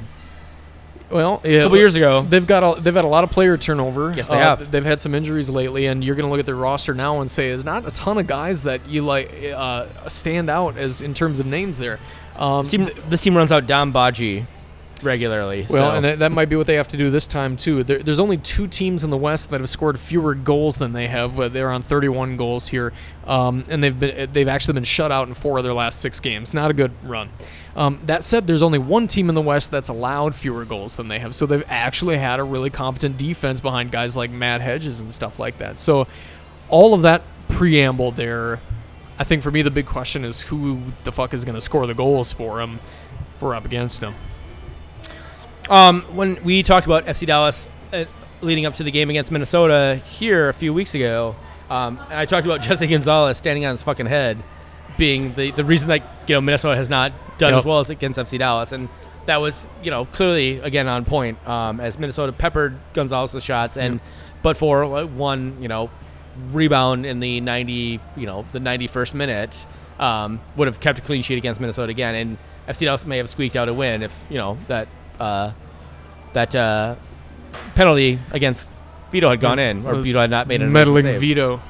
Well 1.10 1.40
yeah, 1.42 1.60
a 1.60 1.62
couple 1.62 1.78
years 1.78 1.94
ago. 1.94 2.22
They've 2.22 2.46
got 2.46 2.78
a, 2.78 2.80
they've 2.80 2.94
had 2.94 3.04
a 3.04 3.08
lot 3.08 3.24
of 3.24 3.30
player 3.30 3.56
turnover. 3.56 4.12
Yes, 4.14 4.28
they 4.28 4.36
Uh, 4.36 4.56
have. 4.56 4.70
They've 4.70 4.84
had 4.84 5.00
some 5.00 5.14
injuries 5.14 5.48
lately, 5.48 5.86
and 5.86 6.04
you're 6.04 6.14
going 6.14 6.26
to 6.26 6.30
look 6.30 6.40
at 6.40 6.44
their 6.46 6.54
roster 6.54 6.92
now 6.92 7.20
and 7.20 7.30
say, 7.30 7.48
"There's 7.48 7.64
not 7.64 7.86
a 7.86 7.90
ton 7.90 8.18
of 8.18 8.26
guys 8.26 8.64
that 8.64 8.86
you 8.86 9.02
like 9.02 9.32
uh, 9.54 9.86
stand 10.08 10.50
out 10.50 10.76
as 10.76 11.00
in 11.00 11.14
terms 11.14 11.40
of 11.40 11.46
names 11.46 11.78
there." 11.78 11.98
Um, 12.36 12.62
this 12.64 12.70
team, 12.70 12.88
this 13.08 13.22
team 13.22 13.36
runs 13.36 13.50
out 13.50 13.66
Dom 13.66 13.90
Badji 13.90 14.44
regularly 15.02 15.66
well, 15.68 15.90
so. 15.90 15.90
and 15.90 16.04
that, 16.04 16.18
that 16.18 16.32
might 16.32 16.48
be 16.48 16.56
what 16.56 16.66
they 16.66 16.74
have 16.74 16.88
to 16.88 16.96
do 16.96 17.10
this 17.10 17.26
time 17.26 17.56
too. 17.56 17.84
There, 17.84 18.02
there's 18.02 18.20
only 18.20 18.36
two 18.36 18.66
teams 18.66 19.04
in 19.04 19.10
the 19.10 19.16
West 19.16 19.50
that 19.50 19.60
have 19.60 19.68
scored 19.68 19.98
fewer 19.98 20.34
goals 20.34 20.76
than 20.76 20.92
they 20.92 21.08
have. 21.08 21.52
They're 21.52 21.70
on 21.70 21.82
31 21.82 22.36
goals 22.36 22.68
here, 22.68 22.92
um, 23.26 23.64
and 23.68 23.82
they've 23.82 23.98
been 23.98 24.32
they've 24.32 24.48
actually 24.48 24.74
been 24.74 24.84
shut 24.84 25.12
out 25.12 25.28
in 25.28 25.34
four 25.34 25.58
of 25.58 25.64
their 25.64 25.74
last 25.74 26.00
six 26.00 26.20
games. 26.20 26.52
Not 26.52 26.70
a 26.70 26.74
good 26.74 26.92
run. 27.02 27.30
Um, 27.76 28.00
that 28.06 28.24
said, 28.24 28.48
there's 28.48 28.62
only 28.62 28.80
one 28.80 29.06
team 29.06 29.28
in 29.28 29.36
the 29.36 29.40
West 29.42 29.70
that's 29.70 29.88
allowed 29.88 30.34
fewer 30.34 30.64
goals 30.64 30.96
than 30.96 31.06
they 31.06 31.20
have. 31.20 31.34
So 31.34 31.46
they've 31.46 31.62
actually 31.68 32.18
had 32.18 32.40
a 32.40 32.42
really 32.42 32.70
competent 32.70 33.16
defense 33.18 33.60
behind 33.60 33.92
guys 33.92 34.16
like 34.16 34.32
Matt 34.32 34.60
Hedges 34.60 34.98
and 34.98 35.14
stuff 35.14 35.38
like 35.38 35.58
that. 35.58 35.78
So 35.78 36.08
all 36.68 36.92
of 36.92 37.02
that 37.02 37.22
preamble 37.48 38.10
there. 38.10 38.60
I 39.16 39.24
think 39.24 39.42
for 39.42 39.50
me 39.50 39.62
the 39.62 39.70
big 39.70 39.86
question 39.86 40.24
is 40.24 40.42
who 40.42 40.80
the 41.04 41.12
fuck 41.12 41.34
is 41.34 41.44
going 41.44 41.54
to 41.54 41.60
score 41.60 41.86
the 41.86 41.94
goals 41.94 42.32
for 42.32 42.58
them. 42.58 42.80
if 43.36 43.42
we're 43.42 43.54
up 43.54 43.64
against 43.64 44.00
them. 44.00 44.14
Um, 45.68 46.02
when 46.16 46.42
we 46.44 46.62
talked 46.62 46.86
about 46.86 47.06
FC 47.06 47.26
Dallas 47.26 47.68
uh, 47.92 48.04
leading 48.40 48.64
up 48.66 48.74
to 48.74 48.82
the 48.82 48.90
game 48.90 49.10
against 49.10 49.30
Minnesota 49.30 49.96
here 49.96 50.48
a 50.48 50.54
few 50.54 50.72
weeks 50.72 50.94
ago, 50.94 51.36
um, 51.68 52.00
I 52.08 52.24
talked 52.24 52.46
about 52.46 52.60
Jesse 52.62 52.86
Gonzalez 52.86 53.36
standing 53.38 53.64
on 53.66 53.72
his 53.72 53.82
fucking 53.82 54.06
head 54.06 54.42
being 54.96 55.34
the, 55.34 55.50
the 55.52 55.64
reason 55.64 55.88
that 55.88 56.02
you 56.26 56.34
know 56.34 56.40
Minnesota 56.40 56.76
has 56.76 56.88
not 56.88 57.12
done 57.38 57.52
Yep. 57.52 57.58
as 57.58 57.64
well 57.64 57.80
as 57.80 57.90
against 57.90 58.18
FC 58.18 58.38
Dallas, 58.38 58.72
and 58.72 58.88
that 59.26 59.40
was 59.40 59.66
you 59.82 59.90
know 59.90 60.06
clearly 60.06 60.58
again 60.60 60.88
on 60.88 61.04
point 61.04 61.38
um, 61.46 61.80
as 61.80 61.98
Minnesota 61.98 62.32
peppered 62.32 62.76
Gonzalez 62.94 63.34
with 63.34 63.44
shots, 63.44 63.76
and 63.76 64.00
but 64.42 64.56
for 64.56 64.84
uh, 64.84 65.04
one 65.04 65.60
you 65.60 65.68
know 65.68 65.90
rebound 66.52 67.04
in 67.04 67.20
the 67.20 67.40
90 67.40 68.00
you 68.16 68.26
know 68.26 68.46
the 68.52 68.58
91st 68.60 69.14
minute 69.14 69.66
um, 69.98 70.40
would 70.56 70.66
have 70.68 70.80
kept 70.80 70.98
a 70.98 71.02
clean 71.02 71.20
sheet 71.22 71.36
against 71.36 71.60
Minnesota 71.60 71.90
again, 71.90 72.14
and 72.14 72.38
FC 72.66 72.86
Dallas 72.86 73.04
may 73.04 73.18
have 73.18 73.28
squeaked 73.28 73.54
out 73.54 73.68
a 73.68 73.74
win 73.74 74.02
if 74.02 74.26
you 74.30 74.38
know 74.38 74.56
that 74.68 74.88
uh, 75.20 75.52
that 76.32 76.54
uh, 76.54 76.94
penalty 77.74 78.18
against 78.32 78.70
Vito 79.10 79.30
had 79.30 79.40
gone 79.40 79.58
in, 79.58 79.86
or 79.86 79.94
Uh, 79.94 80.02
Vito 80.02 80.20
had 80.20 80.30
not 80.30 80.46
made 80.46 80.62
an 80.62 80.70
Meddling 80.72 81.02
save. 81.04 81.20
veto. 81.20 81.60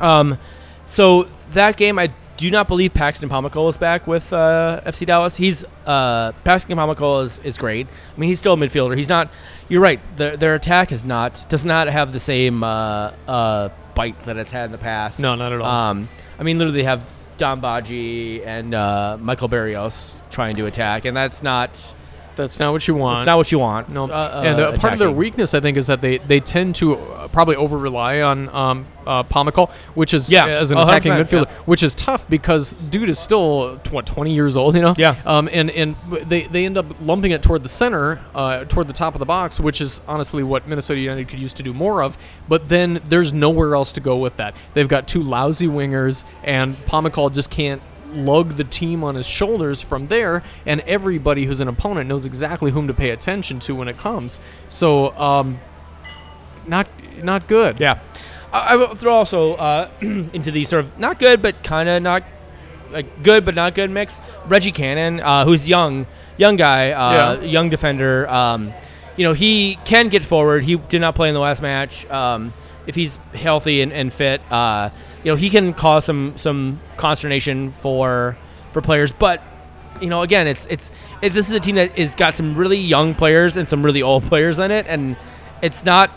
Um, 0.00 0.38
so 0.86 1.24
that 1.52 1.76
game, 1.76 1.98
I 1.98 2.10
do 2.38 2.50
not 2.50 2.68
believe 2.68 2.94
Paxton 2.94 3.28
Pomykal 3.28 3.68
is 3.68 3.76
back 3.76 4.06
with 4.06 4.32
uh, 4.32 4.80
FC 4.86 5.04
Dallas. 5.04 5.36
He's 5.36 5.64
uh, 5.86 6.32
Paxton 6.44 6.76
Pomykal 6.76 7.24
is, 7.24 7.40
is 7.40 7.58
great. 7.58 7.86
I 7.86 8.20
mean, 8.20 8.28
he's 8.30 8.38
still 8.38 8.54
a 8.54 8.56
midfielder. 8.56 8.96
He's 8.96 9.08
not. 9.08 9.28
You're 9.68 9.82
right. 9.82 10.00
Their, 10.16 10.36
their 10.36 10.54
attack 10.54 10.92
is 10.92 11.04
not 11.04 11.44
does 11.48 11.64
not 11.64 11.88
have 11.88 12.12
the 12.12 12.20
same 12.20 12.62
uh, 12.64 13.12
uh, 13.26 13.68
bite 13.94 14.18
that 14.24 14.36
it's 14.36 14.50
had 14.52 14.66
in 14.66 14.72
the 14.72 14.78
past. 14.78 15.20
No, 15.20 15.34
not 15.34 15.52
at 15.52 15.60
all. 15.60 15.66
Um, 15.68 16.08
I 16.38 16.42
mean, 16.44 16.58
literally, 16.58 16.84
have 16.84 17.02
Don 17.38 17.60
Badji 17.60 18.46
and 18.46 18.72
uh, 18.72 19.18
Michael 19.20 19.48
Barrios 19.48 20.18
trying 20.30 20.54
to 20.56 20.66
attack, 20.66 21.04
and 21.04 21.16
that's 21.16 21.42
not. 21.42 21.94
That's 22.38 22.58
not 22.58 22.72
what 22.72 22.88
you 22.88 22.94
want. 22.94 23.20
It's 23.20 23.26
not 23.26 23.36
what 23.36 23.52
you 23.52 23.58
want. 23.58 23.88
No, 23.90 24.04
uh, 24.04 24.42
and 24.44 24.60
uh, 24.60 24.68
uh, 24.68 24.78
part 24.78 24.92
of 24.92 24.98
their 24.98 25.10
weakness, 25.10 25.52
I 25.52 25.60
think, 25.60 25.76
is 25.76 25.88
that 25.88 26.00
they, 26.00 26.18
they 26.18 26.40
tend 26.40 26.76
to 26.76 26.94
uh, 26.94 27.28
probably 27.28 27.56
over 27.56 27.76
rely 27.76 28.20
on 28.20 28.48
um, 28.48 28.86
uh, 29.06 29.24
Pomykal, 29.24 29.70
which 29.94 30.14
is 30.14 30.30
Yeah, 30.30 30.46
as 30.46 30.70
an 30.70 30.78
attacking 30.78 31.12
midfielder, 31.12 31.46
yeah. 31.46 31.62
which 31.66 31.82
is 31.82 31.94
tough 31.94 32.28
because 32.28 32.72
dude 32.72 33.08
is 33.08 33.18
still 33.18 33.76
what 33.90 34.06
twenty 34.06 34.34
years 34.34 34.56
old, 34.56 34.76
you 34.76 34.82
know. 34.82 34.94
Yeah. 34.96 35.16
Um, 35.26 35.48
and 35.52 35.70
and 35.70 35.96
they, 36.26 36.44
they 36.44 36.64
end 36.64 36.78
up 36.78 36.86
lumping 37.00 37.32
it 37.32 37.42
toward 37.42 37.62
the 37.62 37.68
center, 37.68 38.20
uh, 38.34 38.64
toward 38.64 38.86
the 38.86 38.92
top 38.92 39.14
of 39.14 39.18
the 39.18 39.26
box, 39.26 39.58
which 39.58 39.80
is 39.80 40.00
honestly 40.06 40.42
what 40.42 40.68
Minnesota 40.68 41.00
United 41.00 41.28
could 41.28 41.38
use 41.40 41.52
to 41.54 41.62
do 41.62 41.74
more 41.74 42.02
of. 42.02 42.16
But 42.48 42.68
then 42.68 43.00
there's 43.08 43.32
nowhere 43.32 43.74
else 43.74 43.92
to 43.92 44.00
go 44.00 44.16
with 44.16 44.36
that. 44.36 44.54
They've 44.74 44.88
got 44.88 45.08
two 45.08 45.22
lousy 45.22 45.66
wingers, 45.66 46.24
and 46.44 46.76
Pomykal 46.86 47.32
just 47.34 47.50
can't 47.50 47.82
lug 48.12 48.56
the 48.56 48.64
team 48.64 49.04
on 49.04 49.14
his 49.14 49.26
shoulders 49.26 49.80
from 49.82 50.08
there, 50.08 50.42
and 50.66 50.80
everybody 50.82 51.44
who's 51.46 51.60
an 51.60 51.68
opponent 51.68 52.08
knows 52.08 52.24
exactly 52.24 52.70
whom 52.70 52.86
to 52.88 52.94
pay 52.94 53.10
attention 53.10 53.58
to 53.60 53.74
when 53.74 53.88
it 53.88 53.98
comes. 53.98 54.40
So, 54.68 55.16
um, 55.18 55.60
not 56.66 56.88
not 57.22 57.46
good. 57.48 57.80
Yeah, 57.80 57.98
I, 58.52 58.72
I 58.72 58.76
will 58.76 58.94
throw 58.94 59.14
also 59.14 59.54
uh, 59.54 59.88
into 60.00 60.50
the 60.50 60.64
sort 60.64 60.84
of 60.84 60.98
not 60.98 61.18
good 61.18 61.42
but 61.42 61.62
kind 61.62 61.88
of 61.88 62.02
not 62.02 62.22
like 62.90 63.22
good 63.22 63.44
but 63.44 63.54
not 63.54 63.74
good 63.74 63.90
mix. 63.90 64.20
Reggie 64.46 64.72
Cannon, 64.72 65.20
uh, 65.20 65.44
who's 65.44 65.68
young, 65.68 66.06
young 66.36 66.56
guy, 66.56 66.92
uh, 66.92 67.34
Yeah. 67.34 67.40
young 67.42 67.68
defender. 67.70 68.28
Um, 68.28 68.72
you 69.16 69.24
know, 69.24 69.32
he 69.32 69.78
can 69.84 70.08
get 70.08 70.24
forward. 70.24 70.62
He 70.62 70.76
did 70.76 71.00
not 71.00 71.14
play 71.16 71.28
in 71.28 71.34
the 71.34 71.40
last 71.40 71.60
match. 71.60 72.06
Um, 72.10 72.52
if 72.86 72.94
he's 72.94 73.16
healthy 73.34 73.82
and, 73.82 73.92
and 73.92 74.12
fit, 74.12 74.40
uh, 74.50 74.90
you 75.28 75.34
know, 75.34 75.36
he 75.36 75.50
can 75.50 75.74
cause 75.74 76.06
some 76.06 76.32
some 76.36 76.80
consternation 76.96 77.70
for 77.72 78.34
for 78.72 78.80
players. 78.80 79.12
But 79.12 79.42
you 80.00 80.08
know, 80.08 80.22
again, 80.22 80.46
it's 80.46 80.66
it's 80.70 80.90
it, 81.20 81.34
this 81.34 81.50
is 81.50 81.54
a 81.54 81.60
team 81.60 81.74
that 81.74 81.98
is 81.98 82.14
got 82.14 82.34
some 82.34 82.54
really 82.54 82.78
young 82.78 83.14
players 83.14 83.58
and 83.58 83.68
some 83.68 83.82
really 83.84 84.00
old 84.00 84.22
players 84.24 84.58
in 84.58 84.70
it, 84.70 84.86
and 84.88 85.18
it's 85.60 85.84
not 85.84 86.10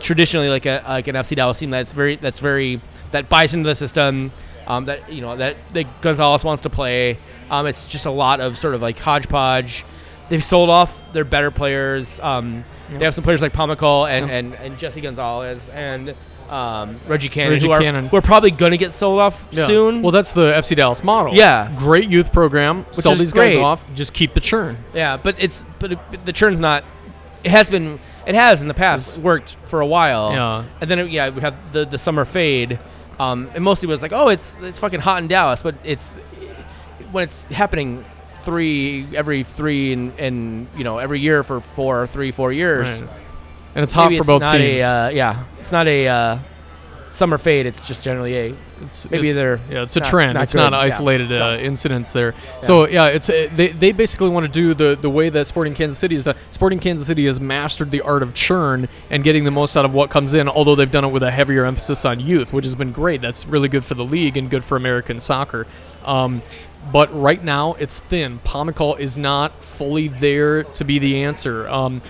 traditionally 0.00 0.50
like 0.50 0.66
a 0.66 0.84
like 0.86 1.08
an 1.08 1.14
FC 1.14 1.36
Dallas 1.36 1.58
team 1.58 1.70
that's 1.70 1.94
very 1.94 2.16
that's 2.16 2.38
very 2.38 2.82
that 3.12 3.30
buys 3.30 3.54
into 3.54 3.66
the 3.66 3.74
system. 3.74 4.30
Um, 4.66 4.84
that 4.84 5.10
you 5.10 5.22
know 5.22 5.36
that, 5.38 5.56
that 5.72 6.02
Gonzalez 6.02 6.44
wants 6.44 6.64
to 6.64 6.70
play. 6.70 7.16
Um, 7.50 7.66
it's 7.66 7.88
just 7.88 8.04
a 8.04 8.10
lot 8.10 8.40
of 8.42 8.58
sort 8.58 8.74
of 8.74 8.82
like 8.82 8.98
hodgepodge. 8.98 9.86
They've 10.28 10.44
sold 10.44 10.68
off 10.68 11.12
their 11.14 11.24
better 11.24 11.50
players. 11.50 12.20
Um, 12.20 12.64
They 12.90 13.04
have 13.06 13.14
some 13.14 13.24
players 13.24 13.40
like 13.40 13.52
Pomykal 13.54 14.08
and, 14.10 14.28
Yeah. 14.28 14.34
and, 14.36 14.54
and 14.54 14.78
Jesse 14.78 15.00
Gonzalez 15.00 15.68
and 15.70 16.14
um, 16.50 16.98
Reggie 17.06 17.28
Cannon, 17.28 17.52
Reggie 17.52 17.66
who, 17.66 17.72
are, 17.72 17.80
Cannon. 17.80 18.08
who 18.08 18.16
are 18.16 18.22
probably 18.22 18.50
going 18.50 18.72
to 18.72 18.78
get 18.78 18.92
sold 18.92 19.20
off 19.20 19.42
Yeah. 19.50 19.66
soon. 19.66 20.02
Well, 20.02 20.10
that's 20.12 20.32
the 20.32 20.52
FC 20.52 20.74
Dallas 20.76 21.04
model. 21.04 21.34
Yeah. 21.34 21.72
Great 21.78 22.08
youth 22.08 22.32
program. 22.32 22.84
Sell 22.90 23.12
is 23.12 23.18
these 23.18 23.32
guys 23.32 23.56
off. 23.56 23.84
Just 23.94 24.12
keep 24.14 24.34
the 24.34 24.40
churn. 24.40 24.76
Yeah, 24.92 25.16
but 25.16 25.36
it's 25.38 25.64
but 25.78 25.92
it, 25.92 26.24
the 26.26 26.32
churn's 26.32 26.60
not. 26.60 26.84
It 27.44 27.50
has 27.50 27.70
been. 27.70 27.98
It 28.26 28.34
has 28.34 28.60
in 28.62 28.68
the 28.68 28.74
past 28.74 29.20
worked 29.20 29.56
for 29.64 29.80
a 29.80 29.86
while. 29.86 30.32
Yeah. 30.32 30.64
And 30.80 30.90
then 30.90 30.98
it, 30.98 31.10
yeah, 31.10 31.30
we 31.30 31.40
have 31.40 31.72
the 31.72 31.84
the 31.84 31.98
summer 31.98 32.24
fade. 32.24 32.78
Um, 33.18 33.50
and 33.54 33.62
mostly 33.62 33.86
was 33.86 34.02
like, 34.02 34.12
oh, 34.12 34.28
it's 34.28 34.56
it's 34.60 34.78
fucking 34.78 35.00
hot 35.00 35.22
in 35.22 35.28
Dallas, 35.28 35.62
but 35.62 35.74
it's 35.84 36.12
when 37.12 37.24
it's 37.24 37.44
happening 37.46 38.04
three 38.42 39.06
every 39.14 39.42
three 39.42 39.92
and 39.92 40.18
and 40.18 40.66
you 40.76 40.84
know 40.84 40.98
every 40.98 41.20
year 41.20 41.42
for 41.42 41.60
four, 41.60 42.06
three, 42.06 42.30
four 42.30 42.52
years. 42.52 43.02
Right. 43.02 43.10
And 43.74 43.82
it's 43.82 43.92
hot 43.92 44.12
for 44.12 44.18
it's 44.18 44.26
both 44.26 44.42
not 44.42 44.56
teams. 44.56 44.80
A, 44.80 44.84
uh, 44.84 45.08
yeah, 45.10 45.44
it's 45.60 45.72
not 45.72 45.86
a 45.86 46.06
uh, 46.08 46.38
summer 47.10 47.38
fade. 47.38 47.66
It's 47.66 47.86
just 47.86 48.02
generally 48.04 48.36
a 48.36 48.54
It's, 48.82 49.10
maybe 49.10 49.28
it's- 49.28 49.34
they're 49.34 49.60
yeah, 49.70 49.82
it's 49.82 49.96
a 49.96 50.00
not- 50.00 50.08
trend. 50.08 50.34
not 50.34 50.42
it's 50.44 50.54
not 50.54 50.62
good. 50.62 50.66
an 50.68 50.72
Yeah. 50.74 50.78
isolated 50.94 51.36
So- 51.36 51.44
uh, 51.50 51.56
incidents 51.56 52.12
there. 52.12 52.34
So 52.60 52.86
yeah, 52.88 53.06
it's 53.06 53.28
uh, 53.30 53.48
they, 53.52 53.68
they 53.68 53.92
basically 53.92 54.28
want 54.30 54.46
to 54.46 54.52
do 54.52 54.74
the 54.74 54.96
the 55.00 55.10
way 55.10 55.28
that 55.28 55.46
Sporting 55.46 55.74
Kansas 55.74 55.98
City 55.98 56.14
is 56.16 56.24
done. 56.24 56.34
Sporting 56.50 56.78
Kansas 56.78 57.06
City 57.06 57.26
has 57.26 57.40
mastered 57.40 57.90
the 57.90 58.00
art 58.00 58.22
of 58.22 58.32
churn 58.34 58.88
and 59.10 59.22
getting 59.22 59.44
the 59.44 59.50
most 59.50 59.76
out 59.76 59.84
of 59.84 59.92
what 59.94 60.10
comes 60.10 60.34
in. 60.34 60.48
Although 60.48 60.74
they've 60.76 60.90
done 60.90 61.04
it 61.04 61.08
with 61.12 61.22
a 61.22 61.30
heavier 61.30 61.64
emphasis 61.64 62.04
on 62.04 62.20
youth, 62.20 62.52
which 62.52 62.64
has 62.64 62.74
been 62.74 62.92
great. 62.92 63.20
That's 63.20 63.46
really 63.46 63.68
good 63.68 63.84
for 63.84 63.94
the 63.94 64.04
league 64.04 64.36
and 64.36 64.48
good 64.50 64.64
for 64.64 64.76
American 64.76 65.20
soccer. 65.20 65.66
Um, 66.04 66.42
but 66.90 67.08
right 67.18 67.44
now 67.44 67.74
it's 67.78 67.98
thin. 68.00 68.40
Pomykal 68.44 68.98
is 68.98 69.18
not 69.18 69.62
fully 69.62 70.08
there 70.08 70.62
to 70.64 70.84
be 70.84 70.98
the 70.98 71.22
answer. 71.24 71.68
Um, 71.68 72.00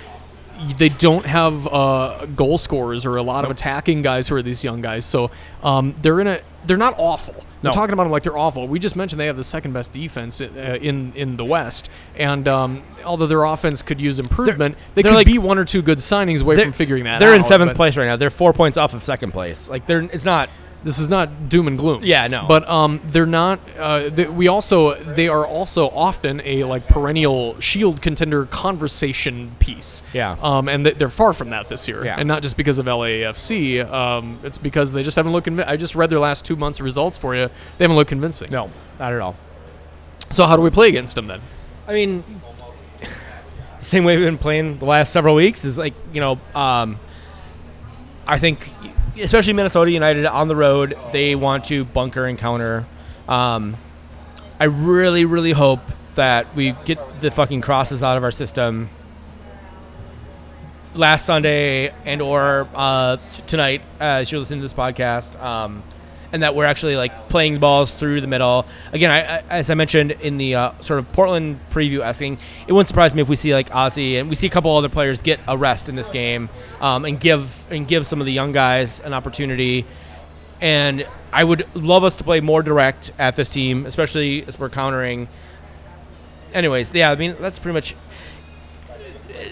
they 0.79 0.89
don't 0.91 1.25
have 1.27 1.67
uh, 1.69 2.27
goal 2.37 2.59
scorers 2.59 3.07
or 3.07 3.17
a 3.17 3.23
lot 3.23 3.45
of 3.45 3.51
attacking 3.51 4.03
guys 4.03 4.29
who 4.29 4.35
are 4.37 4.43
these 4.43 4.63
young 4.63 4.81
guys. 4.83 5.07
So 5.07 5.31
um, 5.63 5.95
they're 6.03 6.21
in 6.21 6.27
a 6.27 6.41
they're 6.67 6.77
not 6.77 6.95
awful. 6.99 7.35
No. 7.63 7.69
We're 7.69 7.73
talking 7.73 7.93
about 7.93 8.05
them 8.05 8.13
like 8.13 8.23
they're 8.23 8.37
awful. 8.37 8.67
We 8.69 8.79
just 8.79 8.97
mentioned 8.97 9.19
they 9.21 9.27
have 9.27 9.37
the 9.37 9.45
second 9.45 9.73
best 9.73 9.93
defense 9.93 10.41
uh, 10.41 10.45
in 10.81 11.13
in 11.15 11.37
the 11.37 11.45
West, 11.45 11.89
and 12.17 12.47
um, 12.49 12.83
although 13.05 13.27
their 13.27 13.45
offense 13.45 13.83
could 13.83 14.01
use 14.01 14.19
improvement, 14.19 14.77
they 14.95 15.03
they're 15.03 15.11
could 15.13 15.17
like- 15.17 15.27
be 15.27 15.39
one 15.39 15.59
or 15.59 15.65
two 15.65 15.83
good 15.83 15.99
signings 15.99 16.43
away 16.43 16.57
they're- 16.57 16.65
from 16.67 16.73
figuring 16.73 17.05
that 17.05 17.19
They're 17.21 17.35
in 17.35 17.43
seventh 17.45 17.75
place 17.75 17.97
right 17.97 18.07
now. 18.07 18.17
They're 18.17 18.31
four 18.31 18.53
points 18.53 18.77
off 18.77 18.95
of 18.95 19.03
second 19.05 19.33
place. 19.33 19.69
Like 19.69 19.87
they're 19.87 20.03
it's 20.03 20.25
not. 20.25 20.49
This 20.83 20.99
is 20.99 21.11
not 21.11 21.51
doom 21.51 21.67
and 21.67 21.77
gloom. 21.79 22.03
Yeah, 22.03 22.27
no. 22.27 22.47
But 22.49 22.67
um, 22.67 23.01
they're 23.05 23.27
not. 23.27 23.61
Uh, 23.79 24.09
they, 24.09 24.27
we 24.27 24.49
also 24.49 24.95
they 24.95 25.29
are 25.29 25.47
also 25.47 25.91
often 25.91 26.41
a 26.43 26.65
like 26.65 26.89
perennial 26.89 27.61
Shield 27.61 28.01
contender 28.01 28.47
conversation 28.47 29.53
piece. 29.59 30.03
Yeah. 30.15 30.39
Um, 30.41 30.69
and 30.71 30.85
th- 30.85 30.97
they're 30.97 31.11
far 31.11 31.35
from 31.35 31.51
that 31.51 31.69
this 31.69 31.87
year. 31.87 32.03
Yeah. 32.03 32.17
And 32.19 32.27
not 32.27 32.41
just 32.41 32.57
because 32.57 32.79
of 32.79 32.87
LAFC. 32.87 33.85
Um, 33.91 34.39
it's 34.43 34.57
because 34.57 34.93
they 34.93 35.03
just 35.03 35.17
haven't 35.17 35.33
looked. 35.33 35.49
Convi- 35.49 35.67
I 35.69 35.77
just 35.77 35.95
read 35.95 36.09
their 36.09 36.19
last 36.19 36.47
two 36.47 36.57
months 36.57 36.79
of 36.81 36.85
results 36.85 37.19
for 37.19 37.37
you. 37.37 37.49
They 37.77 37.85
haven't 37.85 37.97
looked 37.97 38.09
convincing. 38.09 38.51
No, 38.51 38.71
not 38.99 39.13
at 39.13 39.21
all. 39.21 39.37
So 40.31 40.47
how 40.47 40.57
do 40.57 40.63
we 40.63 40.71
play 40.71 40.89
against 40.89 41.15
them 41.15 41.27
then? 41.27 41.43
I 41.87 41.93
mean, 41.93 42.25
the 43.01 43.85
same 43.85 44.05
way 44.05 44.17
we've 44.17 44.27
been 44.27 44.39
playing 44.39 44.79
the 44.79 44.87
last 44.87 45.13
several 45.13 45.35
weeks 45.35 45.67
is 45.67 45.77
like 45.77 45.93
you 46.15 46.21
know, 46.21 46.39
um, 46.55 46.99
I 48.27 48.39
think 48.39 48.73
especially 49.21 49.53
Minnesota 49.53 49.91
United 49.91 50.27
on 50.27 50.49
the 50.49 50.57
road, 50.57 50.97
they 51.13 51.35
want 51.35 51.65
to 51.67 51.85
bunker 51.85 52.27
and 52.27 52.39
counter. 52.39 52.87
Um, 53.29 53.77
I 54.59 54.65
really, 54.65 55.25
really 55.25 55.53
hope 55.53 55.81
that 56.15 56.55
we 56.55 56.73
get 56.85 57.21
the 57.21 57.31
fucking 57.31 57.61
crosses 57.61 58.03
out 58.03 58.17
of 58.17 58.25
our 58.25 58.31
system 58.31 58.91
last 60.95 61.25
Sunday 61.25 61.93
and 62.05 62.21
or 62.21 62.69
uh, 62.75 63.17
t- 63.33 63.43
tonight 63.47 63.83
as 64.01 64.31
you're 64.31 64.41
listening 64.41 64.61
to 64.61 64.65
this 64.65 64.75
podcast. 64.75 65.41
Um, 65.41 65.83
and 66.33 66.43
that 66.43 66.55
we're 66.55 66.65
actually 66.65 66.97
like 66.97 67.29
playing 67.29 67.59
balls 67.59 67.95
through 67.95 68.21
the 68.21 68.27
middle. 68.27 68.67
Again, 68.93 69.11
I, 69.11 69.21
I, 69.21 69.43
as 69.51 69.71
I 69.71 69.75
mentioned 69.75 70.13
in 70.13 70.39
the 70.39 70.55
uh, 70.55 70.73
sort 70.81 70.99
of 70.99 71.13
Portland 71.13 71.59
preview, 71.71 72.01
asking 72.01 72.39
it 72.67 72.73
wouldn't 72.73 72.89
surprise 72.89 73.15
me 73.15 73.23
if 73.23 73.29
we 73.29 73.37
see 73.37 73.55
like 73.55 73.71
Ozzy 73.71 74.21
and 74.21 74.29
we 74.29 74.37
see 74.37 74.47
a 74.47 74.51
couple 74.51 74.75
other 74.77 74.89
players 74.89 75.21
get 75.21 75.41
a 75.49 75.57
rest 75.57 75.89
in 75.89 75.97
this 75.97 76.09
game 76.09 76.49
um, 76.81 77.05
and 77.05 77.19
give 77.19 77.67
and 77.71 77.87
give 77.87 78.07
some 78.07 78.21
of 78.21 78.27
the 78.27 78.33
young 78.33 78.53
guys 78.53 79.01
an 79.01 79.13
opportunity. 79.13 79.87
And 80.61 81.07
I 81.33 81.43
would 81.43 81.75
love 81.75 82.05
us 82.05 82.17
to 82.17 82.25
play 82.25 82.41
more 82.41 82.63
direct 82.63 83.13
at 83.19 83.35
this 83.35 83.49
team, 83.49 83.87
especially 83.87 84.45
as 84.47 84.59
we're 84.59 84.69
countering. 84.69 85.29
Anyways, 86.53 86.93
yeah, 86.93 87.11
I 87.11 87.17
mean 87.17 87.37
that's 87.41 87.59
pretty 87.59 87.75
much 87.75 87.95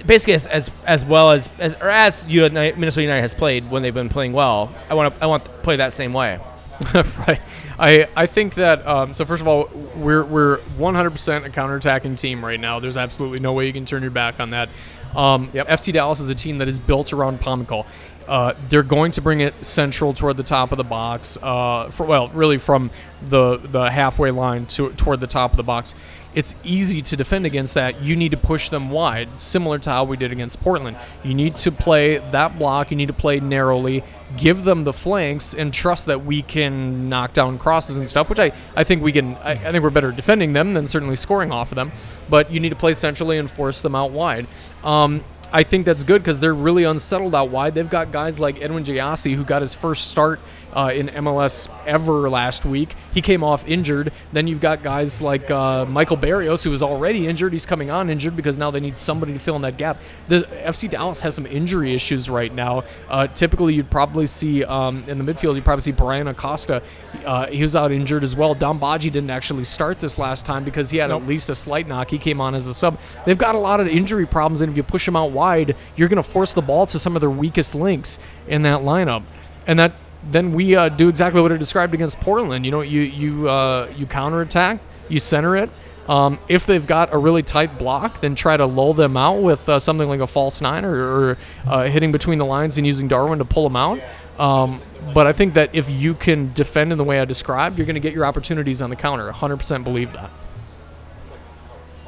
basically 0.06 0.34
as, 0.34 0.46
as 0.46 0.70
as 0.86 1.04
well 1.04 1.30
as 1.30 1.48
as 1.58 1.74
or 1.74 1.88
as 1.88 2.26
Minnesota 2.26 3.02
United 3.02 3.22
has 3.22 3.34
played 3.34 3.70
when 3.70 3.82
they've 3.82 3.94
been 3.94 4.08
playing 4.08 4.32
well. 4.32 4.72
I 4.88 4.94
want 4.94 5.14
to 5.14 5.22
I 5.22 5.26
want 5.26 5.44
to 5.44 5.50
play 5.50 5.76
that 5.76 5.92
same 5.92 6.12
way. 6.12 6.38
right. 6.94 7.40
I 7.78 8.08
I 8.14 8.26
think 8.26 8.54
that 8.54 8.86
um, 8.86 9.12
so 9.12 9.24
first 9.24 9.40
of 9.40 9.48
all 9.48 9.68
we're 9.96 10.24
we're 10.24 10.58
100% 10.78 11.44
a 11.44 11.50
counterattacking 11.50 12.18
team 12.18 12.44
right 12.44 12.60
now. 12.60 12.78
There's 12.80 12.96
absolutely 12.96 13.40
no 13.40 13.52
way 13.52 13.66
you 13.66 13.72
can 13.72 13.84
turn 13.84 14.02
your 14.02 14.10
back 14.10 14.40
on 14.40 14.50
that. 14.50 14.68
Um, 15.16 15.50
Yep. 15.52 15.68
FC 15.68 15.92
Dallas 15.92 16.20
is 16.20 16.28
a 16.28 16.34
team 16.34 16.58
that 16.58 16.68
is 16.68 16.78
built 16.78 17.12
around 17.12 17.40
Pomykal. 17.40 17.86
Uh, 18.28 18.52
they're 18.68 18.82
going 18.82 19.10
to 19.12 19.22
bring 19.22 19.40
it 19.40 19.64
central 19.64 20.12
toward 20.12 20.36
the 20.36 20.42
top 20.42 20.70
of 20.70 20.76
the 20.76 20.84
box. 20.84 21.38
Uh, 21.42 21.88
for 21.88 22.04
well, 22.04 22.28
really 22.28 22.58
from 22.58 22.90
the 23.22 23.56
the 23.56 23.90
halfway 23.90 24.30
line 24.30 24.66
to 24.66 24.90
toward 24.92 25.20
the 25.20 25.26
top 25.26 25.50
of 25.50 25.56
the 25.56 25.62
box. 25.62 25.94
It's 26.34 26.54
easy 26.62 27.00
to 27.00 27.16
defend 27.16 27.46
against 27.46 27.74
that. 27.74 28.02
You 28.02 28.14
need 28.14 28.30
to 28.30 28.36
push 28.36 28.68
them 28.68 28.90
wide, 28.90 29.40
similar 29.40 29.78
to 29.78 29.90
how 29.90 30.04
we 30.04 30.16
did 30.16 30.30
against 30.30 30.60
Portland. 30.60 30.96
You 31.24 31.34
need 31.34 31.56
to 31.58 31.72
play 31.72 32.18
that 32.18 32.58
block. 32.58 32.90
You 32.90 32.96
need 32.96 33.06
to 33.06 33.14
play 33.14 33.40
narrowly, 33.40 34.04
give 34.36 34.64
them 34.64 34.84
the 34.84 34.92
flanks, 34.92 35.54
and 35.54 35.72
trust 35.72 36.06
that 36.06 36.24
we 36.24 36.42
can 36.42 37.08
knock 37.08 37.32
down 37.32 37.58
crosses 37.58 37.98
and 37.98 38.08
stuff. 38.08 38.28
Which 38.28 38.38
I, 38.38 38.52
I 38.76 38.84
think 38.84 39.02
we 39.02 39.12
can. 39.12 39.36
I, 39.36 39.52
I 39.52 39.72
think 39.72 39.82
we're 39.82 39.90
better 39.90 40.12
defending 40.12 40.52
them 40.52 40.74
than 40.74 40.86
certainly 40.86 41.16
scoring 41.16 41.50
off 41.50 41.72
of 41.72 41.76
them. 41.76 41.92
But 42.28 42.50
you 42.52 42.60
need 42.60 42.70
to 42.70 42.76
play 42.76 42.92
centrally 42.92 43.38
and 43.38 43.50
force 43.50 43.80
them 43.80 43.94
out 43.94 44.10
wide. 44.10 44.46
Um, 44.84 45.24
I 45.50 45.62
think 45.62 45.86
that's 45.86 46.04
good 46.04 46.20
because 46.22 46.40
they're 46.40 46.54
really 46.54 46.84
unsettled 46.84 47.34
out 47.34 47.48
wide. 47.48 47.74
They've 47.74 47.88
got 47.88 48.12
guys 48.12 48.38
like 48.38 48.60
Edwin 48.60 48.84
Gyasi, 48.84 49.34
who 49.34 49.44
got 49.44 49.62
his 49.62 49.74
first 49.74 50.10
start 50.10 50.40
uh, 50.74 50.90
in 50.94 51.08
MLS 51.08 51.68
ever 51.86 52.28
last 52.28 52.64
week. 52.64 52.94
He 53.12 53.22
came 53.22 53.42
off 53.42 53.66
injured. 53.66 54.12
Then 54.32 54.46
you've 54.46 54.60
got 54.60 54.82
guys 54.82 55.20
like 55.22 55.50
uh, 55.50 55.84
Michael 55.86 56.16
Barrios, 56.16 56.64
who 56.64 56.70
was 56.70 56.82
already 56.82 57.26
injured. 57.26 57.52
He's 57.52 57.66
coming 57.66 57.90
on 57.90 58.10
injured 58.10 58.36
because 58.36 58.58
now 58.58 58.70
they 58.70 58.80
need 58.80 58.98
somebody 58.98 59.32
to 59.32 59.38
fill 59.38 59.56
in 59.56 59.62
that 59.62 59.76
gap. 59.76 59.98
The 60.28 60.40
FC 60.40 60.90
Dallas 60.90 61.20
has 61.22 61.34
some 61.34 61.46
injury 61.46 61.94
issues 61.94 62.28
right 62.28 62.52
now. 62.52 62.84
Uh, 63.08 63.26
typically, 63.28 63.74
you'd 63.74 63.90
probably 63.90 64.26
see 64.26 64.64
um, 64.64 65.04
in 65.08 65.18
the 65.18 65.24
midfield, 65.24 65.54
you'd 65.54 65.64
probably 65.64 65.82
see 65.82 65.92
Bryan 65.92 66.28
Acosta. 66.28 66.82
Uh, 67.24 67.46
he 67.46 67.62
was 67.62 67.74
out 67.74 67.92
injured 67.92 68.24
as 68.24 68.36
well. 68.36 68.54
Dom 68.54 68.80
Badji 68.80 69.10
didn't 69.10 69.30
actually 69.30 69.64
start 69.64 70.00
this 70.00 70.18
last 70.18 70.46
time 70.46 70.64
because 70.64 70.90
he 70.90 70.98
had 70.98 71.10
at 71.10 71.26
least 71.26 71.50
a 71.50 71.54
slight 71.54 71.88
knock. 71.88 72.10
He 72.10 72.18
came 72.18 72.40
on 72.40 72.54
as 72.54 72.66
a 72.66 72.74
sub. 72.74 72.98
They've 73.24 73.38
got 73.38 73.54
a 73.54 73.58
lot 73.58 73.80
of 73.80 73.86
injury 73.86 74.26
problems, 74.26 74.60
and 74.60 74.70
if 74.70 74.76
you 74.76 74.82
push 74.82 75.04
them 75.06 75.16
out 75.16 75.30
wide, 75.30 75.76
you're 75.96 76.08
going 76.08 76.16
to 76.16 76.22
force 76.22 76.52
the 76.52 76.62
ball 76.62 76.86
to 76.86 76.98
some 76.98 77.16
of 77.16 77.20
their 77.20 77.30
weakest 77.30 77.74
links 77.74 78.18
in 78.46 78.62
that 78.62 78.80
lineup, 78.80 79.22
and 79.66 79.78
that 79.78 79.92
then 80.30 80.52
we 80.52 80.76
uh, 80.76 80.88
do 80.88 81.08
exactly 81.08 81.40
what 81.40 81.52
I 81.52 81.56
described 81.56 81.94
against 81.94 82.20
Portland. 82.20 82.64
You 82.64 82.70
know, 82.70 82.80
you 82.80 83.00
you 83.00 83.48
uh, 83.48 83.90
you 83.96 84.06
counterattack, 84.06 84.80
you 85.08 85.20
center 85.20 85.56
it. 85.56 85.70
Um, 86.08 86.38
if 86.48 86.64
they've 86.64 86.86
got 86.86 87.12
a 87.12 87.18
really 87.18 87.42
tight 87.42 87.78
block, 87.78 88.20
then 88.20 88.34
try 88.34 88.56
to 88.56 88.64
lull 88.64 88.94
them 88.94 89.16
out 89.16 89.42
with 89.42 89.68
uh, 89.68 89.78
something 89.78 90.08
like 90.08 90.20
a 90.20 90.26
false 90.26 90.62
nine 90.62 90.84
or, 90.86 90.94
or 90.94 91.38
uh, 91.66 91.82
hitting 91.84 92.12
between 92.12 92.38
the 92.38 92.46
lines 92.46 92.78
and 92.78 92.86
using 92.86 93.08
Darwin 93.08 93.40
to 93.40 93.44
pull 93.44 93.64
them 93.64 93.76
out. 93.76 94.00
Um, 94.38 94.80
but 95.12 95.26
I 95.26 95.32
think 95.32 95.54
that 95.54 95.74
if 95.74 95.90
you 95.90 96.14
can 96.14 96.52
defend 96.54 96.92
in 96.92 96.98
the 96.98 97.04
way 97.04 97.20
I 97.20 97.26
described, 97.26 97.76
you're 97.76 97.86
going 97.86 97.94
to 97.94 98.00
get 98.00 98.14
your 98.14 98.24
opportunities 98.24 98.80
on 98.80 98.88
the 98.88 98.96
counter. 98.96 99.30
100% 99.30 99.84
believe 99.84 100.12
that. 100.12 100.30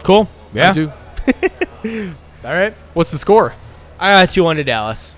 Cool. 0.02 0.28
Yeah. 0.54 0.70
I 0.70 0.72
do. 0.72 0.92
All 2.44 2.54
right. 2.54 2.72
What's 2.94 3.12
the 3.12 3.18
score? 3.18 3.54
I 3.98 4.24
got 4.24 4.32
two 4.32 4.44
one 4.44 4.56
to 4.56 4.64
Dallas. 4.64 5.16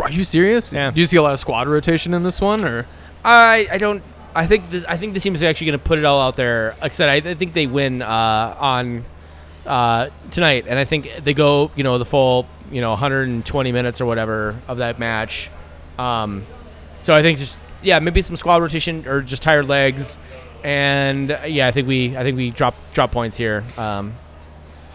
Are 0.00 0.10
you 0.10 0.24
serious? 0.24 0.72
Yeah. 0.72 0.90
Do 0.90 1.00
you 1.00 1.06
see 1.06 1.16
a 1.16 1.22
lot 1.22 1.32
of 1.32 1.38
squad 1.38 1.68
rotation 1.68 2.14
in 2.14 2.22
this 2.22 2.40
one, 2.40 2.64
or 2.64 2.86
I 3.24 3.68
I 3.70 3.78
don't. 3.78 4.02
I 4.34 4.46
think 4.46 4.70
th- 4.70 4.84
I 4.88 4.96
think 4.96 5.12
the 5.14 5.20
team 5.20 5.34
is 5.34 5.42
actually 5.42 5.66
going 5.68 5.78
to 5.78 5.84
put 5.84 5.98
it 5.98 6.04
all 6.04 6.20
out 6.20 6.36
there. 6.36 6.72
Like 6.80 6.92
I 6.92 6.94
said, 6.94 7.08
I, 7.08 7.30
I 7.30 7.34
think 7.34 7.52
they 7.52 7.66
win 7.66 8.00
uh, 8.00 8.56
on 8.58 9.04
uh, 9.66 10.08
tonight, 10.30 10.64
and 10.68 10.78
I 10.78 10.84
think 10.84 11.10
they 11.22 11.34
go 11.34 11.70
you 11.76 11.84
know 11.84 11.98
the 11.98 12.06
full 12.06 12.46
you 12.70 12.80
know 12.80 12.90
120 12.90 13.72
minutes 13.72 14.00
or 14.00 14.06
whatever 14.06 14.56
of 14.68 14.78
that 14.78 14.98
match. 14.98 15.50
Um, 15.98 16.46
so 17.02 17.14
I 17.14 17.20
think 17.22 17.38
just 17.38 17.60
yeah 17.82 17.98
maybe 17.98 18.22
some 18.22 18.36
squad 18.36 18.62
rotation 18.62 19.06
or 19.06 19.20
just 19.20 19.42
tired 19.42 19.68
legs, 19.68 20.16
and 20.64 21.30
uh, 21.32 21.40
yeah 21.46 21.66
I 21.68 21.70
think 21.72 21.86
we 21.86 22.16
I 22.16 22.22
think 22.22 22.36
we 22.38 22.50
drop 22.50 22.74
drop 22.94 23.12
points 23.12 23.36
here. 23.36 23.62
Um, 23.76 24.14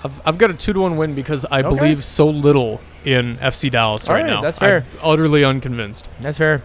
I've, 0.04 0.22
I've 0.26 0.38
got 0.38 0.50
a 0.50 0.54
two 0.56 0.74
to 0.74 0.80
one 0.80 0.98
win 0.98 1.14
because 1.16 1.45
I 1.45 1.60
Okay. 1.62 1.70
believe 1.76 2.04
so 2.04 2.28
little 2.28 2.82
in 3.06 3.38
FC 3.38 3.72
Dallas 3.72 4.08
All 4.08 4.16
right, 4.16 4.22
right, 4.24 4.28
now. 4.30 4.41
that's 4.41 4.60
fair. 4.60 4.86
I'm 5.02 5.10
utterly 5.12 5.43
unconvinced. 5.43 6.08
That's 6.20 6.38
fair. 6.38 6.62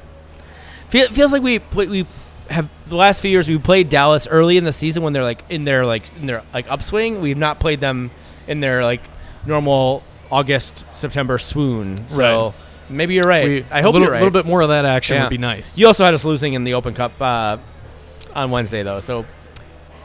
Feel, 0.89 1.09
feels 1.09 1.33
like 1.33 1.43
we 1.43 1.61
we 1.74 2.07
have 2.51 2.68
the 2.87 2.97
last 2.97 3.20
few 3.20 3.30
years 3.30 3.49
we 3.49 3.57
played 3.59 3.89
Dallas 3.89 4.26
early 4.26 4.57
in 4.59 4.64
the 4.64 4.72
season 4.72 5.03
when 5.03 5.12
they're 5.12 5.22
like 5.22 5.43
in 5.49 5.64
their 5.64 5.85
like 5.87 6.05
in 6.20 6.26
their 6.26 6.43
like 6.53 6.70
upswing. 6.70 7.20
We've 7.20 7.39
not 7.39 7.61
played 7.61 7.80
them 7.80 8.11
in 8.47 8.61
their 8.61 8.85
like 8.85 9.01
normal 9.47 10.03
August 10.30 10.85
September 10.97 11.39
swoon. 11.39 12.09
So 12.09 12.47
Right. 12.47 12.55
maybe 12.91 13.14
you're 13.14 13.24
right. 13.28 13.45
We, 13.47 13.64
I 13.70 13.80
hope 13.83 13.91
a 13.91 13.93
little, 13.93 14.03
you're 14.07 14.12
right. 14.12 14.18
little 14.22 14.30
bit 14.33 14.47
more 14.47 14.61
of 14.62 14.68
that 14.70 14.85
action 14.85 15.16
Yeah. 15.16 15.24
would 15.24 15.30
be 15.30 15.39
nice. 15.39 15.78
You 15.78 15.87
also 15.87 16.05
had 16.05 16.14
us 16.14 16.24
losing 16.24 16.55
in 16.55 16.64
the 16.64 16.74
Open 16.74 16.95
Cup 16.95 17.12
uh, 17.20 17.59
on 18.35 18.51
Wednesday 18.51 18.83
though, 18.83 19.01
so 19.01 19.24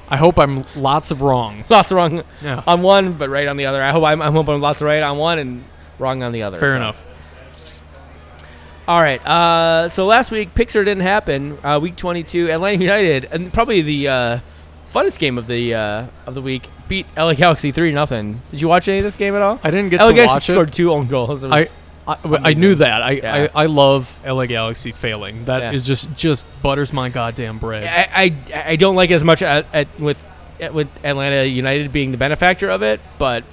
I 0.09 0.15
hope 0.17 0.39
I'm 0.39 0.63
lots 0.75 1.11
of 1.11 1.21
wrong. 1.21 1.65
lots 1.69 1.91
of 1.91 1.95
wrong 1.97 2.23
Yeah, 2.41 2.63
on 2.67 2.81
one, 2.81 3.13
but 3.13 3.29
right 3.29 3.47
on 3.47 3.57
the 3.57 3.65
other. 3.65 3.81
I 3.81 3.91
hope 3.91 4.03
I'm, 4.03 4.21
I'm 4.21 4.33
hoping 4.33 4.61
lots 4.61 4.81
of 4.81 4.85
right 4.85 5.03
on 5.03 5.17
one 5.17 5.39
and 5.39 5.63
wrong 5.99 6.23
on 6.23 6.31
the 6.31 6.43
other. 6.43 6.57
fair 6.59 6.69
so. 6.69 6.75
enough. 6.77 7.05
All 8.87 9.01
right. 9.01 9.25
Uh, 9.25 9.89
so 9.89 10.05
last 10.05 10.31
week, 10.31 10.53
Pixar 10.55 10.85
didn't 10.85 11.01
happen. 11.01 11.57
Uh, 11.63 11.79
week 11.81 11.97
22, 11.97 12.49
Atlanta 12.49 12.81
United, 12.81 13.25
and 13.25 13.51
probably 13.51 13.81
the 13.81 14.07
uh, 14.07 14.39
funnest 14.93 15.19
game 15.19 15.37
of 15.37 15.47
the 15.47 15.73
uh, 15.73 16.05
of 16.25 16.35
the 16.35 16.41
week, 16.41 16.69
beat 16.87 17.05
LA 17.17 17.33
Galaxy 17.33 17.71
three 17.71 17.91
nothing. 17.91 18.41
Did 18.51 18.61
you 18.61 18.69
watch 18.69 18.87
any 18.87 18.99
of 18.99 19.03
this 19.03 19.15
game 19.15 19.35
at 19.35 19.41
all? 19.41 19.59
I 19.61 19.71
didn't 19.71 19.89
get 19.89 19.99
LA 19.99 20.07
to 20.09 20.13
Galaxy 20.13 20.33
watch 20.33 20.43
scored 20.45 20.69
it. 20.69 20.73
two 20.73 20.93
own 20.93 21.07
goals. 21.07 21.43
I, 21.43 21.67
I, 22.07 22.17
I 22.23 22.53
knew 22.53 22.75
that. 22.75 23.01
I, 23.01 23.11
Yeah. 23.11 23.49
I, 23.53 23.63
I 23.63 23.65
love 23.65 24.21
LA 24.25 24.45
Galaxy 24.45 24.93
failing. 24.93 25.43
That 25.45 25.73
is 25.73 25.85
Yeah. 25.85 25.93
just 25.95 26.15
just 26.15 26.45
butters 26.61 26.93
my 26.93 27.09
goddamn 27.09 27.57
bread. 27.57 27.83
I, 27.83 28.23
I, 28.23 28.63
I 28.71 28.75
don't 28.77 28.95
like 28.95 29.09
it 29.09 29.15
as 29.15 29.25
much 29.25 29.41
at, 29.41 29.65
at, 29.73 29.99
with 29.99 30.17
at, 30.61 30.73
with 30.73 30.87
Atlanta 31.05 31.43
United 31.43 31.91
being 31.91 32.11
the 32.11 32.17
benefactor 32.17 32.69
of 32.69 32.81
it, 32.83 33.01
but 33.19 33.43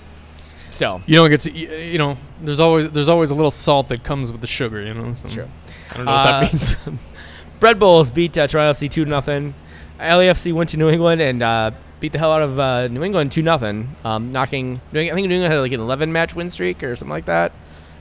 still. 0.75 1.03
You 1.07 1.17
don't 1.17 1.31
get 1.31 1.41
to, 1.41 1.51
you 1.53 1.99
know. 1.99 2.17
There's 2.41 2.61
always 2.61 2.91
there's 2.91 3.09
always 3.09 3.31
a 3.31 3.35
little 3.35 3.51
salt 3.51 3.89
that 3.89 4.03
comes 4.05 4.31
with 4.33 4.41
the 4.41 4.47
sugar. 4.47 4.83
You 4.83 4.95
know. 4.95 5.13
So 5.15 5.29
True. 5.29 5.49
I 5.93 5.97
don't 5.97 6.05
know 6.07 6.13
what 6.13 6.19
Uh, 6.27 6.41
that 6.41 6.53
means. 6.53 6.77
Red 7.61 7.79
Bulls 7.79 8.11
beat 8.11 8.37
uh, 8.37 8.47
Toronto 8.47 8.73
FC 8.79 8.89
two 8.91 9.05
nothing. 9.07 9.55
LAFC 9.99 10.53
went 10.53 10.71
to 10.71 10.77
New 10.77 10.91
England 10.91 11.21
and 11.23 11.43
uh, 11.43 11.71
beat 12.01 12.13
the 12.13 12.19
hell 12.19 12.33
out 12.33 12.43
of 12.43 12.59
uh, 12.59 12.89
New 12.89 13.03
England 13.03 13.33
two 13.33 13.43
nothing, 13.43 13.89
um, 14.05 14.33
knocking. 14.33 14.81
I 14.91 14.93
think 14.93 15.15
New 15.15 15.21
England 15.23 15.45
had 15.53 15.61
like 15.61 15.73
an 15.73 15.81
eleven 15.81 16.13
match 16.13 16.35
win 16.35 16.51
streak 16.51 16.83
or 16.83 16.95
something 16.97 17.11
like 17.13 17.25
that. 17.27 17.53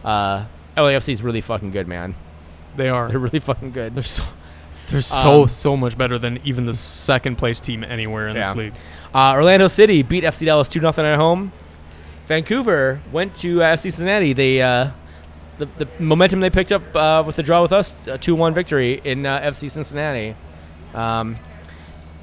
Uh, 0.03 0.45
LAFC 0.75 1.09
is 1.09 1.21
really 1.23 1.39
fucking 1.41 1.71
good, 1.71 1.87
man. 1.87 2.15
they 2.75 2.89
are. 2.89 3.07
They're 3.07 3.19
really 3.19 3.39
fucking 3.39 3.71
good. 3.71 3.93
They're 3.95 4.03
so 4.03 4.23
they're 4.87 5.01
so 5.01 5.43
Um, 5.43 5.47
so 5.47 5.77
much 5.77 5.97
better 5.97 6.19
than 6.19 6.39
even 6.43 6.65
the 6.65 6.73
second 6.73 7.37
place 7.37 7.59
team 7.61 7.83
anywhere 7.85 8.27
in 8.27 8.35
Yeah. 8.35 8.49
this 8.49 8.57
league. 8.57 8.73
Uh, 9.13 9.33
Orlando 9.35 9.67
City 9.69 10.01
beat 10.03 10.23
FC 10.25 10.45
Dallas 10.45 10.67
two 10.67 10.81
nothing 10.81 11.05
at 11.05 11.15
home. 11.17 11.51
Vancouver 12.27 13.01
went 13.11 13.35
to 13.37 13.61
uh, 13.61 13.75
FC 13.75 13.83
Cincinnati. 13.83 14.33
They 14.33 14.61
uh, 14.61 14.91
the, 15.57 15.65
the 15.65 15.87
momentum 15.99 16.39
they 16.39 16.49
picked 16.49 16.71
up 16.71 16.95
uh, 16.95 17.23
with 17.25 17.35
the 17.35 17.43
draw 17.43 17.61
with 17.61 17.73
us, 17.73 18.07
a 18.07 18.17
two 18.17 18.35
one 18.35 18.53
victory 18.53 19.01
in 19.03 19.25
uh, 19.25 19.41
FC 19.41 19.69
Cincinnati. 19.69 20.35
Um, 20.93 21.35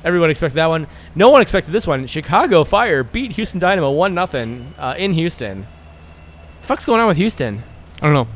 everyone 0.04 0.30
expected 0.30 0.56
that 0.56 0.66
one. 0.66 0.86
No 1.14 1.30
one 1.30 1.42
expected 1.42 1.72
this 1.72 1.86
one. 1.86 2.06
Chicago 2.06 2.64
Fire 2.64 3.04
beat 3.04 3.32
Houston 3.32 3.60
Dynamo 3.60 3.90
one 3.90 4.14
nothing 4.14 4.74
uh, 4.78 4.94
in 4.96 5.12
Houston. 5.12 5.60
What 5.62 6.60
The 6.62 6.66
fuck's 6.66 6.84
going 6.84 7.00
on 7.00 7.08
with 7.08 7.16
Houston? 7.16 7.62
I 8.00 8.06
don't 8.06 8.14
know. 8.14 8.28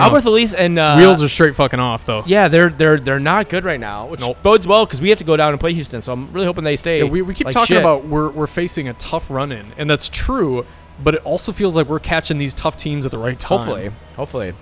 I 0.00 0.08
don't 0.08 0.24
Elise 0.24 0.54
and 0.54 0.78
uh, 0.78 0.96
Wheels 0.96 1.22
are 1.22 1.28
straight 1.28 1.54
fucking 1.54 1.80
off 1.80 2.04
though. 2.04 2.22
yeah, 2.26 2.48
they're 2.48 2.70
they're 2.70 2.98
they're 2.98 3.20
not 3.20 3.48
good 3.48 3.64
right 3.64 3.80
now, 3.80 4.06
which 4.06 4.20
Nope. 4.20 4.38
bodes 4.42 4.66
well 4.66 4.86
because 4.86 5.00
we 5.00 5.08
have 5.10 5.18
to 5.18 5.24
go 5.24 5.36
down 5.36 5.52
and 5.52 5.60
play 5.60 5.74
Houston. 5.74 6.00
So 6.02 6.12
I'm 6.12 6.32
really 6.32 6.46
hoping 6.46 6.64
they 6.64 6.76
stay. 6.76 6.98
Yeah, 6.98 7.04
we, 7.10 7.22
we 7.22 7.34
keep 7.34 7.44
like 7.46 7.54
talking 7.54 7.74
shit. 7.76 7.80
about 7.82 8.06
we're, 8.06 8.30
we're 8.30 8.46
facing 8.46 8.88
a 8.88 8.94
tough 8.94 9.30
run 9.30 9.52
in, 9.52 9.66
and 9.76 9.90
that's 9.90 10.08
true, 10.08 10.64
but 11.02 11.14
it 11.14 11.22
also 11.24 11.52
feels 11.52 11.76
like 11.76 11.88
we're 11.88 11.98
catching 11.98 12.38
these 12.38 12.54
tough 12.54 12.76
teams 12.76 13.04
at 13.04 13.10
the 13.12 13.18
right 13.18 13.38
time. 13.38 13.58
Hopefully, 13.58 13.90
hopefully. 14.16 14.52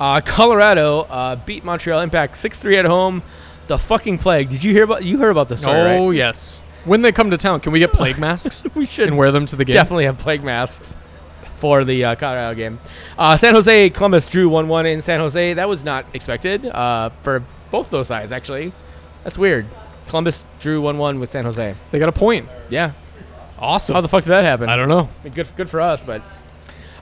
Uh, 0.00 0.20
Colorado 0.20 1.02
uh, 1.02 1.36
beat 1.36 1.64
Montreal 1.64 2.00
Impact 2.00 2.36
six 2.36 2.58
three 2.58 2.76
at 2.76 2.84
home. 2.84 3.22
The 3.66 3.78
fucking 3.78 4.18
plague. 4.18 4.50
Did 4.50 4.62
you 4.62 4.72
hear 4.72 4.84
about? 4.84 5.04
You 5.04 5.18
heard 5.18 5.30
about 5.30 5.48
this 5.48 5.60
story, 5.62 5.78
Oh, 5.78 6.08
right? 6.08 6.16
yes. 6.16 6.60
When 6.84 7.00
they 7.00 7.12
come 7.12 7.30
to 7.30 7.38
town, 7.38 7.60
can 7.60 7.72
we 7.72 7.78
get 7.78 7.92
plague 7.94 8.18
masks 8.20 8.62
We 8.74 8.84
should 8.84 9.08
and 9.08 9.16
wear 9.16 9.30
them 9.32 9.46
to 9.46 9.56
the 9.56 9.64
game? 9.64 9.72
definitely 9.72 10.04
have 10.04 10.18
plague 10.18 10.42
masks 10.44 10.96
for 11.64 11.82
the 11.82 12.04
uh, 12.04 12.14
Colorado 12.14 12.54
game. 12.54 12.78
Uh, 13.16 13.38
San 13.38 13.54
Jose 13.54 13.88
Columbus 13.88 14.28
drew 14.28 14.50
one 14.50 14.68
one 14.68 14.84
in 14.84 15.00
San 15.00 15.18
Jose. 15.20 15.54
That 15.54 15.66
was 15.66 15.82
not 15.82 16.04
expected 16.12 16.66
uh, 16.66 17.08
for 17.22 17.42
both 17.70 17.88
those 17.88 18.06
sides. 18.06 18.32
Actually, 18.32 18.74
that's 19.22 19.38
weird. 19.38 19.64
Columbus 20.08 20.44
drew 20.60 20.82
one 20.82 20.98
one 20.98 21.20
with 21.20 21.30
San 21.30 21.46
Jose. 21.46 21.74
They 21.90 21.98
got 21.98 22.10
a 22.10 22.12
point. 22.12 22.50
Yeah. 22.68 22.92
Awesome. 23.58 23.94
How 23.94 24.02
the 24.02 24.08
fuck 24.08 24.24
did 24.24 24.28
that 24.32 24.44
happen? 24.44 24.68
I 24.68 24.76
don't 24.76 24.90
know. 24.90 25.08
Good, 25.22 25.56
good 25.56 25.70
for 25.70 25.80
us, 25.80 26.04
but 26.04 26.20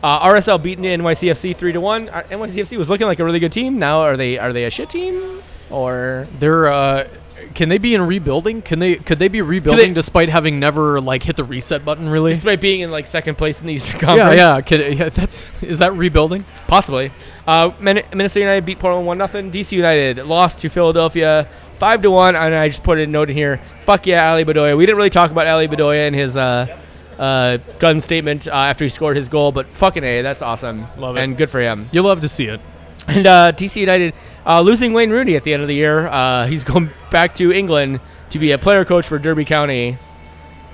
uh, 0.01 0.29
RSL 0.31 0.63
beating 0.63 0.85
NYCFC 0.85 1.57
three 1.57 1.73
to 1.73 1.81
one. 1.81 2.09
Uh, 2.09 2.23
NYCFC 2.31 2.79
was 2.79 2.89
looking 2.89 3.09
like 3.09 3.19
a 3.19 3.25
really 3.25 3.41
good 3.41 3.51
team. 3.51 3.81
Now 3.81 4.03
are 4.03 4.17
they 4.17 4.39
are 4.39 4.53
they 4.53 4.63
a 4.63 4.71
shit 4.71 4.91
team 4.91 5.43
or 5.71 6.29
They're 6.39 6.69
uh, 6.73 7.09
can 7.55 7.69
they 7.69 7.79
be 7.79 7.95
in 7.95 8.03
rebuilding? 8.03 8.63
Can 8.63 8.79
they 8.79 8.97
could 8.97 9.19
they 9.19 9.29
be 9.29 9.41
rebuilding 9.43 9.95
despite 9.95 10.29
having 10.29 10.59
never 10.61 11.01
like 11.01 11.23
hit 11.23 11.37
the 11.37 11.45
reset 11.45 11.85
button? 11.85 12.09
Really? 12.09 12.33
Despite 12.33 12.61
being 12.61 12.81
in 12.81 12.91
like 12.91 13.07
second 13.07 13.37
place 13.39 13.61
in 13.61 13.67
the 13.67 13.75
Eastern 13.75 14.01
Yeah, 14.03 14.07
Conference. 14.07 14.37
yeah. 14.39 14.61
Could, 14.61 14.99
yeah. 14.99 15.09
That's 15.09 15.63
is 15.63 15.79
that 15.79 15.95
rebuilding? 15.95 16.45
Possibly. 16.67 17.13
Uh, 17.47 17.73
Minnesota 17.81 18.41
United 18.41 18.65
beat 18.65 18.79
Portland 18.79 19.07
one 19.07 19.19
nothing. 19.19 19.51
DC 19.51 19.73
United 19.73 20.19
lost 20.27 20.61
to 20.61 20.69
Philadelphia 20.69 21.49
five 21.79 22.03
to 22.03 22.11
one. 22.11 22.37
And 22.37 22.55
I 22.55 22.69
just 22.69 22.83
put 22.85 22.99
a 22.99 23.07
note 23.07 23.31
in 23.31 23.37
here. 23.37 23.61
Fuck 23.83 24.07
yeah, 24.07 24.31
Ali 24.31 24.45
Bedoya. 24.45 24.77
We 24.77 24.87
didn't 24.87 24.97
really 24.99 25.11
talk 25.11 25.31
about 25.31 25.49
Ali 25.49 25.69
Bedoya 25.69 26.07
and 26.07 26.15
his 26.15 26.37
uh, 26.37 26.79
uh, 27.19 27.59
gun 27.79 28.01
statement 28.01 28.47
uh, 28.49 28.53
after 28.53 28.85
he 28.85 28.89
scored 28.89 29.17
his 29.17 29.29
goal, 29.29 29.53
but 29.53 29.67
fucking 29.67 30.05
a, 30.05 30.23
that's 30.23 30.43
awesome. 30.43 30.87
Love 30.97 31.17
it. 31.17 31.21
and 31.21 31.37
good 31.37 31.51
for 31.51 31.61
him. 31.61 31.89
You 31.93 32.03
love 32.03 32.21
to 32.23 32.29
see 32.29 32.47
it. 32.47 32.61
And 33.09 33.27
uh, 33.27 33.53
DC 33.53 33.77
United 33.77 34.15
uh, 34.47 34.61
losing 34.61 34.93
Wayne 34.93 35.11
Rooney 35.11 35.37
at 35.37 35.45
the 35.45 35.53
end 35.53 35.63
of 35.63 35.69
the 35.69 35.75
year. 35.75 36.07
Uh, 36.07 36.47
he's 36.47 36.65
going 36.73 36.91
back 37.11 37.35
to 37.37 37.53
England 37.53 38.01
to 38.31 38.39
be 38.39 38.53
a 38.53 38.59
player 38.59 38.85
coach 38.85 39.07
for 39.07 39.19
Derby 39.19 39.45
County. 39.45 39.99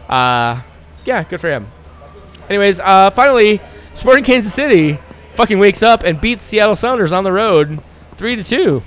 Uh, 0.09 0.63
yeah, 1.05 1.23
good 1.25 1.41
for 1.41 1.51
him. 1.51 1.67
Anyways, 2.49 2.81
uh, 2.81 3.11
finally, 3.11 3.61
Sporting 3.95 4.25
Kansas 4.25 4.55
City 4.55 4.99
fucking 5.35 5.59
wakes 5.59 5.83
up 5.83 6.03
and 6.03 6.21
beats 6.21 6.43
Seattle 6.43 6.77
Sounders 6.77 7.13
on 7.13 7.25
the 7.25 7.33
road, 7.33 7.83
three 8.17 8.37
to 8.37 8.45
two. 8.45 8.83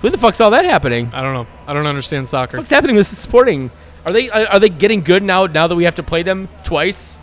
Who 0.00 0.10
the 0.10 0.18
fuck 0.18 0.34
saw 0.34 0.50
that 0.50 0.64
happening? 0.64 1.10
I 1.14 1.22
don't 1.22 1.32
know. 1.32 1.46
I 1.66 1.74
don't 1.74 1.86
understand 1.86 2.28
soccer. 2.28 2.58
What's 2.58 2.70
happening 2.70 2.96
with 2.96 3.06
Sporting? 3.06 3.70
Are 4.04 4.12
they 4.12 4.28
are, 4.30 4.58
they 4.58 4.68
getting 4.68 5.02
good 5.02 5.22
now? 5.22 5.46
Now 5.46 5.68
that 5.68 5.76
we 5.76 5.84
have 5.84 5.94
to 5.94 6.02
play 6.02 6.24
them 6.24 6.48
twice? 6.64 7.16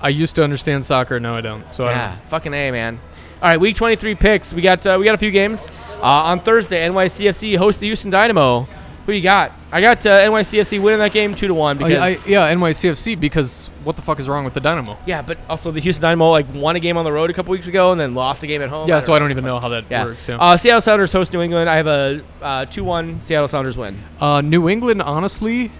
I 0.00 0.08
used 0.08 0.36
to 0.36 0.44
understand 0.44 0.84
soccer. 0.84 1.20
Now 1.20 1.36
I 1.36 1.40
don't. 1.40 1.72
So 1.72 1.84
I 1.84 1.90
don't. 1.90 1.98
Yeah, 1.98 2.16
fucking 2.30 2.52
a 2.52 2.70
man. 2.72 2.98
All 3.44 3.50
right, 3.50 3.60
week 3.60 3.76
23 3.76 4.14
picks. 4.14 4.54
We 4.54 4.62
got 4.62 4.86
uh, 4.86 4.96
we 4.98 5.04
got 5.04 5.14
a 5.14 5.18
few 5.18 5.30
games 5.30 5.68
uh, 6.02 6.06
on 6.06 6.40
Thursday. 6.40 6.88
NYCFC 6.88 7.58
hosts 7.58 7.78
the 7.78 7.86
Houston 7.88 8.10
Dynamo. 8.10 8.62
Who 9.04 9.12
you 9.12 9.20
got? 9.20 9.52
I 9.70 9.82
got 9.82 10.06
uh, 10.06 10.18
NYCFC 10.30 10.80
winning 10.80 11.00
that 11.00 11.12
game 11.12 11.34
two 11.34 11.48
to 11.48 11.52
one 11.52 11.76
I, 11.76 11.86
because 11.86 12.22
I, 12.22 12.26
yeah, 12.26 12.54
NYCFC. 12.54 13.20
Because 13.20 13.68
what 13.84 13.96
the 13.96 14.02
fuck 14.02 14.18
is 14.18 14.30
wrong 14.30 14.46
with 14.46 14.54
the 14.54 14.60
Dynamo? 14.60 14.96
yeah, 15.04 15.20
but 15.20 15.36
also 15.46 15.70
the 15.70 15.80
Houston 15.80 16.00
Dynamo 16.00 16.30
like 16.30 16.46
won 16.54 16.76
a 16.76 16.80
game 16.80 16.96
on 16.96 17.04
the 17.04 17.12
road 17.12 17.28
a 17.28 17.34
couple 17.34 17.52
weeks 17.52 17.68
ago 17.68 17.92
and 17.92 18.00
then 18.00 18.14
lost 18.14 18.42
a 18.44 18.46
game 18.46 18.62
at 18.62 18.70
home. 18.70 18.88
Yeah, 18.88 18.96
I 18.96 19.00
so 19.00 19.12
I 19.12 19.18
don't 19.18 19.30
even 19.30 19.44
know 19.44 19.60
how 19.60 19.68
that 19.68 19.84
Yeah. 19.90 20.06
works. 20.06 20.26
Yeah. 20.26 20.38
Uh, 20.38 20.56
Seattle 20.56 20.80
Sounders 20.80 21.12
host 21.12 21.34
New 21.34 21.42
England. 21.42 21.68
I 21.68 21.76
have 21.76 21.86
a 21.86 22.22
uh, 22.40 22.64
two 22.64 22.82
one 22.82 23.20
Seattle 23.20 23.48
Sounders 23.48 23.76
win. 23.76 24.02
Uh, 24.22 24.40
New 24.40 24.70
England, 24.70 25.02
honestly, 25.02 25.70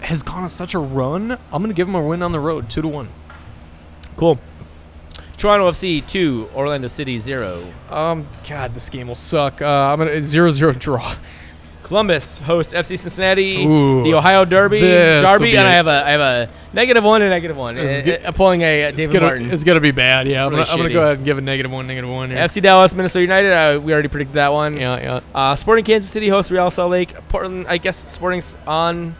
has 0.00 0.22
gone 0.22 0.44
on 0.44 0.48
such 0.48 0.72
a 0.72 0.78
run. 0.78 1.32
I'm 1.52 1.60
gonna 1.62 1.74
give 1.74 1.88
them 1.88 1.94
a 1.94 2.02
win 2.02 2.22
on 2.22 2.32
the 2.32 2.40
road, 2.40 2.70
two 2.70 2.80
to 2.80 2.88
one. 2.88 3.08
Cool. 4.16 4.38
Toronto 5.42 5.68
FC 5.72 6.06
two, 6.06 6.48
Orlando 6.54 6.86
City 6.86 7.18
zero. 7.18 7.66
Um, 7.90 8.28
God, 8.48 8.74
this 8.74 8.88
game 8.88 9.08
will 9.08 9.16
suck. 9.16 9.60
Uh, 9.60 9.66
I'm 9.66 9.98
gonna 9.98 10.20
zero 10.20 10.52
zero 10.52 10.70
draw. 10.78 11.16
Columbus 11.82 12.38
hosts 12.38 12.72
FC 12.72 12.96
Cincinnati, 12.96 13.64
Ooh. 13.66 14.04
the 14.04 14.14
Ohio 14.14 14.44
Derby, 14.44 14.78
Derby, 14.78 15.56
and 15.56 15.66
I 15.66 15.72
have 15.72 15.88
a 15.88 16.06
I 16.06 16.10
have 16.12 16.20
a 16.20 16.48
negative 16.72 17.02
one 17.02 17.22
and 17.22 17.30
negative 17.32 17.56
one. 17.56 17.76
Is 17.76 18.02
Uh, 18.06 18.28
uh, 18.28 18.30
pulling 18.30 18.62
a 18.62 18.84
uh, 18.84 18.88
It's 18.90 18.98
David 18.98 19.12
gonna, 19.14 19.26
Martin. 19.26 19.50
it's 19.50 19.64
gonna 19.64 19.80
be 19.80 19.90
bad. 19.90 20.28
Yeah, 20.28 20.46
I'm, 20.46 20.52
really 20.52 20.62
gonna, 20.62 20.70
I'm 20.70 20.78
gonna 20.78 20.92
go 20.92 21.02
ahead 21.02 21.16
and 21.16 21.24
give 21.24 21.38
a 21.38 21.40
negative 21.40 21.72
one, 21.72 21.88
negative 21.88 22.08
one. 22.08 22.30
Here. 22.30 22.38
FC 22.38 22.62
Dallas, 22.62 22.94
Minnesota 22.94 23.22
United. 23.22 23.50
Uh, 23.52 23.80
we 23.80 23.92
already 23.92 24.06
predicted 24.06 24.36
that 24.36 24.52
one. 24.52 24.76
Yeah, 24.76 25.00
yeah. 25.00 25.20
Uh, 25.34 25.56
Sporting 25.56 25.84
Kansas 25.84 26.08
City 26.08 26.28
hosts 26.28 26.52
Real 26.52 26.70
Salt 26.70 26.92
Lake. 26.92 27.16
Portland, 27.28 27.66
I 27.68 27.78
guess 27.78 28.06
Sporting's 28.12 28.56
on 28.64 29.16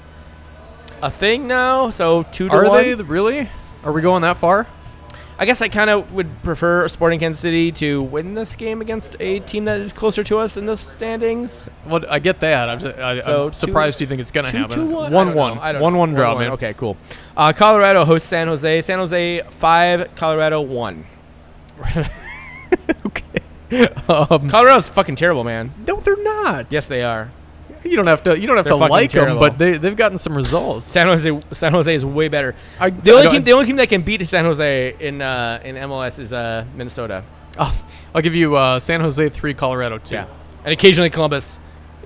a 1.03 1.11
thing 1.11 1.49
now, 1.49 1.91
so 1.91 2.23
two 2.31 2.47
to 2.49 2.55
Are 2.55 2.69
one. 2.69 2.81
they 2.81 2.95
really? 2.95 3.51
Are 3.83 3.91
we 3.91 4.03
going 4.03 4.23
that 4.23 4.37
far? 4.37 4.69
I 5.39 5.47
guess 5.47 5.61
I 5.63 5.69
kind 5.69 5.91
of 5.91 6.13
would 6.13 6.43
prefer 6.43 6.87
Sporting 6.89 7.19
Kansas 7.19 7.41
City 7.41 7.73
to 7.73 8.03
win 8.03 8.35
this 8.35 8.55
game 8.55 8.81
against 8.81 9.17
a 9.19 9.41
team 9.41 9.65
that 9.65 9.81
is 9.81 9.91
closer 9.93 10.23
to 10.25 10.39
us 10.39 10.57
in 10.57 10.67
the 10.67 10.77
standings. 10.77 11.71
Well, 11.87 12.05
I 12.09 12.19
get 12.19 12.41
that. 12.41 12.69
I'm, 12.69 12.79
just, 12.79 12.97
I, 12.99 13.21
So 13.21 13.47
I'm 13.47 13.51
two- 13.51 13.73
you 14.01 14.07
think 14.07 14.21
it's 14.21 14.31
gonna 14.31 14.51
happen. 14.51 14.77
two, 14.77 14.87
one. 14.87 15.13
One 15.13 15.35
one. 15.35 15.59
don't 15.73 15.81
One 15.83 15.97
one 15.97 16.15
draw, 16.15 16.35
one. 16.35 16.43
man. 16.45 16.53
Okay, 16.53 16.75
cool. 16.75 16.97
Uh, 17.37 17.53
Colorado 17.53 18.05
hosts 18.05 18.29
San 18.29 18.47
Jose. 18.49 18.83
San 18.83 18.99
Jose 18.99 19.43
five, 19.51 20.15
Colorado 20.15 20.61
one. 20.61 21.07
Um, 24.07 24.51
Colorado's 24.51 24.87
fucking 24.91 25.17
terrible, 25.17 25.45
man. 25.45 25.73
no, 25.87 25.99
they're 26.01 26.23
not. 26.23 26.67
Yes, 26.71 26.87
they 26.89 27.03
are. 27.03 27.31
You 27.85 27.97
don't 27.97 28.07
have 28.07 28.23
to. 28.25 28.39
You 28.39 28.47
don't 28.47 28.57
have 28.57 28.65
They're 28.65 28.73
to 28.75 28.87
like 28.87 29.11
them, 29.11 29.39
but 29.39 29.59
they 29.59 29.77
they've 29.79 29.97
gotten 29.97 30.19
some 30.19 30.35
results. 30.37 30.89
San 30.89 31.07
Jose, 31.07 31.41
San 31.53 31.73
Jose 31.73 31.95
is 31.95 32.05
way 32.05 32.29
better. 32.29 32.55
I, 32.79 32.91
The 32.91 33.13
only 33.13 33.29
team, 33.29 33.45
the 33.45 33.53
only 33.53 33.65
team 33.67 33.77
that 33.77 33.89
can 33.89 34.03
beat 34.03 34.27
San 34.27 34.45
Jose 34.45 34.95
in 35.01 35.21
uh, 35.21 35.61
in 35.65 35.77
MLS 35.77 36.19
is 36.19 36.33
uh, 36.33 36.65
Minnesota. 36.77 37.25
I'll, 37.59 37.75
I'll 38.15 38.23
give 38.23 38.35
you 38.35 38.57
uh, 38.57 38.79
San 38.79 39.01
Jose 39.01 39.29
three, 39.31 39.55
Colorado 39.55 39.99
two. 39.99 40.15
Yeah, 40.15 40.27
and 40.65 40.73
occasionally 40.73 41.11
Columbus, 41.11 41.61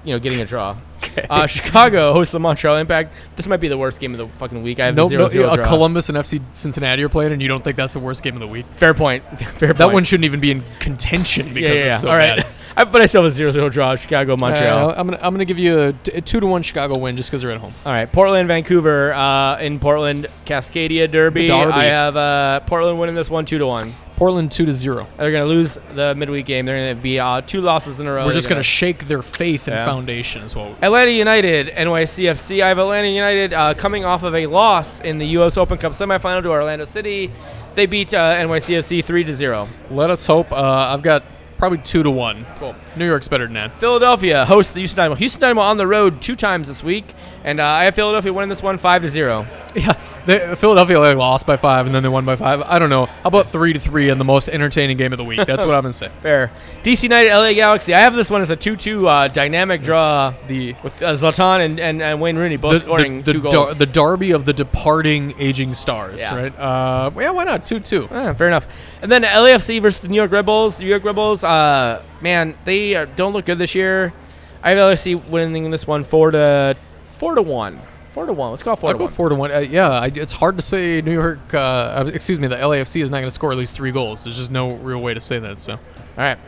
you 0.05 0.12
know, 0.12 0.19
getting 0.19 0.40
a 0.40 0.47
draw. 0.47 0.77
Uh, 1.31 1.47
Chicago 1.47 2.12
hosts 2.12 2.32
the 2.32 2.39
Montreal 2.40 2.77
Impact. 2.77 3.11
This 3.36 3.47
might 3.47 3.57
be 3.59 3.69
the 3.69 3.78
worst 3.78 4.01
game 4.01 4.12
of 4.12 4.19
the 4.19 4.28
fucking 4.39 4.62
week. 4.62 4.81
I 4.81 4.86
have 4.86 4.94
No, 4.94 5.05
the 5.05 5.11
zero 5.11 5.23
no, 5.23 5.28
zero 5.28 5.48
uh, 5.48 5.57
draw. 5.57 5.66
Columbus 5.66 6.11
and 6.11 6.19
FC 6.19 6.43
Cincinnati 6.53 7.03
are 7.03 7.09
playing, 7.09 7.32
and 7.32 7.40
you 7.40 7.48
don't 7.48 7.65
think 7.65 7.77
that's 7.77 7.94
the 7.94 8.01
worst 8.01 8.23
game 8.23 8.35
of 8.35 8.40
the 8.40 8.47
week? 8.47 8.66
Fair 8.77 8.93
point. 8.93 9.23
Fair 9.57 9.73
That 9.73 9.93
one 9.94 10.05
shouldn't 10.05 10.27
even 10.27 10.40
be 10.40 10.51
in 10.51 10.62
contention 10.78 11.47
Yeah, 11.48 11.53
because 11.55 11.78
yeah, 11.78 11.85
yeah. 11.86 11.93
it's 11.93 12.01
so 12.03 12.11
All 12.11 12.16
right. 12.19 12.36
bad. 12.43 12.47
I, 12.78 12.85
but 12.85 13.01
I 13.01 13.07
still 13.07 13.23
have 13.23 13.32
a 13.32 13.35
zero 13.35 13.51
zero 13.51 13.69
draw. 13.69 13.97
Chicago, 13.97 14.36
Montreal. 14.39 14.90
Uh, 14.90 14.94
I'm 14.97 15.07
gonna 15.07 15.19
I'm 15.23 15.32
gonna 15.32 15.44
give 15.47 15.59
you 15.59 15.78
a, 15.81 15.93
t- 15.94 16.12
a 16.12 16.20
two 16.20 16.40
to 16.40 16.47
one 16.47 16.62
Chicago 16.62 16.98
win 16.98 17.16
just 17.16 17.31
because 17.31 17.40
they're 17.43 17.51
at 17.53 17.59
home. 17.61 17.73
All 17.86 17.93
right, 17.93 18.11
Portland, 18.11 18.48
Vancouver. 18.48 19.15
Uh, 19.15 19.59
in 19.61 19.78
Portland, 19.81 20.27
Cascadia 20.44 21.11
Derby. 21.11 21.47
Derby. 21.47 21.73
I 21.73 21.85
have 21.85 22.16
uh, 22.16 22.61
Portland 22.66 22.98
winning 23.01 23.15
this 23.15 23.31
one 23.31 23.47
two 23.47 23.59
to 23.59 23.66
one. 23.66 23.93
Portland 24.16 24.51
two 24.53 24.66
to 24.66 24.73
zero. 24.73 25.07
They're 25.16 25.32
gonna 25.32 25.47
lose 25.47 25.78
the 25.94 26.15
midweek 26.15 26.44
game. 26.47 26.66
They're 26.66 26.93
gonna 26.94 27.01
be 27.03 27.19
uh, 27.19 27.40
two 27.43 27.61
losses 27.62 27.98
in 28.01 28.07
a 28.07 28.12
row. 28.12 28.20
We're 28.23 28.28
They're 28.28 28.35
just 28.35 28.48
gonna 28.48 28.62
shake 28.62 29.07
their 29.09 29.23
faith 29.23 29.69
and 29.69 29.77
Yeah. 29.77 29.85
foundation 29.86 30.43
as 30.43 30.55
well. 30.55 30.74
Atlanta 30.82 31.11
United, 31.12 31.69
NYCFC. 31.69 32.62
I 32.62 32.69
have 32.69 32.78
Atlanta 32.78 33.09
United 33.09 33.53
uh, 33.55 33.74
coming 33.74 34.05
off 34.05 34.23
of 34.23 34.35
a 34.35 34.47
loss 34.47 35.01
in 35.01 35.19
the 35.19 35.27
U.S. 35.28 35.57
Open 35.57 35.78
Cup 35.78 35.93
semifinal 35.93 36.43
to 36.43 36.51
Orlando 36.51 36.85
City. 36.85 37.31
They 37.74 37.86
beat 37.86 38.12
uh, 38.15 38.36
NYCFC 38.36 39.05
three 39.05 39.24
to 39.24 39.35
zero. 39.35 39.69
Let 39.90 40.11
us 40.11 40.27
hope. 40.27 40.51
Uh, 40.53 40.57
I've 40.57 41.03
got 41.03 41.23
probably 41.56 41.78
two 41.78 42.02
to 42.02 42.10
one. 42.10 42.46
Cool. 42.58 42.74
New 42.97 43.06
York's 43.06 43.28
better 43.28 43.44
than 43.44 43.55
that. 43.55 43.78
Philadelphia 43.78 44.44
hosts 44.47 44.73
the 44.73 44.81
Houston 44.81 44.97
Dynamo. 44.97 45.14
Houston 45.16 45.40
Dynamo 45.40 45.60
on 45.62 45.77
the 45.77 45.86
road 45.86 46.20
two 46.23 46.35
times 46.35 46.68
this 46.68 46.82
week, 46.82 47.05
and 47.44 47.60
uh, 47.60 47.64
I 47.64 47.85
have 47.85 47.94
Philadelphia 47.94 48.32
winning 48.32 48.48
this 48.48 48.62
one 48.62 48.78
five 48.78 49.02
to 49.02 49.09
zero. 49.09 49.47
Yeah, 49.77 49.93
they, 50.24 50.55
Philadelphia 50.55 50.98
like, 50.98 51.18
lost 51.18 51.47
by 51.47 51.59
five 51.59 51.85
and 51.85 51.94
then 51.94 52.02
they 52.02 52.09
won 52.09 52.24
by 52.24 52.35
five. 52.35 52.62
I 52.62 52.78
don't 52.78 52.89
know. 52.89 53.05
How 53.05 53.28
about 53.28 53.51
three 53.51 53.74
to 53.74 53.78
three 53.78 54.09
in 54.09 54.16
the 54.16 54.24
most 54.24 54.48
entertaining 54.48 54.97
game 54.97 55.12
of 55.12 55.18
the 55.18 55.24
week? 55.24 55.44
That's 55.44 55.62
what 55.62 55.74
I'm 55.74 55.82
gonna 55.82 55.93
say. 55.93 56.09
Fair. 56.23 56.51
DC 56.82 57.02
United, 57.02 57.28
LA 57.31 57.52
Galaxy. 57.52 57.93
I 57.93 58.01
have 58.01 58.14
this 58.14 58.31
one 58.31 58.40
as 58.40 58.48
a 58.48 58.56
two-two 58.56 59.06
uh, 59.06 59.28
dynamic 59.28 59.82
draw 59.82 60.32
The 60.47 60.74
with 60.82 61.02
uh, 61.02 61.12
Zlatan 61.12 61.62
and, 61.62 61.78
and, 61.78 62.01
and 62.01 62.23
Wayne 62.23 62.39
Rooney 62.39 62.56
both 62.56 62.73
the, 62.73 62.78
scoring 62.78 63.20
the, 63.20 63.35
two 63.35 63.43
goals. 63.43 63.52
dar- 63.52 63.74
the 63.74 63.85
derby 63.85 64.31
of 64.31 64.47
the 64.47 64.55
departing 64.55 65.35
aging 65.39 65.74
stars, 65.74 66.23
Yeah. 66.23 66.35
right? 66.35 66.59
Uh, 66.59 67.10
yeah, 67.20 67.31
why 67.32 67.44
not 67.44 67.66
two 67.66 67.78
two? 67.81 68.09
Ah, 68.10 68.32
fair 68.32 68.47
enough. 68.47 68.66
And 69.02 69.12
then 69.12 69.24
LAFC 69.24 69.82
versus 69.82 70.01
the 70.01 70.09
New 70.09 70.16
York 70.16 70.31
Red 70.32 70.47
Bulls. 70.47 70.81
New 70.81 70.86
York 70.86 71.05
Red 71.05 71.16
Bulls, 71.16 71.44
uh, 71.44 72.02
man, 72.20 72.55
they 72.64 72.94
uh, 72.94 73.06
don't 73.16 73.32
look 73.32 73.47
good 73.47 73.59
this 73.59 73.74
year. 73.74 74.12
I 74.62 74.70
have 74.70 74.78
LAFC 74.78 75.28
winning 75.28 75.70
this 75.70 75.86
one 75.86 76.05
four 76.05 76.30
to 76.30 76.76
four 77.14 77.34
to 77.34 77.43
one. 77.43 77.80
Four 78.12 78.24
to 78.24 78.32
one. 78.32 78.51
Let's 78.51 78.62
call 78.62 78.76
4 78.76 78.88
I'll 78.88 78.94
to 78.94 78.98
go 78.98 79.05
one. 79.05 79.12
four 79.12 79.28
to 79.28 79.34
one. 79.34 79.52
Uh, 79.52 79.59
yeah, 79.59 79.90
I, 79.90 80.06
it's 80.06 80.32
hard 80.32 80.56
to 80.56 80.62
say 80.62 81.02
New 81.02 81.12
York. 81.12 81.52
Uh, 81.52 81.59
uh, 81.59 82.10
excuse 82.14 82.40
me, 82.40 82.48
the 82.48 82.56
LAFC 82.56 83.02
is 83.02 83.10
not 83.10 83.18
going 83.18 83.26
to 83.26 83.30
score 83.30 83.52
at 83.52 83.59
least 83.59 83.74
three 83.74 83.93
goals. 83.93 84.24
There's 84.24 84.38
just 84.38 84.51
no 84.51 84.74
real 84.76 85.02
way 85.02 85.12
to 85.12 85.20
say 85.20 85.38
that. 85.38 85.60
So 85.60 85.74
All 85.74 85.78
right. 86.16 86.38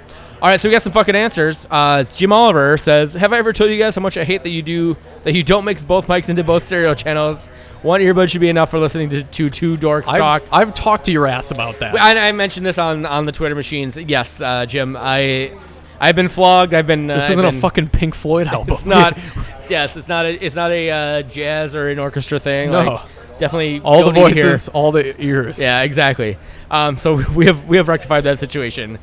All 0.41 0.49
right, 0.49 0.61
so 0.61 0.69
we 0.69 0.73
got 0.73 0.83
some 0.85 0.93
fucking 0.93 1.17
answers. 1.17 1.67
Uh, 1.69 2.05
Jim 2.05 2.33
Oliver 2.33 2.79
says, 2.79 3.15
"Have 3.15 3.33
I 3.33 3.39
ever 3.39 3.53
told 3.53 3.71
you 3.71 3.79
guys 3.79 3.95
how 3.97 4.03
much 4.03 4.17
I 4.17 4.25
hate 4.25 4.45
that 4.45 4.51
you 4.51 4.63
do 4.63 4.97
that 5.25 5.35
you 5.35 5.43
don't 5.43 5.65
mix 5.65 5.85
both 5.85 6.07
mics 6.07 6.29
into 6.29 6.45
both 6.45 6.65
stereo 6.65 6.95
channels? 6.95 7.47
One 7.83 8.01
earbud 8.01 8.31
should 8.31 8.41
be 8.41 8.49
enough 8.49 8.71
for 8.71 8.79
listening 8.79 9.11
to, 9.11 9.25
to 9.25 9.51
two 9.51 9.77
dorks 9.77 10.05
talk." 10.05 10.45
I've, 10.45 10.53
I've 10.53 10.75
talked 10.75 11.07
to 11.07 11.13
your 11.13 11.27
ass 11.27 11.51
about 11.51 11.81
that. 11.81 11.99
I, 12.01 12.29
I 12.29 12.33
mentioned 12.33 12.65
this 12.65 12.79
on, 12.79 13.05
on 13.05 13.27
the 13.27 13.33
Twitter 13.33 13.57
machines. 13.57 13.97
Yes, 13.97 14.41
uh, 14.41 14.65
Jim, 14.65 14.97
I 14.97 15.53
I've 16.01 16.17
been 16.17 16.29
flogged. 16.29 16.75
I've 16.75 16.87
been. 16.87 17.11
Uh, 17.11 17.17
this 17.17 17.25
I've 17.25 17.33
isn't 17.33 17.45
a 17.45 17.53
fucking 17.53 17.89
Pink 17.89 18.15
Floyd 18.15 18.47
album. 18.49 18.75
It's 18.75 18.87
not. 18.87 19.19
yes, 19.69 19.97
it's 19.97 20.09
not 20.09 20.27
a. 20.27 20.45
It's 20.45 20.57
not 20.57 20.71
a 20.71 20.91
uh, 20.91 21.23
jazz 21.23 21.75
or 21.75 21.89
an 21.89 21.99
orchestra 21.99 22.39
thing. 22.39 22.71
No. 22.71 22.79
Like, 22.85 23.01
definitely 23.39 23.81
all 23.81 24.05
the 24.05 24.13
don't 24.13 24.15
need 24.15 24.35
to 24.35 24.41
hear- 24.41 24.51
voices, 24.51 24.69
all 24.69 24.93
the 24.93 25.21
ears. 25.21 25.61
Yeah, 25.61 25.83
exactly. 25.83 26.39
Um, 26.71 26.99
so 26.99 27.15
we 27.35 27.47
have 27.47 27.67
we 27.67 27.77
have 27.77 27.89
rectified 27.89 28.25
that 28.25 28.39
situation. 28.39 28.99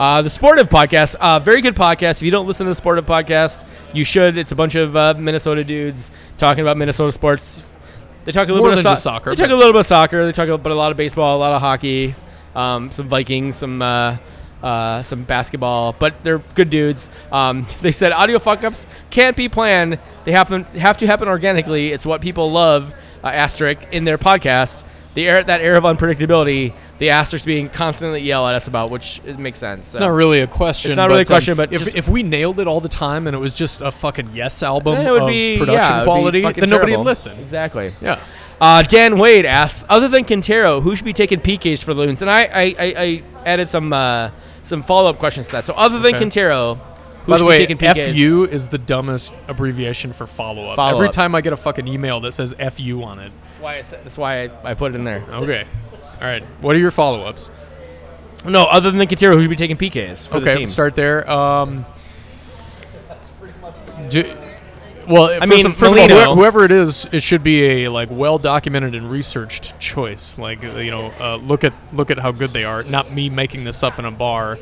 Uh, 0.00 0.22
the 0.22 0.30
Sportive 0.30 0.70
Podcast, 0.70 1.14
uh, 1.16 1.38
very 1.40 1.60
good 1.60 1.76
podcast. 1.76 2.12
If 2.12 2.22
you 2.22 2.30
don't 2.30 2.46
listen 2.46 2.64
to 2.64 2.70
the 2.70 2.74
Sportive 2.74 3.04
Podcast, 3.04 3.66
you 3.92 4.02
should. 4.02 4.38
It's 4.38 4.50
a 4.50 4.56
bunch 4.56 4.74
of 4.74 4.96
uh, 4.96 5.12
Minnesota 5.18 5.62
dudes 5.62 6.10
talking 6.38 6.62
about 6.62 6.78
Minnesota 6.78 7.12
sports. 7.12 7.62
They 8.24 8.32
talk 8.32 8.48
a 8.48 8.50
little 8.50 8.64
More 8.64 8.70
bit 8.70 8.76
than 8.76 8.86
of 8.86 8.92
just 8.92 9.02
soccer, 9.02 9.34
They 9.34 9.42
talk 9.42 9.50
a 9.50 9.54
little 9.54 9.74
bit 9.74 9.80
of 9.80 9.86
soccer. 9.86 10.24
They 10.24 10.32
talk 10.32 10.48
about 10.48 10.72
a 10.72 10.74
lot 10.74 10.90
of 10.90 10.96
baseball, 10.96 11.36
a 11.36 11.40
lot 11.40 11.52
of 11.52 11.60
hockey, 11.60 12.14
um, 12.54 12.90
some 12.90 13.08
Vikings, 13.08 13.56
some 13.56 13.82
uh, 13.82 14.16
uh, 14.62 15.02
some 15.02 15.24
basketball. 15.24 15.92
But 15.92 16.24
they're 16.24 16.38
good 16.38 16.70
dudes. 16.70 17.10
Um, 17.30 17.66
they 17.82 17.92
said 17.92 18.12
audio 18.12 18.38
fuck 18.38 18.64
ups 18.64 18.86
can't 19.10 19.36
be 19.36 19.50
planned. 19.50 19.98
They 20.24 20.32
happen 20.32 20.64
have 20.78 20.96
to 20.96 21.06
happen 21.06 21.28
organically. 21.28 21.92
It's 21.92 22.06
what 22.06 22.22
people 22.22 22.50
love. 22.50 22.94
Uh, 23.22 23.26
asterisk 23.26 23.82
in 23.92 24.04
their 24.04 24.16
podcast. 24.16 24.82
The 25.12 25.28
air, 25.28 25.44
that 25.44 25.60
air 25.60 25.76
of 25.76 25.84
unpredictability 25.84 26.72
the 27.00 27.08
asterisk 27.08 27.46
being 27.46 27.66
constantly 27.68 28.20
yell 28.20 28.46
at 28.46 28.54
us 28.54 28.68
about, 28.68 28.90
which 28.90 29.22
it 29.24 29.38
makes 29.38 29.58
sense. 29.58 29.88
It's 29.88 29.98
not 29.98 30.12
really 30.12 30.40
a 30.40 30.46
question. 30.46 30.90
It's 30.90 30.96
not 30.96 31.08
really 31.08 31.20
a 31.20 31.22
um, 31.22 31.26
question, 31.26 31.56
but 31.56 31.72
if, 31.72 31.96
if 31.96 32.08
we 32.08 32.22
nailed 32.22 32.60
it 32.60 32.66
all 32.66 32.80
the 32.80 32.90
time 32.90 33.26
and 33.26 33.34
it 33.34 33.38
was 33.38 33.54
just 33.54 33.80
a 33.80 33.90
fucking 33.90 34.28
yes 34.34 34.62
album 34.62 34.96
Then 34.96 35.06
it 35.06 35.10
would 35.10 35.22
of 35.22 35.28
be 35.28 35.56
production 35.58 35.96
yeah, 35.96 36.04
quality, 36.04 36.42
then 36.42 36.68
nobody 36.68 36.94
would 36.94 37.06
listen. 37.06 37.32
Exactly. 37.38 37.94
Yeah. 38.02 38.22
Uh, 38.60 38.82
Dan 38.82 39.18
Wade 39.18 39.46
asks, 39.46 39.82
other 39.88 40.08
than 40.08 40.26
Quintero, 40.26 40.82
who 40.82 40.94
should 40.94 41.06
be 41.06 41.14
taking 41.14 41.40
PKs 41.40 41.82
for 41.82 41.94
the 41.94 42.02
Loons? 42.02 42.20
And 42.20 42.30
I, 42.30 42.42
I, 42.42 42.62
I, 42.62 42.74
I 42.78 43.22
added 43.46 43.70
some 43.70 43.94
uh, 43.94 44.30
some 44.62 44.82
follow 44.82 45.08
up 45.08 45.18
questions 45.18 45.46
to 45.46 45.52
that. 45.52 45.64
So 45.64 45.72
other 45.72 46.00
than 46.00 46.14
Okay. 46.14 46.18
Quintero, 46.18 46.74
who 47.24 47.32
By 47.32 47.38
the 47.38 47.46
way, 47.46 47.56
taking 47.56 47.78
PKs? 47.78 48.12
FU 48.12 48.44
is 48.44 48.66
the 48.66 48.76
dumbest 48.76 49.32
abbreviation 49.48 50.12
for 50.12 50.26
follow 50.26 50.68
up. 50.68 50.76
Follow 50.76 50.96
Every 50.96 51.08
up. 51.08 51.14
time 51.14 51.34
I 51.34 51.40
get 51.40 51.54
a 51.54 51.56
fucking 51.56 51.88
email 51.88 52.20
that 52.20 52.32
says 52.32 52.54
FU 52.58 53.02
on 53.02 53.20
it. 53.20 53.32
That's 53.44 53.58
why 53.58 53.76
I, 53.78 53.80
said, 53.80 54.04
that's 54.04 54.18
why 54.18 54.42
I, 54.44 54.50
I 54.64 54.74
put 54.74 54.92
it 54.92 54.96
in 54.96 55.04
there. 55.04 55.24
Okay. 55.30 55.66
All 56.20 56.26
right. 56.26 56.42
What 56.60 56.76
are 56.76 56.78
your 56.78 56.90
follow 56.90 57.22
ups? 57.22 57.50
No, 58.44 58.64
other 58.64 58.90
than 58.90 59.06
Quintero, 59.06 59.34
who 59.36 59.42
should 59.42 59.50
be 59.50 59.56
taking 59.56 59.76
PKs 59.76 60.26
for 60.28 60.40
the 60.40 60.50
Okay, 60.50 60.58
team? 60.60 60.66
start 60.66 60.94
there. 60.94 61.28
Um, 61.30 61.84
do, 64.08 64.24
well, 65.08 65.24
I 65.42 65.46
mean, 65.46 65.64
mean, 65.64 65.72
first 65.72 65.80
Molino- 65.94 66.20
of 66.22 66.28
all, 66.28 66.36
whoever 66.36 66.64
it 66.64 66.72
is, 66.72 67.06
it 67.12 67.22
should 67.22 67.42
be 67.42 67.84
a 67.84 67.90
like 67.90 68.08
well 68.10 68.38
documented 68.38 68.94
and 68.94 69.10
researched 69.10 69.78
choice. 69.78 70.38
Like 70.38 70.64
uh, 70.64 70.78
you 70.78 70.90
know, 70.90 71.12
uh, 71.20 71.36
look 71.36 71.64
at 71.64 71.72
look 71.92 72.10
at 72.10 72.18
how 72.18 72.32
good 72.32 72.50
they 72.50 72.64
are. 72.64 72.82
Not 72.82 73.12
me 73.12 73.28
making 73.28 73.64
this 73.64 73.82
up 73.82 73.98
in 73.98 74.04
a 74.04 74.10
bar. 74.10 74.58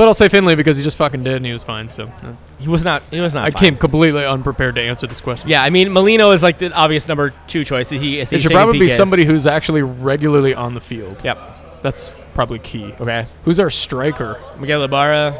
But 0.00 0.08
I'll 0.08 0.14
say 0.14 0.30
Finley 0.30 0.54
because 0.54 0.78
he 0.78 0.82
just 0.82 0.96
fucking 0.96 1.24
did 1.24 1.34
and 1.36 1.44
he 1.44 1.52
was 1.52 1.62
fine. 1.62 1.90
So 1.90 2.04
uh, 2.06 2.32
He 2.58 2.68
was 2.68 2.82
not. 2.82 3.02
He 3.10 3.20
was 3.20 3.34
not. 3.34 3.44
I 3.46 3.50
fine. 3.50 3.62
came 3.62 3.76
completely 3.76 4.24
unprepared 4.24 4.76
to 4.76 4.80
answer 4.80 5.06
this 5.06 5.20
question. 5.20 5.50
Yeah, 5.50 5.62
I 5.62 5.68
mean, 5.68 5.92
Molino 5.92 6.30
is 6.30 6.42
like 6.42 6.58
the 6.58 6.72
obvious 6.72 7.06
number 7.06 7.34
two 7.46 7.64
choice. 7.64 7.90
He? 7.90 8.18
Is 8.18 8.32
it 8.32 8.40
should 8.40 8.50
probably 8.50 8.78
be 8.78 8.88
somebody 8.88 9.26
who's 9.26 9.46
actually 9.46 9.82
regularly 9.82 10.54
on 10.54 10.72
the 10.72 10.80
field. 10.80 11.20
Yep. 11.22 11.82
That's 11.82 12.16
probably 12.32 12.60
key. 12.60 12.94
Okay. 12.98 13.26
Who's 13.44 13.60
our 13.60 13.68
striker? 13.68 14.40
Miguel 14.58 14.82
Ibarra. 14.84 15.38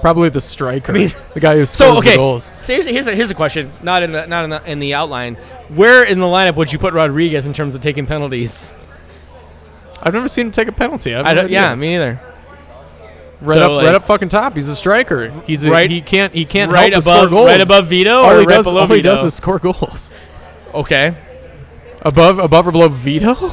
Probably 0.00 0.30
the 0.30 0.40
striker, 0.40 0.90
I 0.90 0.94
mean- 0.96 1.12
the 1.34 1.38
guy 1.38 1.54
who 1.54 1.64
scores 1.64 1.98
So 1.98 2.00
the 2.10 2.16
goals. 2.16 2.50
So 2.62 2.72
here's 2.72 2.86
a, 2.86 2.90
here's 2.90 3.06
a, 3.06 3.14
here's 3.14 3.30
a 3.30 3.36
question. 3.36 3.72
Not 3.84 4.02
in 4.02 4.10
the 4.10 4.26
not 4.26 4.42
in 4.42 4.50
the 4.50 4.68
in 4.68 4.78
the 4.80 4.94
outline. 4.94 5.36
Where 5.68 6.02
in 6.02 6.18
the 6.18 6.26
lineup 6.26 6.56
would 6.56 6.72
you 6.72 6.80
put 6.80 6.92
Rodriguez 6.92 7.46
in 7.46 7.52
terms 7.52 7.76
of 7.76 7.82
taking 7.82 8.04
penalties? 8.04 8.74
I've 10.02 10.12
never 10.12 10.26
seen 10.26 10.46
him 10.46 10.52
take 10.52 10.66
a 10.66 10.72
penalty. 10.72 11.14
I, 11.14 11.20
I 11.20 11.34
don't, 11.34 11.44
idea. 11.44 11.60
yeah, 11.60 11.74
me 11.76 11.90
neither. 11.90 12.20
Right 13.40 13.56
so, 13.56 13.62
up, 13.64 13.70
like- 13.72 13.86
right 13.86 13.94
up, 13.94 14.06
fucking 14.06 14.28
top. 14.28 14.54
He's 14.54 14.68
a 14.68 14.76
striker. 14.76 15.30
He's 15.46 15.64
a, 15.64 15.70
Right- 15.70 15.90
he 15.90 16.00
can't 16.02 16.34
he 16.34 16.44
can't 16.44 16.70
right 16.70 16.92
help 16.92 17.04
but 17.04 17.10
above 17.10 17.28
score 17.28 17.38
goals. 17.38 17.46
right 17.48 17.60
above 17.60 17.86
Vito 17.88 18.14
all 18.16 18.30
or 18.30 18.40
he 18.40 18.46
right 18.46 18.48
does, 18.56 18.66
below 18.66 18.80
all 18.82 18.86
he 18.86 18.96
Vito. 18.96 19.14
does 19.14 19.24
is 19.24 19.34
score 19.34 19.58
goals. 19.58 20.10
okay. 20.74 21.16
Above 22.02 22.38
above 22.38 22.66
or 22.68 22.72
below 22.72 22.88
Vito? 22.88 23.52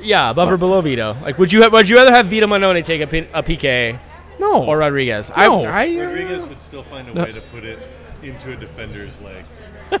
Yeah, 0.00 0.30
above 0.30 0.52
or 0.52 0.56
below 0.56 0.80
Vito. 0.82 1.16
Like, 1.22 1.38
would 1.38 1.52
you 1.52 1.62
ha- 1.62 1.68
would 1.70 1.88
you 1.88 1.96
rather 1.96 2.12
have 2.12 2.26
Vito 2.26 2.46
Mannone 2.46 2.84
take 2.84 3.00
a, 3.00 3.06
P- 3.06 3.26
a 3.34 3.42
PK 3.42 3.98
No. 4.38 4.64
or 4.64 4.78
Rodriguez? 4.78 5.30
No. 5.30 5.64
I, 5.64 5.84
I, 5.84 5.96
uh, 5.96 6.06
Rodriguez 6.06 6.42
would 6.44 6.62
still 6.62 6.84
find 6.84 7.08
a 7.08 7.14
No. 7.14 7.24
way 7.24 7.32
to 7.32 7.40
put 7.40 7.64
it 7.64 7.78
into 8.22 8.52
a 8.52 8.56
defender's 8.56 9.18
legs. 9.20 9.66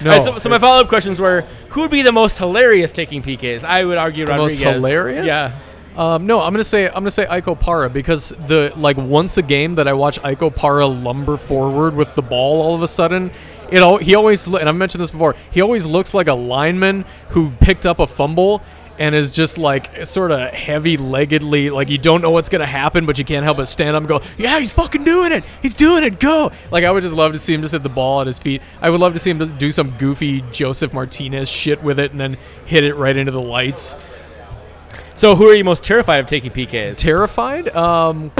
no. 0.00 0.10
All 0.10 0.16
right, 0.16 0.22
so, 0.22 0.38
so 0.38 0.48
my 0.48 0.58
follow 0.58 0.80
up 0.80 0.88
questions 0.88 1.20
were: 1.20 1.42
Who 1.70 1.82
would 1.82 1.90
be 1.90 2.02
the 2.02 2.12
most 2.12 2.38
hilarious 2.38 2.90
taking 2.90 3.22
PKs? 3.22 3.64
I 3.64 3.84
would 3.84 3.98
argue 3.98 4.24
the 4.26 4.36
most 4.36 4.52
Rodriguez. 4.52 4.74
hilarious. 4.74 5.26
Yeah. 5.26 5.52
Um, 5.96 6.26
no, 6.26 6.40
I'm 6.40 6.52
gonna 6.52 6.64
say 6.64 6.86
I'm 6.86 6.94
gonna 6.94 7.10
say 7.10 7.26
Ike 7.26 7.44
Opara 7.44 7.92
because 7.92 8.30
the 8.30 8.72
like 8.76 8.96
once 8.96 9.36
a 9.36 9.42
game 9.42 9.74
that 9.74 9.86
I 9.86 9.92
watch 9.92 10.18
Ike 10.24 10.38
Opara 10.38 10.88
lumber 11.02 11.36
forward 11.36 11.94
with 11.94 12.14
the 12.14 12.22
ball 12.22 12.62
all 12.62 12.74
of 12.74 12.82
a 12.82 12.88
sudden, 12.88 13.30
it 13.70 13.82
all 13.82 13.98
he 13.98 14.14
always 14.14 14.46
and 14.46 14.68
I've 14.68 14.74
mentioned 14.76 15.02
this 15.02 15.10
before. 15.10 15.36
He 15.50 15.60
always 15.60 15.84
looks 15.84 16.14
like 16.14 16.28
a 16.28 16.34
lineman 16.34 17.04
who 17.30 17.50
picked 17.60 17.84
up 17.84 17.98
a 17.98 18.06
fumble 18.06 18.62
and 18.98 19.14
is 19.14 19.34
just 19.34 19.58
like 19.58 20.06
sort 20.06 20.30
of 20.30 20.52
heavy-leggedly 20.52 21.70
like 21.70 21.88
you 21.88 21.98
don't 21.98 22.22
know 22.22 22.30
what's 22.30 22.48
gonna 22.48 22.66
happen, 22.66 23.04
but 23.04 23.18
you 23.18 23.24
can't 23.24 23.44
help 23.44 23.56
but 23.58 23.68
stand 23.68 23.96
up 23.96 24.00
and 24.00 24.08
go, 24.08 24.22
yeah, 24.38 24.58
he's 24.58 24.72
fucking 24.72 25.04
doing 25.04 25.32
it, 25.32 25.44
he's 25.60 25.74
doing 25.74 26.04
it, 26.04 26.20
go! 26.20 26.52
Like 26.70 26.84
I 26.84 26.90
would 26.90 27.02
just 27.02 27.14
love 27.14 27.32
to 27.32 27.38
see 27.38 27.54
him 27.54 27.62
just 27.62 27.72
hit 27.72 27.82
the 27.82 27.88
ball 27.88 28.20
at 28.20 28.26
his 28.26 28.38
feet. 28.38 28.62
I 28.80 28.90
would 28.90 29.00
love 29.00 29.12
to 29.14 29.18
see 29.18 29.30
him 29.30 29.38
just 29.38 29.58
do 29.58 29.72
some 29.72 29.96
goofy 29.98 30.42
Josef 30.52 30.92
Martinez 30.92 31.48
shit 31.48 31.82
with 31.82 31.98
it 31.98 32.12
and 32.12 32.20
then 32.20 32.36
hit 32.66 32.84
it 32.84 32.94
right 32.94 33.16
into 33.16 33.32
the 33.32 33.40
lights. 33.40 33.96
So 35.14 35.36
who 35.36 35.48
are 35.48 35.54
you 35.54 35.64
most 35.64 35.84
terrified 35.84 36.20
of 36.20 36.26
taking 36.26 36.50
PKs? 36.50 36.96
terrified. 36.98 37.68
Um, 37.74 38.30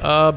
uh, 0.00 0.32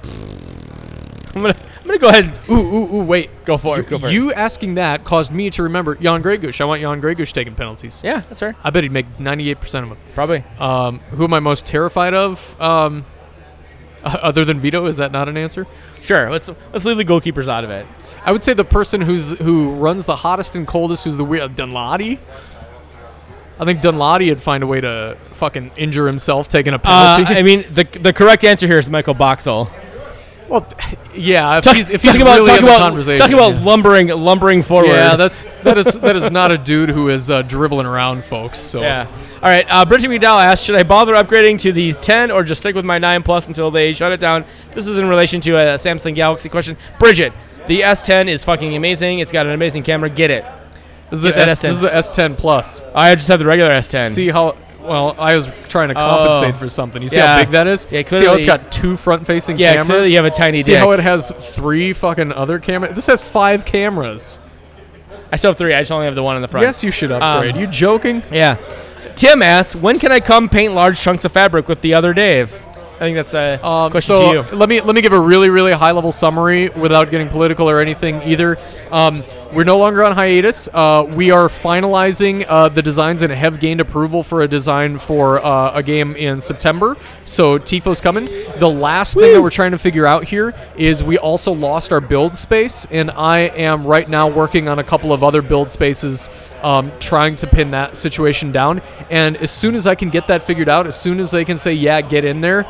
I'm 1.35 1.41
gonna 1.41 1.55
I'm 1.79 1.85
gonna 1.85 1.97
go 1.99 2.07
ahead. 2.07 2.25
And 2.25 2.39
ooh, 2.49 2.53
ooh, 2.75 2.95
ooh, 2.97 3.03
wait. 3.03 3.45
go 3.45 3.57
for 3.57 3.79
it. 3.79 3.87
Go 3.87 3.99
for 3.99 4.07
it. 4.07 4.13
You 4.13 4.33
asking 4.33 4.75
that 4.75 5.03
caused 5.03 5.31
me 5.31 5.49
to 5.51 5.63
remember 5.63 5.95
Jan 5.95 6.23
Gregus. 6.23 6.59
I 6.61 6.65
want 6.65 6.81
Jan 6.81 7.01
Gregus 7.01 7.31
taking 7.31 7.55
penalties. 7.55 8.01
Yeah, 8.03 8.21
that's 8.29 8.39
fair. 8.39 8.55
I 8.63 8.69
bet 8.69 8.83
he'd 8.83 8.91
make 8.91 9.17
98% 9.17 9.83
of 9.83 9.89
them. 9.89 9.97
Probably. 10.13 10.43
Um, 10.59 10.99
who 11.11 11.23
am 11.23 11.33
I 11.33 11.39
most 11.39 11.65
terrified 11.65 12.13
of? 12.13 12.59
Um, 12.59 13.05
other 14.03 14.45
than 14.45 14.59
Vito, 14.59 14.85
is 14.85 14.97
that 14.97 15.11
not 15.11 15.27
an 15.27 15.35
answer? 15.37 15.67
Sure. 16.01 16.31
Let's 16.31 16.49
let's 16.71 16.85
leave 16.85 16.97
the 16.97 17.05
goalkeepers 17.05 17.49
out 17.49 17.63
of 17.63 17.69
it. 17.69 17.85
I 18.23 18.31
would 18.31 18.43
say 18.43 18.53
the 18.53 18.65
person 18.65 19.01
who's 19.01 19.37
who 19.39 19.71
runs 19.75 20.05
the 20.05 20.15
hottest 20.15 20.55
and 20.55 20.65
coldest, 20.67 21.03
who's 21.03 21.17
the 21.17 21.25
weird 21.25 21.55
Dunladi. 21.55 22.17
I 23.59 23.65
think 23.65 23.81
Dunladi 23.81 24.29
would 24.29 24.41
find 24.41 24.63
a 24.63 24.67
way 24.67 24.79
to 24.81 25.17
fucking 25.33 25.71
injure 25.75 26.07
himself 26.07 26.47
taking 26.47 26.73
a 26.73 26.77
Uh, 26.83 27.17
penalty. 27.17 27.35
I 27.39 27.41
mean, 27.43 27.65
the 27.71 27.83
the 27.83 28.13
correct 28.13 28.43
answer 28.43 28.67
here 28.67 28.79
is 28.79 28.89
Michael 28.89 29.13
Boxall. 29.15 29.69
well, 30.47 30.65
yeah. 31.13 31.57
If 31.57 31.63
Talk- 31.65 31.75
he's, 31.75 31.89
if 31.89 32.01
he's 32.01 32.09
talking 32.11 32.21
about 32.21 32.35
really 32.37 32.47
talking 32.49 32.63
about 32.63 32.79
conversation, 32.79 33.17
talking 33.19 33.35
about 33.35 33.55
yeah. 33.55 33.65
lumbering 33.65 34.07
lumbering 34.07 34.61
forward. 34.63 34.87
Yeah, 34.93 35.15
that's 35.17 35.43
that 35.63 35.77
is 35.77 35.99
that 35.99 36.15
is 36.15 36.31
not 36.31 36.51
a 36.51 36.57
dude 36.57 36.89
who 36.89 37.09
is 37.09 37.29
uh, 37.29 37.41
dribbling 37.41 37.85
around, 37.85 38.23
folks. 38.23 38.57
So 38.59 38.81
Yeah. 38.81 39.07
All 39.41 39.49
right. 39.49 39.65
Uh, 39.69 39.85
Bridget 39.85 40.09
McDowell 40.09 40.41
asks, 40.43 40.65
should 40.65 40.75
I 40.75 40.83
bother 40.83 41.13
upgrading 41.13 41.59
to 41.61 41.71
the 41.71 41.93
10 41.93 42.29
or 42.29 42.43
just 42.43 42.59
stick 42.59 42.75
with 42.75 42.83
my 42.83 42.97
9 42.97 43.23
Plus 43.23 43.47
until 43.47 43.71
they 43.71 43.93
shut 43.93 44.11
it 44.11 44.19
down? 44.19 44.43
This 44.73 44.85
is 44.85 44.97
in 44.97 45.07
relation 45.07 45.39
to 45.41 45.51
a 45.55 45.65
Samsung 45.77 46.13
Galaxy 46.13 46.49
question. 46.49 46.75
Bridget, 46.99 47.31
the 47.67 47.79
S10 47.81 48.27
is 48.27 48.43
fucking 48.43 48.75
amazing. 48.75 49.19
It's 49.19 49.31
got 49.31 49.45
an 49.45 49.53
amazing 49.53 49.83
camera. 49.83 50.09
Get 50.09 50.29
it. 50.29 50.43
This 51.09 51.19
is, 51.19 51.25
a 51.25 51.37
S, 51.37 51.61
this 51.61 51.77
is 51.77 51.83
a 51.83 51.89
S10 51.89 52.37
plus. 52.37 52.81
I 52.95 53.13
just 53.15 53.27
have 53.27 53.39
the 53.39 53.45
regular 53.45 53.71
S10. 53.71 54.05
See 54.05 54.29
how 54.29 54.55
well 54.81 55.15
I 55.19 55.35
was 55.35 55.49
trying 55.67 55.89
to 55.89 55.93
compensate 55.93 56.55
Oh. 56.55 56.57
for 56.57 56.69
something. 56.69 57.01
You 57.01 57.07
see 57.07 57.17
Yeah. 57.17 57.35
how 57.35 57.39
big 57.41 57.51
that 57.51 57.67
is? 57.67 57.85
Yeah, 57.91 58.01
see 58.07 58.25
how 58.25 58.33
it's 58.35 58.43
clearly- 58.43 58.43
got 58.45 58.71
two 58.71 58.95
front-facing 58.97 59.57
yeah, 59.57 59.71
cameras. 59.73 59.87
clearly 59.87 60.09
you 60.11 60.15
have 60.17 60.25
a 60.25 60.31
tiny 60.31 60.61
see 60.61 60.71
dick. 60.73 60.79
how 60.79 60.91
it 60.91 60.99
has 60.99 61.31
three 61.31 61.93
fucking 61.93 62.31
other 62.31 62.59
cameras. 62.59 62.95
This 62.95 63.07
has 63.07 63.21
five 63.21 63.65
cameras. 63.65 64.39
I 65.31 65.35
still 65.35 65.51
have 65.51 65.57
three. 65.57 65.73
I 65.75 65.81
just 65.81 65.91
only 65.91 66.05
have 66.05 66.15
the 66.15 66.23
one 66.23 66.35
in 66.37 66.41
the 66.41 66.47
front. 66.47 66.65
Yes, 66.65 66.83
you 66.83 66.89
should 66.91 67.11
upgrade. 67.11 67.53
Um, 67.53 67.59
you 67.59 67.67
joking? 67.67 68.23
Yeah. 68.31 68.55
Tim 69.15 69.43
asks, 69.43 69.75
when 69.75 69.99
can 69.99 70.11
I 70.11 70.21
come 70.21 70.49
paint 70.49 70.73
large 70.73 70.99
chunks 70.99 71.25
of 71.25 71.31
fabric 71.33 71.67
with 71.67 71.81
the 71.81 71.93
other 71.93 72.13
Dave? 72.13 72.51
I 72.95 72.99
think 73.03 73.15
that's 73.15 73.33
a 73.33 73.59
Um, 73.65 73.91
question 73.91 74.15
so 74.15 74.25
to 74.43 74.49
you. 74.51 74.57
let 74.57 74.67
me 74.69 74.81
let 74.81 74.93
me 74.95 75.01
give 75.01 75.13
a 75.13 75.19
really 75.19 75.49
really 75.49 75.71
high 75.71 75.91
level 75.91 76.11
summary 76.11 76.67
without 76.69 77.11
getting 77.11 77.29
political 77.29 77.69
or 77.69 77.79
anything 77.79 78.21
either. 78.25 78.57
Um, 78.91 79.23
we're 79.51 79.63
no 79.63 79.77
longer 79.79 80.03
on 80.03 80.13
hiatus. 80.13 80.69
Uh, 80.71 81.03
we 81.09 81.31
are 81.31 81.47
finalizing 81.47 82.45
uh, 82.47 82.69
the 82.69 82.83
designs 82.83 83.23
and 83.23 83.33
have 83.33 83.59
gained 83.59 83.81
approval 83.81 84.21
for 84.21 84.41
a 84.41 84.47
design 84.47 84.99
for 84.99 85.43
uh, 85.43 85.71
a 85.73 85.81
game 85.81 86.15
in 86.15 86.39
September. 86.39 86.95
So 87.25 87.57
Tifo's 87.57 87.99
coming. 87.99 88.25
The 88.57 88.69
last 88.69 89.15
thing 89.15 89.33
that 89.33 89.41
we're 89.41 89.49
trying 89.49 89.71
to 89.71 89.79
figure 89.79 90.05
out 90.05 90.25
here 90.25 90.53
is 90.77 91.03
we 91.03 91.17
also 91.17 91.51
lost 91.51 91.91
our 91.91 92.01
build 92.01 92.37
space, 92.37 92.85
and 92.91 93.09
I 93.09 93.39
am 93.39 93.87
right 93.87 94.07
now 94.07 94.27
working 94.27 94.67
on 94.67 94.77
a 94.77 94.83
couple 94.83 95.11
of 95.11 95.23
other 95.23 95.41
build 95.41 95.71
spaces, 95.71 96.29
um, 96.61 96.91
trying 96.99 97.35
to 97.37 97.47
pin 97.47 97.71
that 97.71 97.97
situation 97.97 98.51
down. 98.51 98.81
And 99.09 99.35
as 99.37 99.49
soon 99.49 99.73
as 99.73 99.87
I 99.87 99.95
can 99.95 100.09
get 100.09 100.27
that 100.27 100.43
figured 100.43 100.69
out, 100.69 100.85
as 100.85 100.99
soon 100.99 101.19
as 101.19 101.31
they 101.31 101.43
can 101.43 101.57
say 101.57 101.73
yeah, 101.73 102.01
get 102.01 102.23
in 102.23 102.41
there 102.41 102.67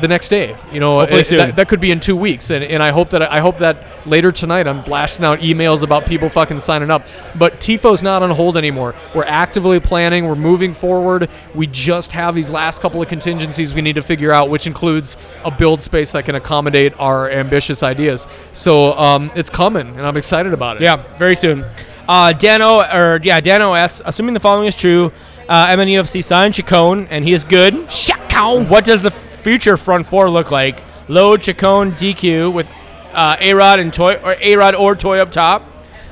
the 0.00 0.08
next 0.08 0.28
day. 0.28 0.56
You 0.72 0.80
know, 0.80 0.98
Hopefully 1.00 1.20
it- 1.20 1.26
soon. 1.26 1.38
That, 1.38 1.56
that 1.56 1.68
could 1.68 1.80
be 1.80 1.90
in 1.90 2.00
two 2.00 2.16
weeks, 2.16 2.50
and, 2.50 2.62
and 2.64 2.82
I 2.82 2.90
hope 2.90 3.10
that 3.10 3.22
I 3.22 3.40
hope 3.40 3.58
that 3.58 4.06
later 4.06 4.32
tonight 4.32 4.66
I'm 4.66 4.82
blasting 4.82 5.24
out 5.24 5.40
emails 5.40 5.82
about 5.82 6.06
people 6.06 6.28
fucking 6.28 6.60
signing 6.60 6.90
up. 6.90 7.06
But 7.36 7.60
Tifo's 7.60 8.02
not 8.02 8.22
on 8.22 8.30
hold 8.30 8.56
anymore. 8.56 8.94
We're 9.14 9.24
actively 9.24 9.80
planning. 9.80 10.26
We're 10.26 10.34
moving 10.34 10.74
forward. 10.74 11.28
We 11.54 11.66
just 11.66 12.12
have 12.12 12.34
these 12.34 12.50
last 12.50 12.80
couple 12.82 13.00
of 13.02 13.08
contingencies 13.08 13.74
we 13.74 13.82
need 13.82 13.94
to 13.96 14.02
figure 14.02 14.32
out, 14.32 14.50
which 14.50 14.66
includes 14.66 15.16
a 15.44 15.50
build 15.50 15.82
space 15.82 16.12
that 16.12 16.24
can 16.24 16.34
accommodate 16.34 16.92
our 16.98 17.30
ambitious 17.30 17.82
ideas. 17.82 18.26
So 18.52 18.92
um, 18.94 19.30
it's 19.34 19.50
coming, 19.50 19.88
and 19.88 20.06
I'm 20.06 20.16
excited 20.16 20.52
about 20.52 20.76
it. 20.76 20.82
Yeah, 20.82 20.96
very 21.18 21.36
soon. 21.36 21.64
Uh, 22.06 22.32
Dano, 22.34 22.80
or 22.82 23.18
yeah, 23.22 23.40
Dano 23.40 23.74
asks, 23.74 24.02
assuming 24.04 24.34
the 24.34 24.40
following 24.40 24.66
is 24.68 24.76
true, 24.76 25.10
uh, 25.48 25.66
MNUFC 25.68 26.22
signed 26.22 26.54
Chacon, 26.54 27.06
and 27.08 27.24
he 27.24 27.32
is 27.32 27.44
good. 27.44 27.88
Chacon. 27.88 28.68
What 28.68 28.84
does 28.84 29.02
the 29.02 29.10
future 29.44 29.76
front 29.76 30.06
four 30.06 30.28
look 30.30 30.50
like? 30.50 30.82
Lod, 31.06 31.42
Chacon, 31.42 31.92
DQ 31.92 32.52
with 32.52 32.70
uh, 33.12 33.36
A 33.38 33.52
Rod 33.52 33.78
and 33.78 33.92
Toye, 33.92 34.18
or 34.24 34.34
A 34.40 34.56
Rod 34.56 34.74
or 34.74 34.96
Toye 34.96 35.18
up 35.20 35.30
top. 35.30 35.62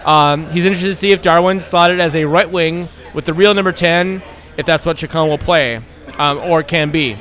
Um, 0.06 0.48
he's 0.50 0.66
interested 0.66 0.88
to 0.88 0.94
see 0.94 1.12
if 1.12 1.22
Darwin 1.22 1.60
slotted 1.60 1.98
as 1.98 2.14
a 2.14 2.24
right 2.24 2.50
wing 2.50 2.88
with 3.14 3.24
the 3.24 3.32
real 3.32 3.54
number 3.54 3.72
ten, 3.72 4.22
if 4.56 4.66
that's 4.66 4.84
what 4.84 4.98
Chacon 4.98 5.28
will 5.28 5.38
play, 5.38 5.80
um, 6.18 6.38
or 6.38 6.62
can 6.62 6.90
be. 6.90 7.16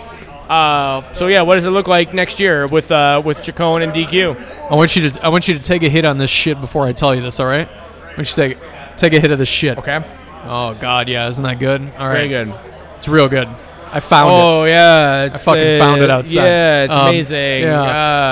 Uh, 0.50 1.14
so 1.14 1.28
yeah, 1.28 1.44
what 1.44 1.56
does 1.56 1.66
it 1.66 1.70
look 1.70 1.88
like 1.88 2.14
next 2.14 2.40
year 2.40 2.68
with 2.68 2.92
uh, 2.92 3.22
with 3.24 3.42
Chacon 3.42 3.82
and 3.82 3.94
DQ? 3.94 4.36
I 4.70 4.76
want 4.76 4.96
you 4.98 5.10
to 5.10 5.24
I 5.26 5.30
want 5.30 5.48
you 5.48 5.54
to 5.54 5.62
take 5.62 5.82
a 5.84 5.90
hit 5.90 6.04
on 6.04 6.18
this 6.18 6.30
shit 6.30 6.60
before 6.60 6.86
I 6.86 6.92
tell 6.92 7.16
you 7.16 7.22
this. 7.22 7.40
All 7.40 7.48
right? 7.48 7.70
I 7.70 8.08
want 8.08 8.18
you 8.18 8.26
to 8.26 8.36
take 8.36 8.58
take 8.98 9.14
a 9.14 9.20
hit 9.22 9.32
of 9.32 9.38
this 9.40 9.48
shit. 9.48 9.78
Okay, 9.78 10.04
Oh 10.44 10.74
God, 10.82 11.08
yeah, 11.08 11.28
isn't 11.30 11.44
that 11.44 11.60
good? 11.60 11.82
All 11.82 12.08
right. 12.10 12.28
very 12.28 12.28
good. 12.28 12.54
It's 12.98 13.08
real 13.08 13.30
good. 13.30 13.48
I 13.94 14.00
found 14.00 14.30
it. 14.32 14.34
Oh 14.34 14.64
yeah, 14.66 15.30
I 15.34 15.38
fucking 15.38 15.80
found 15.80 16.02
it 16.02 16.10
outside. 16.10 16.36
Yeah, 16.44 16.84
it's 16.84 16.94
Um, 16.94 17.08
amazing. 17.08 17.64
Yeah. 17.64 17.82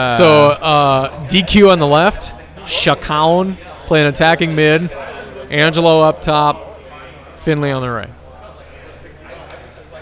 Ah. 0.09 0.15
so 0.17 0.49
uh, 0.51 1.27
DQ 1.27 1.71
on 1.71 1.79
the 1.79 1.87
left, 1.87 2.33
Chacon 2.65 3.55
playing 3.87 4.07
attacking 4.07 4.55
mid, 4.55 4.91
Angelo 5.49 6.01
up 6.01 6.21
top, 6.21 6.79
Finley 7.35 7.71
on 7.71 7.81
the 7.81 7.89
right. 7.89 8.09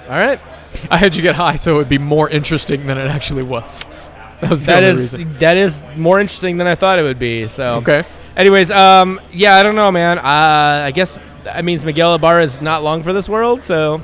all 0.10 0.18
right, 0.18 0.40
I 0.92 0.98
had 0.98 1.16
you 1.16 1.22
get 1.22 1.36
high 1.36 1.56
so 1.56 1.76
it 1.76 1.78
would 1.78 1.90
be 1.90 1.98
more 1.98 2.30
interesting 2.30 2.86
than 2.88 2.98
it 2.98 3.08
actually 3.10 3.44
was. 3.44 3.86
That 4.40 4.52
was 4.52 4.68
the 4.68 4.72
that 4.74 4.84
is 4.84 4.98
reason. 5.14 5.34
that 5.40 5.58
is 5.58 5.84
more 5.96 6.20
interesting 6.20 6.58
than 6.58 6.68
I 6.68 6.76
thought 6.76 7.00
it 7.00 7.02
would 7.02 7.18
be. 7.18 7.48
So 7.48 7.78
Okay. 7.78 8.04
Anyways, 8.36 8.70
um, 8.70 9.20
yeah, 9.32 9.56
I 9.56 9.64
don't 9.64 9.74
know, 9.74 9.92
man. 9.92 10.20
Uh, 10.20 10.84
I 10.86 10.92
guess 10.92 11.18
that 11.44 11.66
means 11.66 11.84
Miguel 11.84 12.14
Ibarra 12.14 12.44
is 12.44 12.62
not 12.62 12.84
long 12.84 13.02
for 13.02 13.14
this 13.14 13.28
world, 13.28 13.64
so 13.64 14.00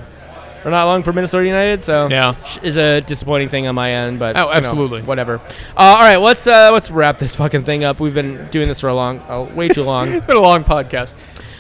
or 0.66 0.72
not 0.72 0.86
long 0.86 1.04
for 1.04 1.14
Minnesota 1.14 1.46
United. 1.46 1.84
So 1.84 2.08
Yeah. 2.10 2.36
is 2.62 2.78
a 2.78 3.02
disappointing 3.02 3.50
thing 3.50 3.68
on 3.68 3.76
my 3.76 3.92
end, 3.92 4.20
but 4.20 4.36
Oh, 4.36 4.42
you 4.42 4.46
know, 4.48 4.52
absolutely. 4.54 5.02
whatever. 5.02 5.36
Uh, 5.76 5.80
all 5.82 6.00
right, 6.00 6.18
let's 6.18 6.48
uh, 6.48 6.70
let's 6.74 6.90
wrap 6.92 7.20
this 7.20 7.36
fucking 7.36 7.64
thing 7.64 7.84
up. 7.84 8.00
We've 8.00 8.14
been 8.14 8.48
doing 8.52 8.68
this 8.68 8.80
for 8.80 8.88
a 8.90 8.94
long, 8.96 9.20
uh, 9.30 9.42
way 9.56 9.68
too 9.70 9.84
long. 9.84 10.10
It's 10.14 10.26
been 10.28 10.38
a 10.38 10.42
long 10.42 10.64
podcast. 10.64 11.14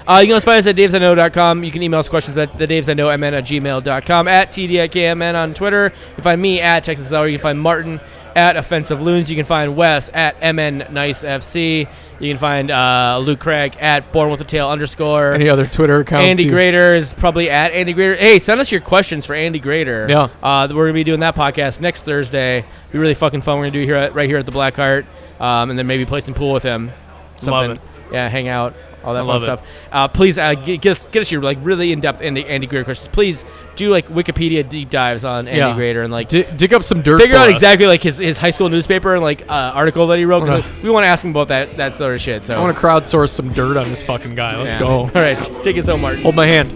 Uh, 0.05 0.19
you 0.21 0.27
can 0.27 0.33
also 0.33 0.45
find 0.45 0.59
us 0.59 0.67
at 0.67 0.75
davesIknow.com. 0.75 1.63
You 1.63 1.71
can 1.71 1.81
email 1.81 1.99
us 2.01 2.09
questions 2.09 2.37
at 2.37 2.57
the 2.57 2.67
davesIknowmn 2.67 3.31
at 3.31 3.45
gmail.com, 3.45 4.27
at 4.27 4.51
TD 4.51 4.75
at 4.83 4.91
KMN 4.91 5.35
on 5.35 5.53
Twitter. 5.53 5.93
You 6.09 6.15
can 6.15 6.23
find 6.25 6.41
me 6.41 6.59
at 6.59 6.83
Texas 6.83 7.13
Hour. 7.13 7.25
You 7.27 7.37
can 7.37 7.43
find 7.43 7.61
Martin 7.61 8.01
at 8.35 8.57
Offensive 8.57 9.01
Loons. 9.01 9.29
You 9.29 9.35
can 9.35 9.45
find 9.45 9.75
Wes 9.75 10.09
at 10.13 10.35
MN 10.41 10.87
Nice 10.93 11.23
FC. 11.23 11.87
You 12.19 12.31
can 12.31 12.37
find 12.37 12.71
uh, 12.71 13.19
Luke 13.23 13.39
Craig 13.39 13.75
at 13.79 14.11
Born 14.11 14.29
with 14.31 14.39
a 14.41 14.45
Tail 14.45 14.69
underscore. 14.69 15.33
Any 15.33 15.49
other 15.49 15.65
Twitter 15.65 15.99
accounts? 15.99 16.25
Andy 16.25 16.43
you- 16.45 16.51
Greder 16.51 16.95
is 16.95 17.11
probably 17.13 17.49
at 17.49 17.71
Andy 17.73 17.93
Greder. 17.93 18.15
Hey, 18.17 18.39
send 18.39 18.61
us 18.61 18.71
your 18.71 18.81
questions 18.81 19.25
for 19.25 19.33
Andy 19.33 19.59
Greder. 19.59 20.07
Yeah. 20.09 20.29
Uh, 20.41 20.67
we're 20.73 20.85
gonna 20.85 20.93
be 20.93 21.03
doing 21.03 21.19
that 21.21 21.35
podcast 21.35 21.81
next 21.81 22.03
Thursday. 22.03 22.63
Be 22.91 22.99
really 22.99 23.13
fucking 23.13 23.41
fun. 23.41 23.57
We're 23.57 23.63
gonna 23.65 23.71
do 23.71 23.81
it 23.81 23.85
here 23.85 23.95
at, 23.95 24.13
right 24.15 24.29
here 24.29 24.37
at 24.37 24.45
the 24.45 24.51
Black 24.51 24.75
Hart, 24.75 25.05
um, 25.39 25.69
and 25.69 25.77
then 25.77 25.87
maybe 25.87 26.05
play 26.05 26.21
some 26.21 26.33
pool 26.33 26.53
with 26.53 26.63
him. 26.63 26.91
Something. 27.37 27.51
Love 27.51 27.71
it. 27.71 27.81
Yeah, 28.11 28.29
hang 28.29 28.47
out, 28.47 28.75
all 29.03 29.13
that 29.13 29.23
I 29.23 29.25
fun 29.25 29.39
stuff. 29.41 29.61
Uh, 29.91 30.07
please 30.07 30.37
uh, 30.37 30.53
get, 30.55 30.81
get 30.81 30.91
us 30.91 31.05
get 31.07 31.21
us 31.21 31.31
your 31.31 31.41
like 31.41 31.57
really 31.61 31.91
in 31.91 31.99
depth 31.99 32.21
Andy, 32.21 32.45
Andy 32.45 32.67
Greder 32.67 32.85
questions. 32.85 33.07
Please 33.09 33.43
do 33.75 33.89
like 33.89 34.07
Wikipedia 34.07 34.67
deep 34.67 34.89
dives 34.89 35.25
on 35.25 35.47
Andy 35.47 35.57
Yeah. 35.59 35.73
Greder 35.75 36.03
and 36.03 36.11
like. 36.13 36.27
Di- 36.29 36.43
dig 36.43 36.73
up 36.73 36.83
some 36.83 37.01
dirt. 37.01 37.19
Figure 37.21 37.35
out 37.35 37.49
us. 37.49 37.55
exactly 37.55 37.85
like 37.87 38.01
his, 38.03 38.17
his 38.19 38.37
high 38.37 38.51
school 38.51 38.69
newspaper 38.69 39.13
and 39.15 39.23
like 39.23 39.41
uh, 39.49 39.71
article 39.73 40.07
that 40.07 40.19
he 40.19 40.25
wrote. 40.25 40.41
'cause, 40.41 40.49
Okay. 40.59 40.67
like, 40.69 40.83
we 40.83 40.89
want 40.89 41.03
to 41.03 41.07
ask 41.07 41.23
him 41.23 41.31
about 41.31 41.47
that 41.49 41.75
that 41.77 41.93
sort 41.93 42.13
of 42.15 42.21
shit. 42.21 42.43
So 42.43 42.55
I 42.55 42.59
want 42.59 42.75
to 42.77 42.81
crowdsource 42.81 43.29
some 43.31 43.49
dirt 43.49 43.77
on 43.77 43.89
this 43.89 44.03
fucking 44.03 44.35
guy. 44.35 44.57
Let's 44.59 44.73
Yeah. 44.73 44.79
go. 44.79 44.87
All 45.01 45.07
right, 45.13 45.39
take 45.63 45.77
us 45.77 45.87
home, 45.87 46.01
Mark. 46.01 46.19
Hold 46.19 46.35
my 46.35 46.47
hand. 46.47 46.71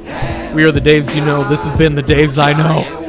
We 0.55 0.63
are 0.63 0.71
the 0.71 0.79
Daves 0.79 1.15
you 1.15 1.23
know. 1.23 1.43
This 1.43 1.63
has 1.63 1.73
been 1.73 1.93
the 1.95 2.03
Daves 2.03 2.41
I 2.41 2.53
know. 2.53 3.06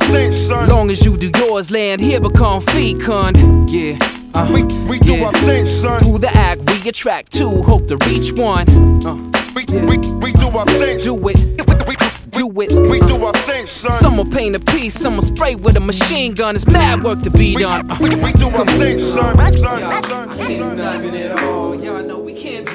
Thing, 0.00 0.32
son. 0.32 0.68
Long 0.68 0.90
as 0.90 1.04
you 1.04 1.16
do 1.16 1.30
yours, 1.38 1.70
land 1.70 2.00
here 2.00 2.20
become 2.20 2.62
fecund. 2.62 3.36
Yeah. 3.70 3.98
Uh, 4.34 4.48
We, 4.52 4.62
we 4.88 4.98
do 5.00 5.14
yeah. 5.16 5.26
our 5.26 5.32
thing, 5.32 5.66
son. 5.66 6.00
Through 6.00 6.18
the 6.18 6.30
act, 6.36 6.60
we 6.70 6.88
attract 6.88 7.32
two, 7.32 7.62
hope 7.62 7.86
to 7.88 7.96
reach 8.08 8.32
one. 8.32 8.68
Uh, 9.04 9.16
We, 9.54 9.64
we, 9.80 9.98
we 10.24 10.32
do 10.32 10.48
our 10.56 10.66
thing. 10.66 10.98
do 10.98 11.14
it, 11.28 11.36
We, 11.88 11.96
do 12.30 12.48
it. 12.60 12.70
we 12.90 13.00
do 13.00 13.24
our 13.24 13.32
thing, 13.34 13.66
son. 13.66 13.92
Some 13.92 14.16
will 14.16 14.24
paint 14.30 14.54
a 14.56 14.60
piece, 14.60 14.94
some 14.94 15.16
will 15.16 15.22
spray 15.24 15.54
with 15.56 15.76
a 15.76 15.80
machine 15.80 16.34
gun. 16.34 16.54
It's 16.56 16.66
mad 16.66 17.02
work 17.02 17.22
to 17.22 17.30
be 17.30 17.56
We, 17.56 17.62
done. 17.62 17.90
Uh, 17.90 17.98
we, 18.00 18.14
we 18.14 18.32
do 18.32 18.48
our 18.50 18.64
thing, 18.66 18.98
son. 18.98 19.36
Son, 19.36 19.58
son, 19.58 20.04
son. 20.04 20.76
nothing 20.76 21.16
at 21.16 21.38
all. 21.42 21.74
Y'all 21.74 22.02
know 22.02 22.18
we 22.18 22.32
can't 22.32 22.66